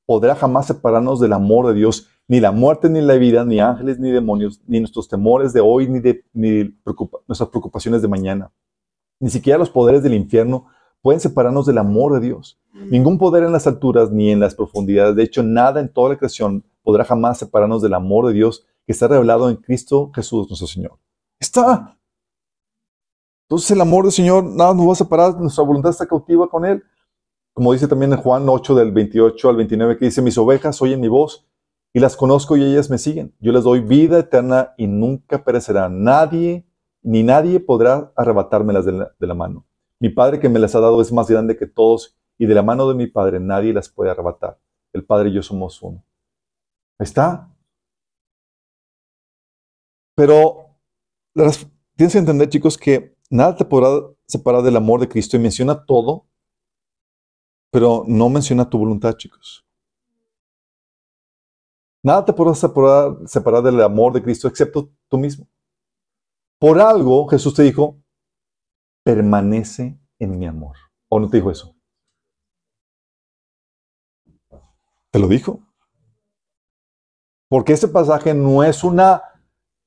podrá 0.07 0.35
jamás 0.35 0.67
separarnos 0.67 1.21
del 1.21 1.33
amor 1.33 1.69
de 1.69 1.75
Dios, 1.75 2.11
ni 2.29 2.41
la 2.41 2.53
muerte, 2.53 2.89
ni 2.89 3.01
la 3.01 3.15
vida, 3.15 3.45
ni 3.45 3.61
ángeles, 3.61 3.99
ni 3.99 4.11
demonios, 4.11 4.61
ni 4.67 4.81
nuestros 4.81 5.09
temores 5.09 5.53
de 5.53 5.61
hoy, 5.61 5.89
ni, 5.89 6.01
de, 6.01 6.25
ni 6.33 6.65
preocupa- 6.65 7.21
nuestras 7.29 7.51
preocupaciones 7.51 8.01
de 8.03 8.09
mañana. 8.09 8.51
Ni 9.21 9.31
siquiera 9.31 9.59
los 9.59 9.71
poderes 9.71 10.03
del 10.03 10.15
infierno 10.15 10.67
pueden 11.03 11.21
separarnos 11.21 11.67
del 11.67 11.79
amor 11.79 12.15
de 12.15 12.21
Dios. 12.27 12.59
Ningún 12.73 13.19
poder 13.19 13.45
en 13.45 13.53
las 13.53 13.67
alturas 13.67 14.11
ni 14.11 14.31
en 14.31 14.41
las 14.41 14.55
profundidades, 14.55 15.15
de 15.17 15.23
hecho, 15.23 15.43
nada 15.43 15.81
en 15.81 15.93
toda 15.93 16.11
la 16.11 16.17
creación 16.17 16.65
podrá 16.83 17.05
jamás 17.05 17.39
separarnos 17.39 17.83
del 17.83 17.95
amor 17.95 18.27
de 18.27 18.33
Dios 18.33 18.67
que 18.87 18.93
está 18.93 19.07
revelado 19.09 19.49
en 19.49 19.57
Cristo 19.57 20.11
Jesús 20.15 20.49
nuestro 20.49 20.67
Señor. 20.67 20.99
Está. 21.39 21.99
Entonces 23.49 23.71
el 23.71 23.81
amor 23.81 24.05
del 24.05 24.13
Señor 24.13 24.45
nada 24.45 24.75
nos 24.75 24.89
va 24.89 24.93
a 24.93 24.97
separar, 24.97 25.39
nuestra 25.41 25.63
voluntad 25.65 25.91
está 25.91 26.07
cautiva 26.07 26.49
con 26.49 26.65
Él. 26.65 26.83
Como 27.53 27.73
dice 27.73 27.87
también 27.87 28.13
en 28.13 28.19
Juan 28.19 28.49
8 28.49 28.75
del 28.75 28.91
28 28.91 29.49
al 29.49 29.57
29 29.57 29.99
que 29.99 30.07
dice, 30.07 30.23
mis 30.23 30.37
ovejas 30.39 30.81
oyen 30.83 31.01
mi 31.01 31.09
voz 31.09 31.47
y 31.95 32.01
las 32.01 32.17
conozco 32.17 32.57
y 32.57 32.65
ellas 32.65 32.91
me 32.91 32.99
siguen. 32.99 33.35
Yo 33.39 33.53
les 33.53 33.63
doy 33.63 33.81
vida 33.81 34.19
eterna 34.19 34.75
y 34.77 34.89
nunca 34.89 35.45
perecerán. 35.45 36.03
Nadie, 36.03 36.67
ni 37.03 37.23
nadie 37.23 37.61
podrá 37.61 38.13
arrebatármelas 38.17 38.85
de 38.85 39.27
la, 39.27 39.35
mano. 39.35 39.65
Mi 40.01 40.11
Padre 40.11 40.41
que 40.41 40.49
me 40.49 40.59
las 40.59 40.75
ha 40.75 40.81
dado 40.81 41.01
es 41.01 41.13
más 41.13 41.31
grande 41.31 41.57
que 41.57 41.69
todos 41.69 42.19
y 42.37 42.47
de 42.47 42.55
la 42.55 42.65
mano 42.65 42.89
de 42.89 42.97
mi 42.97 43.07
Padre 43.07 43.39
nadie 43.39 43.73
las 43.73 43.89
puede 43.89 44.11
arrebatar. 44.11 44.61
El 44.93 45.07
Padre 45.07 45.29
y 45.29 45.35
yo 45.35 45.43
somos 45.43 45.81
uno. 45.83 46.05
Ahí 46.99 47.05
está. 47.05 47.49
Pero 50.17 50.77
tienes 51.97 52.13
que 52.13 52.19
entender, 52.19 52.49
chicos, 52.49 52.77
que 52.77 53.17
nada 53.31 53.55
te 53.55 53.65
podrá 53.65 53.89
separar 54.27 54.63
del 54.63 54.77
amor 54.77 54.99
de 54.99 55.09
Cristo 55.09 55.37
y 55.37 55.41
menciona 55.41 55.85
todo, 55.87 56.27
pero 57.71 58.03
no 58.09 58.29
menciona 58.31 58.69
tu 58.69 58.79
voluntad, 58.79 59.15
chicos. 59.17 59.65
Nada 62.05 62.23
te 62.23 62.35
podrá 62.35 62.55
separar, 62.55 63.63
del 63.63 63.81
amor 63.81 64.13
de 64.13 64.23
Cristo 64.23 64.47
excepto 64.47 64.93
tú 65.09 65.17
mismo. 65.17 65.49
Por 66.59 66.79
algo 66.79 67.27
Jesús 67.29 67.55
te 67.55 67.63
dijo, 67.63 67.99
permanece 69.03 69.99
en 70.19 70.39
mi 70.39 70.47
amor. 70.47 70.77
¿O 71.09 71.19
no 71.19 71.31
te 71.31 71.39
dijo 71.39 71.51
eso? 71.51 71.75
¿Te 75.11 75.19
lo 75.19 75.29
dijo? 75.29 75.63
Porque 77.49 77.73
ese 77.73 77.89
pasaje 77.89 78.35
no 78.35 78.63
es 78.63 78.85
una, 78.85 79.23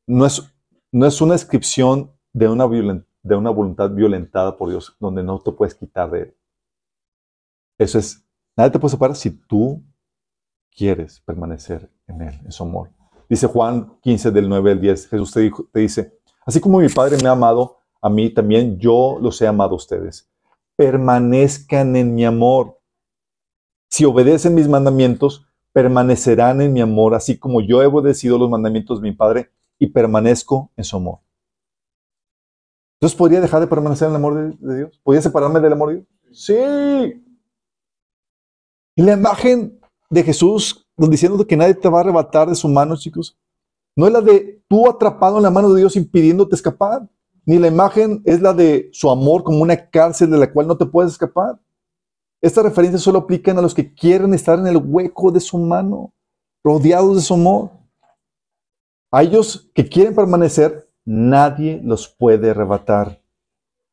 no 0.07 0.25
es, 0.25 0.41
no 0.91 1.05
es 1.05 1.21
una 1.21 1.33
descripción 1.33 2.11
de 2.33 2.49
una, 2.49 2.67
de 3.21 3.35
una 3.35 3.49
voluntad 3.51 3.91
violentada 3.91 4.57
por 4.57 4.69
Dios, 4.69 4.95
donde 4.99 5.21
no 5.21 5.39
te 5.39 5.51
puedes 5.51 5.75
quitar 5.75 6.09
de 6.09 6.21
él. 6.21 6.37
Eso 7.77 7.99
es, 7.99 8.27
nadie 8.55 8.71
te 8.71 8.79
puede 8.79 8.93
separar 8.93 9.15
si 9.15 9.29
tú 9.29 9.83
quieres 10.71 11.19
permanecer 11.19 11.95
en 12.07 12.21
él, 12.21 12.39
en 12.43 12.51
su 12.51 12.63
amor. 12.63 12.91
Dice 13.29 13.47
Juan 13.47 13.97
15 14.01 14.31
del 14.31 14.47
9 14.47 14.71
al 14.71 14.81
10, 14.81 15.09
Jesús 15.09 15.31
te, 15.71 15.79
dice, 15.79 16.17
así 16.45 16.59
como 16.59 16.79
mi 16.79 16.89
Padre 16.89 17.17
me 17.21 17.27
ha 17.27 17.33
amado, 17.33 17.77
a 18.01 18.09
mí 18.09 18.29
también 18.29 18.79
yo 18.79 19.17
los 19.21 19.41
he 19.41 19.47
amado 19.47 19.73
a 19.73 19.77
ustedes. 19.77 20.29
Permanezcan 20.75 21.95
en 21.95 22.15
mi 22.15 22.25
amor. 22.25 22.79
Si 23.89 24.05
obedecen 24.05 24.55
mis 24.55 24.67
mandamientos, 24.67 25.45
permanecerán 25.73 26.61
en 26.61 26.73
mi 26.73 26.81
amor, 26.81 27.15
así 27.15 27.37
como 27.37 27.61
yo 27.61 27.81
he 27.81 27.85
obedecido 27.85 28.37
los 28.37 28.49
mandamientos 28.49 29.01
de 29.01 29.09
mi 29.09 29.15
Padre 29.15 29.51
y 29.77 29.87
permanezco 29.87 30.71
en 30.75 30.83
su 30.83 30.97
amor. 30.97 31.19
Entonces, 32.99 33.17
¿podría 33.17 33.41
dejar 33.41 33.59
de 33.61 33.67
permanecer 33.67 34.07
en 34.07 34.13
el 34.13 34.15
amor 34.15 34.57
de 34.57 34.77
Dios? 34.77 34.99
¿Podría 35.03 35.21
separarme 35.21 35.59
del 35.59 35.73
amor 35.73 35.89
de 35.89 35.95
Dios? 35.95 36.07
Sí. 36.31 37.23
Y 38.95 39.01
la 39.03 39.13
imagen 39.13 39.79
de 40.09 40.23
Jesús 40.23 40.86
diciendo 40.97 41.45
que 41.45 41.55
nadie 41.55 41.75
te 41.75 41.89
va 41.89 41.99
a 41.99 42.01
arrebatar 42.01 42.49
de 42.49 42.55
su 42.55 42.67
mano, 42.67 42.97
chicos, 42.97 43.37
no 43.95 44.07
es 44.07 44.13
la 44.13 44.21
de 44.21 44.63
tú 44.67 44.89
atrapado 44.89 45.37
en 45.37 45.43
la 45.43 45.51
mano 45.51 45.71
de 45.71 45.81
Dios 45.81 45.95
impidiéndote 45.95 46.55
escapar, 46.55 47.07
ni 47.45 47.59
la 47.59 47.67
imagen 47.67 48.21
es 48.25 48.41
la 48.41 48.53
de 48.53 48.89
su 48.91 49.09
amor 49.09 49.43
como 49.43 49.61
una 49.61 49.89
cárcel 49.89 50.29
de 50.29 50.37
la 50.37 50.51
cual 50.51 50.67
no 50.67 50.77
te 50.77 50.85
puedes 50.85 51.13
escapar. 51.13 51.59
Estas 52.41 52.63
referencias 52.63 53.01
solo 53.01 53.19
aplican 53.19 53.57
a 53.57 53.61
los 53.61 53.73
que 53.73 53.93
quieren 53.93 54.33
estar 54.33 54.59
en 54.59 54.67
el 54.67 54.77
hueco 54.77 55.31
de 55.31 55.39
su 55.39 55.57
mano, 55.57 56.13
rodeados 56.63 57.15
de 57.15 57.21
su 57.21 57.35
amor. 57.35 57.71
A 59.11 59.23
ellos 59.23 59.71
que 59.73 59.87
quieren 59.87 60.13
permanecer, 60.13 60.91
nadie 61.05 61.79
los 61.83 62.07
puede 62.07 62.49
arrebatar. 62.49 63.21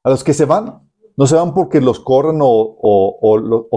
A 0.02 0.10
los 0.10 0.24
que 0.24 0.34
se 0.34 0.44
van, 0.44 0.90
no 1.16 1.26
se 1.26 1.36
van 1.36 1.54
porque 1.54 1.80
los 1.80 2.00
corren 2.00 2.40
o 2.42 3.68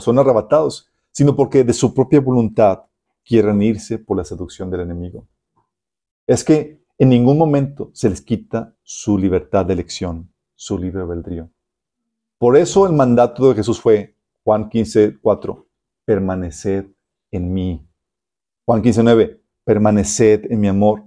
son 0.00 0.18
arrebatados, 0.18 0.93
sino 1.14 1.36
porque 1.36 1.62
de 1.64 1.72
su 1.72 1.94
propia 1.94 2.20
voluntad 2.20 2.82
quieren 3.24 3.62
irse 3.62 3.98
por 3.98 4.16
la 4.18 4.24
seducción 4.24 4.68
del 4.70 4.80
enemigo. 4.80 5.26
Es 6.26 6.42
que 6.42 6.82
en 6.98 7.08
ningún 7.08 7.38
momento 7.38 7.90
se 7.94 8.10
les 8.10 8.20
quita 8.20 8.74
su 8.82 9.16
libertad 9.16 9.64
de 9.64 9.74
elección, 9.74 10.32
su 10.56 10.76
libre 10.76 11.02
albedrío. 11.02 11.50
Por 12.38 12.56
eso 12.56 12.86
el 12.86 12.92
mandato 12.92 13.48
de 13.48 13.54
Jesús 13.54 13.80
fue, 13.80 14.16
Juan 14.44 14.68
15, 14.68 15.18
4, 15.22 15.66
permaneced 16.04 16.86
en 17.30 17.52
mí. 17.54 17.86
Juan 18.66 18.82
15, 18.82 19.02
9, 19.04 19.40
permaneced 19.64 20.50
en 20.50 20.60
mi 20.60 20.68
amor. 20.68 21.04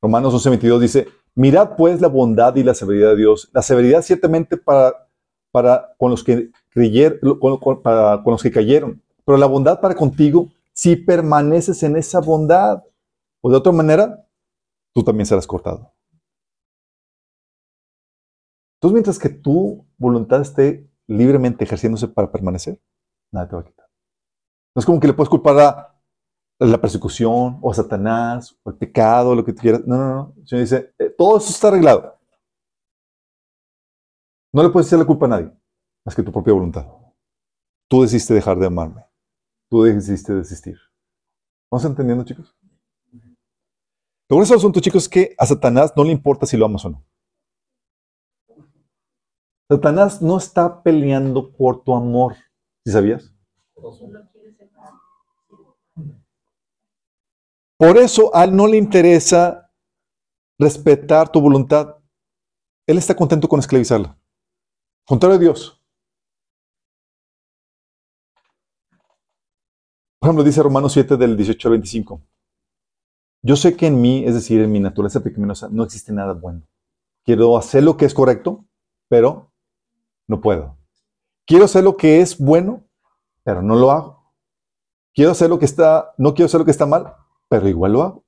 Romanos 0.00 0.32
11, 0.34 0.48
22 0.50 0.80
dice, 0.80 1.08
mirad 1.34 1.76
pues 1.76 2.00
la 2.00 2.08
bondad 2.08 2.54
y 2.56 2.62
la 2.62 2.74
severidad 2.74 3.10
de 3.10 3.16
Dios. 3.16 3.50
La 3.52 3.62
severidad 3.62 4.02
ciertamente 4.02 4.56
para, 4.56 5.08
con 5.98 6.10
los 6.10 6.22
que 6.22 6.50
para- 7.82 8.22
con 8.22 8.32
los 8.32 8.42
que 8.42 8.50
cayeron, 8.52 9.02
pero 9.28 9.36
la 9.36 9.44
bondad 9.46 9.78
para 9.78 9.94
contigo 9.94 10.48
si 10.72 10.96
permaneces 10.96 11.82
en 11.82 11.98
esa 11.98 12.18
bondad. 12.18 12.82
O 13.42 13.50
de 13.50 13.58
otra 13.58 13.72
manera, 13.72 14.26
tú 14.94 15.04
también 15.04 15.26
serás 15.26 15.46
cortado. 15.46 15.92
Entonces, 18.76 18.94
mientras 18.94 19.18
que 19.18 19.28
tu 19.28 19.86
voluntad 19.98 20.40
esté 20.40 20.90
libremente 21.06 21.62
ejerciéndose 21.62 22.08
para 22.08 22.32
permanecer, 22.32 22.80
nada 23.30 23.46
te 23.46 23.56
va 23.56 23.60
a 23.60 23.64
quitar. 23.66 23.86
No 24.74 24.80
es 24.80 24.86
como 24.86 24.98
que 24.98 25.08
le 25.08 25.12
puedes 25.12 25.28
culpar 25.28 25.58
a 25.58 26.00
la 26.60 26.80
persecución 26.80 27.58
o 27.60 27.70
a 27.70 27.74
Satanás 27.74 28.58
o 28.62 28.70
el 28.70 28.78
pecado, 28.78 29.34
lo 29.34 29.44
que 29.44 29.52
tú 29.52 29.60
quieras. 29.60 29.82
No, 29.86 29.98
no, 29.98 30.14
no. 30.14 30.34
El 30.38 30.48
Señor 30.48 30.64
dice, 30.64 30.94
eh, 30.98 31.10
todo 31.10 31.36
eso 31.36 31.50
está 31.50 31.68
arreglado. 31.68 32.18
No 34.54 34.62
le 34.62 34.70
puedes 34.70 34.86
echar 34.86 35.00
la 35.00 35.04
culpa 35.04 35.26
a 35.26 35.28
nadie, 35.28 35.52
más 36.02 36.16
que 36.16 36.22
tu 36.22 36.32
propia 36.32 36.54
voluntad. 36.54 36.86
Tú 37.90 38.00
decidiste 38.00 38.32
dejar 38.32 38.58
de 38.58 38.68
amarme. 38.68 39.07
Tú 39.70 39.82
decidiste 39.82 40.34
desistir. 40.34 40.78
¿Vamos 41.70 41.84
entendiendo, 41.84 42.24
chicos? 42.24 42.56
Lo 44.30 44.36
del 44.36 44.42
asunto, 44.42 44.80
chicos, 44.80 45.04
es 45.04 45.08
que 45.08 45.34
a 45.38 45.46
Satanás 45.46 45.92
no 45.96 46.04
le 46.04 46.12
importa 46.12 46.46
si 46.46 46.56
lo 46.56 46.66
amas 46.66 46.84
o 46.84 46.90
no. 46.90 47.04
Satanás 49.70 50.22
no 50.22 50.38
está 50.38 50.82
peleando 50.82 51.52
por 51.52 51.82
tu 51.82 51.94
amor. 51.94 52.36
¿Sí 52.84 52.92
sabías? 52.92 53.34
Por 57.78 57.96
eso 57.96 58.34
a 58.34 58.44
él 58.44 58.56
no 58.56 58.66
le 58.66 58.76
interesa 58.76 59.70
respetar 60.58 61.30
tu 61.30 61.40
voluntad. 61.40 61.96
Él 62.86 62.98
está 62.98 63.14
contento 63.14 63.48
con 63.48 63.60
esclavizarla. 63.60 64.18
Contrario 65.06 65.36
a 65.36 65.40
Dios. 65.40 65.77
Por 70.28 70.32
ejemplo, 70.32 70.44
dice 70.44 70.62
Romanos 70.62 70.92
7 70.92 71.16
del 71.16 71.38
18 71.38 71.68
al 71.68 71.72
25. 71.72 72.20
Yo 73.40 73.56
sé 73.56 73.74
que 73.78 73.86
en 73.86 73.98
mí, 73.98 74.26
es 74.26 74.34
decir, 74.34 74.60
en 74.60 74.70
mi 74.70 74.78
naturaleza 74.78 75.20
pecaminosa, 75.20 75.70
no 75.70 75.84
existe 75.84 76.12
nada 76.12 76.34
bueno. 76.34 76.68
Quiero 77.24 77.56
hacer 77.56 77.82
lo 77.82 77.96
que 77.96 78.04
es 78.04 78.12
correcto, 78.12 78.66
pero 79.08 79.54
no 80.26 80.42
puedo. 80.42 80.76
Quiero 81.46 81.64
hacer 81.64 81.82
lo 81.82 81.96
que 81.96 82.20
es 82.20 82.36
bueno, 82.36 82.84
pero 83.42 83.62
no 83.62 83.74
lo 83.74 83.90
hago. 83.90 84.34
Quiero 85.14 85.30
hacer 85.30 85.48
lo 85.48 85.58
que 85.58 85.64
está, 85.64 86.12
no 86.18 86.34
quiero 86.34 86.44
hacer 86.44 86.58
lo 86.60 86.66
que 86.66 86.72
está 86.72 86.84
mal, 86.84 87.14
pero 87.48 87.66
igual 87.66 87.94
lo 87.94 88.02
hago. 88.02 88.24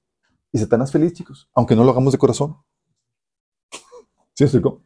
Y 0.53 0.59
Satanás 0.59 0.91
feliz, 0.91 1.13
chicos, 1.13 1.51
aunque 1.53 1.77
no 1.77 1.85
lo 1.85 1.91
hagamos 1.91 2.13
de 2.13 2.19
corazón. 2.19 2.57
¿Sí 4.33 4.45
me 4.45 4.47
explicó? 4.47 4.83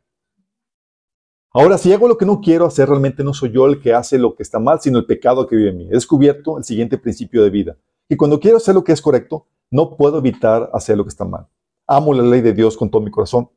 Ahora, 1.56 1.78
si 1.78 1.92
hago 1.92 2.08
lo 2.08 2.18
que 2.18 2.26
no 2.26 2.40
quiero 2.40 2.66
hacer, 2.66 2.88
realmente 2.88 3.22
no 3.22 3.32
soy 3.32 3.52
yo 3.52 3.66
el 3.66 3.80
que 3.80 3.94
hace 3.94 4.18
lo 4.18 4.34
que 4.34 4.42
está 4.42 4.58
mal, 4.58 4.80
sino 4.80 4.98
el 4.98 5.06
pecado 5.06 5.46
que 5.46 5.54
vive 5.54 5.70
en 5.70 5.76
mí. 5.76 5.86
He 5.88 5.94
descubierto 5.94 6.58
el 6.58 6.64
siguiente 6.64 6.98
principio 6.98 7.44
de 7.44 7.50
vida. 7.50 7.76
Y 8.08 8.16
cuando 8.16 8.40
quiero 8.40 8.56
hacer 8.56 8.74
lo 8.74 8.82
que 8.82 8.90
es 8.90 9.00
correcto, 9.00 9.46
no 9.70 9.96
puedo 9.96 10.18
evitar 10.18 10.68
hacer 10.72 10.96
lo 10.96 11.04
que 11.04 11.10
está 11.10 11.24
mal. 11.24 11.46
Amo 11.86 12.12
la 12.12 12.24
ley 12.24 12.40
de 12.40 12.54
Dios 12.54 12.76
con 12.76 12.90
todo 12.90 13.02
mi 13.02 13.12
corazón, 13.12 13.50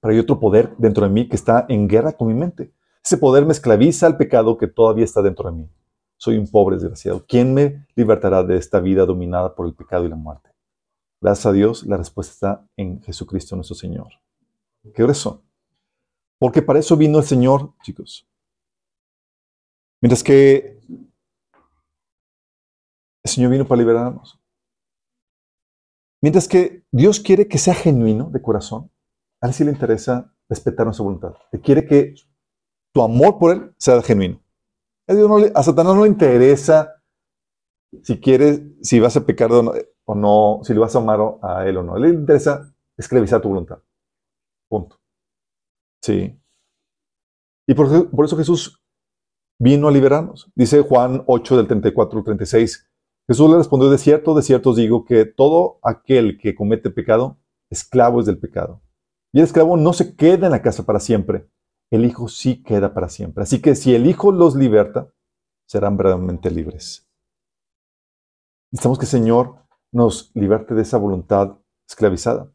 pero 0.00 0.12
hay 0.12 0.18
otro 0.18 0.40
poder 0.40 0.74
dentro 0.76 1.04
de 1.04 1.12
mí 1.12 1.28
que 1.28 1.36
está 1.36 1.66
en 1.68 1.86
guerra 1.86 2.14
con 2.14 2.26
mi 2.26 2.34
mente. 2.34 2.72
Ese 3.04 3.16
poder 3.16 3.46
me 3.46 3.52
esclaviza 3.52 4.06
al 4.06 4.16
pecado 4.16 4.58
que 4.58 4.66
todavía 4.66 5.04
está 5.04 5.22
dentro 5.22 5.48
de 5.48 5.56
mí. 5.58 5.70
Soy 6.16 6.36
un 6.36 6.48
pobre 6.48 6.76
desgraciado. 6.76 7.24
¿Quién 7.28 7.54
me 7.54 7.86
libertará 7.94 8.42
de 8.42 8.56
esta 8.56 8.80
vida 8.80 9.06
dominada 9.06 9.54
por 9.54 9.66
el 9.66 9.74
pecado 9.74 10.04
y 10.04 10.08
la 10.08 10.16
muerte? 10.16 10.50
Gracias 11.20 11.46
a 11.46 11.52
Dios, 11.52 11.86
la 11.86 11.96
respuesta 11.96 12.32
está 12.32 12.66
en 12.76 13.00
Jesucristo 13.02 13.54
nuestro 13.54 13.76
Señor. 13.76 14.08
¿Qué 14.92 15.06
razón? 15.06 15.42
Porque 16.42 16.60
para 16.60 16.80
eso 16.80 16.96
vino 16.96 17.18
el 17.20 17.24
Señor, 17.24 17.72
chicos. 17.84 18.28
Mientras 20.00 20.24
que 20.24 20.80
el 23.22 23.30
Señor 23.30 23.52
vino 23.52 23.64
para 23.64 23.78
liberarnos. 23.78 24.40
Mientras 26.20 26.48
que 26.48 26.84
Dios 26.90 27.20
quiere 27.20 27.46
que 27.46 27.58
sea 27.58 27.74
genuino 27.74 28.28
de 28.28 28.42
corazón, 28.42 28.90
a 29.40 29.46
él 29.46 29.54
sí 29.54 29.62
le 29.62 29.70
interesa 29.70 30.34
respetar 30.48 30.84
nuestra 30.84 31.04
voluntad. 31.04 31.34
Te 31.52 31.60
quiere 31.60 31.86
que 31.86 32.16
tu 32.92 33.02
amor 33.02 33.38
por 33.38 33.52
Él 33.52 33.72
sea 33.78 34.02
genuino. 34.02 34.42
A, 35.06 35.62
Satanás 35.62 35.94
no 35.94 36.02
le 36.02 36.08
interesa 36.08 37.04
si 38.02 38.18
quieres, 38.18 38.62
si 38.82 38.98
vas 38.98 39.16
a 39.16 39.24
pecar 39.24 39.48
o 39.52 40.14
no, 40.16 40.60
si 40.64 40.72
le 40.72 40.80
vas 40.80 40.96
a 40.96 40.98
amar 40.98 41.20
a 41.40 41.68
Él 41.68 41.76
o 41.76 41.84
no. 41.84 41.94
Él 41.94 42.02
le 42.02 42.08
interesa 42.08 42.74
esclavizar 42.96 43.40
tu 43.40 43.48
voluntad. 43.48 43.78
Punto. 44.68 45.01
Sí. 46.02 46.38
Y 47.66 47.74
por, 47.74 47.86
eso 48.24 48.36
Jesús 48.36 48.82
vino 49.58 49.88
a 49.88 49.92
liberarnos. 49.92 50.50
Dice 50.54 50.82
Juan 50.82 51.22
8 51.26 51.56
del 51.56 51.68
34 51.68 52.18
al 52.18 52.24
36. 52.24 52.88
Jesús 53.28 53.50
le 53.50 53.56
respondió, 53.56 53.88
de 53.88 53.98
cierto, 53.98 54.34
de 54.34 54.42
cierto 54.42 54.70
os 54.70 54.76
digo 54.76 55.04
que 55.04 55.24
todo 55.24 55.78
aquel 55.82 56.38
que 56.38 56.54
comete 56.54 56.90
pecado, 56.90 57.38
esclavo 57.70 58.20
es 58.20 58.26
del 58.26 58.38
pecado. 58.38 58.82
Y 59.32 59.38
el 59.38 59.44
esclavo 59.44 59.76
no 59.76 59.92
se 59.92 60.16
queda 60.16 60.46
en 60.46 60.52
la 60.52 60.60
casa 60.60 60.84
para 60.84 61.00
siempre, 61.00 61.48
el 61.90 62.04
Hijo 62.04 62.28
sí 62.28 62.62
queda 62.62 62.92
para 62.92 63.08
siempre. 63.08 63.44
Así 63.44 63.62
que 63.62 63.74
si 63.74 63.94
el 63.94 64.06
Hijo 64.06 64.32
los 64.32 64.56
liberta, 64.56 65.08
serán 65.66 65.96
verdaderamente 65.96 66.50
libres. 66.50 67.08
Necesitamos 68.70 68.98
que 68.98 69.04
el 69.04 69.10
Señor 69.10 69.56
nos 69.92 70.32
liberte 70.34 70.74
de 70.74 70.82
esa 70.82 70.98
voluntad 70.98 71.58
esclavizada. 71.88 72.50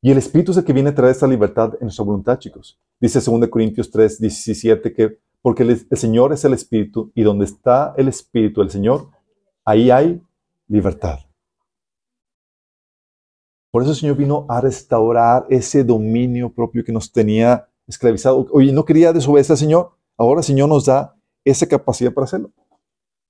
Y 0.00 0.10
el 0.10 0.18
Espíritu 0.18 0.52
es 0.52 0.58
el 0.58 0.64
que 0.64 0.72
viene 0.74 0.90
a 0.90 0.94
traer 0.94 1.12
esta 1.12 1.26
libertad 1.26 1.74
en 1.74 1.86
nuestra 1.86 2.04
voluntad, 2.04 2.38
chicos. 2.38 2.78
Dice 3.04 3.20
2 3.20 3.48
Corintios 3.50 3.90
3, 3.90 4.18
17 4.18 4.94
que 4.94 5.18
porque 5.42 5.62
el, 5.62 5.86
Señor 5.98 6.32
es 6.32 6.42
el 6.46 6.54
Espíritu 6.54 7.12
y 7.14 7.22
donde 7.22 7.44
está 7.44 7.92
el 7.98 8.08
Espíritu 8.08 8.62
del 8.62 8.70
Señor, 8.70 9.10
ahí 9.62 9.90
hay 9.90 10.22
libertad. 10.68 11.18
Por 13.70 13.82
eso 13.82 13.90
el 13.90 13.98
Señor 13.98 14.16
vino 14.16 14.46
a 14.48 14.62
restaurar 14.62 15.44
ese 15.50 15.84
dominio 15.84 16.50
propio 16.50 16.82
que 16.82 16.92
nos 16.92 17.12
tenía 17.12 17.68
esclavizado. 17.86 18.46
Oye, 18.52 18.72
no 18.72 18.86
quería 18.86 19.12
desobedecer 19.12 19.52
al 19.52 19.58
Señor. 19.58 19.92
Ahora 20.16 20.40
el 20.40 20.44
Señor 20.44 20.70
nos 20.70 20.86
da 20.86 21.14
esa 21.44 21.66
capacidad 21.66 22.14
para 22.14 22.24
hacerlo. 22.24 22.52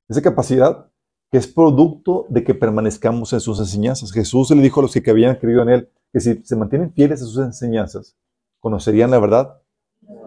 Esa 0.09 0.23
capacidad 0.23 0.89
que 1.33 1.39
es 1.39 1.49
producto 1.49 2.27
de 2.29 2.45
que 2.45 2.55
permanezcamos 2.55 3.33
en 3.33 3.41
sus 3.41 3.59
enseñanzas. 3.59 4.13
Jesús 4.13 4.53
le 4.53 4.63
dijo 4.63 4.79
a 4.79 4.83
los 4.85 4.95
que 4.95 5.11
habían 5.11 5.35
creído 5.35 5.63
en 5.63 5.69
Él 5.69 5.91
que 6.13 6.21
si 6.21 6.45
se 6.45 6.55
mantienen 6.55 6.93
fieles 6.93 7.23
a 7.23 7.25
sus 7.25 7.39
enseñanzas, 7.39 8.17
conocerían 8.61 9.11
la 9.11 9.19
verdad 9.19 9.64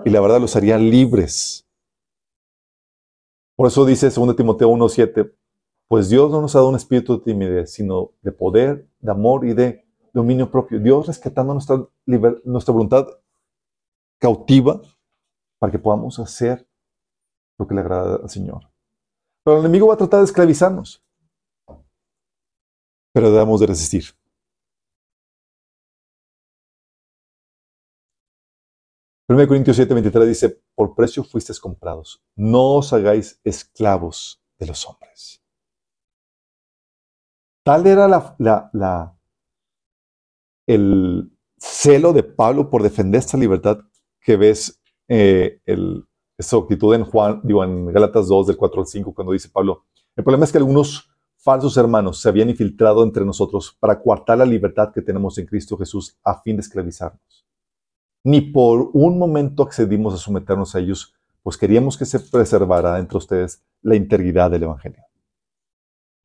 y 0.05 0.09
la 0.09 0.21
verdad 0.21 0.39
los 0.39 0.55
haría 0.55 0.77
libres. 0.77 1.67
Por 3.55 3.67
eso 3.67 3.85
dice 3.85 4.09
2 4.09 4.35
Timoteo 4.35 4.69
1.7, 4.69 5.33
pues 5.87 6.09
Dios 6.09 6.29
no 6.31 6.41
nos 6.41 6.55
ha 6.55 6.59
dado 6.59 6.69
un 6.69 6.75
espíritu 6.75 7.17
de 7.17 7.23
timidez, 7.23 7.73
sino 7.73 8.11
de 8.21 8.31
poder, 8.31 8.87
de 8.99 9.11
amor 9.11 9.45
y 9.45 9.53
de 9.53 9.85
dominio 10.13 10.51
propio. 10.51 10.79
Dios 10.79 11.07
rescatando 11.07 11.53
nuestra, 11.53 11.87
nuestra 12.43 12.73
voluntad 12.73 13.07
cautiva 14.19 14.81
para 15.59 15.71
que 15.71 15.79
podamos 15.79 16.19
hacer 16.19 16.67
lo 17.57 17.67
que 17.67 17.75
le 17.75 17.81
agrada 17.81 18.17
al 18.17 18.29
Señor. 18.29 18.69
Pero 19.43 19.57
el 19.57 19.63
enemigo 19.63 19.87
va 19.87 19.93
a 19.93 19.97
tratar 19.97 20.19
de 20.19 20.25
esclavizarnos. 20.25 21.03
Pero 23.13 23.31
debemos 23.31 23.59
de 23.59 23.67
resistir. 23.67 24.16
Primero 29.27 29.49
Corintios 29.49 29.75
7, 29.75 29.93
23 29.93 30.25
dice, 30.25 30.61
por 30.73 30.95
precio 30.95 31.21
fuisteis 31.21 31.59
comprados. 31.59 32.23
No 32.37 32.75
os 32.75 32.93
hagáis 32.93 33.41
esclavos 33.43 34.41
de 34.57 34.67
los 34.67 34.87
hombres. 34.87 35.43
Tal 37.61 37.85
era 37.85 39.17
el 40.65 41.29
celo 41.57 42.13
de 42.13 42.23
Pablo 42.23 42.69
por 42.69 42.81
defender 42.81 43.19
esta 43.19 43.37
libertad 43.37 43.79
que 44.21 44.37
ves 44.37 44.81
eh, 45.09 45.59
el, 45.65 46.05
esa 46.37 46.55
actitud 46.55 46.95
en 46.95 47.03
Juan, 47.03 47.41
digo, 47.43 47.65
en 47.65 47.87
Gálatas 47.87 48.29
2, 48.29 48.47
del 48.47 48.55
4 48.55 48.79
al 48.79 48.87
5, 48.87 49.13
cuando 49.13 49.33
dice 49.33 49.49
Pablo, 49.49 49.87
el 50.15 50.23
problema 50.23 50.45
es 50.45 50.53
que 50.53 50.57
algunos 50.57 51.09
falsos 51.35 51.75
hermanos 51.75 52.21
se 52.21 52.29
habían 52.29 52.49
infiltrado 52.49 53.03
entre 53.03 53.25
nosotros 53.25 53.75
para 53.77 54.01
coartar 54.01 54.37
la 54.37 54.45
libertad 54.45 54.93
que 54.93 55.01
tenemos 55.01 55.37
en 55.37 55.47
Cristo 55.47 55.77
Jesús 55.77 56.17
a 56.23 56.41
fin 56.41 56.55
de 56.55 56.61
esclavizarnos. 56.61 57.46
Ni 58.27 58.41
por 58.41 58.89
un 58.91 59.17
momento 59.17 59.63
accedimos 59.63 60.13
a 60.13 60.17
someternos 60.17 60.75
a 60.75 60.79
ellos, 60.79 61.15
pues 61.43 61.55
queríamos 61.55 61.97
que 61.97 62.03
se 62.03 62.19
preservara 62.19 62.99
entre 62.99 63.17
ustedes 63.17 63.63
la 63.81 63.95
integridad 63.95 64.51
del 64.51 64.63
Evangelio. 64.63 65.01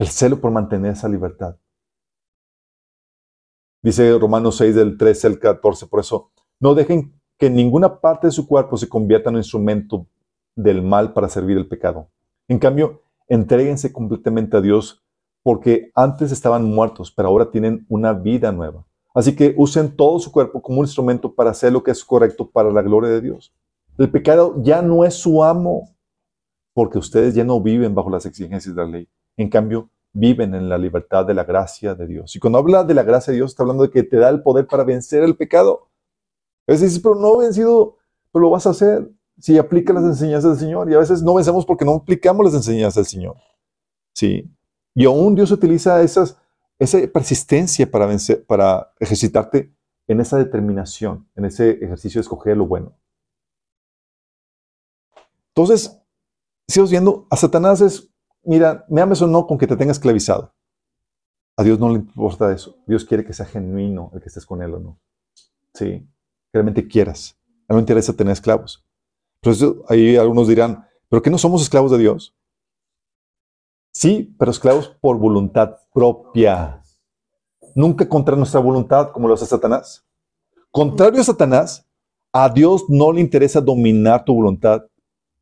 El 0.01 0.09
celo 0.09 0.41
por 0.41 0.51
mantener 0.51 0.95
esa 0.95 1.09
libertad. 1.09 1.55
Dice 3.85 4.19
Romanos 4.19 4.57
6 4.57 4.74
del 4.74 4.99
13 4.99 5.29
al 5.29 5.39
14, 5.39 5.87
por 5.87 6.01
eso, 6.01 6.33
no 6.59 6.74
dejen 6.74 7.15
que 7.39 7.49
ninguna 7.49 8.01
parte 8.01 8.27
de 8.27 8.33
su 8.33 8.49
cuerpo 8.49 8.77
se 8.77 8.89
convierta 8.89 9.31
en 9.31 9.37
un 9.37 9.43
instrumento 9.43 10.09
del 10.57 10.83
mal 10.83 11.12
para 11.12 11.29
servir 11.29 11.57
el 11.57 11.69
pecado. 11.69 12.09
En 12.49 12.59
cambio, 12.59 13.03
entréguense 13.29 13.93
completamente 13.93 14.57
a 14.57 14.61
Dios 14.61 15.05
porque 15.45 15.93
antes 15.95 16.33
estaban 16.33 16.65
muertos, 16.65 17.12
pero 17.12 17.29
ahora 17.29 17.53
tienen 17.53 17.87
una 17.89 18.12
vida 18.12 18.51
nueva. 18.51 18.85
Así 19.14 19.36
que 19.36 19.55
usen 19.56 19.94
todo 19.94 20.18
su 20.18 20.32
cuerpo 20.32 20.62
como 20.62 20.80
un 20.80 20.86
instrumento 20.86 21.34
para 21.34 21.51
hacer 21.51 21.72
lo 21.72 21.82
que 21.82 21.90
es 21.90 22.05
correcto 22.05 22.51
para 22.51 22.70
la 22.70 22.82
gloria 22.82 23.10
de 23.10 23.20
Dios. 23.20 23.55
El 23.98 24.10
pecado 24.10 24.55
ya 24.62 24.80
no 24.80 25.05
es 25.05 25.14
su 25.14 25.44
amo, 25.44 25.94
porque 26.74 26.98
ustedes 26.98 27.34
ya 27.34 27.44
no 27.44 27.60
viven 27.60 27.94
bajo 27.94 28.10
las 28.10 28.24
exigencias 28.24 28.74
de 28.74 28.82
la 28.82 28.89
ley. 28.89 29.09
En 29.36 29.48
cambio, 29.48 29.90
viven 30.12 30.55
en 30.55 30.68
la 30.68 30.78
libertad 30.78 31.26
de 31.26 31.34
la 31.34 31.44
gracia 31.44 31.94
de 31.94 32.06
Dios. 32.06 32.34
Y 32.36 32.39
cuando 32.39 32.59
habla 32.59 32.84
de 32.84 32.94
la 32.94 33.02
gracia 33.02 33.32
de 33.32 33.36
Dios, 33.36 33.52
está 33.52 33.62
hablando 33.62 33.84
de 33.84 33.90
que 33.90 34.02
te 34.02 34.16
da 34.16 34.28
el 34.28 34.43
poder 34.43 34.66
para 34.66 34.84
vencer 34.84 35.22
el 35.22 35.36
pecado. 35.36 35.89
A 36.66 36.72
veces 36.72 36.90
dices, 36.90 37.02
pero 37.02 37.14
no 37.14 37.40
he 37.40 37.47
vencido, 37.47 37.97
pero 38.32 38.44
lo 38.44 38.51
vas 38.51 38.66
a 38.66 38.70
hacer 38.70 39.10
si 39.39 39.59
aplicas 39.59 39.94
las 39.94 40.05
enseñanzas 40.05 40.52
del 40.52 40.60
Señor. 40.60 40.90
Y 40.90 40.94
a 40.94 40.98
veces 40.98 41.22
no 41.22 41.34
vencemos 41.34 41.66
porque 41.66 41.84
no 41.84 41.94
aplicamos 41.94 42.44
las 42.44 42.55
enseñanzas 42.55 42.97
del 42.97 43.06
Señor. 43.06 43.36
¿Sí? 44.14 44.51
Y 44.94 45.05
aún 45.06 45.34
Dios 45.34 45.51
utiliza 45.51 46.02
esas, 46.02 46.39
esa 46.83 46.99
persistencia 47.09 47.91
para, 47.91 48.07
vencer, 48.07 48.45
para 48.45 48.93
ejercitarte 48.99 49.75
en 50.09 50.21
esa 50.21 50.39
determinación, 50.39 51.29
en 51.37 51.45
ese 51.45 51.71
ejercicio 51.71 52.19
de 52.19 52.23
escoger 52.23 52.57
lo 52.57 52.67
bueno. 52.67 52.97
Entonces, 55.49 56.01
sigamos 56.67 56.91
viendo, 56.91 57.27
a 57.31 57.37
Satanás 57.37 57.81
es, 57.81 58.11
mira, 58.43 58.85
me 58.89 59.01
ames 59.01 59.21
o 59.23 59.27
no 59.27 59.47
con 59.47 59.59
que 59.59 59.67
te 59.67 59.77
tenga 59.77 59.93
esclavizado. 59.93 60.55
A 61.57 61.63
Dios 61.63 61.79
no 61.79 61.89
le 61.91 61.97
importa 61.97 62.53
eso. 62.53 62.77
Dios 62.87 63.05
quiere 63.05 63.25
que 63.25 63.35
sea 63.35 63.47
genuino 63.47 64.11
el 64.15 64.21
que 64.21 64.29
estés 64.29 64.47
con 64.47 64.63
Él 64.63 64.75
o 64.75 64.81
no. 64.81 64.99
Sí, 65.75 66.07
realmente 66.53 66.89
quieras. 66.89 67.37
A 67.69 67.73
él 67.73 67.77
no 67.77 67.81
interesa 67.81 68.13
tener 68.15 68.33
esclavos. 68.33 68.85
Eso 69.43 69.85
ahí 69.89 70.17
algunos 70.17 70.49
dirán, 70.49 70.87
¿pero 71.09 71.23
qué 71.23 71.31
no 71.31 71.39
somos 71.39 71.63
esclavos 71.63 71.91
de 71.91 71.99
Dios? 71.99 72.35
Sí, 73.93 74.35
pero 74.39 74.51
esclavos 74.51 74.89
por 74.89 75.19
voluntad 75.19 75.77
propia. 75.93 76.82
Nunca 77.74 78.09
contra 78.09 78.36
nuestra 78.36 78.60
voluntad, 78.60 79.12
como 79.12 79.28
lo 79.28 79.35
hace 79.35 79.47
Satanás. 79.47 80.05
Contrario 80.70 81.20
a 81.20 81.24
Satanás, 81.24 81.86
a 82.32 82.48
Dios 82.48 82.86
no 82.89 83.12
le 83.12 83.20
interesa 83.20 83.60
dominar 83.60 84.24
tu 84.24 84.35
voluntad 84.35 84.86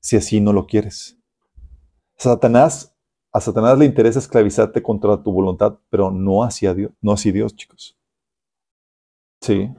si 0.01 0.16
así 0.16 0.40
no 0.40 0.52
lo 0.52 0.66
quieres. 0.66 1.16
Satanás, 2.16 2.94
a 3.32 3.40
Satanás 3.40 3.78
le 3.78 3.85
interesa 3.85 4.18
esclavizarte 4.18 4.82
contra 4.82 5.22
tu 5.22 5.32
voluntad, 5.32 5.78
pero 5.89 6.10
no 6.10 6.43
hacia 6.43 6.74
Dios, 6.74 6.93
no 7.01 7.12
hacia 7.12 7.32
Dios, 7.32 7.55
chicos. 7.55 7.97
Sí, 9.40 9.70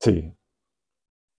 sí. 0.00 0.34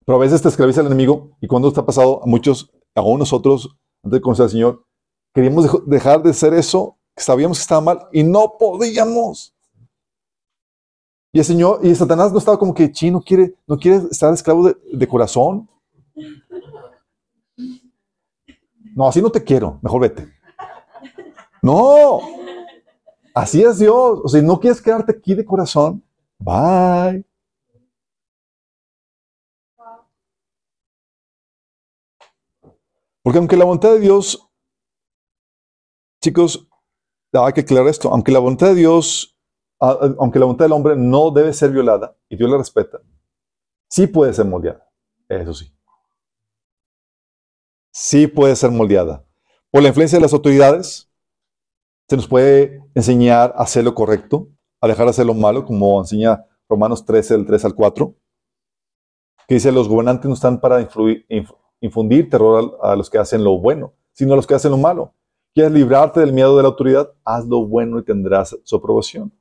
Pero 0.05 0.15
a 0.15 0.21
veces 0.21 0.41
te 0.41 0.47
esclaviza 0.47 0.81
el 0.81 0.87
enemigo 0.87 1.37
y 1.41 1.47
cuando 1.47 1.67
está 1.67 1.85
pasado 1.85 2.23
a 2.23 2.25
muchos, 2.25 2.71
aún 2.95 3.19
nosotros, 3.19 3.75
antes 4.03 4.17
de 4.17 4.21
conocer 4.21 4.43
al 4.43 4.49
Señor, 4.49 4.85
queríamos 5.33 5.65
dej- 5.65 5.83
dejar 5.85 6.21
de 6.23 6.31
hacer 6.31 6.53
eso, 6.53 6.97
sabíamos 7.17 7.57
que 7.57 7.61
estaba 7.63 7.81
mal 7.81 8.07
y 8.11 8.23
no 8.23 8.55
podíamos. 8.59 9.53
Y 11.33 11.39
el 11.39 11.45
Señor, 11.45 11.79
y 11.83 11.95
Satanás 11.95 12.31
no 12.33 12.39
estaba 12.39 12.59
como 12.59 12.73
que, 12.73 12.91
chi, 12.91 13.09
no 13.09 13.21
quiere, 13.21 13.55
no 13.65 13.77
quiere 13.77 13.97
estar 14.11 14.33
esclavo 14.33 14.67
de, 14.67 14.75
de 14.91 15.07
corazón. 15.07 15.69
No, 18.95 19.07
así 19.07 19.21
no 19.21 19.29
te 19.31 19.41
quiero, 19.43 19.79
mejor 19.81 20.01
vete. 20.01 20.27
No. 21.61 22.19
Así 23.33 23.63
es 23.63 23.79
Dios. 23.79 24.19
O 24.23 24.27
sea, 24.27 24.41
no 24.41 24.59
quieres 24.59 24.81
quedarte 24.81 25.13
aquí 25.13 25.33
de 25.33 25.45
corazón. 25.45 26.03
Bye. 26.37 27.23
Porque 33.23 33.37
aunque 33.39 33.57
la 33.57 33.65
voluntad 33.65 33.91
de 33.91 33.99
Dios, 33.99 34.47
chicos, 36.21 36.67
hay 37.33 37.53
que 37.53 37.61
aclarar 37.61 37.87
esto, 37.87 38.09
aunque 38.09 38.31
la 38.31 38.39
voluntad 38.39 38.67
de 38.67 38.75
Dios, 38.75 39.37
aunque 39.79 40.39
la 40.39 40.45
voluntad 40.45 40.65
del 40.65 40.73
hombre 40.73 40.95
no 40.95 41.31
debe 41.31 41.53
ser 41.53 41.71
violada 41.71 42.15
y 42.29 42.37
Dios 42.37 42.49
la 42.49 42.57
respeta, 42.57 42.99
sí 43.89 44.07
puede 44.07 44.33
ser 44.33 44.45
moldeada. 44.45 44.87
Eso 45.29 45.53
sí. 45.53 45.73
Sí 47.93 48.27
puede 48.27 48.55
ser 48.55 48.71
moldeada. 48.71 49.25
Por 49.69 49.81
la 49.81 49.89
influencia 49.89 50.17
de 50.17 50.21
las 50.21 50.33
autoridades, 50.33 51.09
se 52.09 52.15
nos 52.17 52.27
puede 52.27 52.83
enseñar 52.93 53.53
a 53.55 53.63
hacer 53.63 53.83
lo 53.83 53.95
correcto, 53.95 54.49
a 54.81 54.87
dejar 54.87 55.05
de 55.05 55.11
hacer 55.11 55.25
lo 55.25 55.33
malo, 55.33 55.65
como 55.65 55.99
enseña 55.99 56.45
Romanos 56.67 57.05
13, 57.05 57.35
del 57.35 57.45
3 57.45 57.63
al 57.65 57.75
4, 57.75 58.15
que 59.47 59.55
dice, 59.55 59.71
los 59.71 59.87
gobernantes 59.87 60.27
no 60.27 60.33
están 60.33 60.59
para 60.59 60.81
influir- 60.81 61.25
inf- 61.29 61.55
infundir 61.81 62.29
terror 62.29 62.77
a, 62.81 62.95
los 62.95 63.09
que 63.09 63.17
hacen 63.17 63.43
lo 63.43 63.57
bueno, 63.59 63.93
sino 64.13 64.33
a 64.33 64.35
los 64.35 64.47
que 64.47 64.53
hacen 64.53 64.71
lo 64.71 64.77
malo. 64.77 65.13
¿Quieres 65.53 65.73
librarte 65.73 66.21
del 66.21 66.31
miedo 66.31 66.55
de 66.55 66.63
la 66.63 66.69
autoridad? 66.69 67.11
Haz 67.25 67.45
lo 67.45 67.67
bueno 67.67 67.99
y 67.99 68.03
tendrás 68.03 68.57
su 68.63 68.75
aprobación. 68.75 69.33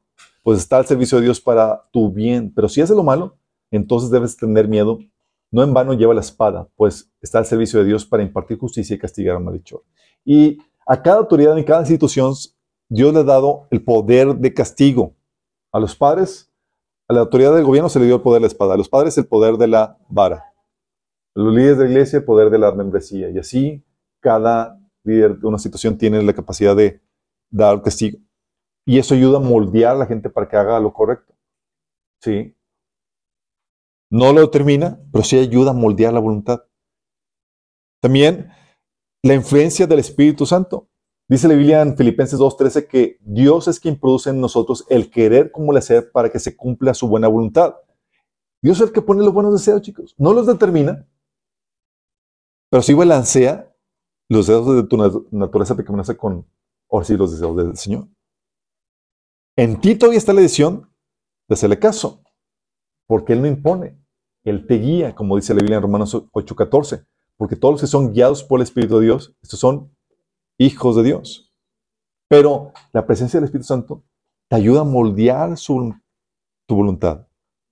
Pues 0.43 0.59
está 0.59 0.79
al 0.79 0.87
servicio 0.87 1.19
de 1.19 1.25
Dios 1.25 1.41
para 1.41 1.89
tu 1.93 2.11
bien. 2.11 2.53
Pero 2.53 2.69
si 2.69 2.81
haces 2.81 2.97
lo 2.97 3.05
malo, 3.05 3.37
entonces 3.71 4.11
debes 4.11 4.37
tener 4.37 4.67
miedo. 4.67 4.99
No 5.53 5.63
en 5.63 5.73
vano 5.73 5.95
lleva 5.95 6.15
la 6.15 6.21
espada, 6.21 6.69
pues 6.77 7.11
está 7.21 7.39
al 7.39 7.47
servicio 7.47 7.79
de 7.81 7.85
Dios 7.85 8.05
para 8.07 8.23
impartir 8.23 8.59
justicia 8.59 8.95
y 8.95 8.99
castigar 8.99 9.37
al 9.37 9.45
malhechor. 9.45 9.83
Y 10.25 10.59
a 10.87 11.01
cada 11.03 11.19
autoridad 11.19 11.57
en 11.57 11.65
cada 11.65 11.81
institución, 11.81 12.35
Dios 12.89 13.13
le 13.13 13.21
ha 13.21 13.25
dado 13.25 13.67
el 13.71 13.83
poder 13.85 14.35
de 14.35 14.55
castigo. 14.55 15.15
A 15.73 15.79
los 15.79 15.95
padres, 15.95 16.51
a 17.07 17.13
la 17.13 17.21
autoridad 17.21 17.55
del 17.55 17.65
gobierno 17.65 17.89
se 17.89 18.01
le 18.01 18.07
dio 18.07 18.17
el 18.17 18.23
poder 18.23 18.41
de 18.41 18.43
la 18.43 18.47
espada. 18.49 18.75
A 18.75 18.77
los 18.77 18.89
padres 18.89 19.17
el 19.19 19.27
poder 19.27 19.57
de 19.57 19.69
la 19.69 19.99
vara. 20.09 20.50
Los 21.35 21.55
líderes 21.55 21.79
de 21.79 21.85
la 21.85 21.91
iglesia 21.91 22.19
el 22.19 22.25
poder 22.25 22.51
de 22.51 22.59
la 22.59 22.73
membresía. 22.73 23.31
Y 23.31 23.39
así 23.39 23.85
cada 24.21 24.79
líder 25.05 25.39
de 25.39 25.47
una 25.47 25.59
situación 25.59 25.97
tiene 25.97 26.23
la 26.23 26.33
capacidad 26.33 26.77
de 26.77 27.01
dar 27.51 27.83
castigo. 27.83 28.19
Y 28.87 28.99
eso 28.99 29.15
ayuda 29.15 29.39
a 29.39 29.41
moldear 29.41 29.97
a 29.97 29.99
la 29.99 30.07
gente 30.07 30.31
para 30.31 30.49
que 30.49 30.57
haga 30.57 30.81
lo 30.81 30.93
correcto. 30.93 31.35
¿Sí? 32.21 32.57
No 34.11 34.33
lo 34.33 34.41
determina, 34.41 35.01
pero 35.13 35.25
sí 35.25 35.39
ayuda 35.39 35.71
a 35.71 35.75
moldear 35.75 36.13
la 36.13 36.21
voluntad. 36.21 36.65
También 38.01 38.51
la 39.23 39.35
influencia 39.35 39.87
del 39.87 40.01
Espíritu 40.01 40.47
Santo. 40.47 40.89
Dice 41.29 41.47
la 41.47 41.55
Biblia 41.55 41.83
en 41.83 41.97
Filipenses 41.97 42.41
2.13 42.41 42.89
que 42.89 43.19
Dios 43.21 43.69
es 43.69 43.79
quien 43.79 44.01
produce 44.01 44.31
en 44.31 44.41
nosotros 44.41 44.85
el 44.89 45.11
querer 45.11 45.53
como 45.53 45.71
el 45.71 45.79
hacer 45.79 46.11
para 46.11 46.29
que 46.29 46.41
se 46.41 46.57
cumpla 46.57 46.93
su 46.93 47.07
buena 47.07 47.29
voluntad. 47.29 47.75
Dios 48.63 48.79
es 48.79 48.89
el 48.89 48.93
que 48.93 49.03
pone 49.03 49.23
los 49.23 49.33
buenos 49.33 49.53
deseos, 49.53 49.81
chicos. 49.83 50.15
No 50.19 50.33
los 50.33 50.47
determina, 50.47 51.07
pero 52.71 52.83
sí 52.83 52.95
balancea 52.95 53.75
los 54.29 54.47
deseos 54.47 54.77
de 54.77 54.83
tu 54.85 54.97
nat- 54.97 55.27
naturaleza 55.31 55.77
pecaminosa 55.77 56.17
con, 56.17 56.47
o 56.89 57.05
sí, 57.05 57.17
los 57.17 57.33
deseos 57.33 57.57
del 57.57 57.77
Señor. 57.77 58.09
En 59.57 59.81
ti 59.81 59.97
todavía 59.97 60.19
está 60.19 60.33
la 60.33 60.41
decisión 60.41 60.91
de 61.49 61.55
hacerle 61.55 61.79
caso, 61.79 62.23
porque 63.07 63.33
Él 63.33 63.43
no 63.43 63.49
impone, 63.49 64.01
Él 64.45 64.67
te 64.67 64.75
guía, 64.79 65.15
como 65.15 65.37
dice 65.37 65.53
la 65.55 65.61
Biblia 65.61 65.77
en 65.77 65.83
Romanos 65.83 66.15
8:14, 66.33 67.07
porque 67.37 67.57
todos 67.57 67.75
los 67.75 67.81
que 67.81 67.87
son 67.87 68.13
guiados 68.13 68.45
por 68.45 68.61
el 68.61 68.65
Espíritu 68.65 68.99
de 68.99 69.07
Dios, 69.07 69.37
estos 69.43 69.59
son 69.61 69.95
hijos 70.59 70.97
de 70.97 71.03
Dios. 71.03 71.53
Pero 72.29 72.73
la 72.93 73.07
presencia 73.07 73.41
del 73.41 73.47
Espíritu 73.47 73.67
Santo 73.67 74.05
te 74.49 74.57
ayuda 74.57 74.83
a 74.83 74.85
moldear 74.85 75.55
tu 76.67 76.77
voluntad 76.77 77.27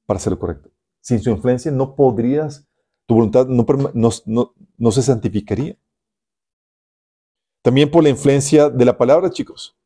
para 0.06 0.16
hacer 0.16 0.32
lo 0.32 0.38
correcto. 0.38 0.70
Sin 1.00 1.20
su 1.20 1.30
influencia 1.30 1.70
no 1.70 1.94
podrías, 1.94 2.67
tu 3.08 3.14
voluntad 3.14 3.46
no, 3.48 4.92
se 4.92 5.02
santificaría. 5.02 5.78
También 7.64 7.90
por 7.90 8.02
la 8.02 8.10
influencia 8.10 8.68
de 8.68 8.84
la 8.84 8.98
palabra, 8.98 9.30
chicos. 9.30 9.78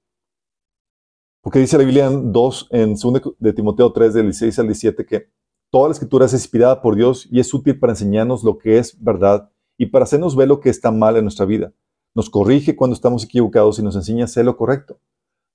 Porque 1.40 1.60
dice 1.60 1.78
la 1.78 1.84
Biblia 1.84 2.06
en 2.06 2.32
2, 2.32 2.68
en 2.72 2.94
2 2.96 3.34
de 3.38 3.52
Timoteo 3.52 3.92
3, 3.92 4.14
del 4.14 4.24
16 4.24 4.58
al 4.58 4.66
17, 4.66 5.06
que 5.06 5.28
toda 5.70 5.88
la 5.88 5.92
escritura 5.92 6.26
es 6.26 6.32
inspirada 6.32 6.82
por 6.82 6.96
Dios 6.96 7.28
y 7.30 7.38
es 7.38 7.54
útil 7.54 7.78
para 7.78 7.92
enseñarnos 7.92 8.42
lo 8.42 8.58
que 8.58 8.78
es 8.78 9.00
verdad 9.00 9.50
y 9.78 9.86
para 9.86 10.02
hacernos 10.02 10.34
ver 10.34 10.48
lo 10.48 10.58
que 10.58 10.70
está 10.70 10.90
mal 10.90 11.16
en 11.16 11.24
nuestra 11.24 11.46
vida. 11.46 11.72
Nos 12.16 12.28
corrige 12.28 12.74
cuando 12.74 12.94
estamos 12.94 13.24
equivocados 13.24 13.78
y 13.78 13.82
nos 13.82 13.94
enseña 13.94 14.22
a 14.22 14.24
hacer 14.24 14.44
lo 14.44 14.56
correcto. 14.56 14.98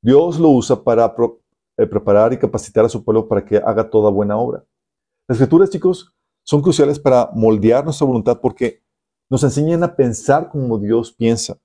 Dios 0.01 0.39
lo 0.39 0.49
usa 0.49 0.83
para 0.83 1.13
eh, 1.77 1.85
preparar 1.85 2.31
y 2.31 2.39
capacitar 2.39 2.85
a 2.85 2.89
su 2.89 3.03
pueblo 3.03 3.27
para 3.27 3.43
que 3.43 3.57
haga 3.57 3.89
toda 3.89 4.09
buena 4.09 4.37
obra. 4.37 4.63
Las 5.27 5.37
escrituras, 5.37 5.69
chicos, 5.69 6.16
son 6.47 6.61
cruciales 6.61 6.97
para 6.97 7.29
moldear 7.33 7.83
nuestra 7.83 8.07
voluntad 8.07 8.39
porque 8.39 8.81
nos 9.29 9.43
enseñan 9.43 9.83
a 9.83 9.95
pensar 9.95 10.49
como 10.49 10.79
Dios 10.79 11.11
piensa 11.11 11.59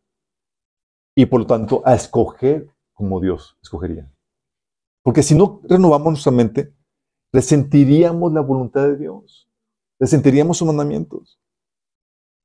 y 1.15 1.25
por 1.27 1.41
lo 1.41 1.47
tanto 1.47 1.83
a 1.85 1.95
escoger 1.95 2.69
como 2.93 3.21
Dios 3.21 3.57
escogería. 3.63 4.13
Porque 5.05 5.23
si 5.23 5.37
no 5.37 5.61
renovamos 5.63 6.13
nuestra 6.13 6.33
mente, 6.33 6.75
resentiríamos 7.33 8.33
la 8.33 8.41
voluntad 8.41 8.89
de 8.89 8.97
Dios, 8.97 9.49
resentiríamos 10.01 10.59
sus 10.59 10.67
mandamientos. 10.67 11.41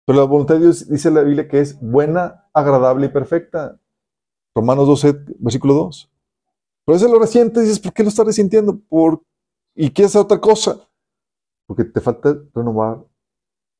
Pero 0.06 0.20
la 0.20 0.26
voluntad 0.26 0.56
de 0.56 0.62
Dios 0.62 0.88
dice 0.88 1.10
la 1.10 1.24
Biblia 1.24 1.48
que 1.48 1.60
es 1.60 1.80
buena, 1.82 2.48
agradable 2.54 3.08
y 3.08 3.10
perfecta. 3.10 3.80
Romanos 4.56 4.88
12, 4.88 5.26
versículo 5.40 5.74
2. 5.74 6.12
Pero 6.86 6.96
eso 6.96 7.08
lo 7.08 7.20
resientes 7.20 7.64
dices, 7.64 7.80
¿por 7.80 7.94
qué 7.94 8.04
lo 8.04 8.10
estás 8.10 8.28
resintiendo? 8.28 8.80
Por... 8.88 9.24
¿Y 9.76 9.90
quieres 9.92 10.12
hacer 10.12 10.22
otra 10.22 10.40
cosa? 10.40 10.88
Porque 11.68 11.84
te 11.84 12.02
falta 12.02 12.36
renovar 12.56 13.04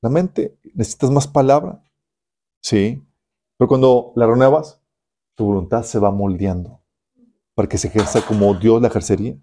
la 0.02 0.10
mente. 0.10 0.56
Necesitas 0.76 1.10
más 1.10 1.28
palabra. 1.28 1.82
Sí. 2.62 3.04
Pero 3.58 3.68
cuando 3.68 4.12
la 4.16 4.28
renuevas, 4.28 4.80
tu 5.36 5.46
voluntad 5.46 5.84
se 5.84 5.98
va 5.98 6.12
moldeando 6.12 6.80
para 7.56 7.68
que 7.68 7.78
se 7.80 7.88
ejerza 7.88 8.24
como 8.24 8.54
Dios 8.54 8.80
la 8.82 8.88
ejercería. 8.90 9.36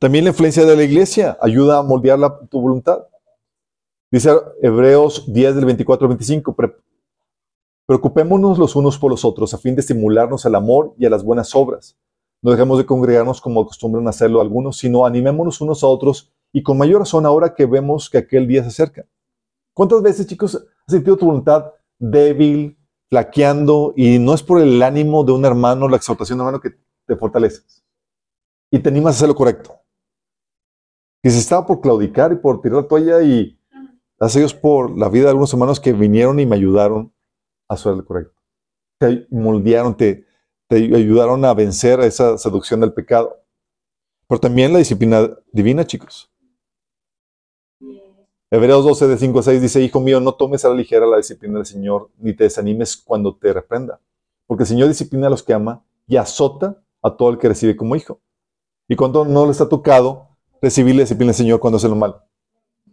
También 0.00 0.24
la 0.24 0.30
influencia 0.30 0.64
de 0.64 0.74
la 0.76 0.82
iglesia 0.82 1.38
ayuda 1.40 1.78
a 1.78 1.82
moldear 1.82 2.48
tu 2.48 2.60
voluntad. 2.60 3.06
Dice 4.10 4.30
Hebreos 4.60 5.32
10 5.32 5.54
del 5.54 5.64
24 5.66 6.06
al 6.06 6.08
25, 6.08 6.54
"Pre- 6.56 6.76
preocupémonos 7.86 8.58
los 8.58 8.74
unos 8.76 8.98
por 8.98 9.10
los 9.10 9.24
otros 9.24 9.54
a 9.54 9.58
fin 9.58 9.74
de 9.74 9.82
estimularnos 9.82 10.46
al 10.46 10.54
amor 10.56 10.94
y 10.98 11.06
a 11.06 11.10
las 11.10 11.22
buenas 11.22 11.54
obras. 11.54 11.96
No 12.42 12.50
dejemos 12.50 12.78
de 12.78 12.86
congregarnos 12.86 13.40
como 13.40 13.60
acostumbran 13.62 14.06
hacerlo 14.08 14.40
algunos, 14.40 14.76
sino 14.78 15.06
animémonos 15.06 15.60
unos 15.60 15.82
a 15.84 15.86
otros 15.86 16.32
y 16.54 16.62
con 16.62 16.78
mayor 16.78 17.00
razón 17.00 17.26
ahora 17.26 17.52
que 17.52 17.66
vemos 17.66 18.08
que 18.08 18.18
aquel 18.18 18.46
día 18.46 18.62
se 18.62 18.68
acerca. 18.68 19.04
¿Cuántas 19.74 20.00
veces, 20.02 20.28
chicos, 20.28 20.54
has 20.54 20.92
sentido 20.92 21.16
tu 21.16 21.26
voluntad 21.26 21.72
débil, 21.98 22.78
flaqueando 23.10 23.92
y 23.96 24.20
no 24.20 24.34
es 24.34 24.42
por 24.44 24.60
el 24.60 24.80
ánimo 24.80 25.24
de 25.24 25.32
un 25.32 25.44
hermano, 25.44 25.88
la 25.88 25.96
exhortación 25.96 26.38
de 26.38 26.42
un 26.42 26.48
hermano 26.48 26.62
que 26.62 26.78
te 27.06 27.16
fortaleces 27.16 27.84
y 28.70 28.78
te 28.78 28.88
animas 28.88 29.14
a 29.14 29.16
hacer 29.16 29.28
lo 29.28 29.34
correcto? 29.34 29.80
Que 31.24 31.30
se 31.30 31.40
estaba 31.40 31.66
por 31.66 31.80
claudicar 31.80 32.32
y 32.32 32.36
por 32.36 32.62
tirar 32.62 32.82
la 32.82 32.88
toalla 32.88 33.20
y 33.22 33.58
gracias 34.16 34.36
a 34.36 34.38
Dios 34.38 34.54
por 34.54 34.96
la 34.96 35.08
vida 35.08 35.24
de 35.24 35.30
algunos 35.30 35.52
hermanos 35.52 35.80
que 35.80 35.92
vinieron 35.92 36.38
y 36.38 36.46
me 36.46 36.54
ayudaron 36.54 37.12
a 37.68 37.74
hacer 37.74 37.96
lo 37.96 38.04
correcto. 38.04 38.40
Te 39.00 39.26
moldearon, 39.28 39.96
te, 39.96 40.24
te 40.68 40.76
ayudaron 40.76 41.44
a 41.44 41.52
vencer 41.52 41.98
a 41.98 42.06
esa 42.06 42.38
seducción 42.38 42.78
del 42.78 42.92
pecado. 42.92 43.40
Pero 44.28 44.40
también 44.40 44.72
la 44.72 44.78
disciplina 44.78 45.36
divina, 45.52 45.84
chicos. 45.84 46.30
Hebreos 48.54 48.84
12, 48.84 49.08
de 49.08 49.18
5 49.18 49.40
a 49.40 49.42
6 49.42 49.60
dice, 49.60 49.82
Hijo 49.82 49.98
mío, 49.98 50.20
no 50.20 50.34
tomes 50.34 50.64
a 50.64 50.68
la 50.68 50.76
ligera 50.76 51.06
la 51.06 51.16
disciplina 51.16 51.56
del 51.56 51.66
Señor, 51.66 52.10
ni 52.18 52.34
te 52.34 52.44
desanimes 52.44 52.96
cuando 52.96 53.34
te 53.34 53.52
reprenda. 53.52 53.98
Porque 54.46 54.62
el 54.62 54.68
Señor 54.68 54.86
disciplina 54.86 55.26
a 55.26 55.30
los 55.30 55.42
que 55.42 55.54
ama 55.54 55.82
y 56.06 56.18
azota 56.18 56.80
a 57.02 57.16
todo 57.16 57.30
el 57.30 57.38
que 57.38 57.48
recibe 57.48 57.74
como 57.74 57.96
hijo. 57.96 58.20
Y 58.86 58.94
cuando 58.94 59.24
no 59.24 59.44
les 59.44 59.60
ha 59.60 59.68
tocado, 59.68 60.28
recibir 60.62 60.94
la 60.94 61.00
disciplina 61.00 61.30
del 61.30 61.36
Señor 61.36 61.58
cuando 61.58 61.78
hace 61.78 61.88
lo 61.88 61.96
malo. 61.96 62.22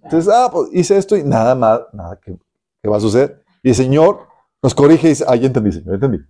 Entonces, 0.01 0.33
ah, 0.33 0.49
pues 0.51 0.69
hice 0.73 0.97
esto 0.97 1.15
y 1.15 1.23
nada 1.23 1.53
más, 1.53 1.81
nada 1.93 2.19
que, 2.19 2.39
que 2.81 2.89
va 2.89 2.97
a 2.97 2.99
suceder. 2.99 3.43
Y 3.61 3.69
el 3.69 3.75
Señor 3.75 4.21
nos 4.63 4.73
corrige 4.73 5.05
y 5.05 5.09
dice, 5.11 5.25
ah, 5.27 5.35
ya 5.35 5.45
entendí, 5.45 5.71
Señor, 5.71 5.89
ya 5.89 6.07
entendí. 6.07 6.25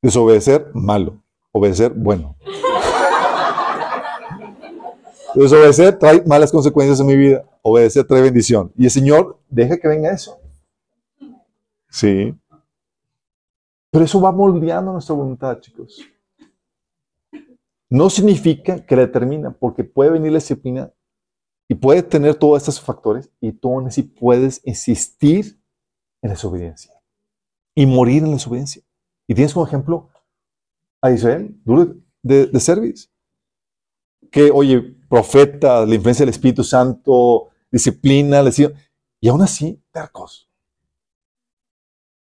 Desobedecer, 0.00 0.70
malo. 0.72 1.22
Obedecer, 1.52 1.92
bueno. 1.92 2.34
Desobedecer 5.34 5.98
trae 5.98 6.22
malas 6.24 6.50
consecuencias 6.50 6.98
en 6.98 7.06
mi 7.06 7.16
vida. 7.16 7.44
Obedecer 7.66 8.06
trae 8.06 8.20
bendición. 8.20 8.70
Y 8.76 8.84
el 8.84 8.90
Señor 8.90 9.40
deja 9.48 9.78
que 9.78 9.88
venga 9.88 10.12
eso. 10.12 10.38
Sí. 11.88 12.34
Pero 13.90 14.04
eso 14.04 14.20
va 14.20 14.30
moldeando 14.32 14.92
nuestra 14.92 15.14
voluntad, 15.14 15.58
chicos. 15.60 15.98
No 17.88 18.10
significa 18.10 18.84
que 18.84 18.96
la 18.96 19.06
determina, 19.06 19.50
porque 19.50 19.82
puede 19.82 20.10
venir 20.10 20.32
la 20.32 20.40
disciplina 20.40 20.92
y 21.66 21.74
puede 21.74 22.02
tener 22.02 22.34
todos 22.34 22.58
estos 22.58 22.78
factores 22.78 23.30
y 23.40 23.52
tú 23.52 23.72
aún 23.72 23.88
puedes 24.20 24.60
insistir 24.66 25.58
en 26.20 26.28
la 26.28 26.34
desobediencia 26.34 26.92
y 27.74 27.86
morir 27.86 28.24
en 28.24 28.28
la 28.28 28.34
desobediencia. 28.34 28.82
Y 29.26 29.34
tienes 29.34 29.54
como 29.54 29.66
ejemplo 29.66 30.10
a 31.00 31.10
Israel, 31.12 31.58
duro 31.64 31.96
de, 32.22 32.46
de 32.46 32.60
service. 32.60 33.08
Que, 34.30 34.50
oye, 34.50 34.82
profeta, 35.08 35.86
la 35.86 35.94
influencia 35.94 36.26
del 36.26 36.34
Espíritu 36.34 36.62
Santo, 36.62 37.52
disciplina, 37.74 38.42
les 38.42 38.56
digo, 38.56 38.70
y 39.20 39.28
aún 39.28 39.42
así, 39.42 39.82
tercos. 39.90 40.50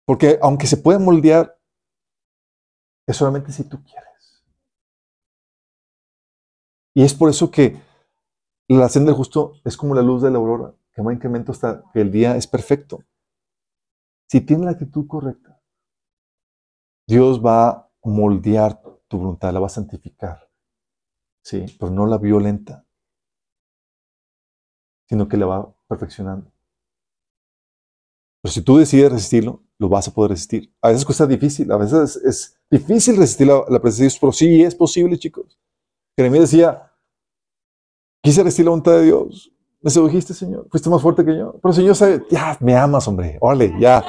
Porque 0.04 0.38
aunque 0.42 0.66
se 0.66 0.76
puede 0.76 0.98
moldear, 0.98 1.58
es 3.06 3.16
solamente 3.16 3.52
si 3.52 3.64
tú 3.64 3.82
quieres. 3.82 4.44
Y 6.94 7.02
es 7.02 7.14
por 7.14 7.30
eso 7.30 7.50
que 7.50 7.80
la 8.68 8.88
senda 8.88 9.10
del 9.10 9.16
justo 9.16 9.54
es 9.64 9.76
como 9.76 9.94
la 9.94 10.02
luz 10.02 10.22
de 10.22 10.30
la 10.30 10.38
aurora, 10.38 10.74
que 10.92 11.02
va 11.02 11.12
incremento 11.12 11.52
hasta 11.52 11.82
que 11.92 12.00
el 12.00 12.10
día 12.10 12.36
es 12.36 12.46
perfecto. 12.46 13.04
Si 14.28 14.40
tienes 14.40 14.66
la 14.66 14.72
actitud 14.72 15.06
correcta, 15.06 15.60
Dios 17.06 17.44
va 17.44 17.68
a 17.68 17.90
moldear 18.04 18.80
tu 19.08 19.18
voluntad, 19.18 19.52
la 19.52 19.60
va 19.60 19.66
a 19.66 19.70
santificar. 19.70 20.48
Sí, 21.42 21.64
pero 21.78 21.90
no 21.90 22.06
la 22.06 22.18
violenta, 22.18 22.84
sino 25.10 25.26
que 25.26 25.36
la 25.36 25.46
va 25.46 25.74
perfeccionando. 25.88 26.46
Pero 28.40 28.52
si 28.52 28.62
tú 28.62 28.78
decides 28.78 29.10
resistirlo, 29.10 29.60
lo 29.76 29.88
vas 29.88 30.06
a 30.06 30.14
poder 30.14 30.30
resistir. 30.30 30.72
A 30.80 30.90
veces 30.90 31.04
cuesta 31.04 31.26
difícil, 31.26 31.70
a 31.72 31.76
veces 31.76 32.16
es, 32.24 32.56
difícil 32.70 33.16
resistir 33.16 33.48
la, 33.48 33.64
presencia 33.80 34.04
de 34.04 34.08
Dios, 34.08 34.18
pero 34.20 34.32
sí 34.32 34.62
es 34.62 34.72
posible, 34.72 35.18
chicos. 35.18 35.58
Jeremías 36.16 36.44
decía, 36.44 36.92
quise 38.22 38.44
resistir 38.44 38.66
la 38.66 38.70
voluntad 38.70 38.92
de 38.92 39.06
Dios. 39.06 39.52
Me 39.80 39.90
sedujiste, 39.90 40.32
Señor. 40.32 40.68
Fuiste 40.70 40.88
más 40.88 41.02
fuerte 41.02 41.24
que 41.24 41.36
yo. 41.36 41.58
Pero 41.60 41.72
Señor 41.72 41.96
sabe, 41.96 42.22
ya, 42.30 42.56
me 42.60 42.76
amas, 42.76 43.08
hombre. 43.08 43.36
Órale, 43.40 43.74
ya. 43.80 44.04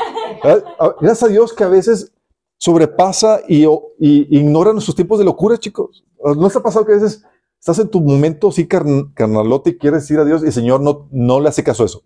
Gracias 1.00 1.24
a 1.24 1.28
Dios 1.30 1.52
que 1.52 1.64
a 1.64 1.70
veces 1.70 2.14
sobrepasa 2.60 3.42
y, 3.48 3.66
ignora 3.98 4.72
nuestros 4.72 4.96
tiempos 4.96 5.18
de 5.18 5.26
locura, 5.26 5.58
chicos. 5.58 6.06
¿No 6.24 6.46
está 6.46 6.62
pasado 6.62 6.86
que 6.86 6.92
a 6.92 6.96
veces 6.96 7.26
estás 7.62 7.78
en 7.78 7.90
tu 7.90 8.02
momento 8.02 8.50
así 8.50 8.68
carnalote 8.68 9.70
y 9.70 9.78
quieres 9.78 10.02
decir 10.02 10.18
a 10.18 10.26
Dios 10.26 10.42
y 10.42 10.48
el 10.48 10.52
Señor 10.52 10.82
no, 10.82 11.08
no 11.12 11.40
le 11.40 11.48
hace 11.48 11.64
caso 11.64 11.84
a 11.84 11.86
eso? 11.86 12.04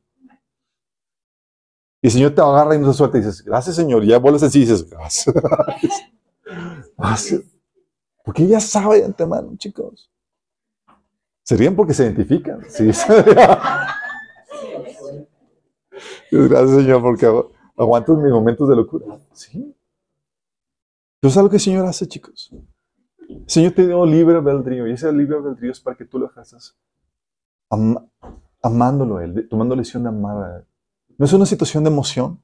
Y 2.01 2.07
el 2.07 2.11
Señor 2.11 2.35
te 2.35 2.41
agarra 2.41 2.75
y 2.75 2.79
no 2.79 2.89
te 2.89 2.93
suelta 2.93 3.17
y 3.17 3.21
dices, 3.21 3.41
gracias 3.41 3.77
Señor. 3.77 4.03
Y 4.03 4.07
ya 4.07 4.19
vuelves 4.19 4.43
así 4.43 4.57
y 4.59 4.63
dices, 4.63 4.89
gracias. 4.89 5.33
gracias. 6.97 7.41
Porque 8.23 8.45
ya 8.45 8.59
sabe 8.59 8.97
de 8.97 9.05
antemano, 9.05 9.55
chicos. 9.55 10.11
Se 11.43 11.55
ríen 11.55 11.73
porque 11.75 11.93
se 11.93 12.03
identifican. 12.03 12.61
Sí. 12.69 12.87
gracias 16.31 16.75
Señor 16.75 17.01
porque 17.01 17.31
aguantas 17.77 18.17
mis 18.17 18.31
momentos 18.31 18.67
de 18.67 18.75
locura. 18.75 19.05
Sí. 19.31 19.73
Pero 21.21 21.31
¿sabes 21.31 21.45
lo 21.45 21.49
que 21.49 21.55
el 21.55 21.61
Señor 21.61 21.85
hace, 21.85 22.05
chicos? 22.07 22.51
El 23.27 23.49
Señor 23.49 23.73
te 23.73 23.85
dio 23.85 24.05
libre 24.05 24.37
albedrío 24.37 24.87
y 24.87 24.91
ese 24.91 25.11
libre 25.11 25.37
albedrío 25.37 25.71
es 25.71 25.79
para 25.79 25.95
que 25.95 26.05
tú 26.05 26.19
lo 26.19 26.27
hagas 26.27 26.75
am 27.69 28.09
amándolo 28.61 29.17
a 29.17 29.23
Él, 29.23 29.47
tomando 29.49 29.75
la 29.75 29.81
decisión 29.81 30.03
de 30.03 30.09
amar 30.09 30.43
a 30.43 30.57
Él. 30.57 30.65
No 31.17 31.25
es 31.25 31.33
una 31.33 31.45
situación 31.45 31.83
de 31.83 31.89
emoción, 31.91 32.41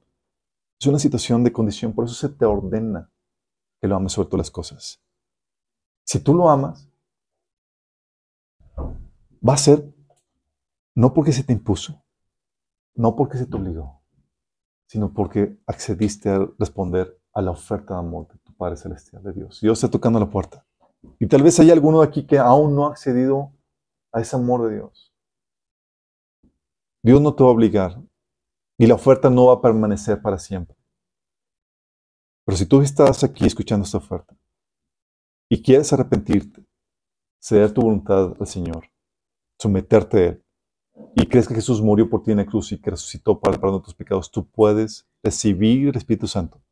es 0.78 0.86
una 0.86 0.98
situación 0.98 1.42
de 1.42 1.52
condición. 1.52 1.92
Por 1.92 2.04
eso 2.04 2.14
se 2.14 2.28
te 2.28 2.44
ordena 2.44 3.10
que 3.80 3.88
lo 3.88 3.96
ames 3.96 4.12
sobre 4.12 4.28
todas 4.28 4.46
las 4.46 4.50
cosas. 4.50 5.02
Si 6.04 6.20
tú 6.20 6.34
lo 6.34 6.48
amas, 6.48 6.88
va 9.46 9.54
a 9.54 9.56
ser 9.56 9.92
no 10.94 11.12
porque 11.12 11.32
se 11.32 11.42
te 11.42 11.52
impuso, 11.52 12.04
no 12.94 13.16
porque 13.16 13.38
se 13.38 13.46
te 13.46 13.56
obligó, 13.56 14.02
sino 14.86 15.12
porque 15.12 15.58
accediste 15.66 16.28
a 16.28 16.48
responder 16.58 17.20
a 17.32 17.42
la 17.42 17.50
oferta 17.50 17.94
de 17.94 18.00
amor 18.00 18.28
de 18.28 18.38
tu 18.38 18.54
Padre 18.54 18.76
Celestial, 18.76 19.22
de 19.22 19.32
Dios. 19.32 19.60
Dios 19.60 19.78
está 19.78 19.90
tocando 19.90 20.20
la 20.20 20.30
puerta. 20.30 20.66
Y 21.18 21.26
tal 21.26 21.42
vez 21.42 21.58
haya 21.60 21.72
alguno 21.72 22.02
aquí 22.02 22.26
que 22.26 22.38
aún 22.38 22.74
no 22.74 22.86
ha 22.86 22.90
accedido 22.90 23.52
a 24.12 24.20
ese 24.20 24.36
amor 24.36 24.68
de 24.68 24.76
Dios. 24.76 25.12
Dios 27.02 27.20
no 27.20 27.34
te 27.34 27.42
va 27.42 27.50
a 27.50 27.52
obligar, 27.52 28.00
y 28.78 28.86
la 28.86 28.94
oferta 28.94 29.30
no 29.30 29.46
va 29.46 29.54
a 29.54 29.60
permanecer 29.60 30.20
para 30.20 30.38
siempre. 30.38 30.76
Pero 32.44 32.56
si 32.56 32.66
tú 32.66 32.82
estás 32.82 33.22
aquí 33.22 33.46
escuchando 33.46 33.84
esta 33.84 33.98
oferta 33.98 34.36
y 35.48 35.62
quieres 35.62 35.92
arrepentirte, 35.92 36.64
ceder 37.40 37.72
tu 37.72 37.82
voluntad 37.82 38.34
al 38.38 38.46
Señor, 38.46 38.90
someterte 39.60 40.16
a 40.16 40.26
Él, 40.28 40.44
y 41.14 41.26
crees 41.26 41.48
que 41.48 41.54
Jesús 41.54 41.80
murió 41.80 42.08
por 42.08 42.22
ti 42.22 42.32
en 42.32 42.38
la 42.38 42.46
cruz 42.46 42.72
y 42.72 42.80
que 42.80 42.90
resucitó 42.90 43.40
para 43.40 43.56
de 43.56 43.80
tus 43.80 43.94
pecados, 43.94 44.30
tú 44.30 44.48
puedes 44.48 45.08
recibir 45.22 45.88
el 45.88 45.96
Espíritu 45.96 46.26
Santo 46.26 46.62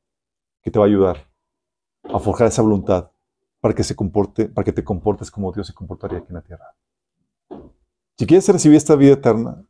que 0.62 0.70
te 0.70 0.78
va 0.78 0.84
a 0.84 0.88
ayudar 0.88 1.30
a 2.04 2.18
forjar 2.18 2.48
esa 2.48 2.62
voluntad 2.62 3.09
para 3.60 3.74
que 3.74 3.84
se 3.84 3.94
comporte, 3.94 4.48
para 4.48 4.64
que 4.64 4.72
te 4.72 4.82
comportes 4.82 5.30
como 5.30 5.52
Dios 5.52 5.66
se 5.66 5.74
comportaría 5.74 6.18
aquí 6.18 6.28
en 6.30 6.34
la 6.34 6.42
tierra. 6.42 6.74
Si 8.18 8.26
quieres 8.26 8.48
recibir 8.48 8.76
esta 8.76 8.96
vida 8.96 9.12
eterna, 9.12 9.64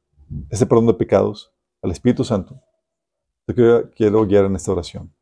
ese 0.48 0.66
perdón 0.66 0.86
de 0.86 0.94
pecados, 0.94 1.52
al 1.82 1.90
Espíritu 1.90 2.24
Santo, 2.24 2.60
te 3.46 3.54
quiero, 3.54 3.90
quiero 3.90 4.26
guiar 4.26 4.44
en 4.44 4.56
esta 4.56 4.72
oración. 4.72 5.12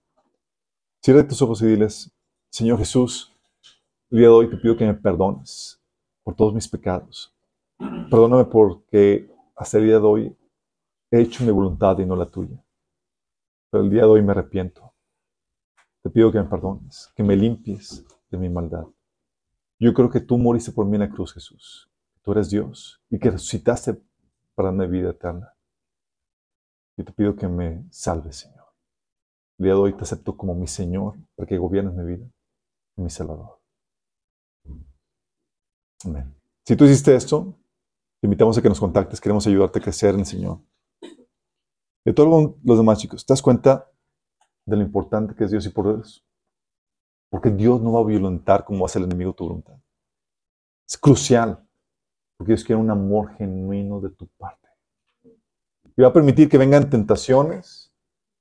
Cierra 1.02 1.26
tus 1.26 1.40
ojos 1.40 1.62
y 1.62 1.66
diles, 1.66 2.10
Señor 2.50 2.78
Jesús, 2.78 3.32
el 4.10 4.18
día 4.18 4.28
de 4.28 4.34
hoy 4.34 4.50
te 4.50 4.56
pido 4.56 4.76
que 4.76 4.86
me 4.86 4.94
perdones 4.94 5.80
por 6.22 6.34
todos 6.34 6.52
mis 6.52 6.68
pecados. 6.68 7.34
Perdóname 7.78 8.46
porque 8.46 9.30
hasta 9.54 9.78
el 9.78 9.84
día 9.84 9.98
de 9.98 10.06
hoy 10.06 10.36
he 11.10 11.20
hecho 11.20 11.44
mi 11.44 11.50
voluntad 11.50 11.98
y 11.98 12.06
no 12.06 12.16
la 12.16 12.26
tuya. 12.26 12.62
Pero 13.70 13.84
el 13.84 13.90
día 13.90 14.02
de 14.02 14.08
hoy 14.08 14.22
me 14.22 14.32
arrepiento. 14.32 14.92
Te 16.02 16.10
pido 16.10 16.32
que 16.32 16.38
me 16.38 16.44
perdones, 16.44 17.10
que 17.14 17.22
me 17.22 17.36
limpies 17.36 18.04
de 18.30 18.38
mi 18.38 18.48
maldad. 18.48 18.84
Yo 19.78 19.94
creo 19.94 20.10
que 20.10 20.20
tú 20.20 20.38
moriste 20.38 20.72
por 20.72 20.86
mí 20.86 20.96
en 20.96 21.02
la 21.02 21.10
cruz, 21.10 21.32
Jesús. 21.32 21.90
Tú 22.22 22.32
eres 22.32 22.50
Dios 22.50 23.00
y 23.10 23.18
que 23.18 23.30
resucitaste 23.30 24.00
para 24.54 24.68
darme 24.68 24.86
vida 24.88 25.10
eterna. 25.10 25.54
Yo 26.96 27.04
te 27.04 27.12
pido 27.12 27.36
que 27.36 27.46
me 27.46 27.86
salves, 27.90 28.36
Señor. 28.36 28.64
El 29.58 29.64
día 29.64 29.74
de 29.74 29.80
hoy 29.80 29.96
te 29.96 30.02
acepto 30.02 30.36
como 30.36 30.54
mi 30.54 30.66
Señor 30.66 31.16
para 31.36 31.46
que 31.46 31.58
gobiernes 31.58 31.94
mi 31.94 32.04
vida 32.04 32.26
y 32.96 33.02
mi 33.02 33.10
Salvador. 33.10 33.60
Amén. 36.04 36.34
Si 36.64 36.76
tú 36.76 36.84
hiciste 36.84 37.14
esto, 37.14 37.56
te 38.20 38.26
invitamos 38.26 38.58
a 38.58 38.62
que 38.62 38.68
nos 38.68 38.80
contactes. 38.80 39.20
Queremos 39.20 39.46
ayudarte 39.46 39.78
a 39.78 39.82
crecer 39.82 40.14
en 40.14 40.20
el 40.20 40.26
Señor. 40.26 40.60
De 42.04 42.12
todos 42.12 42.56
los 42.62 42.78
demás 42.78 42.98
chicos, 42.98 43.24
¿te 43.24 43.32
das 43.32 43.42
cuenta 43.42 43.90
de 44.66 44.76
lo 44.76 44.82
importante 44.82 45.34
que 45.34 45.44
es 45.44 45.50
Dios 45.50 45.66
y 45.66 45.70
por 45.70 46.00
eso? 46.00 46.20
Porque 47.30 47.50
Dios 47.50 47.80
no 47.80 47.92
va 47.92 48.00
a 48.00 48.04
violentar 48.04 48.64
como 48.64 48.86
hace 48.86 48.98
el 48.98 49.04
enemigo 49.04 49.34
tu 49.34 49.44
voluntad. 49.44 49.74
Es 50.88 50.96
crucial, 50.96 51.62
porque 52.36 52.52
Dios 52.52 52.64
quiere 52.64 52.80
un 52.80 52.90
amor 52.90 53.34
genuino 53.36 54.00
de 54.00 54.10
tu 54.10 54.26
parte. 54.28 54.68
Y 55.96 56.02
va 56.02 56.08
a 56.08 56.12
permitir 56.12 56.48
que 56.48 56.58
vengan 56.58 56.88
tentaciones 56.88 57.92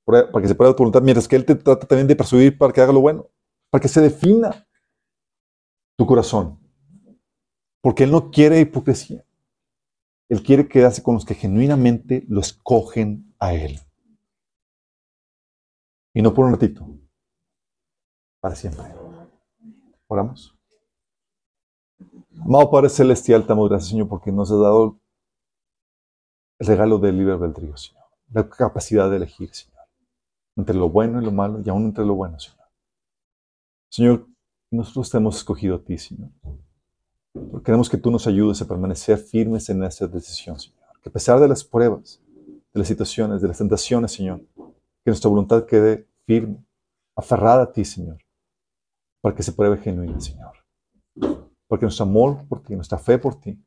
para 0.04 0.30
que 0.40 0.48
se 0.48 0.54
pueda 0.54 0.72
tu 0.72 0.78
voluntad, 0.78 1.02
mientras 1.02 1.28
que 1.28 1.36
Él 1.36 1.44
te 1.44 1.54
trata 1.54 1.86
también 1.86 2.06
de 2.06 2.16
persuadir 2.16 2.56
para 2.56 2.72
que 2.72 2.80
haga 2.80 2.92
lo 2.92 3.00
bueno, 3.00 3.28
para 3.68 3.82
que 3.82 3.88
se 3.88 4.00
defina 4.00 4.66
tu 5.96 6.06
corazón. 6.06 6.58
Porque 7.82 8.04
Él 8.04 8.12
no 8.12 8.30
quiere 8.30 8.60
hipocresía. 8.60 9.24
Él 10.30 10.42
quiere 10.42 10.68
quedarse 10.68 11.02
con 11.02 11.14
los 11.14 11.24
que 11.24 11.34
genuinamente 11.34 12.24
lo 12.28 12.40
escogen 12.40 13.34
a 13.38 13.52
Él. 13.54 13.80
Y 16.14 16.22
no 16.22 16.32
por 16.32 16.46
un 16.46 16.52
ratito, 16.52 16.88
para 18.48 18.56
siempre. 18.56 18.84
Oramos. 20.06 20.56
Amado 22.40 22.70
Padre 22.70 22.88
Celestial, 22.88 23.44
te 23.46 23.52
amo 23.52 23.68
gracias, 23.68 23.90
Señor, 23.90 24.08
porque 24.08 24.32
nos 24.32 24.50
has 24.50 24.58
dado 24.58 24.98
el 26.58 26.66
regalo 26.66 26.98
del 26.98 27.18
libre 27.18 27.34
albedrío, 27.34 27.76
Señor. 27.76 28.04
La 28.32 28.48
capacidad 28.48 29.10
de 29.10 29.16
elegir, 29.16 29.54
Señor. 29.54 29.84
Entre 30.56 30.74
lo 30.74 30.88
bueno 30.88 31.20
y 31.20 31.24
lo 31.26 31.30
malo, 31.30 31.60
y 31.62 31.68
aún 31.68 31.84
entre 31.84 32.06
lo 32.06 32.14
bueno, 32.14 32.38
Señor. 32.40 32.66
Señor, 33.90 34.26
nosotros 34.70 35.10
te 35.10 35.18
hemos 35.18 35.36
escogido 35.36 35.76
a 35.76 35.84
ti, 35.84 35.98
Señor. 35.98 36.30
queremos 37.62 37.90
que 37.90 37.98
tú 37.98 38.10
nos 38.10 38.26
ayudes 38.26 38.62
a 38.62 38.66
permanecer 38.66 39.18
firmes 39.18 39.68
en 39.68 39.82
esta 39.82 40.06
decisión, 40.06 40.58
Señor. 40.58 40.78
Que 41.02 41.10
a 41.10 41.12
pesar 41.12 41.38
de 41.38 41.48
las 41.48 41.62
pruebas, 41.62 42.22
de 42.72 42.78
las 42.78 42.88
situaciones, 42.88 43.42
de 43.42 43.48
las 43.48 43.58
tentaciones, 43.58 44.10
Señor, 44.10 44.40
que 44.56 45.10
nuestra 45.10 45.28
voluntad 45.28 45.66
quede 45.66 46.08
firme, 46.24 46.64
aferrada 47.14 47.64
a 47.64 47.72
ti, 47.72 47.84
Señor, 47.84 48.16
para 49.20 49.34
que 49.34 49.42
se 49.42 49.52
pruebe 49.52 49.78
genuina, 49.78 50.20
Señor. 50.20 50.52
Porque 51.66 51.84
nuestro 51.84 52.04
amor 52.04 52.46
por 52.48 52.62
ti, 52.62 52.74
nuestra 52.74 52.98
fe 52.98 53.18
por 53.18 53.40
ti, 53.40 53.62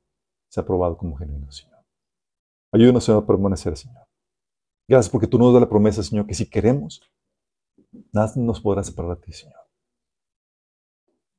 sea 0.49 0.65
probado 0.65 0.98
como 0.98 1.15
genuino, 1.15 1.52
Señor. 1.52 1.84
Ayúdanos, 2.73 3.03
Señor, 3.03 3.23
a 3.23 3.28
permanecer, 3.28 3.78
Señor. 3.78 4.06
Gracias 4.88 5.11
porque 5.11 5.28
tú 5.28 5.38
nos 5.38 5.53
das 5.53 5.61
la 5.61 5.69
promesa, 5.69 6.03
Señor, 6.03 6.26
que 6.26 6.34
si 6.34 6.49
queremos, 6.49 7.02
nada 8.11 8.32
nos 8.36 8.60
podrá 8.60 8.84
separar 8.84 9.18
de 9.18 9.23
ti, 9.23 9.34
Señor. 9.34 9.60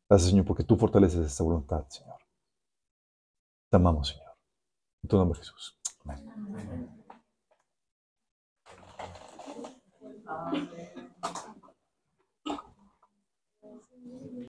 Gracias, 0.08 0.30
Señor, 0.30 0.44
porque 0.44 0.64
tú 0.64 0.76
fortaleces 0.76 1.26
esta 1.26 1.42
voluntad, 1.42 1.86
Señor. 1.88 2.18
Te 3.70 3.76
amamos, 3.76 4.08
Señor. 4.08 4.32
En 5.02 5.08
tu 5.08 5.16
nombre, 5.16 5.38
Jesús. 5.38 5.78
Amén. 6.04 6.98
Amén. 10.26 10.91